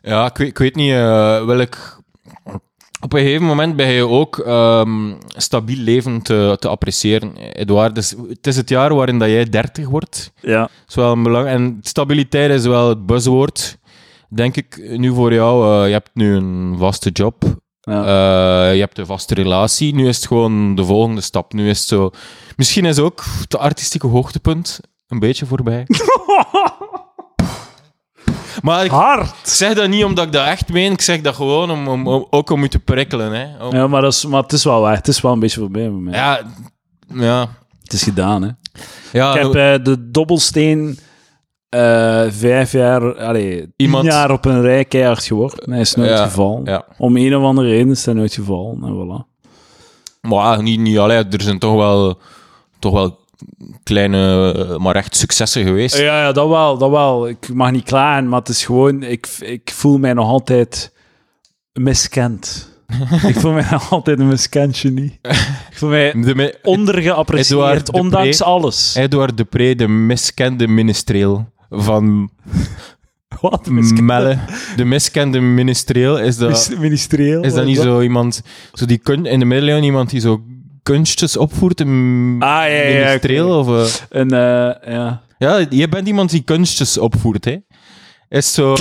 Ja, 0.00 0.26
ik 0.26 0.36
weet, 0.36 0.48
ik 0.48 0.58
weet 0.58 0.74
niet 0.74 0.92
eh, 0.92 1.44
welk... 1.44 2.02
Op 3.00 3.12
een 3.12 3.20
gegeven 3.20 3.46
moment 3.46 3.76
ben 3.76 3.88
je 3.88 4.06
ook 4.06 4.38
ehm, 4.38 5.14
stabiel 5.26 5.76
leven 5.76 6.22
te, 6.22 6.56
te 6.58 6.68
appreciëren, 6.68 7.36
Edouard. 7.36 7.94
Dus 7.94 8.14
het 8.28 8.46
is 8.46 8.56
het 8.56 8.68
jaar 8.68 8.94
waarin 8.94 9.18
dat 9.18 9.28
jij 9.28 9.44
30 9.44 9.88
wordt. 9.88 10.32
Ja. 10.40 10.60
Dat 10.60 10.70
is 10.88 10.94
wel 10.94 11.12
een 11.12 11.22
belang. 11.22 11.46
En 11.46 11.78
stabiliteit 11.80 12.50
is 12.50 12.66
wel 12.66 12.88
het 12.88 13.06
buzzwoord, 13.06 13.78
denk 14.28 14.56
ik, 14.56 14.90
nu 14.96 15.14
voor 15.14 15.32
jou. 15.32 15.80
Eh, 15.82 15.86
je 15.86 15.92
hebt 15.92 16.10
nu 16.14 16.34
een 16.34 16.74
vaste 16.78 17.10
job. 17.10 17.42
ja. 17.80 18.00
Eh, 18.02 18.74
je 18.74 18.80
hebt 18.80 18.98
een 18.98 19.06
vaste 19.06 19.34
relatie. 19.34 19.94
Nu 19.94 20.08
is 20.08 20.16
het 20.16 20.26
gewoon 20.26 20.74
de 20.74 20.84
volgende 20.84 21.20
stap. 21.20 21.52
Nu 21.52 21.68
is 21.68 21.78
het 21.78 21.88
zo... 21.88 22.10
Misschien 22.56 22.84
is 22.84 22.98
ook 22.98 23.24
het 23.40 23.56
artistieke 23.58 24.06
hoogtepunt 24.06 24.80
een 25.08 25.18
beetje 25.18 25.46
voorbij. 25.46 25.86
maar 28.62 28.84
ik 28.84 28.90
Hard! 28.90 29.34
zeg 29.48 29.74
dat 29.74 29.88
niet 29.88 30.04
omdat 30.04 30.26
ik 30.26 30.32
dat 30.32 30.46
echt 30.46 30.68
meen. 30.72 30.92
Ik 30.92 31.00
zeg 31.00 31.20
dat 31.20 31.34
gewoon 31.34 31.70
om, 31.70 31.88
om, 31.88 32.06
om- 32.06 32.26
ook 32.30 32.50
om 32.50 32.62
je 32.62 32.68
te 32.68 32.78
prikkelen. 32.78 33.32
Hè. 33.32 33.64
Om- 33.66 33.74
Ja, 33.74 33.86
maar, 33.86 34.02
dat 34.02 34.12
is, 34.12 34.24
maar 34.24 34.42
het 34.42 34.52
is 34.52 34.64
wel 34.64 34.80
waar. 34.80 34.94
Het 34.96 35.08
is 35.08 35.20
wel 35.20 35.32
een 35.32 35.40
beetje 35.40 35.60
voorbij 35.60 35.90
bij 35.90 36.00
mij. 36.00 36.14
ja, 36.14 36.42
ja. 37.14 37.48
Het 37.82 37.92
is 37.92 38.02
gedaan, 38.02 38.42
hè? 38.42 38.48
ja 39.12 39.34
Ik 39.34 39.42
heb 39.42 39.54
eh, 39.54 39.84
de 39.84 40.10
dobbelsteen 40.10 40.98
eh, 41.68 42.24
vijf 42.28 42.72
jaar, 42.72 43.14
allee, 43.18 43.72
Iemand- 43.76 44.04
jaar 44.04 44.30
op 44.30 44.44
een 44.44 44.60
rij 44.60 44.84
keihard 44.84 45.24
geworpen. 45.24 45.70
Hij 45.72 45.80
is 45.80 45.94
nooit 45.94 46.10
Ja, 46.10 46.24
gevallen. 46.24 46.64
ja. 46.64 46.84
Om 46.98 47.16
een 47.16 47.36
of 47.36 47.42
andere 47.42 47.68
reden 47.68 47.90
is 47.90 48.04
hij 48.04 48.14
nooit 48.14 48.34
gevallen. 48.34 48.82
En 48.84 48.94
voilà. 48.94 49.36
Maar 50.20 50.62
niet, 50.62 50.80
niet 50.80 50.98
allee, 50.98 51.24
er 51.30 51.42
zijn 51.42 51.58
toch 51.58 51.74
wel, 51.76 52.18
toch 52.78 52.92
wel 52.92 53.18
kleine, 53.82 54.52
eh, 54.52 54.76
maar 54.76 54.96
echt 54.96 55.16
successen 55.16 55.64
geweest. 55.64 55.98
Ja, 55.98 56.22
ja, 56.22 56.32
dat 56.32 56.48
wel, 56.48 56.78
dat 56.78 56.90
wel. 56.90 57.28
Ik 57.28 57.48
mag 57.54 57.70
niet 57.70 57.84
klagen, 57.84 58.28
maar 58.28 58.38
het 58.38 58.48
is 58.48 58.64
gewoon... 58.64 59.02
Ik, 59.02 59.26
ik 59.40 59.70
voel 59.74 59.98
mij 59.98 60.12
nog 60.12 60.28
altijd 60.28 60.92
miskend. 61.72 62.68
ik 63.26 63.36
voel 63.36 63.52
mij 63.52 63.66
nog 63.70 63.92
altijd 63.92 64.18
een 64.18 64.28
miskend 64.28 64.76
genie. 64.76 65.18
Ik 65.70 65.76
voel 65.76 65.88
mij 65.88 66.54
ondergeapprecieerd, 66.62 67.92
ondanks 67.92 68.42
alles. 68.42 68.94
Edouard 68.94 69.36
Depree, 69.36 69.74
de 69.76 69.88
miskende 69.88 70.68
ministreel 70.68 71.46
van 71.70 72.30
Wat? 73.40 73.66
Melle. 74.00 74.38
De 74.76 74.84
miskende 74.84 75.40
ministreel, 75.40 76.18
is 76.18 76.36
dat, 76.36 76.48
Mis- 76.48 76.78
Ministerieel? 76.78 77.42
is 77.42 77.54
dat 77.54 77.64
niet 77.64 77.76
Wat? 77.76 77.86
zo 77.86 78.00
iemand... 78.00 78.42
Zo 78.72 78.86
die 78.86 78.98
kun, 78.98 79.26
in 79.26 79.38
de 79.38 79.44
middeleeuwen 79.44 79.84
iemand 79.84 80.10
die 80.10 80.20
zo 80.20 80.42
kunstjes 80.82 81.36
opvoert, 81.36 81.80
een 81.80 82.36
Ah, 82.38 82.48
ja, 82.48 82.66
ja, 82.66 83.18
ja. 83.22 83.44
Of, 83.46 83.68
eh, 83.68 83.94
Een, 84.20 84.30
eh, 84.30 84.92
ja. 84.94 85.22
ja, 85.38 85.66
je 85.70 85.88
bent 85.88 86.06
iemand 86.08 86.30
die 86.30 86.42
kunstjes 86.42 86.98
opvoert, 86.98 87.44
hè? 87.44 87.56
Is 88.28 88.52
zo... 88.52 88.74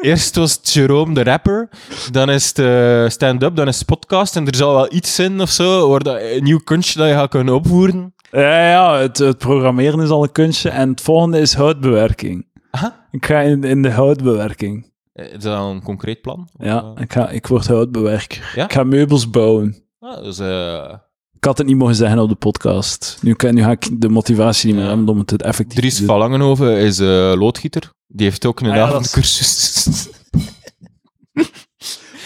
Eerst 0.00 0.36
was 0.36 0.52
het 0.52 0.72
Jerome 0.72 1.14
de 1.14 1.22
rapper, 1.22 1.68
dan 2.10 2.30
is 2.30 2.46
het 2.48 2.58
eh, 2.58 3.08
stand-up, 3.08 3.56
dan 3.56 3.68
is 3.68 3.76
het 3.78 3.86
podcast. 3.86 4.36
En 4.36 4.46
er 4.46 4.54
zal 4.56 4.74
wel 4.74 4.92
iets 4.92 5.18
in 5.18 5.40
of 5.40 5.50
zo, 5.50 5.88
waar 5.88 6.02
dat, 6.02 6.18
een 6.20 6.42
nieuw 6.44 6.58
kunstje 6.64 6.98
dat 6.98 7.08
je 7.08 7.14
gaat 7.14 7.30
kunnen 7.30 7.54
opvoeren. 7.54 8.14
Ja, 8.42 8.68
ja 8.70 8.98
het, 8.98 9.18
het 9.18 9.38
programmeren 9.38 10.00
is 10.00 10.08
al 10.08 10.22
een 10.22 10.32
kunstje. 10.32 10.70
En 10.70 10.88
het 10.90 11.00
volgende 11.00 11.38
is 11.40 11.54
houtbewerking. 11.54 12.46
Aha. 12.70 13.06
Ik 13.10 13.26
ga 13.26 13.40
in, 13.40 13.64
in 13.64 13.82
de 13.82 13.90
houtbewerking. 13.90 14.92
Eh, 15.12 15.32
Is 15.32 15.42
dat 15.42 15.70
een 15.70 15.82
concreet 15.82 16.20
plan? 16.20 16.48
Ja, 16.58 16.92
eh, 16.96 17.02
ik, 17.02 17.12
ga, 17.12 17.28
ik 17.30 17.46
word 17.46 17.66
houtbewerker. 17.66 18.52
Ja? 18.54 18.64
Ik 18.64 18.72
ga 18.72 18.82
meubels 18.84 19.30
bouwen. 19.30 19.76
ah, 20.00 20.22
dus, 20.22 20.38
eh, 20.38 20.94
Ik 21.32 21.44
had 21.44 21.58
het 21.58 21.66
niet 21.66 21.76
mogen 21.76 21.94
zeggen 21.94 22.18
op 22.18 22.28
de 22.28 22.34
podcast. 22.34 23.18
Nu, 23.22 23.34
kan, 23.34 23.54
nu 23.54 23.62
ga 23.62 23.70
ik 23.70 24.00
de 24.00 24.08
motivatie 24.08 24.66
niet 24.66 24.76
meer 24.76 24.86
hebben 24.88 25.08
om 25.08 25.18
het 25.18 25.42
effectief 25.42 25.78
Dries 25.78 25.92
te 25.94 25.98
doen. 25.98 26.08
van 26.08 26.18
Langenhoven 26.18 26.76
is 26.76 26.98
eh, 26.98 27.32
loodgieter. 27.36 27.92
Die 28.06 28.26
heeft 28.26 28.46
ook 28.46 28.60
een 28.60 28.70
Ah 28.70 28.76
ja, 28.76 28.82
avondcursus. 28.82 29.86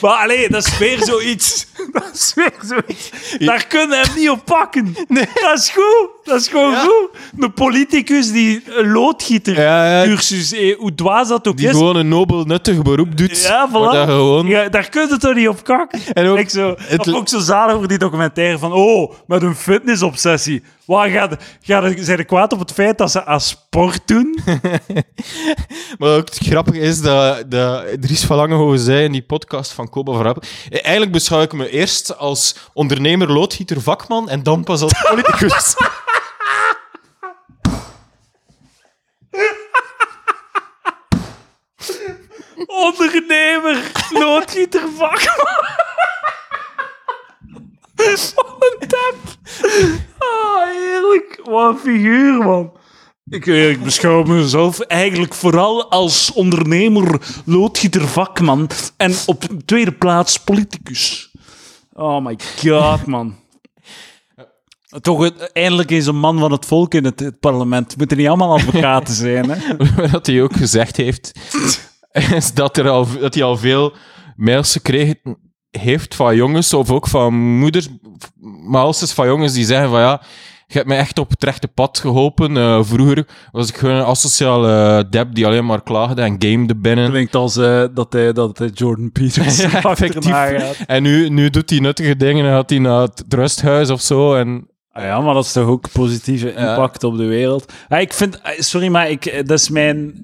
Maar 0.01 0.23
alleen, 0.23 0.49
dat 0.51 0.67
is 0.67 0.79
weer 0.79 1.05
zoiets. 1.05 1.67
Dat 1.93 2.11
is 2.15 2.33
weer 2.35 2.53
zoiets. 2.65 3.11
Daar 3.39 3.67
kunnen 3.67 3.99
hem 4.01 4.17
niet 4.17 4.31
op 4.31 4.45
pakken. 4.45 4.97
Dat 5.35 5.59
is 5.59 5.71
goed. 5.71 6.09
Dat 6.25 6.41
is 6.41 6.49
gewoon 6.49 6.71
Ja. 6.71 6.81
goed. 6.83 7.09
Een 7.39 7.53
politicus 7.53 8.33
die 8.33 8.63
een 8.67 8.93
loodgieter 8.93 9.61
Ja, 9.61 10.01
ja. 10.03 10.05
cursus, 10.09 10.53
eh, 10.53 10.77
hoe 10.79 10.95
dwaas 10.95 11.29
dat 11.29 11.49
ook 11.49 11.57
Die 11.57 11.67
is. 11.67 11.73
gewoon 11.73 11.97
een 11.97 12.09
nobel, 12.09 12.45
nuttig 12.45 12.83
beroep 12.83 13.17
doet. 13.17 13.43
Ja, 13.43 13.69
voilà. 13.71 14.05
gewoon... 14.09 14.47
Ja, 14.47 14.69
daar 14.69 14.89
kun 14.89 15.09
je 15.09 15.17
toch 15.17 15.35
niet 15.35 15.49
op 15.49 15.65
kakken. 15.65 16.01
En 16.13 16.27
ook- 16.27 16.39
ik 16.39 16.51
zo, 16.51 16.75
het- 16.79 17.15
ook 17.15 17.29
zo 17.29 17.39
zalig 17.39 17.75
over 17.75 17.89
die 17.89 17.99
documentaire 17.99 18.59
van 18.59 18.73
oh, 18.73 19.13
met 19.27 19.43
een 19.43 19.55
fitnessobsessie. 19.57 20.63
Waar 20.85 21.09
gaat, 21.09 21.37
gaat, 21.63 21.93
zijn 21.99 22.19
er 22.19 22.25
kwaad 22.25 22.53
op 22.53 22.59
het 22.59 22.73
feit 22.73 22.99
dat 22.99 23.11
ze 23.11 23.25
aan 23.25 23.41
sport 23.41 24.01
doen? 24.07 24.39
Maar 25.99 26.11
ook 26.17 26.29
het 26.29 26.39
grappige 26.43 26.79
is 26.79 27.01
dat, 27.01 27.51
dat 27.51 27.85
Dries 28.01 28.25
van 28.25 28.37
Langenhoven 28.37 28.79
zei 28.79 29.05
in 29.05 29.13
die 29.13 29.23
podcast 29.23 29.73
van 29.73 29.89
Koba 29.91 30.13
van 30.13 30.23
Rappen. 30.23 30.43
eh, 30.69 30.79
Eigenlijk 30.83 31.13
beschouw 31.13 31.43
ik 31.43 31.53
me 31.53 31.68
eerst 31.69 32.17
als 32.19 32.57
ondernemer, 32.73 33.33
loodgieter, 33.33 33.81
vakman 33.81 34.29
en 34.29 34.43
dan 34.43 34.65
pas 34.65 34.83
als 34.83 35.05
politicus. 35.09 35.75
Ondernemer, 42.67 43.93
loodgieter, 44.11 44.83
vakman. 44.97 45.67
Wat 48.35 48.79
een 48.81 48.89
tap. 48.89 49.17
Ah, 50.19 50.65
heerlijk. 50.65 51.41
Wat 51.45 51.71
een 51.71 51.79
figuur, 51.79 52.45
man. 52.45 52.73
Ik, 53.31 53.47
eh, 53.47 53.71
ik 53.71 53.83
beschouw 53.83 54.23
mezelf 54.23 54.81
eigenlijk 54.81 55.35
vooral 55.35 55.91
als 55.91 56.33
ondernemer, 56.33 57.21
loodgieter, 57.45 58.09
vakman 58.09 58.71
en 58.97 59.15
op 59.27 59.45
tweede 59.65 59.93
plaats 59.93 60.39
politicus. 60.39 61.28
Oh 61.99 62.21
my 62.25 62.37
god, 62.63 63.07
man. 63.07 63.35
Toch, 65.01 65.23
het- 65.23 65.53
eindelijk 65.53 65.91
is 65.91 66.07
een 66.07 66.19
man 66.19 66.39
van 66.39 66.53
het 66.53 66.67
volk 66.67 66.95
in 66.95 67.05
het, 67.05 67.21
het 67.21 67.41
parlement. 67.41 67.89
Het 67.91 67.99
moeten 67.99 68.17
niet 68.17 68.29
allemaal 68.29 68.53
advocaten 68.53 69.15
zijn, 69.25 69.51
hè? 69.51 69.77
Wat 70.11 70.27
hij 70.27 70.43
ook 70.43 70.57
gezegd 70.57 70.97
heeft, 70.97 71.33
is 72.13 72.55
dat, 72.55 72.77
er 72.77 72.89
al, 72.89 73.07
dat 73.21 73.35
hij 73.35 73.43
al 73.43 73.57
veel 73.57 73.93
mails 74.37 74.73
gekregen 74.73 75.21
heeft 75.71 76.15
van 76.15 76.37
jongens, 76.37 76.75
of 76.75 76.91
ook 76.91 77.09
van 77.09 77.35
moeders, 77.35 77.89
maar 78.41 78.83
als 78.83 79.13
van 79.13 79.27
jongens 79.27 79.53
die 79.53 79.65
zeggen 79.65 79.91
van 79.91 80.01
ja, 80.01 80.23
je 80.71 80.77
hebt 80.77 80.87
mij 80.89 80.99
echt 80.99 81.19
op 81.19 81.31
het 81.31 81.45
rechte 81.45 81.69
pad 81.69 81.99
geholpen. 81.99 82.57
Eh, 82.57 82.83
vroeger 82.83 83.27
was 83.53 83.69
ik 83.69 83.77
gewoon 83.77 83.95
een 83.95 84.05
asociale 84.05 85.07
deb 85.11 85.35
die 85.35 85.47
alleen 85.47 85.67
maar 85.67 85.83
klaagde 85.83 86.23
en 86.23 86.37
gamede 86.39 86.77
binnen. 86.77 87.11
Klinkt 87.11 87.35
als 87.35 87.57
eh, 87.57 87.85
dat, 87.95 88.13
hij, 88.13 88.33
dat 88.33 88.59
hij 88.59 88.69
Jordan 88.69 89.13
Peters 89.13 89.61
Ja, 89.63 89.83
effectief. 89.83 90.81
En 90.87 91.03
nu, 91.03 91.29
nu 91.29 91.51
doet 91.51 91.71
hij 91.71 91.79
nuttige 91.79 92.17
dingen 92.17 92.45
en 92.45 92.51
gaat 92.51 92.71
hij 92.71 92.79
naar 92.79 93.01
het 93.01 93.25
rusthuis 93.29 93.91
of 93.91 94.01
zo. 94.01 94.35
En 94.35 94.69
Ah 94.93 95.05
ja, 95.05 95.21
maar 95.21 95.35
dat 95.35 95.45
is 95.45 95.53
toch 95.53 95.67
ook 95.69 95.93
positieve 95.93 96.49
impact 96.55 97.05
op 97.05 97.17
de 97.17 97.25
wereld. 97.25 97.73
Ah, 97.89 98.01
ik 98.01 98.13
vind, 98.13 98.43
ah, 98.43 98.59
sorry, 98.59 98.89
maar 98.89 99.11
ik, 99.11 99.27
eh, 99.27 99.45
dat 99.45 99.59
is 99.59 99.69
mijn, 99.69 100.15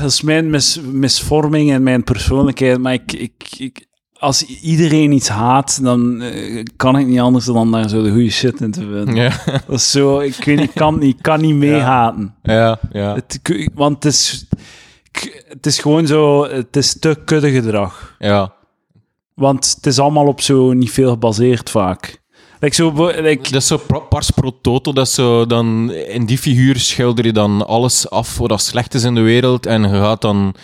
dat 0.00 0.10
is 0.10 0.22
mijn 0.22 0.50
mis- 0.50 0.80
misvorming 0.92 1.70
en 1.72 1.82
mijn 1.82 2.04
persoonlijkheid. 2.04 2.78
Maar 2.78 2.92
ik, 2.92 3.12
ik, 3.12 3.32
ik, 3.58 3.86
als 4.18 4.42
iedereen 4.42 5.12
iets 5.12 5.28
haat, 5.28 5.78
dan 5.82 6.22
eh, 6.22 6.64
kan 6.76 6.98
ik 6.98 7.06
niet 7.06 7.20
anders 7.20 7.44
dan 7.44 7.70
daar 7.70 7.88
zo 7.88 8.02
de 8.02 8.10
goede 8.10 8.30
shit 8.30 8.60
in 8.60 8.70
te 8.70 8.80
vinden. 8.80 9.14
ja, 9.14 9.32
Dat 9.66 9.76
is 9.78 9.90
zo, 9.90 10.18
ik 10.18 10.44
weet 10.44 10.58
niet, 10.58 10.72
kan 10.72 10.98
niet, 10.98 11.20
kan 11.20 11.40
niet 11.40 11.54
meehaten. 11.54 12.34
ja, 12.42 12.78
ja. 12.92 13.14
Het, 13.14 13.40
ik- 13.42 13.70
want 13.74 13.94
het 14.04 14.12
is, 14.12 14.46
het 15.48 15.66
is 15.66 15.78
gewoon 15.78 16.06
zo, 16.06 16.44
het 16.48 16.76
is 16.76 16.98
te 16.98 17.16
kudde 17.24 17.50
gedrag. 17.50 18.14
ja. 18.18 18.56
Want 19.34 19.74
het 19.76 19.86
is 19.86 19.98
allemaal 19.98 20.26
op 20.26 20.40
zo 20.40 20.72
niet 20.72 20.90
veel 20.90 21.10
gebaseerd 21.10 21.70
vaak. 21.70 22.20
Like 22.60 22.74
zo, 22.74 23.06
like, 23.20 23.42
Dat 23.50 23.60
is 23.62 23.66
zo 23.66 23.80
pars 24.08 24.30
pro 24.30 24.58
toto, 24.62 24.92
dat 24.92 25.08
zo 25.08 25.46
dan... 25.46 25.92
In 25.92 26.26
die 26.26 26.38
figuur 26.38 26.76
schilder 26.78 27.24
je 27.24 27.32
dan 27.32 27.66
alles 27.66 28.10
af 28.10 28.38
wat 28.38 28.48
dat 28.48 28.60
slecht 28.60 28.94
is 28.94 29.04
in 29.04 29.14
de 29.14 29.20
wereld 29.20 29.66
en 29.66 29.82
je 29.82 29.88
gaat 29.88 30.20
dan 30.20 30.54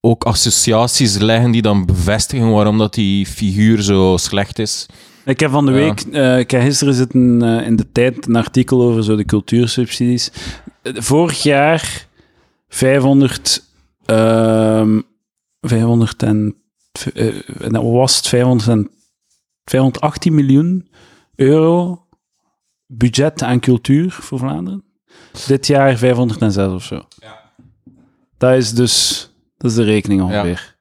ook 0.00 0.24
associaties 0.24 1.18
leggen 1.18 1.50
die 1.50 1.62
dan 1.62 1.86
bevestigen 1.86 2.50
waarom 2.50 2.78
dat 2.78 2.94
die 2.94 3.26
figuur 3.26 3.82
zo 3.82 4.16
slecht 4.16 4.58
is. 4.58 4.86
Ik 5.24 5.40
heb 5.40 5.50
van 5.50 5.66
de 5.66 5.72
Ja. 5.72 5.76
week, 5.78 6.00
eh, 6.00 6.38
ik 6.38 6.50
heb 6.50 6.62
gisteren 6.62 6.94
zitten 6.94 7.42
eh, 7.42 7.66
in 7.66 7.76
de 7.76 7.92
tijd 7.92 8.26
een 8.26 8.36
artikel 8.36 8.82
over 8.82 9.04
zo 9.04 9.16
de 9.16 9.24
cultuursubsidies. 9.24 10.30
Vorig 10.82 11.42
jaar 11.42 12.06
500, 12.68 13.64
ehm 14.04 15.00
500 15.60 16.22
en, 16.22 16.54
en 17.60 17.72
dat 17.72 17.82
was 17.82 18.16
het 18.16 18.26
500 18.28 18.68
en, 18.68 18.90
518 19.64 20.34
miljoen 20.34 20.88
euro 21.34 22.06
budget 22.86 23.42
aan 23.42 23.60
cultuur 23.60 24.10
voor 24.12 24.38
Vlaanderen. 24.38 24.84
Dit 25.46 25.66
jaar 25.66 25.96
506 25.96 26.66
of 26.66 26.82
zo. 26.84 27.02
Dat 28.38 28.54
is 28.56 28.72
dus, 28.74 29.28
dat 29.56 29.70
is 29.70 29.76
de 29.76 29.84
rekening 29.84 30.22
ongeveer. 30.22 30.76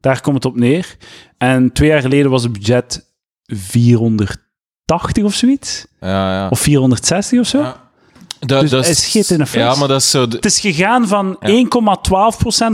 Daar 0.00 0.20
komt 0.20 0.34
het 0.34 0.44
op 0.44 0.56
neer. 0.56 0.96
En 1.38 1.72
twee 1.72 1.88
jaar 1.88 2.00
geleden 2.00 2.30
was 2.30 2.42
het 2.42 2.52
budget 2.52 3.12
480 3.44 5.24
of 5.24 5.34
zoiets. 5.34 5.86
Ja, 6.00 6.32
ja. 6.34 6.48
Of 6.48 6.60
460 6.60 7.40
of 7.40 7.46
zo. 7.46 7.58
Ja. 7.60 7.82
Dat, 8.38 8.60
Dus 8.60 8.70
dat 8.70 8.84
schiet 8.86 9.30
in 9.30 9.38
de. 9.38 9.46
Ja, 9.52 9.74
maar 9.74 9.88
dat 9.88 10.00
is 10.00 10.10
zo... 10.10 10.28
de- 10.28 10.36
Het 10.36 10.44
is 10.44 10.60
gegaan 10.60 11.08
van 11.08 11.34
1,12% 11.34 11.36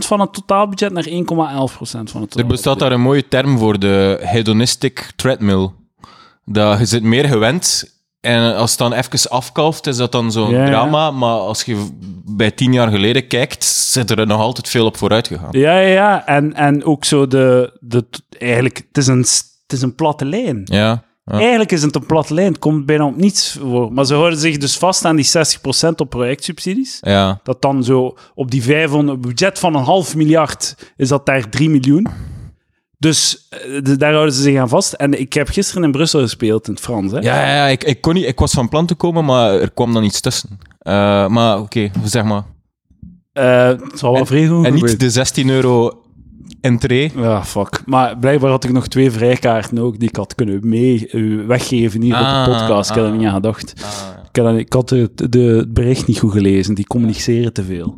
van 0.06 0.20
het 0.20 0.32
totaalbudget 0.32 0.92
naar 0.92 1.04
1,11% 1.04 1.10
van 1.10 1.20
het 1.20 1.92
Er 1.92 2.08
totaalbudget. 2.10 2.46
bestaat 2.46 2.78
daar 2.78 2.92
een 2.92 3.00
mooie 3.00 3.28
term 3.28 3.58
voor, 3.58 3.78
de 3.78 4.18
hedonistic 4.22 5.12
treadmill. 5.16 5.70
Dat 6.44 6.78
je 6.78 6.84
zit 6.86 7.02
meer 7.02 7.24
gewend 7.24 7.94
en 8.20 8.54
als 8.54 8.70
het 8.70 8.78
dan 8.78 8.92
even 8.92 9.30
afkalft, 9.30 9.86
is 9.86 9.96
dat 9.96 10.12
dan 10.12 10.32
zo'n 10.32 10.50
Ja, 10.50 10.64
ja. 10.64 10.66
drama. 10.66 11.10
Maar 11.10 11.34
als 11.38 11.62
je 11.62 11.86
bij 12.24 12.50
tien 12.50 12.72
jaar 12.72 12.90
geleden 12.90 13.26
kijkt, 13.26 13.64
zit 13.64 14.10
er 14.10 14.26
nog 14.26 14.40
altijd 14.40 14.68
veel 14.68 14.86
op 14.86 14.96
vooruit 14.96 15.26
gegaan. 15.26 15.48
Ja, 15.50 15.78
ja, 15.78 15.88
ja. 15.88 16.26
En, 16.26 16.54
en 16.54 16.84
ook 16.84 17.04
zo 17.04 17.26
de... 17.26 17.76
de 17.80 18.04
eigenlijk, 18.38 18.76
het 18.88 18.96
is 18.96 19.06
een, 19.06 19.18
het 19.18 19.72
is 19.72 19.82
een 19.82 19.94
platte 19.94 20.24
lijn. 20.24 20.62
Ja, 20.64 21.04
ja. 21.24 21.38
Eigenlijk 21.38 21.72
is 21.72 21.82
het 21.82 21.94
een 21.94 22.06
platte 22.06 22.34
lijn. 22.34 22.48
Het 22.48 22.58
komt 22.58 22.86
bijna 22.86 23.06
op 23.06 23.16
niets 23.16 23.58
voor. 23.60 23.92
Maar 23.92 24.04
ze 24.04 24.14
houden 24.14 24.38
zich 24.38 24.56
dus 24.56 24.76
vast 24.78 25.04
aan 25.04 25.16
die 25.16 25.30
60% 25.88 25.94
op 25.96 26.10
projectsubsidies. 26.10 26.98
ja. 27.00 27.40
Dat 27.42 27.62
dan 27.62 27.84
zo 27.84 28.16
op 28.34 28.50
die 28.50 28.62
500, 28.62 29.16
een 29.16 29.20
budget 29.30 29.58
van 29.58 29.74
een 29.74 29.84
half 29.84 30.16
miljard, 30.16 30.92
is 30.96 31.08
dat 31.08 31.26
daar 31.26 31.48
3 31.48 31.70
miljoen. 31.70 32.06
Dus 33.00 33.46
eh, 33.48 33.82
de- 33.82 33.96
daar 33.96 34.12
houden 34.12 34.34
ze 34.34 34.42
zich 34.42 34.58
aan 34.58 34.68
vast. 34.68 34.92
En 34.92 35.20
ik 35.20 35.32
heb 35.32 35.48
gisteren 35.48 35.84
in 35.84 35.90
Brussel 35.92 36.20
gespeeld, 36.20 36.66
in 36.68 36.74
het 36.74 36.82
Frans. 36.82 37.12
Hè? 37.12 37.18
Ja, 37.18 37.34
ja, 37.40 37.54
ja, 37.54 37.66
ik, 37.66 37.84
ik, 37.84 38.00
kon 38.00 38.14
niet, 38.14 38.26
ik 38.26 38.38
was 38.38 38.52
van 38.52 38.68
plan 38.68 38.86
te 38.86 38.94
komen, 38.94 39.24
maar 39.24 39.60
er 39.60 39.70
kwam 39.70 39.92
dan 39.92 40.04
iets 40.04 40.20
tussen. 40.20 40.48
Eh, 40.78 41.26
maar 41.26 41.58
oké, 41.60 41.90
zeg 42.04 42.24
maar. 42.24 42.42
Eh, 43.32 43.66
het 43.66 43.98
zal 43.98 44.12
wel 44.12 44.26
vrij 44.26 44.46
goed 44.46 44.66
En 44.66 44.74
niet 44.74 45.00
de 45.00 45.10
16 45.10 45.48
euro 45.48 46.02
entree. 46.60 47.12
Ja, 47.16 47.44
fuck. 47.44 47.82
Maar 47.86 48.18
blijkbaar 48.18 48.50
had 48.50 48.64
ik 48.64 48.72
nog 48.72 48.88
twee 48.88 49.10
vrijkaarten 49.10 49.78
ook 49.78 49.98
die 49.98 50.08
ik 50.08 50.16
had 50.16 50.34
kunnen 50.34 50.60
mee 50.62 51.08
weggeven 51.46 52.02
hier 52.02 52.14
op 52.14 52.24
Ah, 52.24 52.44
de 52.44 52.50
podcast. 52.50 52.90
Ik 52.90 52.96
had 52.96 53.04
er 53.04 53.10
ah. 53.12 53.18
niet 53.18 53.26
aan 53.26 53.34
gedacht. 53.34 53.72
Ik 54.32 54.42
had, 54.42 54.54
ik 54.56 54.72
had 54.72 54.90
het, 54.90 55.32
de, 55.32 55.38
het 55.40 55.74
bericht 55.74 56.06
niet 56.06 56.18
goed 56.18 56.32
gelezen. 56.32 56.74
Die 56.74 56.86
communiceren 56.86 57.52
te 57.52 57.62
veel. 57.64 57.96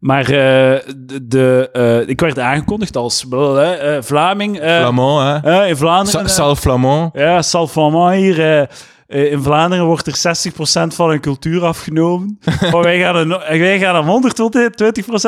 Maar 0.00 0.24
eh, 0.24 0.80
de, 0.96 1.26
de, 1.26 1.68
eh, 1.72 2.08
ik 2.08 2.20
werd 2.20 2.38
aangekondigd 2.38 2.96
als 2.96 3.26
eh, 3.30 3.96
Vlaming. 4.00 4.56
Flamand, 4.56 5.44
hè? 5.44 5.66
in 5.66 5.76
Vlaanderen. 5.76 6.28
Sa- 6.28 6.34
Sal 6.34 6.56
Flamand. 6.56 7.10
Ja, 7.14 7.42
Salfamant 7.42 8.14
hier. 8.14 8.40
eh, 8.40 8.60
eh, 9.06 9.32
in 9.32 9.42
Vlaanderen 9.42 9.86
wordt 9.86 10.06
er 10.06 10.16
60% 10.16 10.94
van 10.94 11.08
hun 11.08 11.20
cultuur 11.20 11.64
afgenomen. 11.64 12.38
maar 12.72 12.82
wij 12.82 12.98
gaan, 12.98 13.16
een, 13.16 13.58
wij 13.58 13.78
gaan 13.78 13.94
hem 14.06 14.22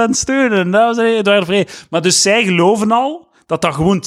120% 0.06 0.10
steunen. 0.10 0.70
Nou. 0.70 1.64
Maar 1.90 2.02
dus 2.02 2.22
zij 2.22 2.44
geloven 2.44 2.90
al 2.92 3.28
dat 3.46 3.62
dat 3.62 3.74
gewoon 3.74 4.02
60% 4.02 4.06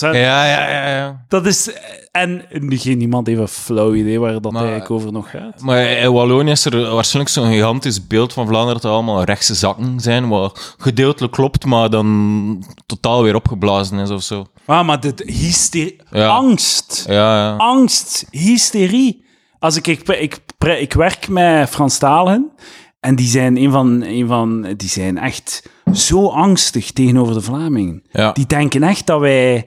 Ja, 0.00 0.10
ja, 0.46 0.68
ja, 0.70 0.88
ja. 0.96 1.24
Dat 1.28 1.46
is... 1.46 1.70
En 2.10 2.44
geen 2.68 2.98
niemand 2.98 3.26
heeft 3.26 3.40
een 3.40 3.48
flauw 3.48 3.94
idee 3.94 4.20
waar 4.20 4.40
dat 4.40 4.52
Maar- 4.52 4.62
eigenlijk 4.62 4.90
over 4.90 5.12
nog 5.12 5.30
gaat. 5.30 5.60
Maar 5.60 5.82
in 5.82 6.12
Wallonië 6.12 6.50
is 6.50 6.64
er 6.64 6.94
waarschijnlijk 6.94 7.34
zo'n 7.34 7.50
gigantisch 7.52 8.06
beeld 8.06 8.32
van 8.32 8.46
Vlaanderen 8.46 8.80
dat 8.82 8.92
allemaal 8.92 9.24
rechtse 9.24 9.54
zakken 9.54 10.00
zijn, 10.00 10.28
wat 10.28 10.74
gedeeltelijk 10.78 11.32
klopt, 11.32 11.64
maar 11.64 11.90
dan 11.90 12.64
totaal 12.86 13.22
weer 13.22 13.34
opgeblazen 13.34 13.98
is 13.98 14.10
of 14.10 14.22
zo. 14.22 14.46
Ah, 14.66 14.86
maar 14.86 15.00
dit 15.00 15.22
hysterie... 15.26 16.00
Ja. 16.10 16.26
Angst. 16.28 17.04
Ja, 17.08 17.36
ja. 17.48 17.56
Angst. 17.56 18.26
Hysterie. 18.30 19.24
Als 19.58 19.76
ik, 19.76 19.86
ik, 19.86 20.08
ik, 20.08 20.38
ik 20.78 20.92
werk 20.92 21.28
met 21.28 21.68
Franstaligen 21.68 22.50
en 23.00 23.16
die 23.16 23.28
zijn, 23.28 23.56
een 23.56 23.70
van, 23.70 24.02
een 24.02 24.26
van, 24.26 24.74
die 24.76 24.88
zijn 24.88 25.18
echt 25.18 25.62
zo 25.92 26.28
angstig 26.28 26.92
tegenover 26.92 27.34
de 27.34 27.40
Vlamingen. 27.40 28.02
Ja. 28.10 28.32
Die 28.32 28.46
denken 28.46 28.82
echt 28.82 29.06
dat 29.06 29.20
wij, 29.20 29.66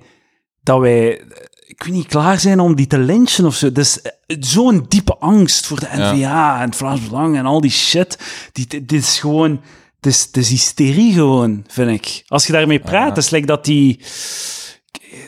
dat 0.61 0.79
wij, 0.79 1.21
ik 1.65 1.83
weet 1.83 1.93
niet, 1.93 2.07
klaar 2.07 2.39
zijn 2.39 2.59
om 2.59 2.75
die 2.75 2.87
te 2.87 2.97
lynchen 2.97 3.45
of 3.45 3.55
zo. 3.55 3.71
Dus 3.71 4.01
eh, 4.01 4.11
zo'n 4.39 4.85
diepe 4.87 5.17
angst 5.17 5.65
voor 5.65 5.79
de 5.79 5.87
NVA 5.91 6.61
en 6.61 6.65
het 6.65 6.75
Vlaams 6.75 7.07
Belang 7.07 7.37
en 7.37 7.45
al 7.45 7.61
die 7.61 7.71
shit. 7.71 8.17
Die, 8.51 8.67
dit 8.67 8.91
is 8.91 9.19
gewoon, 9.19 9.51
het 9.95 10.05
is, 10.05 10.21
het 10.21 10.37
is 10.37 10.49
hysterie 10.49 11.13
gewoon, 11.13 11.63
vind 11.67 11.89
ik. 11.89 12.23
Als 12.27 12.47
je 12.47 12.53
daarmee 12.53 12.79
praat, 12.79 13.15
het 13.15 13.17
is 13.17 13.29
like 13.29 13.45
dat 13.45 13.65
die, 13.65 13.99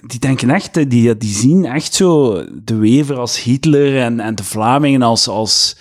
die 0.07 0.19
denken 0.19 0.49
echt, 0.49 0.77
eh, 0.77 0.89
die, 0.89 1.17
die 1.17 1.35
zien 1.35 1.65
echt 1.65 1.93
zo 1.93 2.43
de 2.63 2.75
Wever 2.75 3.17
als 3.17 3.43
Hitler 3.43 4.01
en, 4.01 4.19
en 4.19 4.35
de 4.35 4.43
Vlamingen 4.43 5.01
als, 5.01 5.27
als, 5.27 5.77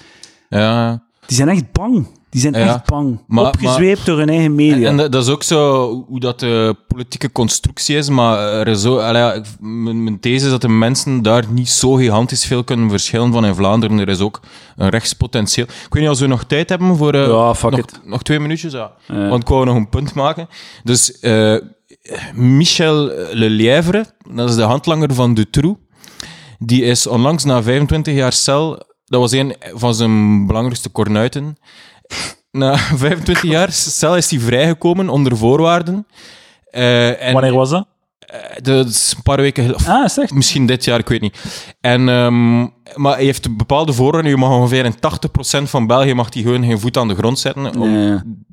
ja. 0.48 1.10
Die 1.26 1.36
zijn 1.36 1.48
echt 1.48 1.72
bang. 1.72 2.06
Die 2.30 2.40
zijn 2.40 2.54
Ja. 2.54 2.66
echt 2.66 2.84
bang. 2.86 3.20
Maar- 3.26 3.46
Opgezweept 3.46 4.06
door 4.06 4.18
hun 4.18 4.28
eigen 4.28 4.54
media. 4.54 4.88
En 4.88 4.96
dat, 4.96 5.12
dat 5.12 5.22
is 5.22 5.28
ook 5.30 5.42
zo 5.42 5.88
hoe 6.08 6.20
dat 6.20 6.40
de 6.40 6.76
politieke 6.88 7.32
constructie 7.32 7.96
is, 7.96 8.08
maar 8.08 8.38
er 8.38 8.68
is 8.68 8.80
zo, 8.82 9.00
ja, 9.00 9.42
mijn, 9.60 10.02
mijn 10.04 10.20
these 10.20 10.44
is 10.44 10.50
dat 10.50 10.60
de 10.60 10.68
mensen 10.68 11.22
daar 11.22 11.44
niet 11.50 11.68
zo 11.68 11.92
gigantisch 11.92 12.44
veel 12.46 12.64
kunnen 12.64 12.90
verschillen 12.90 13.32
van 13.32 13.44
in 13.44 13.54
Vlaanderen. 13.54 13.98
Er 13.98 14.08
is 14.08 14.20
ook 14.20 14.40
een 14.76 14.88
rechtspotentieel. 14.88 15.66
Ik 15.66 15.86
weet 15.94 16.02
niet 16.02 16.12
of 16.12 16.18
we 16.18 16.26
nog 16.26 16.44
tijd 16.44 16.68
hebben 16.68 16.96
voor... 16.96 17.14
eh, 17.14 17.26
Ja, 17.26 17.54
fuck 17.54 17.70
nog, 17.70 17.80
it. 17.80 18.00
nog 18.04 18.22
twee 18.22 18.40
minuutjes, 18.40 18.72
ja. 18.72 18.92
Want 19.06 19.42
ik 19.42 19.48
wou 19.48 19.64
nog 19.64 19.76
een 19.76 19.88
punt 19.88 20.14
maken. 20.14 20.48
Dus 20.84 21.18
eh, 21.20 21.56
Michel 22.34 23.10
Lelièvre, 23.32 24.04
dat 24.34 24.48
is 24.48 24.56
de 24.56 24.62
handlanger 24.62 25.14
van 25.14 25.34
Dutroux, 25.34 25.78
die 26.58 26.82
is 26.82 27.06
onlangs 27.06 27.44
na 27.44 27.62
25 27.62 28.14
jaar 28.14 28.32
cel... 28.32 28.90
Dat 29.12 29.20
was 29.20 29.32
een 29.32 29.54
van 29.74 29.94
zijn 29.94 30.46
belangrijkste 30.46 30.88
kornuiten. 30.88 31.56
Na 32.50 32.76
25 33.06 33.42
jaar 33.42 33.72
cel 33.72 34.16
is 34.16 34.30
hij 34.30 34.40
vrijgekomen 34.40 35.08
onder 35.08 35.36
voorwaarden. 35.36 36.06
Eh, 36.70 37.22
en, 37.26 37.32
Wanneer 37.32 37.54
was 37.54 37.70
dat? 37.70 37.86
eh, 38.18 38.38
dat 38.62 38.86
is 38.86 39.12
een 39.16 39.22
paar 39.22 39.36
weken 39.40 39.74
Ah? 39.86 40.08
Misschien 40.34 40.66
dit 40.66 40.84
jaar, 40.84 40.98
ik 40.98 41.08
weet 41.08 41.20
niet. 41.20 41.38
En, 41.80 42.08
ehm, 42.08 42.60
maar 42.94 43.14
hij 43.14 43.24
heeft 43.24 43.56
bepaalde 43.56 43.92
voorwaarden. 43.92 44.30
Je 44.30 44.36
mag 44.36 44.50
ongeveer 44.50 44.84
in 44.84 44.94
80% 45.00 45.70
van 45.70 45.86
België 45.86 46.14
mag 46.14 46.28
die 46.28 46.42
gewoon 46.42 46.64
geen 46.64 46.80
voet 46.80 46.96
aan 46.96 47.08
de 47.08 47.14
grond 47.14 47.38
zetten. 47.38 47.76
Om 47.76 47.92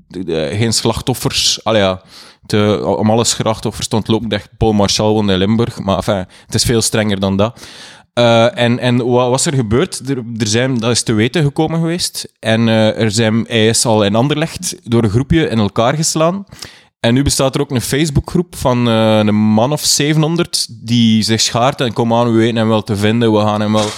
de- 0.07 0.23
de- 0.23 0.49
geen 0.57 0.73
slachtoffers... 0.73 1.63
Allee, 1.63 1.81
ja, 1.81 2.01
te, 2.45 2.83
om 2.97 3.09
alle 3.11 3.23
slachtoffers 3.23 3.87
te 3.87 3.95
ontlopen. 3.95 4.29
Echt 4.29 4.49
Paul 4.57 4.73
Marchal 4.73 5.13
woonde 5.13 5.33
in 5.33 5.39
Limburg. 5.39 5.79
Maar 5.79 5.95
enfin, 5.97 6.25
het 6.45 6.55
is 6.55 6.63
veel 6.63 6.81
strenger 6.81 7.19
dan 7.19 7.37
dat. 7.37 7.67
Eh, 8.19 8.57
en, 8.57 8.79
en 8.79 9.05
wat 9.05 9.29
was 9.29 9.45
er 9.45 9.53
gebeurd? 9.53 10.09
Er, 10.09 10.17
er 10.37 10.47
zijn, 10.47 10.77
dat 10.77 10.91
is 10.91 11.03
te 11.03 11.13
weten 11.13 11.43
gekomen 11.43 11.79
geweest. 11.79 12.33
En 12.39 12.67
eh, 12.67 13.01
er 13.01 13.11
zijn, 13.11 13.45
hij 13.47 13.67
is 13.67 13.85
al 13.85 14.03
in 14.03 14.15
Anderlecht 14.15 14.75
door 14.83 15.03
een 15.03 15.09
groepje 15.09 15.47
in 15.47 15.59
elkaar 15.59 15.95
geslaan. 15.95 16.45
En 16.99 17.13
nu 17.13 17.23
bestaat 17.23 17.55
er 17.55 17.61
ook 17.61 17.71
een 17.71 17.81
Facebookgroep 17.81 18.55
van 18.55 18.87
eh, 18.87 19.17
een 19.17 19.35
man 19.35 19.71
of 19.71 19.81
700 19.81 20.67
die 20.87 21.23
zich 21.23 21.41
schaart 21.41 21.81
en 21.81 21.93
kom 21.93 22.13
aan, 22.13 22.31
we 22.31 22.37
weten 22.37 22.55
hem 22.55 22.67
wel 22.67 22.83
te 22.83 22.95
vinden, 22.95 23.31
we 23.31 23.39
gaan 23.39 23.61
hem 23.61 23.73
wel... 23.73 23.89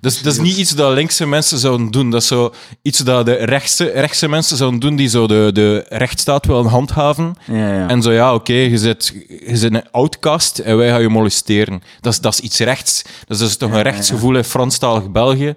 Dus 0.00 0.22
dat 0.22 0.32
is 0.32 0.38
niet 0.38 0.56
iets 0.56 0.70
dat 0.70 0.92
linkse 0.92 1.26
mensen 1.26 1.58
zouden 1.58 1.90
doen. 1.90 2.10
Dat 2.10 2.20
is 2.22 2.26
zo 2.28 2.54
iets 2.82 2.98
dat 2.98 3.26
de 3.26 3.34
rechtse, 3.34 3.84
rechtse 3.84 4.28
mensen 4.28 4.56
zouden 4.56 4.80
doen 4.80 4.96
die 4.96 5.08
zo 5.08 5.26
de, 5.26 5.50
de 5.52 5.84
rechtsstaat 5.88 6.46
willen 6.46 6.66
handhaven. 6.66 7.34
Ja, 7.44 7.74
ja. 7.74 7.88
En 7.88 8.02
zo, 8.02 8.12
ja, 8.12 8.34
oké, 8.34 8.52
je, 8.52 8.78
zit, 8.78 9.14
je 9.46 9.56
zit 9.56 9.74
een 9.74 9.90
outcast 9.90 10.58
en 10.58 10.76
wij 10.76 10.88
gaan 10.88 11.00
je 11.00 11.08
molesteren. 11.08 11.82
Dat 12.00 12.12
is, 12.12 12.20
dat 12.20 12.32
is 12.32 12.40
iets 12.40 12.58
rechts. 12.58 13.02
Dus 13.26 13.38
dat 13.38 13.48
is 13.48 13.56
toch 13.56 13.72
een 13.72 13.82
rechtsgevoel 13.82 14.36
in 14.36 14.44
Franstalig 14.44 15.10
België, 15.10 15.54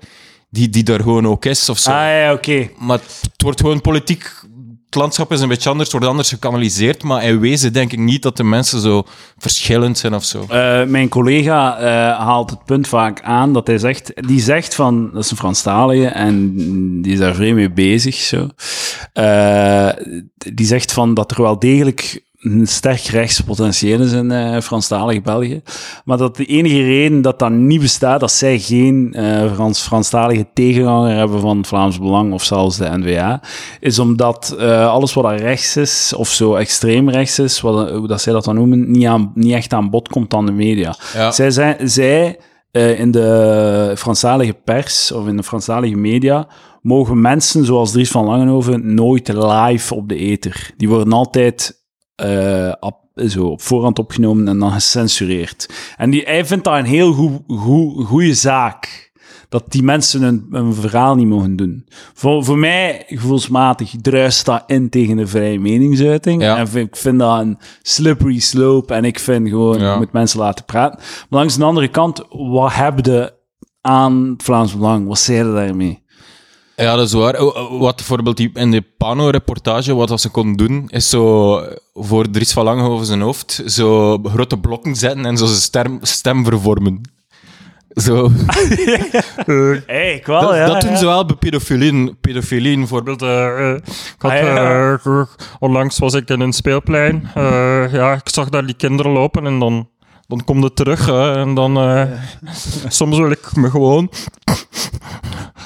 die, 0.50 0.70
die 0.70 0.84
daar 0.84 1.00
gewoon 1.00 1.28
ook 1.28 1.46
is, 1.46 1.70
of 1.70 1.78
zo. 1.78 1.90
ah, 1.90 1.96
ja, 1.96 2.34
oké. 2.34 2.70
Maar 2.78 3.00
het 3.22 3.42
wordt 3.44 3.60
gewoon 3.60 3.82
politiek... 3.82 4.32
Het 4.90 4.98
landschap 4.98 5.32
is 5.32 5.42
een 5.42 5.48
beetje 5.48 5.70
anders, 5.70 5.92
wordt 5.92 6.06
anders 6.06 6.30
gekanaliseerd, 6.30 7.04
maar 7.04 7.24
in 7.24 7.40
wezen 7.40 7.74
denk 7.74 7.92
ik 7.92 8.00
niet 8.00 8.22
dat 8.22 8.38
de 8.38 8.44
mensen 8.44 8.80
zo 8.80 9.04
verschillend 9.38 9.98
zijn 9.98 10.14
of 10.14 10.24
zo. 10.24 10.46
Eh, 10.48 10.84
mijn 10.84 11.10
collega 11.10 11.78
eh, 11.78 11.86
haalt 12.26 12.50
het 12.50 12.66
punt 12.66 12.88
vaak 12.88 13.22
aan 13.22 13.54
dat 13.54 13.68
hij 13.68 13.78
zegt, 13.78 14.28
die 14.28 14.42
zegt 14.42 14.76
van, 14.76 15.10
dat 15.14 15.24
is 15.24 15.32
een 15.32 15.38
Franstalige 15.38 16.08
en 16.08 16.56
die 17.02 17.14
is 17.14 17.20
daar 17.20 17.36
vreemd 17.36 17.56
mee 17.56 17.72
bezig, 17.72 18.16
zo. 18.16 18.48
Eh, 19.14 19.90
die 20.36 20.66
zegt 20.66 20.92
van 20.92 21.14
dat 21.14 21.32
er 21.32 21.42
wel 21.42 21.60
degelijk 21.60 22.24
een 22.40 22.68
sterk 22.68 23.02
rechtspotentieel 23.02 24.00
is 24.00 24.12
in 24.12 24.32
eh 24.32 24.62
Franstalig 24.62 25.22
België, 25.22 25.62
maar 26.06 26.18
dat 26.18 26.36
de 26.36 26.46
enige 26.46 26.84
reden 26.84 27.22
dat 27.22 27.40
dat 27.40 27.52
niet 27.52 27.82
bestaat, 27.82 28.20
dat 28.20 28.32
zij 28.32 28.60
geen 28.60 29.14
eh 29.14 29.54
Frans, 29.54 29.82
Franstalige 29.82 30.48
tegenhanger 30.54 31.16
hebben 31.16 31.40
van 31.40 31.58
het 31.58 31.68
Vlaams 31.68 32.00
Belang 32.00 32.34
of 32.34 32.44
zelfs 32.44 32.78
de 32.78 32.98
NVA, 32.98 33.42
is 33.80 34.00
omdat 34.00 34.56
eh, 34.60 34.88
alles 34.90 35.14
wat 35.14 35.26
er 35.26 35.38
rechts 35.38 35.78
is, 35.78 36.14
of 36.14 36.30
zo 36.30 36.56
extreem 36.56 37.10
rechts 37.10 37.40
is, 37.40 37.62
wat, 37.62 37.90
hoe 37.90 38.08
dat 38.08 38.22
zij 38.22 38.34
dat 38.34 38.44
dan 38.44 38.56
noemen, 38.56 38.92
niet, 38.92 39.06
aan, 39.06 39.32
niet 39.36 39.54
echt 39.54 39.74
aan 39.74 39.90
bod 39.90 40.08
komt 40.08 40.34
aan 40.34 40.46
de 40.46 40.52
media. 40.52 40.96
Ja. 41.14 41.32
Zij, 41.32 41.52
zijn, 41.52 41.90
zij 41.90 42.40
in 42.72 43.12
de 43.12 43.94
Franstalige 43.98 44.54
pers 44.54 45.12
of 45.12 45.28
in 45.28 45.38
de 45.38 45.44
Franstalige 45.44 45.96
media 45.96 46.48
mogen 46.82 47.22
mensen 47.22 47.66
zoals 47.66 47.92
Dries 47.92 48.12
van 48.12 48.26
Langenhoven 48.26 48.94
nooit 48.94 49.28
live 49.28 49.96
op 49.96 50.10
de 50.10 50.16
ether. 50.16 50.72
Die 50.78 50.90
worden 50.90 51.14
altijd 51.14 51.79
eh, 52.20 52.74
op, 52.80 52.96
zo 53.28 53.46
op 53.46 53.62
voorhand 53.62 54.00
opgenomen 54.00 54.48
en 54.48 54.60
dan 54.60 54.72
gecensureerd. 54.72 55.70
En 55.98 56.10
die, 56.10 56.22
hij 56.26 56.46
vindt 56.46 56.64
dat 56.64 56.78
een 56.78 56.86
heel 56.86 57.14
goe- 57.14 57.42
goe- 57.48 58.04
goede 58.06 58.34
zaak. 58.34 59.08
Dat 59.50 59.64
die 59.72 59.84
mensen 59.84 60.22
een, 60.24 60.46
een 60.52 60.74
verhaal 60.74 61.16
niet 61.16 61.28
mogen 61.28 61.56
doen. 61.56 61.86
Voor, 62.14 62.44
voor 62.44 62.58
mij, 62.58 63.04
gevoelsmatig, 63.08 63.94
druist 64.02 64.46
dat 64.46 64.64
in 64.68 64.90
tegen 64.90 65.18
de 65.18 65.28
vrije 65.28 65.60
meningsuiting. 65.60 66.42
Ja. 66.42 66.58
En 66.58 66.68
vind, 66.68 66.88
ik 66.88 66.96
vind 66.96 67.20
dat 67.20 67.40
een 67.40 67.58
slippery 67.82 68.40
slope. 68.40 68.94
En 68.94 69.06
ik 69.06 69.20
vind 69.20 69.50
gewoon, 69.50 69.80
Ja. 69.80 69.92
je 69.92 69.98
moet 69.98 70.12
mensen 70.12 70.40
laten 70.40 70.66
praten. 70.66 71.00
Maar 71.00 71.40
langs 71.40 71.58
de 71.58 71.64
andere 71.64 71.88
kant, 71.88 72.26
wat 72.30 72.74
heb 72.74 73.06
je 73.06 73.34
aan 73.82 74.30
het 74.30 74.44
Vlaams 74.44 74.76
Belang? 74.78 75.08
Wat 75.08 75.20
zei 75.20 75.38
je 75.48 75.54
daarmee? 75.54 76.04
Ja, 76.80 76.96
dat 76.96 77.08
is 77.08 77.14
waar. 77.14 77.44
Wat 77.80 77.96
bijvoorbeeld 77.96 78.38
die- 78.38 78.52
in 78.54 78.72
de 78.72 78.84
Pano-reportage, 78.98 79.94
wat 79.96 80.22
ze 80.22 80.30
konden 80.30 80.68
doen, 80.68 80.86
is 80.90 81.10
zo 81.10 81.62
voor 81.94 82.30
Dries 82.30 82.54
van 82.54 82.64
Langenhoven 82.64 83.06
zijn 83.06 83.22
hoofd 83.22 83.62
zo 83.66 84.18
grote 84.24 84.58
blokken 84.60 84.96
zetten 84.96 85.26
en 85.26 85.38
zo 85.38 85.46
zijn 85.46 85.60
stem, 85.62 86.00
stem 86.02 86.44
vervormen. 86.46 87.02
Zo. 87.90 88.30
hey, 89.86 90.14
ik 90.16 90.26
wel, 90.26 90.42
dat 90.42 90.56
ja. 90.56 90.66
dat 90.66 90.82
doen 90.82 90.90
ja. 90.90 90.96
ze 90.98 91.06
wel 91.06 91.26
bij 91.26 91.36
pedofilie. 91.36 92.16
Pedofilie 92.22 92.78
bijvoorbeeld. 92.78 93.22
Eh, 93.22 93.74
ik 93.76 94.22
had, 94.22 94.32
Ah, 94.32 94.38
ja, 94.38 95.00
eh, 95.04 95.22
onlangs 95.60 96.00
was 96.00 96.14
ik 96.14 96.30
in 96.30 96.40
een 96.42 96.54
speelplein. 96.54 97.30
Eh, 97.36 97.94
ja, 97.94 98.14
ik 98.14 98.30
zag 98.30 98.50
daar 98.50 98.66
die 98.66 98.76
kinderen 98.76 99.12
lopen 99.12 99.46
en 99.46 99.60
dan, 99.60 99.90
dan 100.30 100.44
komt 100.44 100.64
het 100.64 100.76
terug. 100.76 101.06
hè, 101.06 101.34
en 101.36 101.54
dan, 101.54 101.78
eh, 101.78 102.04
soms 102.88 103.18
wil 103.18 103.32
ik 103.32 103.56
me 103.56 103.70
gewoon, 103.70 104.10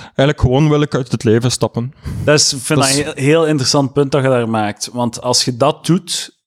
eigenlijk 0.06 0.41
gewoon 0.41 0.69
wil 0.69 0.81
ik 0.81 0.95
uit 0.95 1.11
het 1.11 1.23
leven 1.23 1.52
stappen. 1.52 1.94
Dat 2.23 2.40
is, 2.40 2.53
vind 2.57 2.80
Dat 2.80 2.90
is- 2.90 2.98
een 2.98 3.11
heel, 3.15 3.45
interessant 3.48 3.94
punt 3.94 4.11
dat 4.11 4.23
je 4.23 4.30
daar 4.30 4.49
maakt. 4.49 4.90
Want 4.94 5.22
als 5.22 5.45
je 5.45 5.57
dat 5.57 5.85
doet, 5.85 6.41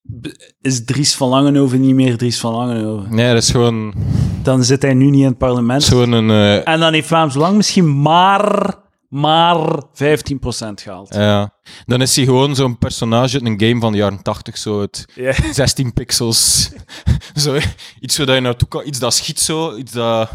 is 0.61 0.85
Dries 0.85 1.15
van 1.17 1.29
Langenhoven 1.29 1.81
niet 1.81 1.95
meer 1.95 2.17
Dries 2.17 2.41
van 2.41 2.53
Langenhoven. 2.53 3.15
Nee, 3.15 3.33
dat 3.35 3.43
is 3.43 3.51
gewoon, 3.51 3.95
Dan 4.43 4.65
zit 4.65 4.83
hij 4.83 4.95
nu 4.95 5.05
niet 5.11 5.21
in 5.23 5.27
het 5.29 5.39
parlement. 5.39 5.85
gewoon 5.85 6.13
een... 6.13 6.31
eh, 6.31 6.69
En 6.69 6.81
dan 6.81 6.93
heeft 6.93 7.07
Vlaams 7.09 7.35
Belang 7.35 7.57
misschien 7.57 8.01
maar, 8.03 8.75
maar 9.09 9.83
15% 9.93 10.83
gehaald. 10.83 11.15
ja. 11.15 11.55
Dan 11.87 12.03
is 12.03 12.17
hij 12.17 12.25
gewoon 12.25 12.55
zo'n 12.55 12.79
personage 12.79 13.39
in 13.39 13.47
een 13.47 13.61
game 13.61 13.81
van 13.81 13.93
de 13.93 13.99
jaren 13.99 14.23
80, 14.23 14.59
zo 14.59 14.81
het 14.81 15.05
Ja. 15.15 15.35
16 15.53 15.93
pixels. 15.93 16.71
zo, 17.43 17.59
iets 18.01 18.17
waar 18.19 18.35
je 18.35 18.41
naartoe 18.41 18.69
kan, 18.69 18.87
iets 18.87 18.99
dat 18.99 19.15
schiet 19.15 19.41
zo, 19.41 19.77
iets 19.77 19.93
dat 19.93 20.31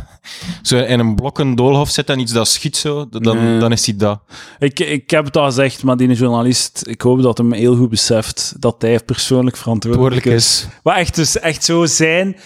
zo 0.61 0.77
in 0.77 0.99
een 0.99 1.15
blokken 1.15 1.55
doolhof 1.55 1.89
zit 1.89 2.09
en 2.09 2.19
iets 2.19 2.31
dat 2.31 2.47
schiet 2.47 2.77
zo, 2.77 3.09
dan, 3.09 3.59
dan 3.59 3.71
is 3.71 3.85
hij 3.85 3.95
dat. 3.95 4.19
Ik, 4.59 4.79
ik 4.79 5.09
heb 5.09 5.25
het 5.25 5.37
al 5.37 5.45
gezegd, 5.45 5.83
maar 5.83 5.97
die 5.97 6.13
journalist, 6.13 6.83
ik 6.87 7.01
hoop 7.01 7.21
dat 7.21 7.37
hem 7.37 7.53
heel 7.53 7.75
goed 7.75 7.89
beseft 7.89 8.53
dat 8.59 8.81
hij 8.81 8.99
persoonlijk 8.99 9.57
verantwoordelijk 9.57 10.25
is. 10.25 10.33
is. 10.35 10.67
Maar 10.83 10.95
echt, 10.95 11.15
dus 11.15 11.39
echt 11.39 11.63
zo 11.63 11.85
zijn... 11.85 12.37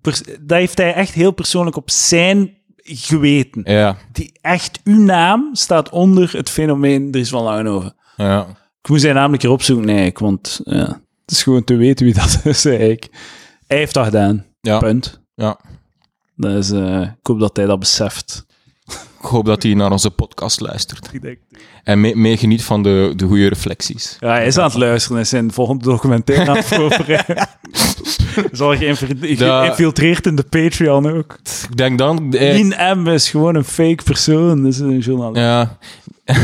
dat 0.00 0.58
heeft 0.58 0.78
hij 0.78 0.94
echt 0.94 1.14
heel 1.14 1.32
persoonlijk 1.32 1.76
op 1.76 1.90
zijn 1.90 2.62
geweten. 2.84 3.62
Ja, 3.64 3.96
Die 4.12 4.32
echt, 4.40 4.80
uw 4.84 5.00
naam 5.00 5.54
staat 5.54 5.88
onder 5.88 6.32
het 6.36 6.50
fenomeen 6.50 7.10
Dries 7.10 7.28
van 7.28 7.42
Langenhoven. 7.42 7.94
ja. 8.16 8.46
Ik 8.82 8.90
moest 8.90 9.02
zijn 9.02 9.14
naam 9.14 9.32
een 9.32 9.38
keer 9.38 9.50
opzoeken, 9.50 9.86
nee, 9.86 10.06
ik, 10.06 10.18
want 10.18 10.60
ja, 10.64 10.86
het 11.22 11.30
is 11.30 11.42
gewoon 11.42 11.64
te 11.64 11.76
weten 11.76 12.04
wie 12.04 12.14
dat 12.22 12.40
is, 12.44 12.64
eigenlijk. 12.64 13.08
Hij 13.66 13.76
heeft 13.78 13.94
dat 13.94 14.04
gedaan. 14.04 14.44
Ja. 14.60 14.78
Punt. 14.78 15.20
Ja. 15.34 15.58
Dus 16.36 16.70
eh, 16.70 17.00
ik 17.00 17.26
hoop 17.26 17.40
dat 17.40 17.56
hij 17.56 17.66
dat 17.66 17.78
beseft. 17.78 18.46
Ik 19.24 19.30
hoop 19.30 19.44
dat 19.44 19.62
hij 19.62 19.74
naar 19.74 19.90
onze 19.90 20.10
podcast 20.10 20.60
luistert. 20.60 21.10
En 21.84 22.00
mee- 22.00 22.16
meegeniet 22.16 22.64
van 22.64 22.82
de, 22.82 23.12
de 23.16 23.26
goede 23.26 23.48
reflecties. 23.48 24.16
Ja, 24.20 24.28
hij 24.28 24.46
is 24.46 24.58
aan 24.58 24.64
het 24.64 24.74
luisteren. 24.74 25.12
Hij 25.16 25.22
is 25.24 25.28
zijn 25.30 25.52
volgende 25.52 25.84
documentaire 25.84 26.50
aan 26.50 26.56
het 26.56 26.64
voorbereiden. 26.74 27.48
Is 28.50 28.60
al 28.60 28.76
geïnfil- 28.76 29.36
Da- 29.36 29.60
geïnfiltreerd 29.64 30.26
in 30.26 30.36
de 30.36 30.42
Patreon 30.42 31.10
ook. 31.16 31.38
Ik 31.70 31.76
denk 31.76 31.98
dan... 31.98 32.32
eh, 32.32 32.52
Lien 32.54 32.74
M. 33.02 33.08
is 33.08 33.30
gewoon 33.30 33.54
een 33.54 33.64
fake 33.64 34.02
persoon. 34.04 34.62
Dat 34.62 34.72
is 34.72 34.78
een 34.78 34.98
journalist. 34.98 35.40
Ja. 35.40 35.78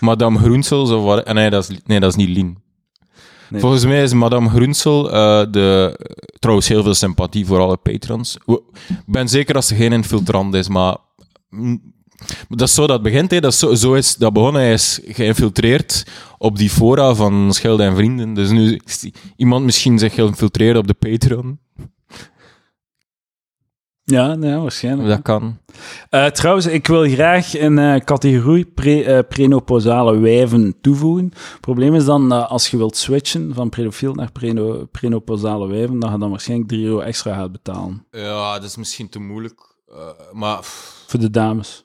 Madame 0.00 0.38
Groensel, 0.38 0.86
zo 0.86 1.02
wat... 1.02 1.32
Nee 1.32 1.50
dat, 1.50 1.68
is, 1.70 1.78
nee, 1.86 2.00
dat 2.00 2.10
is 2.10 2.16
niet 2.16 2.28
Lien. 2.28 2.58
Volgens 3.52 3.84
mij 3.84 4.02
is 4.02 4.12
Madame 4.12 4.48
Groensel 4.48 5.10
eh, 5.12 5.46
de... 5.50 5.98
Trouwens, 6.38 6.68
heel 6.68 6.82
veel 6.82 6.94
sympathie 6.94 7.46
voor 7.46 7.58
alle 7.58 7.76
patrons. 7.76 8.36
Ik 8.88 9.02
ben 9.06 9.28
zeker 9.28 9.54
dat 9.54 9.64
ze 9.64 9.74
geen 9.74 9.92
infiltrant 9.92 10.54
is, 10.54 10.68
maar... 10.68 10.96
mm, 11.50 11.80
Dat 12.48 12.68
is 12.68 12.74
zo 12.74 12.86
dat 12.86 13.02
begint, 13.02 13.30
hè. 13.30 13.40
Dat, 13.40 13.52
is 13.52 13.80
zo, 13.80 13.94
is 13.94 14.16
dat 14.16 14.32
begonnen. 14.32 14.62
Hij 14.62 14.72
is 14.72 15.00
geïnfiltreerd 15.06 16.06
op 16.38 16.56
die 16.58 16.70
fora 16.70 17.14
van 17.14 17.52
Schilde 17.54 17.82
en 17.82 17.96
Vrienden. 17.96 18.34
Dus 18.34 18.50
nu 18.50 18.80
is 18.84 19.10
iemand 19.36 19.64
misschien 19.64 19.98
zich 19.98 20.14
geïnfiltreerd 20.14 20.76
op 20.76 20.86
de 20.86 20.94
Patreon. 20.94 21.58
Ja, 24.08 24.34
nee, 24.34 24.54
waarschijnlijk. 24.56 25.08
Dat 25.08 25.22
kan. 25.22 25.58
Eh, 26.10 26.26
trouwens, 26.26 26.66
ik 26.66 26.86
wil 26.86 27.08
graag 27.08 27.58
een 27.58 27.78
eh, 27.78 28.00
categorie 28.00 28.64
pre, 28.64 29.04
eh, 29.04 29.18
prenopausale 29.28 30.18
wijven 30.18 30.74
toevoegen. 30.80 31.24
Het 31.24 31.60
probleem 31.60 31.94
is 31.94 32.04
dan, 32.04 32.28
dat 32.28 32.48
als 32.48 32.68
je 32.68 32.76
wilt 32.76 32.96
switchen 32.96 33.54
van 33.54 33.68
pedofiel 33.68 34.14
naar 34.14 34.32
preno, 34.32 34.84
prenopausale 34.92 35.66
wijven, 35.68 35.98
dat 35.98 36.10
je 36.12 36.18
dan 36.18 36.30
waarschijnlijk 36.30 36.68
3 36.68 36.84
euro 36.86 37.00
extra 37.00 37.34
gaat 37.34 37.52
betalen. 37.52 38.06
Ja, 38.10 38.54
dat 38.54 38.64
is 38.68 38.76
misschien 38.76 39.08
te 39.08 39.18
moeilijk. 39.18 39.60
eh, 39.88 39.96
maar... 40.32 40.58
Voor 41.06 41.20
de 41.20 41.30
dames. 41.30 41.84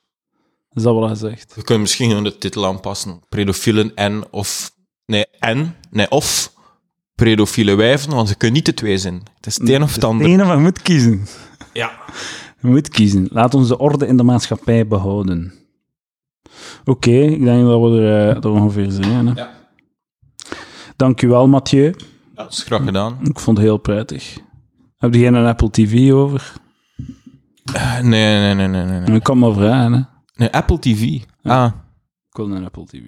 Is 0.74 0.84
dat 0.84 1.04
hij 1.06 1.16
zegt? 1.16 1.56
We 1.56 1.64
kunnen 1.64 1.82
misschien 1.84 2.10
gewoon 2.10 2.24
de 2.24 2.38
titel 2.38 2.66
aanpassen. 2.66 3.22
Pedofielen 3.30 3.96
en 3.96 4.24
of... 4.32 4.72
Nee, 5.06 5.26
en. 5.40 5.76
Nee, 5.90 6.10
of 6.10 6.54
pedofiele 7.16 7.76
wijven, 7.76 8.14
want 8.16 8.28
ze 8.28 8.36
kunnen 8.36 8.56
niet 8.58 8.66
de 8.66 8.74
twee 8.74 8.98
zijn. 8.98 9.22
Het 9.36 9.46
is 9.46 9.58
het 9.60 9.70
een 9.70 9.84
of 9.84 9.92
het 9.92 10.02
De 10.02 10.08
ander. 10.08 10.28
ene, 10.28 10.44
maar 10.46 10.60
moet 10.60 10.82
kiezen. 10.82 11.26
Ja. 11.74 11.92
Je 12.62 12.68
moet 12.68 12.90
kiezen. 12.90 13.28
Laat 13.32 13.54
ons 13.54 13.68
de 13.68 13.78
orde 13.78 14.08
in 14.08 14.18
de 14.18 14.24
maatschappij 14.24 14.88
behouden. 14.88 15.54
Oké, 16.86 17.12
ik 17.12 17.44
denk 17.44 17.66
dat 17.66 17.82
we 17.82 18.02
er, 18.02 18.30
eh, 18.30 18.44
er 18.44 18.50
ongeveer 18.50 18.92
zijn. 18.92 19.28
Hè. 19.28 19.34
Ja. 19.34 19.50
Dank 20.96 21.22
u 21.22 21.28
wel, 21.28 21.48
Mathieu. 21.48 21.96
Dat 22.34 22.52
is 22.52 22.64
graag 22.64 22.84
gedaan. 22.84 23.18
Ik 23.24 23.40
vond 23.40 23.58
het 23.58 23.66
heel 23.66 23.78
prettig. 23.78 24.38
Heb 24.98 25.14
je 25.14 25.20
geen 25.20 25.34
een 25.34 25.46
Apple 25.48 25.70
TV 25.70 26.12
over? 26.12 26.54
Eh, 27.74 28.00
Nee, 28.00 28.40
nee, 28.40 28.54
nee, 28.54 28.68
nee, 28.68 28.84
nee. 28.86 29.00
nee. 29.00 29.16
Ik 29.16 29.24
kan 29.24 29.38
maar 29.40 29.54
vragen. 29.54 29.94
Hè. 29.94 30.02
Nee, 30.36 30.50
Apple 30.52 30.80
TV. 30.80 31.22
Ah, 31.44 31.72
Ik 32.30 32.38
wil 32.38 32.52
een 32.52 32.66
Apple 32.66 32.86
TV. 32.86 33.06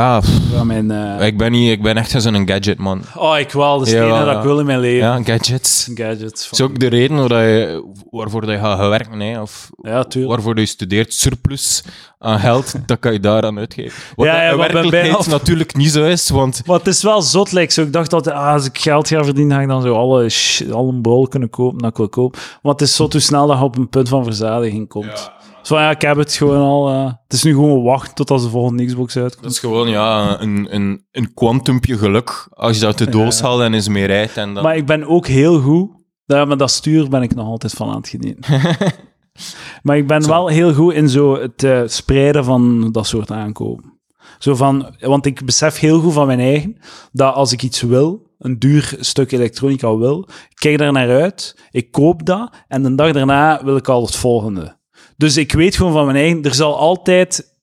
Ah. 0.00 0.22
Ja, 0.52 0.64
mijn, 0.64 0.90
eh, 0.90 1.26
ik, 1.26 1.38
ben 1.38 1.52
niet, 1.52 1.70
ik 1.70 1.82
ben 1.82 1.96
echt 1.96 2.10
zo'n 2.10 2.48
gadget, 2.48 2.78
man. 2.78 3.02
Oh, 3.16 3.38
ik 3.38 3.50
wel. 3.50 3.78
Dat 3.78 3.86
is 3.86 3.92
het 3.92 4.02
Ja, 4.02 4.08
enige 4.08 4.24
dat 4.24 4.36
ik 4.36 4.42
wil 4.42 4.58
in 4.58 4.66
mijn 4.66 4.80
leven. 4.80 5.06
Ja, 5.06 5.22
gadgets. 5.22 5.90
Gadgets. 5.94 6.42
Dat 6.44 6.52
is 6.52 6.60
ook 6.60 6.78
de 6.78 6.86
reden 6.86 7.28
waar 7.28 7.44
je, 7.44 7.84
waarvoor 8.10 8.40
dat 8.40 8.50
je 8.50 8.58
gaat 8.58 8.88
werken, 8.88 9.20
hè, 9.20 9.40
of 9.40 9.70
Ja, 9.82 10.04
tuurlijk. 10.04 10.34
waarvoor 10.34 10.58
je 10.58 10.66
studeert. 10.66 11.14
Surplus 11.14 11.84
aan 12.18 12.38
geld, 12.38 12.74
dat 12.86 12.98
kan 12.98 13.12
je 13.12 13.20
daaraan 13.20 13.58
uitgeven. 13.58 14.02
Wat 14.16 14.26
Ja, 14.26 14.42
ja, 14.42 14.50
in 14.50 14.56
wat 14.56 14.72
bij 14.72 14.82
werkelijkheid 14.82 15.26
natuurlijk 15.26 15.76
niet 15.76 15.90
zo 15.90 16.04
is, 16.04 16.30
want 16.30 16.62
Maar 16.66 16.78
het 16.78 16.86
is 16.86 17.02
wel 17.02 17.22
zot, 17.22 17.52
like, 17.52 17.72
zo. 17.72 17.82
Ik 17.82 17.92
dacht 17.92 18.10
dat 18.10 18.28
ah, 18.30 18.52
als 18.52 18.66
ik 18.66 18.78
geld 18.78 19.08
ga 19.08 19.24
verdienen, 19.24 19.56
ga 19.56 19.62
ik 19.62 19.68
dan 19.68 19.82
zo 19.82 19.94
alle, 19.94 20.30
alle 20.72 20.92
bol 20.92 21.28
kunnen 21.28 21.50
kopen 21.50 21.78
dat 21.78 21.90
ik 21.90 21.96
wil 21.96 22.08
kopen. 22.08 22.40
Maar 22.62 22.72
het 22.72 22.82
is 22.82 22.94
zo 22.94 23.08
hoe 23.10 23.20
snel 23.20 23.46
dat 23.46 23.58
je 23.58 23.64
op 23.64 23.76
een 23.76 23.88
punt 23.88 24.08
van 24.08 24.24
verzadiging 24.24 24.88
komt. 24.88 25.30
Zo 25.62 25.76
ja, 25.76 25.90
ik 25.90 26.00
heb 26.00 26.16
het 26.16 26.32
gewoon 26.34 26.60
al. 26.60 26.88
eh, 26.88 27.04
het 27.04 27.32
is 27.32 27.42
nu 27.42 27.52
gewoon 27.52 27.82
wachten 27.82 28.14
tot 28.14 28.30
als 28.30 28.42
de 28.42 28.48
volgende 28.50 28.84
Xbox 28.84 29.16
uitkomt. 29.16 29.42
Dat 29.42 29.52
is 29.52 29.58
gewoon 29.58 29.88
ja, 29.88 30.40
een, 30.40 30.74
een, 30.74 31.04
een 31.10 31.34
kwantumpje 31.34 31.98
geluk. 31.98 32.48
Als 32.50 32.76
je 32.76 32.82
dat 32.82 32.98
de 32.98 33.08
doos 33.08 33.40
haalt 33.40 33.60
en 33.60 33.74
is 33.74 33.88
meer 33.88 34.06
rijdt. 34.06 34.36
En 34.36 34.54
dan... 34.54 34.62
Maar 34.62 34.76
ik 34.76 34.86
ben 34.86 35.06
ook 35.06 35.26
heel 35.26 35.60
goed. 35.60 35.90
Ja, 36.24 36.44
met 36.44 36.58
dat 36.58 36.70
stuur 36.70 37.08
ben 37.08 37.22
ik 37.22 37.34
nog 37.34 37.46
altijd 37.46 37.72
van 37.72 37.88
aan 37.88 37.96
het 37.96 38.08
genieten. 38.08 38.60
maar 39.82 39.96
ik 39.96 40.06
ben 40.06 40.26
wel 40.26 40.48
heel 40.48 40.74
goed 40.74 40.92
in 40.92 41.08
zo 41.08 41.40
het 41.40 41.62
eh, 41.64 41.82
spreiden 41.86 42.44
van 42.44 42.92
dat 42.92 43.06
soort 43.06 43.30
aankopen. 43.30 43.98
Zo 44.38 44.54
van, 44.54 44.94
want 45.00 45.26
ik 45.26 45.44
besef 45.44 45.78
heel 45.78 46.00
goed 46.00 46.12
van 46.12 46.26
mijn 46.26 46.40
eigen 46.40 46.76
dat 47.12 47.34
als 47.34 47.52
ik 47.52 47.62
iets 47.62 47.80
wil, 47.80 48.26
een 48.38 48.58
duur 48.58 48.96
stuk 49.00 49.32
elektronica 49.32 49.96
wil, 49.96 50.28
ik 50.48 50.56
kijk 50.56 50.78
daar 50.78 50.92
naar 50.92 51.20
uit, 51.20 51.56
ik 51.70 51.90
koop 51.90 52.26
dat 52.26 52.54
en 52.68 52.82
de 52.82 52.94
dag 52.94 53.12
daarna 53.12 53.64
wil 53.64 53.76
ik 53.76 53.88
al 53.88 54.02
het 54.02 54.16
volgende. 54.16 54.78
Dus 55.20 55.36
ik 55.36 55.52
weet 55.52 55.76
gewoon 55.76 55.92
van 55.92 56.04
mijn 56.04 56.16
eigen, 56.16 56.42
er 56.42 56.54
zal 56.54 56.78
altijd 56.78 57.54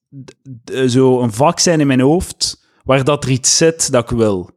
d- 0.64 0.92
zo 0.92 1.22
een 1.22 1.32
vak 1.34 1.60
zijn 1.60 1.80
in 1.80 1.88
mijn 1.88 2.00
hoofd 2.00 2.66
waar 2.84 3.04
dat 3.04 3.24
er 3.24 3.30
iets 3.30 3.58
zit 3.58 3.92
dat 3.92 4.12
ik 4.12 4.18
wil. 4.18 4.50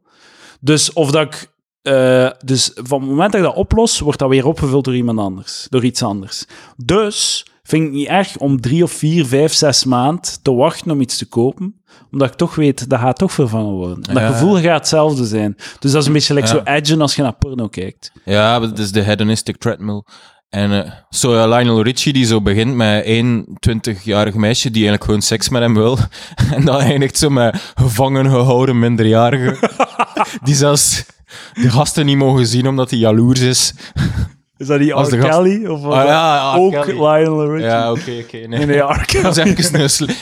Dus 0.59 0.93
of 0.93 1.11
dat 1.11 1.21
ik 1.21 1.49
eh, 1.81 2.29
dus 2.45 2.71
van 2.73 2.99
het 3.01 3.09
moment 3.09 3.31
dat 3.31 3.41
ik 3.41 3.47
dat 3.47 3.55
oplos, 3.55 3.99
wordt 3.99 4.19
dat 4.19 4.29
weer 4.29 4.45
opgevuld 4.45 4.83
door 4.85 4.95
iemand 4.95 5.19
anders, 5.19 5.67
door 5.69 5.83
iets 5.83 6.03
anders. 6.03 6.45
Dus 6.77 7.45
vind 7.63 7.81
ik 7.83 7.87
het 7.89 7.97
niet 7.97 8.07
erg 8.07 8.37
om 8.37 8.61
drie 8.61 8.83
of 8.83 8.91
vier, 8.91 9.25
vijf, 9.25 9.53
zes 9.53 9.83
maand 9.85 10.39
te 10.43 10.53
wachten 10.53 10.91
om 10.91 11.01
iets 11.01 11.17
te 11.17 11.25
kopen, 11.27 11.81
omdat 12.11 12.27
ik 12.29 12.35
toch 12.35 12.55
weet, 12.55 12.89
dat 12.89 12.99
gaat 12.99 13.17
toch 13.17 13.31
vervangen 13.31 13.73
worden. 13.73 14.01
Dat 14.01 14.17
Ja. 14.17 14.31
gevoel 14.31 14.55
gaat 14.59 14.77
hetzelfde 14.79 15.25
zijn. 15.25 15.55
Dus 15.79 15.91
dat 15.91 16.01
is 16.01 16.07
een 16.07 16.13
beetje 16.13 16.33
like 16.33 16.47
Ja. 16.47 16.53
zo 16.53 16.61
edgen 16.63 17.01
als 17.01 17.15
je 17.15 17.21
naar 17.21 17.35
porno 17.35 17.67
kijkt. 17.67 18.11
Ja, 18.25 18.59
dat 18.59 18.79
is 18.79 18.91
de 18.91 19.01
hedonistic 19.01 19.57
treadmill. 19.57 20.03
En 20.51 20.85
eh, 20.85 20.91
zo 21.09 21.35
ja, 21.35 21.47
Lionel 21.47 21.81
Richie, 21.83 22.13
die 22.13 22.25
zo 22.25 22.41
begint 22.41 22.75
met 22.75 23.03
één 23.03 23.45
20-jarig 23.69 24.33
meisje 24.33 24.67
die 24.71 24.81
eigenlijk 24.81 25.03
gewoon 25.03 25.21
seks 25.21 25.49
met 25.49 25.61
hem 25.61 25.73
wil. 25.73 25.97
En 26.55 26.65
dan 26.65 26.79
eindigt 26.79 27.17
zo 27.17 27.29
met 27.29 27.73
gevangen 27.75 28.25
gehouden 28.29 28.79
minderjarige. 28.79 29.69
die 30.43 30.55
zelfs 30.55 31.05
de 31.53 31.69
gasten 31.69 32.05
niet 32.05 32.17
mogen 32.17 32.47
zien 32.47 32.67
omdat 32.67 32.89
hij 32.89 32.99
jaloers 32.99 33.39
is. 33.39 33.73
Is 34.57 34.67
dat 34.67 34.79
die 34.79 34.91
R. 34.91 34.95
gast- 34.95 35.17
Kelly? 35.17 35.65
Of 35.65 35.83
Ah, 35.85 36.05
ja, 36.05 36.53
R. 36.53 36.57
ook 36.57 36.71
Kelly. 36.71 36.91
Lionel 36.91 37.49
Richie? 37.51 37.67
Ja, 37.69 37.91
oké, 37.91 38.11
oké. 38.23 38.37
nee. 38.37 38.47
Nee, 38.47 38.65
nee, 38.65 38.77
R. 38.79 39.05
Dat 39.13 39.21
was 39.21 39.37
even 39.37 39.81
een, 39.81 40.15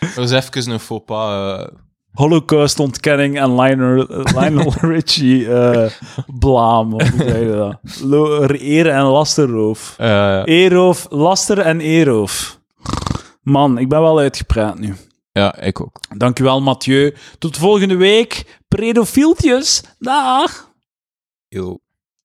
dat 0.00 0.14
was 0.14 0.30
even 0.32 0.72
een 0.72 0.80
faux 0.80 1.04
pas. 1.06 1.58
eh. 1.60 1.66
Holocaust-ontkenning 2.12 3.38
en 3.38 3.54
Lionel, 3.60 4.06
Lionel 4.38 4.72
Richie 4.80 5.52
eh 5.54 5.90
blaam. 6.38 6.90
Hoe 6.92 7.02
je 7.24 7.52
dat? 7.56 8.00
Lo- 8.02 8.42
eer 8.48 8.88
en 8.88 9.02
lasterroof. 9.02 9.94
Eh, 9.98 10.42
Eeroof, 10.44 11.06
laster 11.10 11.58
en 11.58 11.80
eeroof. 11.80 12.58
Man, 13.42 13.78
ik 13.78 13.88
ben 13.88 14.00
wel 14.00 14.18
uitgepraat 14.18 14.78
nu. 14.78 14.94
ja, 15.32 15.56
ik 15.58 15.80
ook. 15.80 15.96
Dankjewel, 16.16 16.60
Mathieu. 16.60 17.14
Tot 17.38 17.56
volgende 17.56 17.96
week. 17.96 18.60
Predofieltjes. 18.68 19.82
Dag. 19.98 20.72
Yo. 21.48 21.78